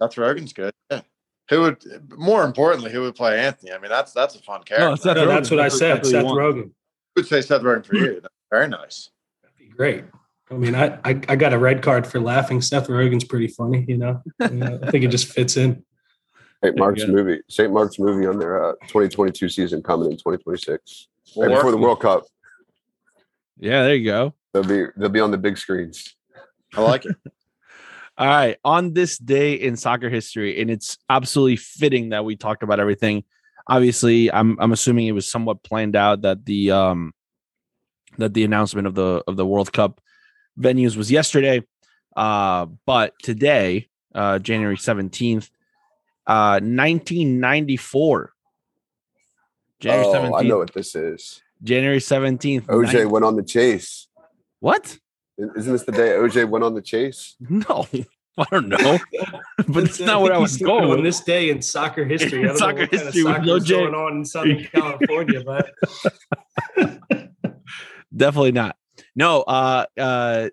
Seth 0.00 0.14
Rogen's 0.16 0.52
good. 0.52 0.72
Yeah. 0.90 1.02
Who 1.50 1.62
would 1.62 1.84
more 2.16 2.44
importantly, 2.44 2.92
who 2.92 3.02
would 3.02 3.16
play 3.16 3.38
Anthony? 3.38 3.72
I 3.72 3.78
mean, 3.78 3.90
that's 3.90 4.12
that's 4.12 4.36
a 4.36 4.42
fun 4.42 4.62
character. 4.62 5.14
No, 5.14 5.26
that's 5.26 5.50
what 5.50 5.60
I 5.60 5.68
said. 5.68 6.06
Seth 6.06 6.24
Rogen 6.24 6.70
would 7.16 7.26
say 7.26 7.40
Seth 7.40 7.62
Rogen 7.62 7.84
for 7.84 7.96
you. 7.96 8.22
Very 8.50 8.68
nice. 8.68 9.10
That'd 9.42 9.56
be 9.56 9.66
great. 9.66 10.04
I 10.50 10.54
mean, 10.54 10.74
I, 10.74 10.98
I, 11.04 11.20
I 11.28 11.36
got 11.36 11.52
a 11.52 11.58
red 11.58 11.82
card 11.82 12.06
for 12.06 12.20
laughing. 12.20 12.60
Seth 12.60 12.88
Rogen's 12.88 13.24
pretty 13.24 13.46
funny, 13.46 13.84
you 13.86 13.96
know. 13.96 14.20
I, 14.40 14.48
mean, 14.48 14.62
I 14.62 14.90
think 14.90 15.04
it 15.04 15.08
just 15.08 15.28
fits 15.28 15.56
in. 15.56 15.84
St. 16.64 16.76
Mark's 16.76 17.06
movie, 17.06 17.40
St. 17.48 17.72
Mark's 17.72 17.98
movie 17.98 18.26
on 18.26 18.38
their 18.38 18.62
uh, 18.62 18.72
2022 18.82 19.48
season 19.48 19.82
coming 19.82 20.10
in 20.10 20.18
2026, 20.18 21.08
right 21.36 21.48
before 21.48 21.70
the 21.70 21.78
World 21.78 22.00
Cup. 22.00 22.24
Yeah, 23.58 23.84
there 23.84 23.94
you 23.94 24.04
go. 24.04 24.34
They'll 24.52 24.64
be 24.64 24.86
they'll 24.96 25.08
be 25.08 25.20
on 25.20 25.30
the 25.30 25.38
big 25.38 25.56
screens. 25.56 26.16
I 26.74 26.82
like 26.82 27.06
it. 27.06 27.16
All 28.20 28.26
right, 28.26 28.58
on 28.66 28.92
this 28.92 29.16
day 29.16 29.54
in 29.54 29.76
soccer 29.76 30.10
history, 30.10 30.60
and 30.60 30.70
it's 30.70 30.98
absolutely 31.08 31.56
fitting 31.56 32.10
that 32.10 32.22
we 32.22 32.36
talked 32.36 32.62
about 32.62 32.78
everything. 32.78 33.24
Obviously 33.66 34.30
i'm 34.32 34.58
i'm 34.60 34.72
assuming 34.72 35.06
it 35.06 35.12
was 35.12 35.30
somewhat 35.30 35.62
planned 35.62 35.94
out 35.94 36.22
that 36.22 36.44
the 36.44 36.70
um 36.70 37.14
that 38.18 38.34
the 38.34 38.44
announcement 38.44 38.86
of 38.86 38.94
the 38.94 39.22
of 39.26 39.36
the 39.36 39.46
world 39.46 39.72
cup 39.72 40.00
venues 40.58 40.96
was 40.96 41.10
yesterday. 41.10 41.62
Uh 42.14 42.66
but 42.84 43.14
today 43.22 43.88
uh 44.14 44.38
january 44.38 44.76
17th 44.76 45.48
uh 46.26 46.58
1994 46.60 48.32
january 49.78 50.06
oh, 50.06 50.12
17th 50.12 50.40
i 50.40 50.42
know 50.42 50.58
what 50.58 50.74
this 50.74 50.94
is. 50.94 51.40
January 51.62 52.00
17th 52.00 52.66
oj 52.66 52.86
19- 52.86 53.10
went 53.10 53.24
on 53.24 53.36
the 53.36 53.44
chase. 53.44 54.08
What 54.58 54.98
isn't 55.56 55.72
this 55.72 55.84
the 55.84 55.92
day 55.92 56.10
oj 56.10 56.48
went 56.48 56.64
on 56.64 56.74
the 56.74 56.82
chase 56.82 57.36
no 57.48 57.86
I 58.38 58.44
don't 58.50 58.68
know, 58.68 58.98
but 59.68 59.84
it's 59.84 60.00
not 60.00 60.22
what 60.22 60.32
I 60.32 60.38
was 60.38 60.56
going 60.70 60.88
on 60.90 61.02
this 61.02 61.20
day 61.20 61.50
in 61.50 61.60
soccer 61.60 62.04
history. 62.04 62.44
I 62.44 62.46
don't 62.46 62.56
Soccer 62.56 62.72
know 62.74 62.80
what 62.82 62.90
history 62.92 63.24
with 63.24 63.34
kind 63.34 63.42
of 63.42 63.46
no 63.46 63.58
soccer 63.58 63.64
is 63.64 63.70
going 63.70 63.94
on 63.94 64.16
in 64.16 64.24
Southern 64.24 64.64
California, 64.64 65.42
but 65.44 65.70
Definitely 68.16 68.52
not. 68.52 68.76
No, 69.14 69.42
uh, 69.42 69.86
uh, 69.98 70.48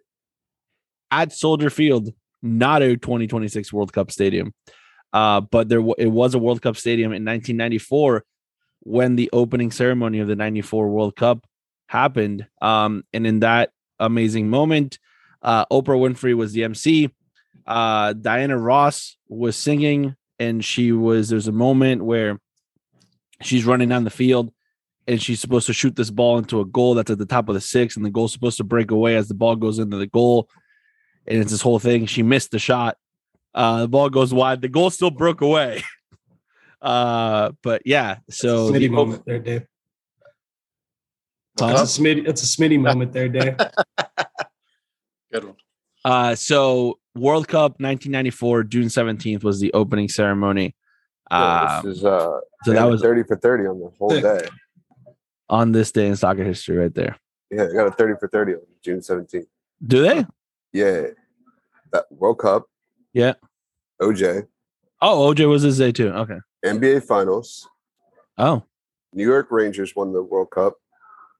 at 1.11 1.31
Soldier 1.31 1.69
Field, 1.69 2.13
not 2.41 2.81
a 2.81 2.97
2026 2.97 3.73
World 3.73 3.93
Cup 3.93 4.11
stadium, 4.11 4.53
uh, 5.13 5.41
but 5.41 5.69
there 5.69 5.79
w- 5.79 5.95
it 5.97 6.07
was 6.07 6.35
a 6.35 6.39
World 6.39 6.61
Cup 6.61 6.77
stadium 6.77 7.11
in 7.11 7.25
1994 7.25 8.25
when 8.81 9.15
the 9.15 9.29
opening 9.33 9.71
ceremony 9.71 10.19
of 10.19 10.27
the 10.27 10.35
94 10.35 10.89
World 10.89 11.15
Cup 11.15 11.45
happened. 11.87 12.47
Um, 12.61 13.03
and 13.13 13.25
in 13.25 13.39
that 13.39 13.71
amazing 13.99 14.49
moment, 14.49 14.99
uh, 15.41 15.65
Oprah 15.67 15.99
Winfrey 15.99 16.35
was 16.35 16.53
the 16.53 16.63
MC. 16.63 17.09
Uh, 17.65 18.13
Diana 18.13 18.57
Ross 18.57 19.17
was 19.27 19.55
singing, 19.55 20.15
and 20.39 20.63
she 20.63 20.91
was 20.91 21.29
there's 21.29 21.47
a 21.47 21.51
moment 21.51 22.03
where 22.03 22.39
she's 23.41 23.65
running 23.65 23.89
down 23.89 24.03
the 24.03 24.09
field 24.09 24.51
and 25.07 25.21
she's 25.21 25.39
supposed 25.39 25.67
to 25.67 25.73
shoot 25.73 25.95
this 25.95 26.09
ball 26.09 26.37
into 26.37 26.59
a 26.59 26.65
goal 26.65 26.93
that's 26.93 27.09
at 27.09 27.17
the 27.17 27.25
top 27.25 27.47
of 27.47 27.55
the 27.55 27.61
six, 27.61 27.95
and 27.95 28.05
the 28.05 28.09
goal's 28.09 28.33
supposed 28.33 28.57
to 28.57 28.63
break 28.63 28.91
away 28.91 29.15
as 29.15 29.27
the 29.27 29.33
ball 29.33 29.55
goes 29.55 29.79
into 29.79 29.97
the 29.97 30.07
goal. 30.07 30.49
And 31.25 31.39
it's 31.39 31.51
this 31.51 31.61
whole 31.61 31.79
thing. 31.79 32.05
She 32.05 32.23
missed 32.23 32.51
the 32.51 32.59
shot. 32.59 32.97
Uh, 33.53 33.81
the 33.81 33.87
ball 33.87 34.09
goes 34.09 34.33
wide. 34.33 34.61
The 34.61 34.69
goal 34.69 34.89
still 34.89 35.11
broke 35.11 35.41
away. 35.41 35.83
Uh, 36.79 37.53
but 37.63 37.81
yeah, 37.85 38.17
so 38.29 38.69
the- 38.71 38.87
moment 38.87 39.25
there, 39.25 39.39
Dave. 39.39 39.65
Huh? 41.59 41.67
That's 41.73 41.97
a 41.97 42.01
Smitty. 42.01 42.25
That's 42.25 42.43
a 42.43 42.45
Smitty 42.45 42.79
moment 42.79 43.13
there, 43.13 43.29
Dave. 43.29 43.55
Good 45.31 45.43
one. 45.45 45.55
Uh, 46.05 46.35
so 46.35 46.99
World 47.15 47.47
Cup 47.47 47.73
1994, 47.79 48.63
June 48.63 48.85
17th 48.87 49.43
was 49.43 49.59
the 49.59 49.73
opening 49.73 50.07
ceremony. 50.07 50.75
Yeah, 51.29 51.37
Uh, 51.37 51.81
this 51.81 51.97
is 51.97 52.05
uh, 52.05 52.39
so 52.63 52.71
that 52.73 52.83
was 52.85 53.01
30 53.01 53.23
for 53.23 53.35
30 53.35 53.67
on 53.67 53.79
the 53.79 53.89
whole 53.97 54.09
day. 54.09 54.47
on 55.49 55.71
this 55.73 55.91
day 55.91 56.07
in 56.07 56.15
soccer 56.15 56.43
history, 56.43 56.77
right 56.77 56.93
there. 56.93 57.17
Yeah, 57.51 57.63
I 57.69 57.73
got 57.73 57.87
a 57.87 57.91
30 57.91 58.13
for 58.19 58.27
30 58.29 58.53
on 58.53 58.59
June 58.83 58.99
17th. 58.99 59.45
Do 59.85 60.01
they? 60.01 60.25
Yeah. 60.73 61.07
That 61.91 62.05
World 62.11 62.39
Cup. 62.39 62.65
Yeah. 63.13 63.33
OJ. 64.01 64.47
Oh, 65.01 65.33
OJ 65.33 65.49
was 65.49 65.63
his 65.63 65.77
day 65.77 65.91
too. 65.91 66.09
Okay. 66.09 66.37
NBA 66.65 67.03
Finals. 67.03 67.67
Oh, 68.37 68.63
New 69.13 69.25
York 69.25 69.47
Rangers 69.51 69.95
won 69.95 70.13
the 70.13 70.21
World 70.21 70.51
Cup. 70.51 70.75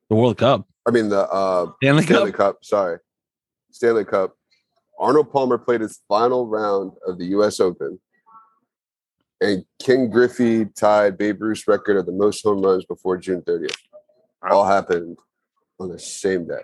The 0.10 0.16
World 0.16 0.38
Cup, 0.38 0.66
I 0.86 0.91
mean 0.91 1.10
the 1.10 1.28
uh 1.30 1.68
Stanley 1.84 2.03
Stanley 2.03 2.32
Cup. 2.32 2.38
Cup. 2.55 2.58
Sorry. 2.64 2.99
Stanley 3.72 4.05
Cup. 4.05 4.34
Arnold 4.99 5.32
Palmer 5.32 5.58
played 5.58 5.82
his 5.82 5.99
final 6.08 6.47
round 6.47 6.93
of 7.05 7.18
the 7.18 7.26
US 7.38 7.60
Open. 7.60 7.99
And 9.39 9.66
Ken 9.84 10.10
Griffey 10.10 10.66
tied 10.66 11.18
Babe 11.18 11.41
Ruth's 11.41 11.68
record 11.68 11.97
of 11.97 12.05
the 12.08 12.12
most 12.12 12.41
home 12.43 12.62
runs 12.64 12.86
before 12.86 13.18
June 13.18 13.41
30th. 13.41 13.76
All 14.49 14.66
happened 14.66 15.18
on 15.80 15.89
the 15.89 15.99
same 15.99 16.47
day. 16.47 16.62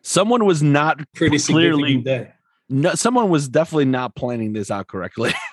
Someone 0.00 0.46
was 0.46 0.62
not 0.62 1.00
Pretty 1.14 1.38
Clearly- 1.38 1.98
day. 1.98 2.32
no, 2.70 2.94
someone 2.94 3.28
was 3.28 3.48
definitely 3.48 3.84
not 3.86 4.14
planning 4.14 4.52
this 4.54 4.70
out 4.70 4.86
correctly. 4.86 5.32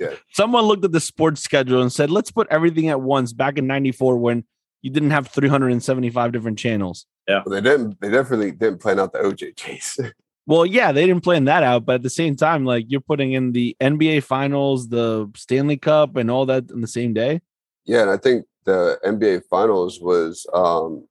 Yeah. 0.00 0.14
Someone 0.32 0.64
looked 0.64 0.84
at 0.84 0.92
the 0.92 0.98
sports 1.00 1.42
schedule 1.42 1.82
and 1.82 1.92
said, 1.92 2.10
let's 2.10 2.30
put 2.32 2.46
everything 2.50 2.88
at 2.88 3.00
once 3.02 3.34
back 3.34 3.58
in 3.58 3.66
94 3.66 4.16
when 4.16 4.44
you 4.82 4.90
didn't 4.90 5.10
have 5.10 5.28
375 5.28 6.32
different 6.32 6.58
channels. 6.58 7.06
Yeah. 7.28 7.42
But 7.44 7.50
they 7.52 7.60
didn't 7.60 8.00
they 8.00 8.10
definitely 8.10 8.50
didn't 8.50 8.80
plan 8.80 9.00
out 9.00 9.12
the 9.12 9.20
OJ 9.20 9.56
chase. 9.56 9.98
Well, 10.44 10.66
yeah, 10.66 10.90
they 10.90 11.06
didn't 11.06 11.22
plan 11.22 11.44
that 11.44 11.62
out, 11.62 11.86
but 11.86 11.94
at 11.94 12.02
the 12.02 12.10
same 12.10 12.34
time, 12.34 12.64
like 12.64 12.86
you're 12.88 13.00
putting 13.00 13.32
in 13.32 13.52
the 13.52 13.76
NBA 13.80 14.24
finals, 14.24 14.88
the 14.88 15.30
Stanley 15.36 15.76
Cup, 15.76 16.16
and 16.16 16.28
all 16.28 16.46
that 16.46 16.68
in 16.72 16.80
the 16.80 16.88
same 16.88 17.14
day. 17.14 17.40
yeah, 17.84 18.02
and 18.02 18.10
I 18.10 18.16
think 18.16 18.44
the 18.64 18.98
NBA 19.04 19.44
finals 19.48 20.00
was 20.00 20.44
um 20.52 21.06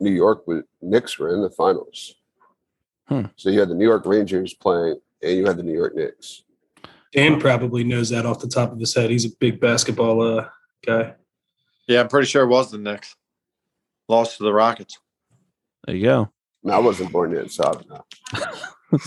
New 0.00 0.10
York 0.10 0.46
with 0.46 0.64
Knicks 0.80 1.18
were 1.18 1.34
in 1.34 1.42
the 1.42 1.50
finals. 1.50 2.14
Hmm. 3.06 3.26
So 3.36 3.50
you 3.50 3.60
had 3.60 3.68
the 3.68 3.74
New 3.74 3.84
York 3.86 4.06
Rangers 4.06 4.54
playing 4.54 4.98
and 5.22 5.36
you 5.36 5.44
had 5.44 5.58
the 5.58 5.62
New 5.62 5.74
York 5.74 5.94
Knicks. 5.94 6.42
Dan 7.12 7.40
probably 7.40 7.84
knows 7.84 8.08
that 8.10 8.24
off 8.24 8.40
the 8.40 8.48
top 8.48 8.72
of 8.72 8.78
his 8.78 8.94
head. 8.94 9.10
He's 9.10 9.24
a 9.24 9.36
big 9.40 9.60
basketball 9.60 10.22
uh, 10.22 10.48
guy. 10.86 11.14
Yeah, 11.90 12.00
I'm 12.02 12.08
pretty 12.08 12.28
sure 12.28 12.44
it 12.44 12.48
was 12.48 12.70
the 12.70 12.78
Knicks. 12.78 13.16
Lost 14.08 14.36
to 14.38 14.44
the 14.44 14.52
Rockets. 14.52 14.96
There 15.86 15.96
you 15.96 16.04
go. 16.04 16.32
No, 16.62 16.74
I 16.74 16.78
wasn't 16.78 17.10
born 17.10 17.32
yet, 17.32 17.50
so 17.50 17.64
I 17.64 17.72
don't 17.72 17.90
know. 17.90 18.98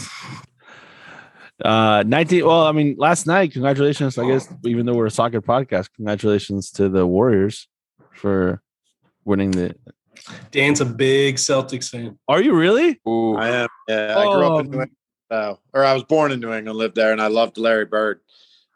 Uh 1.64 2.04
19 2.08 2.46
well, 2.46 2.66
I 2.66 2.72
mean, 2.72 2.96
last 2.98 3.28
night, 3.28 3.54
congratulations, 3.54 4.18
I 4.18 4.26
guess, 4.28 4.52
even 4.66 4.86
though 4.88 4.96
we're 4.96 5.06
a 5.06 5.12
soccer 5.12 5.40
podcast, 5.40 5.88
congratulations 5.96 6.72
to 6.72 6.90
the 6.90 7.06
Warriors 7.06 7.70
for 8.12 8.62
winning 9.24 9.52
the 9.52 9.76
Dan's 10.52 10.82
a 10.82 10.86
big 10.86 11.36
Celtics 11.36 11.90
fan. 11.90 12.18
Are 12.28 12.42
you 12.42 12.54
really? 12.54 13.00
Ooh, 13.08 13.36
I 13.38 13.50
am. 13.50 13.68
Yeah, 13.88 14.16
I 14.18 14.24
grew 14.34 14.44
up 14.46 14.60
in 14.66 14.68
Oh. 14.68 14.72
New 14.72 14.82
England, 14.82 14.92
uh, 15.30 15.54
or 15.74 15.86
I 15.86 15.94
was 15.94 16.04
born 16.04 16.32
in 16.32 16.40
New 16.40 16.52
England, 16.52 16.78
lived 16.78 16.96
there, 16.96 17.12
and 17.12 17.22
I 17.22 17.28
loved 17.28 17.58
Larry 17.60 17.86
Bird. 17.86 18.20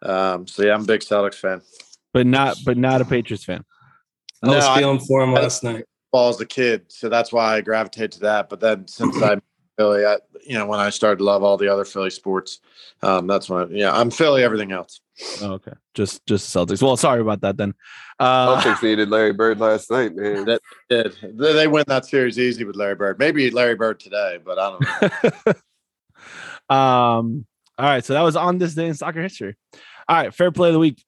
Um, 0.03 0.45
so 0.45 0.63
yeah, 0.63 0.75
I'm 0.75 0.83
a 0.83 0.85
big 0.85 1.01
Celtics 1.01 1.35
fan. 1.35 1.61
But 2.13 2.27
not 2.27 2.57
but 2.63 2.77
not 2.77 3.01
a 3.01 3.05
Patriots 3.05 3.43
fan. 3.43 3.65
I 4.43 4.47
was 4.49 4.65
No, 4.65 4.71
I- 4.71 4.79
feeling 4.79 4.99
for 4.99 5.21
him 5.21 5.33
last 5.33 5.63
night. 5.63 5.85
Ball 6.11 6.29
as 6.29 6.39
a 6.39 6.45
kid, 6.45 6.85
so 6.87 7.09
that's 7.09 7.33
why 7.33 7.55
I 7.57 7.61
gravitate 7.61 8.11
to 8.13 8.19
that. 8.21 8.47
But 8.49 8.61
then 8.61 8.87
since 8.87 9.21
I'm 9.21 9.41
Philly, 9.77 10.05
I, 10.05 10.17
you 10.45 10.57
know, 10.57 10.65
when 10.65 10.79
I 10.79 10.89
started 10.89 11.17
to 11.17 11.25
love 11.25 11.43
all 11.43 11.57
the 11.57 11.67
other 11.67 11.83
Philly 11.83 12.09
sports, 12.11 12.61
um, 13.03 13.27
that's 13.27 13.49
when 13.49 13.71
yeah, 13.75 13.91
I'm 13.91 14.09
Philly. 14.09 14.41
Everything 14.41 14.71
else. 14.71 15.01
Oh, 15.41 15.53
okay. 15.53 15.73
Just 15.93 16.25
just 16.25 16.55
Celtics. 16.55 16.81
Well, 16.81 16.95
sorry 16.95 17.19
about 17.19 17.41
that 17.41 17.57
then. 17.57 17.73
Uh 18.19 18.61
Celtics 18.61 18.81
needed 18.83 19.09
Larry 19.09 19.33
Bird 19.33 19.59
last 19.59 19.91
night, 19.91 20.15
man. 20.15 20.45
That- 20.45 20.61
Did 20.89 21.13
they, 21.21 21.53
they 21.53 21.67
win 21.67 21.83
that 21.87 22.05
series 22.05 22.39
easy 22.39 22.63
with 22.63 22.77
Larry 22.77 22.95
Bird? 22.95 23.19
Maybe 23.19 23.51
Larry 23.51 23.75
Bird 23.75 23.99
today, 23.99 24.39
but 24.43 24.57
I 24.57 24.69
don't 24.69 25.45
know. 25.45 25.53
um 26.75 27.45
all 27.77 27.85
right 27.85 28.03
so 28.03 28.13
that 28.13 28.21
was 28.21 28.35
on 28.35 28.57
this 28.57 28.73
day 28.73 28.87
in 28.87 28.93
soccer 28.93 29.21
history 29.21 29.55
all 30.09 30.15
right 30.17 30.33
fair 30.33 30.51
play 30.51 30.69
of 30.69 30.73
the 30.73 30.79
week 30.79 31.01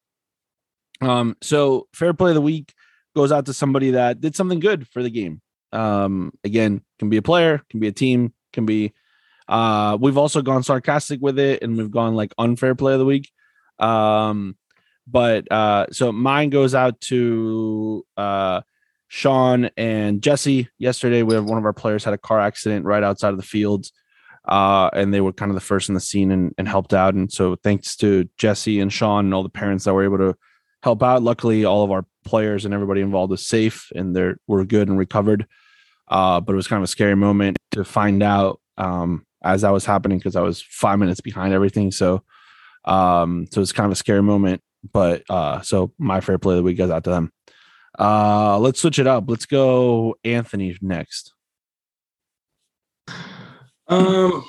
um 1.02 1.36
so 1.42 1.88
fair 1.94 2.14
play 2.14 2.32
of 2.32 2.36
the 2.36 2.42
week 2.42 2.74
goes 3.20 3.34
out 3.34 3.46
to 3.48 3.54
somebody 3.54 3.92
that 3.92 4.22
did 4.22 4.34
something 4.34 4.62
good 4.62 4.88
for 4.88 5.04
the 5.04 5.10
game 5.10 5.42
um 5.74 6.32
again 6.46 6.82
can 7.00 7.10
be 7.10 7.18
a 7.18 7.22
player 7.22 7.62
can 7.70 7.82
be 7.82 7.90
a 7.90 7.92
team 7.92 8.34
can 8.54 8.66
be 8.66 8.94
uh 9.50 9.98
we've 10.00 10.18
also 10.18 10.42
gone 10.42 10.64
sarcastic 10.64 11.20
with 11.22 11.38
it 11.38 11.62
and 11.62 11.78
we've 11.78 11.92
gone 11.92 12.16
like 12.16 12.34
unfair 12.38 12.76
play 12.76 12.94
of 12.94 13.00
the 13.00 13.06
week 13.06 13.30
um 13.78 14.56
but 15.06 15.52
uh 15.52 15.86
so 15.92 16.14
mine 16.14 16.50
goes 16.50 16.74
out 16.74 17.02
to 17.02 18.06
uh 18.16 18.62
sean 19.10 19.70
and 19.76 20.22
jesse 20.22 20.70
yesterday 20.78 21.22
we 21.22 21.36
have 21.36 21.44
one 21.44 21.58
of 21.58 21.66
our 21.66 21.74
players 21.74 22.06
had 22.06 22.14
a 22.14 22.18
car 22.18 22.40
accident 22.40 22.86
right 22.86 23.04
outside 23.04 23.32
of 23.32 23.38
the 23.38 23.44
fields 23.44 23.92
uh, 24.48 24.90
and 24.94 25.14
they 25.14 25.22
were 25.22 25.34
kind 25.34 25.52
of 25.52 25.56
the 25.56 25.62
first 25.62 25.90
in 25.90 25.96
the 25.96 26.02
scene 26.02 26.32
and, 26.32 26.56
and 26.58 26.68
helped 26.68 26.94
out. 26.94 27.14
And 27.14 27.32
so 27.32 27.56
thanks 27.58 27.96
to 27.98 28.28
Jesse 28.38 28.80
and 28.80 28.92
Sean 28.92 29.26
and 29.26 29.34
all 29.34 29.44
the 29.44 29.50
parents 29.50 29.84
that 29.84 29.94
were 29.94 30.04
able 30.04 30.18
to 30.18 30.36
help 30.82 31.04
out. 31.04 31.22
Luckily, 31.22 31.66
all 31.66 31.84
of 31.84 31.92
our 31.92 32.06
players 32.26 32.66
and 32.66 32.74
everybody 32.74 33.02
involved 33.02 33.34
is 33.34 33.46
safe 33.46 33.92
and 33.96 34.16
they 34.16 34.32
were 34.48 34.66
good 34.66 34.88
and 34.88 34.98
recovered. 34.98 35.46
Uh, 36.08 36.40
but 36.40 36.54
it 36.54 36.56
was 36.56 36.68
kind 36.68 36.80
of 36.80 36.84
a 36.84 36.88
scary 36.88 37.16
moment 37.16 37.58
to 37.72 37.84
find 37.84 38.24
out 38.24 38.60
um, 38.78 39.26
as 39.44 39.62
that 39.62 39.72
was 39.72 39.86
happening 39.86 40.18
because 40.18 40.36
I 40.36 40.42
was 40.42 40.62
five 40.62 41.00
minutes 41.00 41.22
behind 41.22 41.54
everything. 41.54 41.92
So, 41.92 42.24
um, 42.86 43.48
so 43.52 43.62
it's 43.62 43.72
kind 43.72 43.86
of 43.86 43.92
a 43.92 43.96
scary 43.96 44.24
moment. 44.24 44.62
But 44.92 45.24
uh, 45.30 45.62
so 45.62 45.92
my 45.98 46.22
fair 46.22 46.38
play 46.38 46.54
of 46.54 46.58
the 46.58 46.64
week 46.64 46.78
goes 46.78 46.90
out 46.90 47.04
to 47.04 47.10
them. 47.10 47.32
Uh, 47.98 48.58
let's 48.60 48.80
switch 48.80 49.00
it 49.00 49.08
up. 49.08 49.26
Let's 49.28 49.46
go 49.46 50.16
Anthony 50.24 50.78
next. 50.82 51.34
Um, 53.88 54.46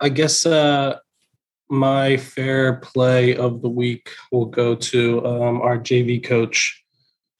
I 0.00 0.08
guess 0.10 0.46
uh, 0.46 0.98
my 1.68 2.16
fair 2.16 2.74
play 2.74 3.36
of 3.36 3.62
the 3.62 3.68
week 3.68 4.10
will 4.30 4.46
go 4.46 4.74
to 4.74 5.24
um, 5.26 5.60
our 5.62 5.78
JV 5.78 6.22
coach, 6.22 6.82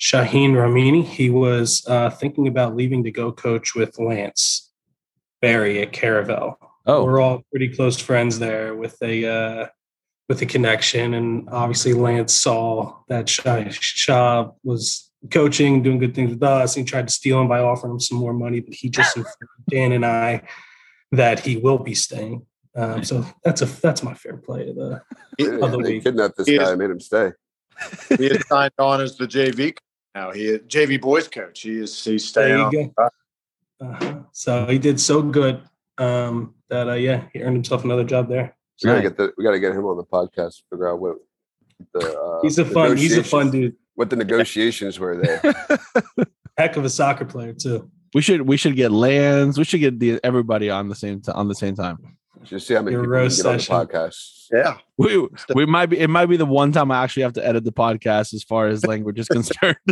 Shaheen 0.00 0.52
Ramini. 0.52 1.04
He 1.04 1.30
was 1.30 1.84
uh, 1.86 2.10
thinking 2.10 2.48
about 2.48 2.76
leaving 2.76 3.04
to 3.04 3.10
go 3.10 3.32
coach 3.32 3.74
with 3.74 3.98
Lance 3.98 4.72
Barry 5.40 5.82
at 5.82 5.92
Caravel. 5.92 6.58
Oh, 6.86 7.04
We're 7.04 7.20
all 7.20 7.42
pretty 7.50 7.68
close 7.68 7.98
friends 7.98 8.38
there 8.38 8.74
with 8.74 8.96
a 9.02 9.26
uh, 9.26 9.66
with 10.28 10.40
a 10.42 10.46
connection, 10.46 11.14
and 11.14 11.48
obviously 11.50 11.92
Lance 11.92 12.34
saw 12.34 12.96
that 13.08 13.28
Shah, 13.28 13.68
Shah 13.70 14.50
was 14.62 15.10
coaching, 15.30 15.82
doing 15.82 15.98
good 15.98 16.14
things 16.14 16.30
with 16.30 16.42
us. 16.42 16.76
And 16.76 16.86
he 16.86 16.90
tried 16.90 17.08
to 17.08 17.14
steal 17.14 17.40
him 17.40 17.48
by 17.48 17.60
offering 17.60 17.92
him 17.92 18.00
some 18.00 18.18
more 18.18 18.32
money, 18.32 18.60
but 18.60 18.74
he 18.74 18.88
just 18.88 19.16
informed 19.16 19.36
Dan 19.70 19.92
and 19.92 20.04
I 20.04 20.42
that 21.12 21.40
he 21.40 21.56
will 21.56 21.78
be 21.78 21.94
staying. 21.94 22.46
Um, 22.76 23.04
so 23.04 23.24
that's 23.44 23.62
a 23.62 23.66
that's 23.66 24.02
my 24.02 24.14
fair 24.14 24.36
play 24.36 24.68
of 24.70 24.74
the 24.76 25.00
They, 25.38 25.46
of 25.60 25.70
the 25.70 25.78
week. 25.78 26.02
kidnapped 26.04 26.36
this 26.36 26.46
He 26.48 26.58
guy 26.58 26.72
is- 26.72 26.78
made 26.78 26.90
him 26.90 27.00
stay. 27.00 27.32
he 28.18 28.26
is 28.26 28.46
signed 28.46 28.72
on 28.78 29.00
as 29.00 29.16
the 29.16 29.26
JV. 29.26 29.70
coach 29.74 29.78
Now 30.14 30.30
he 30.32 30.46
is 30.46 30.60
JV 30.60 31.00
boys 31.00 31.26
coach. 31.28 31.60
He 31.62 31.78
is 31.78 32.04
he's 32.04 32.30
There 32.32 32.46
staying. 32.48 32.72
you 32.72 32.80
on. 32.80 32.92
go. 32.96 33.08
Uh-huh. 33.86 34.18
So 34.32 34.66
he 34.66 34.78
did 34.78 35.00
so 35.00 35.20
good 35.22 35.60
um, 35.98 36.54
that 36.68 36.88
uh, 36.88 36.94
yeah, 36.94 37.24
he 37.32 37.42
earned 37.42 37.56
himself 37.56 37.84
another 37.84 38.04
job 38.04 38.28
there. 38.28 38.56
We 38.82 38.88
gotta 38.88 39.02
get 39.02 39.16
the 39.16 39.32
we 39.36 39.44
gotta 39.44 39.58
get 39.60 39.72
him 39.72 39.84
on 39.86 39.96
the 39.96 40.04
podcast. 40.04 40.62
Figure 40.70 40.88
out 40.88 41.00
what 41.00 41.16
the 41.92 42.18
uh, 42.18 42.40
He's 42.42 42.58
a 42.58 42.64
fun. 42.64 42.96
He's 42.96 43.16
a 43.16 43.22
fun 43.24 43.50
dude. 43.50 43.76
What 43.94 44.10
the 44.10 44.16
negotiations 44.16 44.98
were 44.98 45.16
there? 45.16 45.40
Heck 46.58 46.76
of 46.76 46.84
a 46.84 46.90
soccer 46.90 47.24
player 47.24 47.52
too. 47.52 47.90
We 48.14 48.22
should 48.22 48.42
we 48.42 48.56
should 48.56 48.76
get 48.76 48.90
Lance. 48.92 49.58
We 49.58 49.64
should 49.64 49.80
get 49.80 49.98
the 50.00 50.20
everybody 50.24 50.70
on 50.70 50.88
the 50.88 50.94
same 50.94 51.20
t- 51.20 51.32
on 51.32 51.48
the 51.48 51.54
same 51.54 51.74
time. 51.74 52.16
Just 52.44 52.66
see 52.66 52.74
how 52.74 52.82
many 52.82 52.94
Your 52.94 53.02
people 53.04 53.12
we 53.12 53.16
can 53.16 53.22
roast 53.24 53.42
get 53.42 53.46
on 53.48 53.56
the 53.56 53.62
session. 53.62 53.74
podcast. 53.74 54.46
Yeah. 54.52 54.76
We 54.98 55.28
we 55.54 55.66
might 55.66 55.86
be 55.86 55.98
it 55.98 56.08
might 56.08 56.26
be 56.26 56.36
the 56.36 56.46
one 56.46 56.72
time 56.72 56.90
I 56.90 57.02
actually 57.02 57.22
have 57.24 57.32
to 57.34 57.46
edit 57.46 57.64
the 57.64 57.72
podcast 57.72 58.34
as 58.34 58.42
far 58.44 58.68
as 58.68 58.84
language 58.86 59.18
is 59.18 59.28
concerned. 59.28 59.76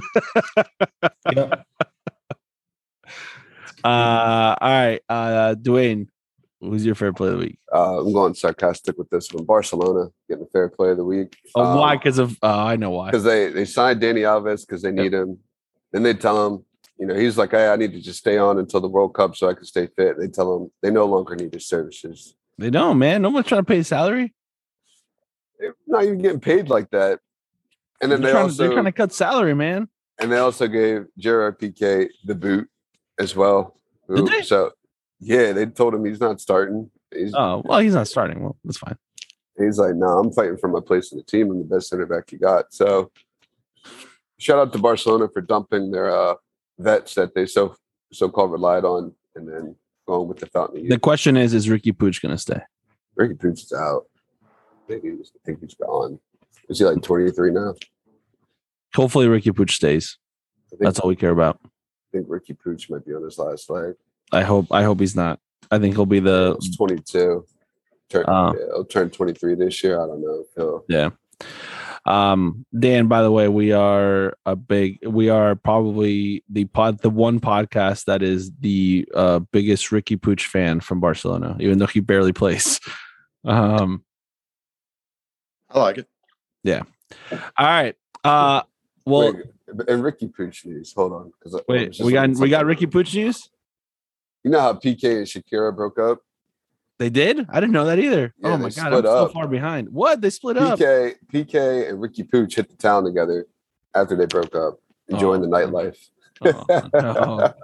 Yeah. 1.35 1.55
Uh, 3.85 4.55
all 4.61 4.71
right, 4.71 5.01
uh, 5.09 5.57
Dwayne, 5.61 6.07
who's 6.61 6.87
your 6.87 6.95
favorite 6.95 7.17
play 7.17 7.29
of 7.29 7.35
the 7.35 7.39
week? 7.47 7.59
Uh, 7.75 7.99
I'm 7.99 8.13
going 8.13 8.33
sarcastic 8.35 8.97
with 8.97 9.11
this 9.11 9.33
one. 9.33 9.45
Barcelona 9.45 10.09
getting 10.29 10.45
the 10.45 10.51
fair 10.51 10.69
play 10.69 10.91
of 10.91 10.99
the 10.99 11.05
week. 11.05 11.37
Oh, 11.57 11.79
why? 11.81 11.97
Because 11.97 12.19
of 12.19 12.37
uh, 12.45 12.65
I 12.65 12.77
know 12.77 12.91
why. 12.91 13.07
Because 13.11 13.25
they 13.25 13.51
they 13.51 13.65
signed 13.65 14.01
Dani 14.01 14.21
Alves 14.21 14.65
because 14.65 14.83
they 14.83 14.93
need 14.93 15.13
him. 15.13 15.39
Then 15.91 16.05
they 16.05 16.15
tell 16.15 16.47
him, 16.47 16.65
you 16.97 17.07
know, 17.07 17.15
he's 17.17 17.37
like, 17.37 17.51
hey, 17.51 17.69
I 17.69 17.75
need 17.77 17.93
to 17.95 18.01
just 18.01 18.21
stay 18.21 18.39
on 18.39 18.59
until 18.59 18.81
the 18.81 18.89
World 18.89 19.15
Cup 19.15 19.35
so 19.35 19.49
I 19.49 19.55
can 19.55 19.65
stay 19.65 19.89
fit. 19.89 20.17
They 20.17 20.29
tell 20.29 20.57
him 20.57 20.71
they 20.81 20.91
no 20.93 21.07
longer 21.07 21.35
need 21.35 21.53
his 21.53 21.67
services. 21.67 22.37
They 22.59 22.71
don't, 22.71 22.99
man. 22.99 23.23
No 23.23 23.31
one's 23.31 23.47
trying 23.47 23.63
to 23.63 23.67
pay 23.67 23.83
salary. 23.83 24.33
They're 25.59 25.75
not 25.87 26.05
even 26.05 26.19
getting 26.19 26.41
paid 26.41 26.69
like 26.69 26.91
that. 26.91 27.21
And 28.01 28.11
then 28.11 28.21
They're 28.21 28.29
they 28.29 28.33
trying, 28.33 28.43
also 28.45 28.63
they're 28.63 28.73
trying 28.73 28.85
to 28.87 28.93
cut 28.93 29.13
salary, 29.13 29.55
man. 29.55 29.89
and 30.21 30.31
they 30.33 30.39
also 30.39 30.67
gave 30.67 31.07
Gerard 31.19 31.59
Piqué 31.61 32.09
the 32.25 32.35
boot 32.35 32.69
as 33.19 33.35
well. 33.37 33.77
Did 34.15 34.27
they? 34.27 34.43
So 34.43 34.73
yeah, 35.21 35.53
they 35.53 35.67
told 35.67 35.95
him 35.95 36.05
he's 36.05 36.21
not 36.21 36.41
starting. 36.41 36.91
He's 37.15 37.33
Oh, 37.35 37.63
well, 37.65 37.79
he's 37.79 37.95
not 37.95 38.09
starting. 38.09 38.43
Well, 38.43 38.57
that's 38.65 38.79
fine. 38.79 38.97
he's 39.57 39.79
like, 39.79 39.95
no, 39.95 40.07
I'm 40.19 40.33
fighting 40.33 40.57
for 40.57 40.69
my 40.69 40.81
place 40.81 41.13
in 41.13 41.19
the 41.19 41.25
team. 41.25 41.51
I'm 41.51 41.59
the 41.59 41.65
best 41.77 41.89
center 41.89 42.07
back 42.07 42.33
you 42.33 42.39
got. 42.39 42.73
So 42.75 43.13
shout 44.39 44.59
out 44.59 44.73
to 44.73 44.79
Barcelona 44.81 45.29
for 45.33 45.41
dumping 45.41 45.93
their 45.93 46.11
uh, 46.11 46.35
vets 46.79 47.15
that 47.15 47.35
they 47.35 47.47
so 47.47 47.77
so 48.13 48.29
called 48.29 48.51
relied 48.51 48.85
on 48.85 49.15
and 49.37 49.49
then 49.49 49.77
going 50.13 50.29
with 50.29 50.39
the 50.39 50.47
fountain 50.47 50.83
of 50.83 50.89
The 50.89 50.99
question 50.99 51.37
is, 51.37 51.55
is 51.55 51.69
Riqui 51.69 51.93
Puig 51.93 52.21
going 52.21 52.35
to 52.35 52.39
stay? 52.39 52.61
Riqui 53.19 53.39
Puig 53.39 53.55
is 53.55 53.73
out. 53.73 54.05
I 54.45 54.89
think 54.89 55.05
he's, 55.05 55.33
I 55.35 55.39
think 55.45 55.61
he's 55.61 55.75
gone. 55.75 56.19
Is 56.69 56.79
he 56.79 56.85
like 56.85 57.03
23 57.03 57.53
now? 57.53 57.75
Hopefully, 58.95 59.27
Riqui 59.27 59.53
Puig 59.53 59.71
stays. 59.71 60.19
That's 60.81 60.99
all 60.99 61.09
we 61.09 61.17
care 61.17 61.31
about. 61.31 61.61
I 61.65 61.69
think 62.13 62.29
Riqui 62.29 62.57
Puig 62.57 62.91
might 62.91 63.07
be 63.07 63.15
on 63.15 63.25
his 63.25 63.39
last 63.39 63.71
leg. 63.71 63.95
I 64.33 64.43
hope. 64.43 64.67
I 64.71 64.83
hope 64.83 65.01
he's 65.01 65.17
not. 65.17 65.39
I 65.71 65.79
think 65.79 65.95
he'll 65.95 66.07
be 66.07 66.21
the. 66.21 66.57
He's 66.61 66.77
22. 66.77 67.45
Turn, 68.11 68.25
Uh, 68.27 68.53
yeah, 68.59 68.67
he'll 68.75 68.85
turn 68.85 69.09
23 69.11 69.55
this 69.55 69.83
year. 69.83 70.03
I 70.03 70.07
don't 70.07 70.21
know. 70.21 70.45
He'll, 70.57 70.85
Yeah. 70.89 71.11
Um, 72.05 72.67
Dan, 72.77 73.07
by 73.07 73.23
the 73.23 73.31
way, 73.31 73.49
we 73.49 73.73
are 73.73 74.37
a 74.45 74.57
big, 74.57 74.99
we 75.07 75.29
are 75.29 75.55
probably 75.55 76.43
the 76.49 76.65
pod, 76.65 77.01
the 77.01 77.11
one 77.11 77.39
podcast 77.39 78.07
that 78.07 78.23
is 78.23 78.51
the 78.61 79.09
uh, 79.15 79.39
biggest 79.39 79.91
Riqui 79.91 80.19
Puig 80.19 80.41
fan 80.41 80.81
from 80.81 81.01
Barcelona, 81.01 81.57
even 81.61 81.79
though 81.79 81.87
he 81.87 82.01
barely 82.01 82.33
plays. 82.33 82.81
Um, 83.45 84.05
I 85.69 85.81
like 85.81 85.99
it. 85.99 86.07
Yeah. 86.63 86.83
All 87.33 87.39
right. 87.59 87.97
Uh, 88.23 88.63
well, 89.05 89.33
Wait, 89.33 89.47
and 89.89 90.03
Riqui 90.03 90.33
Puig 90.33 90.65
news. 90.65 90.93
Hold 90.95 91.13
on, 91.13 91.33
because 91.33 91.61
wait, 91.67 91.99
we 91.99 92.13
got 92.13 92.31
we 92.37 92.49
got 92.49 92.65
Riqui 92.65 92.87
Puig 92.87 93.13
news. 93.15 93.51
You 94.45 94.51
know 94.51 94.61
how 94.61 94.75
Piqué 94.75 95.19
and 95.19 95.27
Shakira 95.27 95.75
broke 95.75 95.99
up? 95.99 96.21
They 97.03 97.11
did. 97.11 97.47
I 97.51 97.59
didn't 97.59 97.73
know 97.73 97.87
that 97.87 97.99
either. 97.99 98.33
Yeah, 98.39 98.51
oh 98.51 98.57
my 98.59 98.71
god, 98.71 98.93
I'm 98.93 98.99
split 98.99 99.05
so 99.07 99.29
far 99.31 99.49
behind. 99.49 99.89
What? 99.89 100.21
They 100.21 100.31
split 100.31 100.57
up. 100.57 100.79
Piqué, 100.79 101.17
Piqué, 101.33 101.89
and 101.91 101.99
Riqui 101.99 102.31
Puig 102.31 102.55
hit 102.55 102.71
the 102.71 102.77
town 102.77 103.03
together 103.03 103.49
after 103.93 104.15
they 104.15 104.27
broke 104.27 104.55
up, 104.55 104.79
enjoying 105.09 105.43
Oh, 105.43 105.47
the 105.47 105.51
nightlife. 105.51 105.97
Oh, 106.45 107.55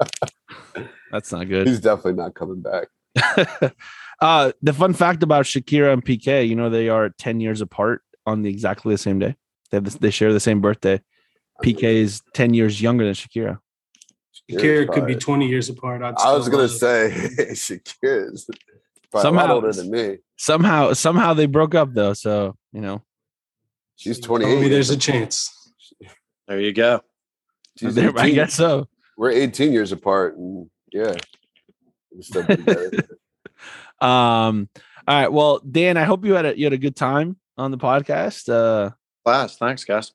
no. 0.76 0.86
That's 1.12 1.30
not 1.30 1.48
good. 1.48 1.68
He's 1.68 1.78
definitely 1.78 2.14
not 2.14 2.34
coming 2.34 2.62
back. 2.62 2.88
uh, 4.20 4.52
the 4.60 4.72
fun 4.72 4.92
fact 4.92 5.22
about 5.22 5.44
Shakira 5.44 5.92
and 5.92 6.04
Piqué, 6.04 6.48
you 6.48 6.56
know, 6.56 6.68
they 6.68 6.88
are 6.88 7.10
10 7.10 7.38
years 7.38 7.60
apart 7.60 8.02
on 8.26 8.42
the 8.42 8.50
exactly 8.50 8.92
the 8.92 8.98
same 8.98 9.20
day. 9.20 9.36
They 9.70 9.76
have 9.76 9.84
this, 9.84 9.94
they 9.94 10.10
share 10.10 10.32
the 10.32 10.40
same 10.40 10.60
birthday. 10.60 11.00
Piqué 11.62 11.94
is 11.94 12.22
10 12.34 12.54
years 12.54 12.82
younger 12.82 13.04
than 13.04 13.14
Shakira. 13.14 13.58
Shakira 14.50 14.92
could 14.92 15.06
be 15.06 15.14
20 15.14 15.48
years 15.48 15.68
apart. 15.68 16.02
I'd 16.02 16.14
was 16.14 16.48
gonna 16.48 16.68
say 16.68 17.12
Shakira 17.50 18.32
is 18.32 18.48
probably 19.10 19.20
a 19.20 19.28
Somehow- 19.30 19.46
lot 19.46 19.54
older 19.54 19.72
than 19.72 19.90
me. 19.90 20.18
Somehow, 20.36 20.92
somehow 20.92 21.34
they 21.34 21.46
broke 21.46 21.74
up 21.74 21.92
though. 21.94 22.12
So, 22.14 22.56
you 22.72 22.80
know, 22.80 23.02
She's 23.96 24.20
Tell 24.20 24.36
28. 24.38 24.60
me 24.60 24.68
there's 24.68 24.90
a 24.90 24.96
chance. 24.96 25.52
There 26.46 26.60
you 26.60 26.72
go. 26.72 27.00
She's 27.78 27.94
there- 27.96 28.16
I 28.16 28.30
guess 28.30 28.54
so. 28.54 28.86
We're 29.16 29.30
18 29.32 29.72
years 29.72 29.90
apart, 29.90 30.36
and 30.38 30.70
yeah, 30.92 31.14
we're 32.12 32.22
still 32.22 32.44
together. 32.46 32.90
Um, 34.00 34.68
all 35.08 35.20
right. 35.22 35.32
Well, 35.32 35.58
Dan, 35.58 35.96
I 35.96 36.04
hope 36.04 36.24
you 36.24 36.34
had 36.34 36.46
a 36.46 36.56
you 36.56 36.64
had 36.66 36.72
a 36.72 36.78
good 36.78 36.94
time 36.94 37.36
on 37.56 37.70
the 37.72 37.78
podcast. 37.78 38.48
Uh 38.48 38.90
Class. 39.24 39.56
Thanks, 39.56 39.84
guys. 39.84 40.12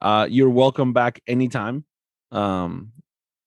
uh 0.00 0.26
you're 0.30 0.50
welcome 0.50 0.92
back 0.92 1.20
anytime. 1.26 1.84
Um 2.30 2.92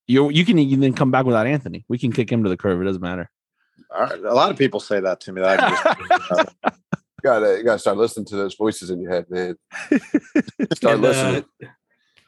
you 0.07 0.29
you 0.29 0.43
can 0.43 0.59
even 0.59 0.93
come 0.93 1.11
back 1.11 1.25
without 1.25 1.47
Anthony. 1.47 1.85
We 1.87 1.97
can 1.97 2.11
kick 2.11 2.29
him 2.29 2.43
to 2.43 2.49
the 2.49 2.57
curb. 2.57 2.81
It 2.81 2.83
doesn't 2.85 3.01
matter. 3.01 3.29
All 3.93 4.01
right. 4.01 4.19
A 4.19 4.33
lot 4.33 4.51
of 4.51 4.57
people 4.57 4.79
say 4.79 4.99
that 4.99 5.19
to 5.21 5.31
me. 5.31 5.41
That 5.41 5.59
I 5.59 5.69
just, 5.69 6.55
gotta 7.23 7.61
gotta 7.63 7.79
start 7.79 7.97
listening 7.97 8.25
to 8.27 8.35
those 8.35 8.55
voices 8.55 8.89
in 8.89 9.01
your 9.01 9.11
head, 9.11 9.25
man. 9.29 9.55
Start 10.73 10.95
And, 10.95 11.05
uh, 11.05 11.07
listening. 11.07 11.45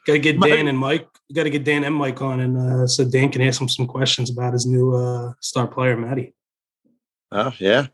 Gotta 0.06 0.20
get 0.20 0.40
Dan 0.40 0.68
and 0.68 0.78
Mike. 0.78 1.08
Gotta 1.34 1.50
get 1.50 1.64
Dan 1.66 1.84
and 1.84 1.94
Mike 1.96 2.22
on, 2.22 2.40
and 2.40 2.58
uh, 2.58 2.88
so 2.88 3.04
Dan 3.10 3.30
can 3.30 3.42
ask 3.42 3.60
him 3.60 3.68
some 3.68 3.88
questions 3.88 4.30
about 4.30 4.54
his 4.54 4.66
new 4.66 4.94
uh, 4.96 5.34
star 5.42 5.68
player, 5.68 5.98
Matty. 5.98 6.34
oh, 7.32 7.52
yeah. 7.58 7.88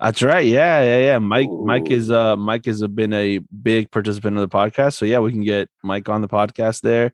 That's 0.00 0.20
right. 0.20 0.44
Yeah, 0.44 0.82
yeah, 0.82 0.98
yeah. 0.98 1.18
Mike, 1.20 1.48
Mike 1.48 1.88
is 1.92 2.10
uh 2.10 2.34
Mike 2.34 2.64
has 2.64 2.84
been 2.88 3.12
a 3.12 3.38
big 3.38 3.88
participant 3.92 4.36
of 4.36 4.40
the 4.40 4.48
podcast. 4.56 4.94
So 4.94 5.04
yeah, 5.04 5.20
we 5.20 5.30
can 5.30 5.44
get 5.44 5.68
Mike 5.84 6.08
on 6.08 6.22
the 6.22 6.28
podcast 6.28 6.80
there. 6.80 7.12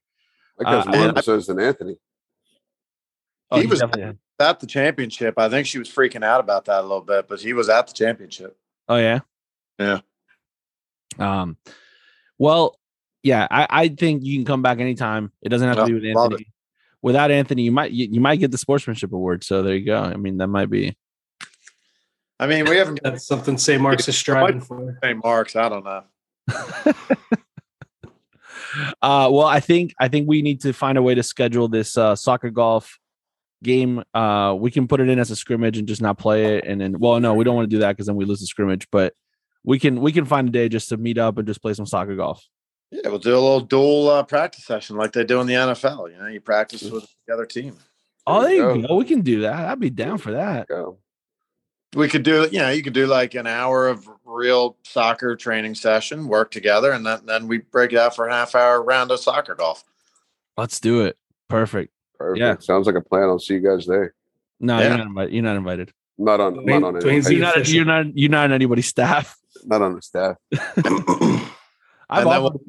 Like 0.57 0.69
has 0.69 0.87
uh, 0.87 0.91
more 0.91 1.01
and- 1.01 1.09
episodes 1.11 1.49
than 1.49 1.61
Anthony. 1.61 1.97
Oh, 3.51 3.61
He 3.61 3.67
was- 3.67 3.81
definitely- 3.81 4.19
At 4.41 4.61
the 4.61 4.67
championship, 4.69 5.35
I 5.37 5.49
think 5.49 5.67
she 5.67 5.79
was 5.81 5.89
freaking 5.89 6.25
out 6.25 6.39
about 6.39 6.65
that 6.67 6.81
a 6.81 6.83
little 6.83 7.01
bit, 7.01 7.27
but 7.27 7.41
he 7.41 7.53
was 7.53 7.69
at 7.69 7.89
the 7.89 7.93
championship. 7.93 8.57
Oh 8.89 8.97
yeah. 8.97 9.21
Yeah. 9.79 10.01
Um 11.19 11.57
well, 12.39 12.79
yeah, 13.25 13.49
I, 13.51 13.67
I 13.69 13.89
think 13.89 14.25
you 14.25 14.37
can 14.39 14.45
come 14.45 14.63
back 14.63 14.79
anytime. 14.79 15.33
It 15.43 15.49
doesn't 15.49 15.67
have 15.67 15.77
to 15.79 15.83
Yeah, 15.83 15.87
be 15.87 15.95
with 15.95 16.17
love 16.17 16.33
Anthony. 16.33 16.53
Without 17.03 17.31
Anthony, 17.33 17.63
you 17.63 17.73
might 17.73 17.91
you, 17.91 18.07
you 18.11 18.21
might 18.21 18.37
get 18.39 18.53
the 18.53 18.59
sportsmanship 18.59 19.13
award. 19.13 19.43
So 19.43 19.63
there 19.63 19.75
you 19.75 19.85
go. 19.85 20.01
I 20.01 20.15
mean, 20.15 20.39
that 20.39 20.47
might 20.49 20.71
be 20.71 20.97
I 22.39 22.47
mean, 22.47 22.67
we 22.67 22.77
haven't 22.77 23.03
got 23.03 23.11
That's 23.15 23.27
something 23.27 23.59
St. 23.59 23.83
Mark's 23.83 24.07
is 24.07 24.17
striving 24.17 24.61
for. 24.61 24.97
any 25.03 25.15
marks. 25.15 25.57
I 25.57 25.69
don't 25.69 25.85
know. 25.85 26.05
uh 29.03 29.29
well 29.31 29.47
i 29.47 29.61
think 29.61 29.95
i 29.99 30.09
think 30.09 30.29
we 30.29 30.43
need 30.43 30.61
to 30.61 30.73
find 30.73 30.99
a 30.99 31.03
way 31.03 31.15
to 31.15 31.23
schedule 31.23 31.69
this 31.69 31.97
uh 31.97 32.15
soccer 32.15 32.51
golf 32.51 32.99
game 33.65 34.03
uh 34.15 34.55
we 34.59 34.71
can 34.71 34.87
put 34.87 35.01
it 35.01 35.09
in 35.09 35.19
as 35.19 35.31
a 35.31 35.37
scrimmage 35.37 35.79
and 35.79 35.89
just 35.89 36.01
not 36.01 36.17
play 36.17 36.57
it 36.57 36.65
and 36.65 36.81
then 36.81 36.99
well 36.99 37.19
no 37.19 37.35
we 37.35 37.43
don't 37.45 37.57
want 37.57 37.69
to 37.69 37.75
do 37.77 37.81
that 37.81 37.89
because 37.91 38.07
then 38.07 38.15
we 38.15 38.25
lose 38.25 38.41
the 38.41 38.47
scrimmage 38.47 38.87
but 38.93 39.15
we 39.65 39.79
can 39.79 40.01
we 40.01 40.13
can 40.13 40.25
find 40.25 40.49
a 40.49 40.53
day 40.53 40.69
just 40.69 40.89
to 40.89 40.97
meet 40.97 41.19
up 41.19 41.39
and 41.39 41.47
just 41.47 41.61
play 41.61 41.75
some 41.75 41.85
soccer 41.87 42.15
golf 42.15 42.45
Yeah, 42.93 43.09
we'll 43.09 43.19
do 43.19 43.33
a 43.33 43.41
little 43.41 43.61
dual 43.61 44.09
uh, 44.09 44.23
practice 44.23 44.65
session 44.65 44.97
like 44.97 45.13
they 45.13 45.25
do 45.25 45.41
in 45.41 45.47
the 45.47 45.55
NFL. 45.55 46.11
You 46.13 46.19
know, 46.19 46.27
you 46.29 46.41
practice 46.41 46.83
with 46.85 47.07
the 47.27 47.35
other 47.35 47.45
team. 47.47 47.77
oh 48.27 48.43
there 48.43 48.51
There 48.69 48.77
you 48.77 48.87
go 48.87 48.95
we 48.97 49.05
can 49.05 49.23
do 49.23 49.41
that 49.41 49.69
i'd 49.69 49.81
be 49.81 49.91
down 49.91 50.19
for 50.19 50.33
that. 50.33 50.69
We 51.97 52.07
could 52.09 52.23
do, 52.23 52.47
you 52.53 52.59
know, 52.59 52.69
you 52.69 52.83
could 52.83 52.93
do 52.93 53.07
like 53.07 53.35
an 53.35 53.47
hour 53.47 53.89
of 53.89 54.07
real 54.27 54.77
soccer 54.85 55.35
training 55.37 55.75
session, 55.75 56.29
work 56.29 56.51
together, 56.51 56.93
and 56.93 57.05
then 57.05 57.21
then 57.25 57.49
we 57.49 57.59
break 57.59 57.93
it 57.95 57.99
out 57.99 58.15
for 58.15 58.29
a 58.29 58.33
half 58.33 58.55
hour 58.55 58.83
round 58.83 59.11
of 59.11 59.21
soccer 59.21 59.55
golf. 59.55 59.85
let's 60.57 60.79
do 60.81 61.01
it 61.01 61.17
perfect 61.49 61.93
Perfect. 62.19 62.39
Yeah. 62.41 62.57
Sounds 62.59 62.87
like 62.87 62.97
a 62.97 63.01
plan. 63.01 63.25
I'll 63.25 63.39
see 63.39 63.55
you 63.55 63.61
guys 63.61 63.87
there. 63.87 64.15
no 64.61 64.79
Yeah. 64.79 64.89
you're 64.89 64.99
not 64.99 65.07
invited 65.07 65.33
you're 65.35 65.43
not 65.45 65.57
invited 65.57 65.93
not 66.19 66.41
on. 66.41 66.55
Dwayne- 66.57 66.81
not 66.81 66.95
on. 66.97 67.01
Dwayne's 67.01 67.31
you're 67.31 67.41
not 67.41 67.69
you're 67.69 67.85
not 67.85 68.17
you're 68.19 68.31
not 68.31 68.45
on 68.45 68.53
anybody's 68.53 68.87
staff 68.89 69.37
not 69.65 69.83
on 69.83 69.95
the 69.95 70.03
staff. 70.03 70.37
i've 72.11 72.27
And 72.27 72.27
then 72.27 72.43
offered, 72.43 72.61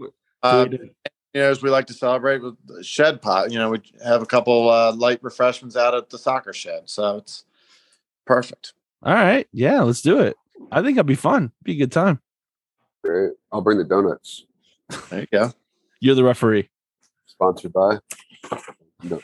Uh, 0.43 0.65
to- 0.65 0.89
you 1.34 1.41
know, 1.41 1.49
as 1.51 1.61
we 1.61 1.69
like 1.69 1.85
to 1.88 1.93
celebrate 1.93 2.41
with 2.41 2.55
the 2.65 2.84
shed 2.84 3.21
pot, 3.21 3.51
you 3.51 3.59
know, 3.59 3.69
we 3.69 3.80
have 4.03 4.21
a 4.23 4.26
couple 4.26 4.67
uh, 4.69 4.91
light 4.93 5.19
refreshments 5.23 5.76
out 5.76 5.93
at 5.93 6.09
the 6.09 6.17
soccer 6.17 6.53
shed, 6.53 6.89
so 6.89 7.17
it's 7.17 7.43
perfect. 8.26 8.73
all 9.03 9.13
right 9.13 9.47
yeah 9.51 9.81
let's 9.81 10.01
do 10.01 10.19
it 10.19 10.35
i 10.71 10.81
think 10.84 10.97
it'd 10.97 11.05
be 11.07 11.15
fun 11.15 11.51
be 11.63 11.71
a 11.73 11.76
good 11.76 11.91
time 11.91 12.19
Great. 13.03 13.31
I'll 13.51 13.61
bring 13.61 13.77
the 13.77 13.85
donuts. 13.85 14.45
There 15.09 15.21
you 15.21 15.27
go. 15.31 15.51
you're 16.01 16.15
the 16.15 16.23
referee 16.23 16.69
Sponsored 17.27 17.71
by. 17.73 17.99
No. 19.03 19.19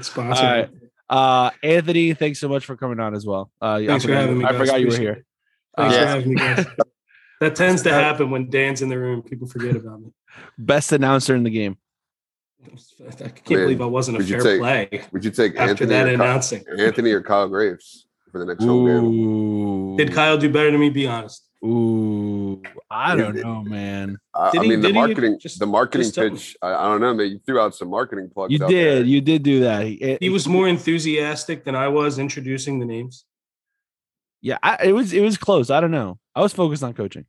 Sponsored. 0.00 0.44
All 0.44 0.52
right. 0.52 0.70
Uh, 1.08 1.50
Anthony, 1.62 2.14
thanks 2.14 2.38
so 2.40 2.48
much 2.48 2.64
for 2.64 2.76
coming 2.76 2.98
on 3.00 3.14
as 3.14 3.26
well. 3.26 3.50
Uh, 3.60 3.66
I 3.74 3.86
Thanks 3.86 4.04
for 4.04 4.08
forgot- 4.08 4.20
having 4.22 4.38
me. 4.38 4.44
I 4.44 4.48
guys. 4.52 4.58
forgot 4.60 4.80
you 4.80 4.86
were 4.88 4.96
here. 4.96 5.12
it. 5.12 5.24
Thanks 5.76 5.94
Yeah. 5.94 6.00
for 6.02 6.06
having 6.08 6.28
me, 6.30 6.34
guys. 6.36 6.66
That 7.40 7.56
tends 7.56 7.82
to 7.82 7.92
happen 7.92 8.30
when 8.30 8.48
Dan's 8.50 8.82
in 8.82 8.88
the 8.88 8.96
room. 8.96 9.20
People 9.20 9.48
forget 9.48 9.74
about 9.74 10.00
me. 10.00 10.12
Best 10.56 10.92
announcer 10.92 11.34
in 11.34 11.42
the 11.42 11.50
game. 11.50 11.76
I 12.64 12.68
can't 13.08 13.50
Man, 13.50 13.58
believe 13.64 13.80
I 13.80 13.86
wasn't 13.86 14.18
a 14.18 14.22
fair 14.24 14.38
take 14.40 14.60
play 14.60 15.02
Would 15.10 15.24
you 15.24 15.32
take 15.32 15.56
after 15.56 15.70
Anthony 15.70 15.88
that 15.90 16.06
or, 16.06 16.16
Kyle, 16.16 16.26
announcing. 16.26 16.64
Anthony 16.78 17.10
or 17.10 17.20
Kyle 17.20 17.48
Graves 17.48 18.06
for 18.30 18.38
the 18.38 18.44
next 18.46 18.62
home 18.62 18.86
game? 18.86 19.96
Did 19.96 20.14
Kyle 20.14 20.38
do 20.38 20.52
better 20.52 20.70
than 20.70 20.78
me? 20.78 20.90
Be 20.90 21.08
honest. 21.08 21.44
Ooh. 21.64 22.60
I 22.90 23.14
don't 23.14 23.36
know, 23.36 23.62
man. 23.62 24.18
I, 24.34 24.50
Did 24.50 24.60
I 24.60 24.62
he- 24.64 24.70
mean, 24.70 24.80
the 24.80 24.88
did 24.88 24.94
he? 24.94 25.00
marketing, 25.00 25.38
Just- 25.40 25.58
the 25.60 25.66
marketing 25.66 26.10
just 26.10 26.16
pitch. 26.16 26.56
I, 26.60 26.74
I 26.74 26.82
don't 26.84 27.00
know, 27.00 27.14
man. 27.14 27.28
You 27.30 27.40
threw 27.46 27.60
out 27.60 27.74
some 27.74 27.88
marketing 27.88 28.30
plugs. 28.34 28.52
You 28.52 28.64
out 28.64 28.70
did. 28.70 28.98
there. 28.98 29.04
You 29.04 29.20
did 29.20 29.42
do 29.42 29.60
that. 29.60 29.86
He, 29.86 30.18
He 30.20 30.28
was 30.28 30.48
more 30.48 30.66
enthusiastic 30.66 31.64
than 31.64 31.76
I 31.76 31.88
was 31.88 32.18
introducing 32.18 32.80
the 32.80 32.86
names. 32.86 33.24
Yeah, 34.40 34.58
I, 34.60 34.86
it 34.86 34.92
was. 34.92 35.12
It 35.12 35.20
was 35.20 35.36
close. 35.38 35.70
I 35.70 35.80
don't 35.80 35.92
know. 35.92 36.18
I 36.34 36.40
was 36.40 36.52
focused 36.52 36.82
on 36.82 36.94
coaching. 36.94 37.26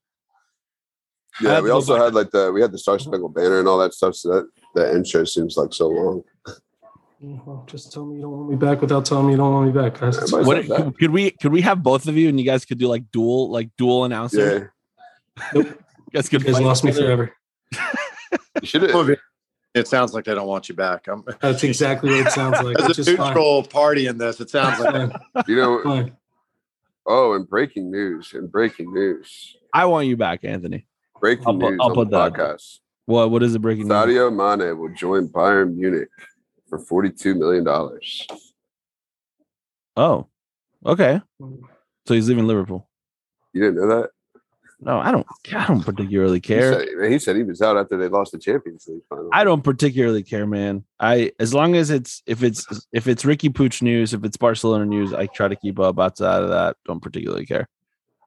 Yeah, 1.39 1.61
we 1.61 1.69
also 1.69 1.95
had 1.95 2.15
like 2.15 2.31
the 2.31 2.51
we 2.51 2.59
had 2.59 2.71
the 2.71 2.77
Star 2.79 2.95
uh-huh. 2.95 3.03
Spangled 3.03 3.35
Banner 3.35 3.59
and 3.59 3.67
all 3.67 3.77
that 3.79 3.93
stuff. 3.93 4.15
So 4.15 4.29
that 4.29 4.49
the 4.73 4.95
intro 4.95 5.23
seems 5.23 5.55
like 5.55 5.73
so 5.73 5.89
long. 5.89 6.23
Well, 7.25 7.63
just 7.67 7.93
tell 7.93 8.05
me 8.05 8.17
you 8.17 8.21
don't 8.23 8.31
want 8.31 8.49
me 8.49 8.55
back 8.57 8.81
without 8.81 9.05
telling 9.05 9.27
me 9.27 9.31
you 9.31 9.37
don't 9.37 9.53
want 9.53 9.67
me 9.67 9.81
back, 9.81 9.97
guys. 9.99 10.17
It's 10.17 10.33
Everybody- 10.33 10.63
fine. 10.63 10.69
What's 10.69 10.79
What 10.81 10.85
that? 10.93 10.99
could 10.99 11.11
we 11.11 11.31
could 11.31 11.51
we 11.53 11.61
have 11.61 11.81
both 11.81 12.07
of 12.07 12.17
you 12.17 12.27
and 12.27 12.37
you 12.39 12.45
guys 12.45 12.65
could 12.65 12.77
do 12.79 12.87
like 12.87 13.09
dual 13.11 13.49
like 13.49 13.69
dual 13.77 14.03
announcer? 14.03 14.73
Yeah, 15.37 15.61
You 15.61 15.77
guys 16.13 16.27
could 16.27 16.41
You 16.41 16.51
guys 16.53 16.61
lost 16.61 16.83
me 16.83 16.91
forever. 16.91 17.33
you 18.61 18.65
should 18.67 18.83
have. 18.83 19.09
It 19.73 19.87
sounds 19.87 20.13
like 20.13 20.25
they 20.25 20.35
don't 20.35 20.47
want 20.47 20.67
you 20.69 20.75
back. 20.75 21.07
I'm, 21.07 21.23
That's 21.41 21.63
exactly 21.63 22.11
what 22.11 22.27
it 22.27 22.31
sounds 22.31 22.61
like. 22.61 22.77
Which 22.77 22.99
as 22.99 23.07
a 23.07 23.11
is 23.11 23.17
fine. 23.17 23.63
party 23.65 24.05
in 24.07 24.17
this, 24.17 24.39
it 24.41 24.49
sounds 24.49 24.79
like 24.79 25.11
You 25.47 25.55
know. 25.55 25.81
Fine. 25.83 26.17
Oh, 27.05 27.33
and 27.33 27.47
breaking 27.49 27.89
news! 27.91 28.33
And 28.33 28.49
breaking 28.51 28.93
news! 28.93 29.55
I 29.73 29.85
want 29.85 30.07
you 30.07 30.15
back, 30.15 30.41
Anthony. 30.43 30.85
Breaking 31.19 31.45
I'll 31.47 31.53
put- 31.57 31.69
news 31.71 31.79
I'll 31.81 31.89
on 31.89 31.95
put 31.95 32.09
the 32.11 32.17
that. 32.29 32.33
podcast. 32.33 32.79
What 33.05 33.31
what 33.31 33.43
is 33.43 33.53
the 33.53 33.59
breaking 33.59 33.87
news? 33.87 33.95
Sadio 33.97 34.31
Mane 34.31 34.77
will 34.77 34.93
join 34.93 35.27
Bayern 35.29 35.75
Munich 35.75 36.09
for 36.77 36.83
forty-two 36.83 37.35
million 37.35 37.63
dollars. 37.63 38.27
Oh, 39.95 40.27
okay. 40.85 41.21
So 41.39 42.13
he's 42.13 42.27
leaving 42.27 42.47
Liverpool. 42.47 42.87
You 43.53 43.61
didn't 43.61 43.75
know 43.75 44.01
that? 44.01 44.09
No, 44.79 44.97
I 44.97 45.11
don't. 45.11 45.25
I 45.53 45.67
don't 45.67 45.83
particularly 45.83 46.37
He 46.37 46.41
care. 46.41 46.73
said, 46.73 46.87
man, 46.95 47.11
he 47.11 47.19
said 47.19 47.35
he 47.35 47.43
was 47.43 47.61
out 47.61 47.77
after 47.77 47.95
they 47.95 48.09
lost 48.09 48.31
the 48.31 48.39
Champions 48.39 48.87
League 48.87 49.03
final. 49.07 49.29
I 49.31 49.43
don't 49.43 49.63
particularly 49.63 50.23
care, 50.23 50.47
man. 50.47 50.83
I 50.99 51.31
as 51.39 51.53
long 51.53 51.75
as 51.75 51.89
it's 51.91 52.23
if 52.25 52.41
it's 52.43 52.65
if 52.91 53.07
it's 53.07 53.23
Riqui 53.23 53.51
Puig 53.51 53.81
news, 53.81 54.13
if 54.13 54.23
it's 54.23 54.35
Barcelona 54.35 54.85
news, 54.85 55.13
I 55.13 55.27
try 55.27 55.47
to 55.47 55.55
keep 55.55 55.79
up. 55.79 55.99
Outside 55.99 56.41
of 56.41 56.49
that, 56.49 56.77
don't 56.85 57.01
particularly 57.01 57.45
care. 57.45 57.69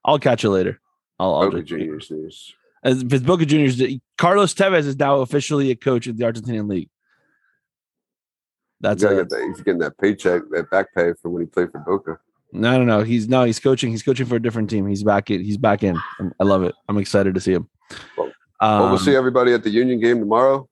I'll 0.04 0.20
catch 0.20 0.44
you 0.44 0.50
later. 0.50 0.80
I'll, 1.18 1.34
I'll 1.34 1.50
Boca 1.50 1.62
Juniors 1.62 2.10
news. 2.10 2.54
As 2.84 3.02
if 3.02 3.12
it's 3.12 3.24
Boca 3.24 3.44
Juniors, 3.44 3.82
Carlos 4.16 4.54
Tevez 4.54 4.86
is 4.86 4.96
now 4.96 5.20
officially 5.20 5.72
a 5.72 5.76
coach 5.76 6.06
of 6.06 6.16
the 6.16 6.24
Argentinian 6.24 6.70
league. 6.70 6.88
That's 8.80 9.02
He's, 9.02 9.10
a, 9.10 9.14
get 9.16 9.28
that, 9.30 9.44
he's 9.54 9.62
getting 9.62 9.78
that 9.80 9.96
paycheck, 9.98 10.42
that 10.50 10.70
back 10.70 10.94
pay 10.94 11.12
from 11.20 11.32
when 11.32 11.42
he 11.42 11.46
played 11.46 11.70
for 11.72 11.78
Boca. 11.80 12.18
no, 12.52 12.78
no, 12.78 12.84
no. 12.84 13.02
He's 13.02 13.28
no, 13.28 13.44
he's 13.44 13.58
coaching. 13.58 13.90
He's 13.90 14.02
coaching 14.02 14.26
for 14.26 14.36
a 14.36 14.42
different 14.42 14.68
team. 14.70 14.86
He's 14.86 15.02
back 15.02 15.30
in. 15.30 15.42
He's 15.42 15.56
back 15.56 15.82
in. 15.82 15.96
I'm- 16.20 16.32
love 16.40 16.62
it. 16.62 16.74
I'm 16.88 16.98
excited 16.98 17.34
to 17.34 17.40
see 17.40 17.52
him. 17.52 17.68
Well, 18.16 18.30
well, 18.60 18.80
we'll 18.84 18.88
Um, 18.92 18.98
see 18.98 19.14
everybody 19.16 19.52
at 19.52 19.62
the 19.62 19.70
Union 19.70 20.00
game 20.00 20.18
tomorrow. 20.20 20.68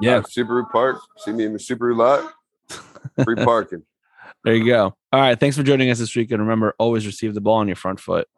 Yeah, 0.00 0.18
at 0.18 0.24
Subaru 0.24 0.70
Park. 0.70 0.98
See 1.18 1.32
me 1.32 1.44
in 1.44 1.52
the 1.52 1.58
Subaru 1.58 1.96
lot. 1.96 2.32
Free 3.24 3.34
parking. 3.44 3.82
there 4.44 4.54
you 4.54 4.64
go. 4.66 4.94
All 5.12 5.20
right. 5.20 5.38
Thanks 5.38 5.56
for 5.56 5.62
joining 5.62 5.90
us 5.90 5.98
this 5.98 6.14
week. 6.14 6.30
And 6.30 6.40
remember, 6.40 6.74
always 6.78 7.06
receive 7.06 7.34
the 7.34 7.40
ball 7.40 7.56
on 7.56 7.66
your 7.68 7.76
front 7.76 7.98
foot. 7.98 8.28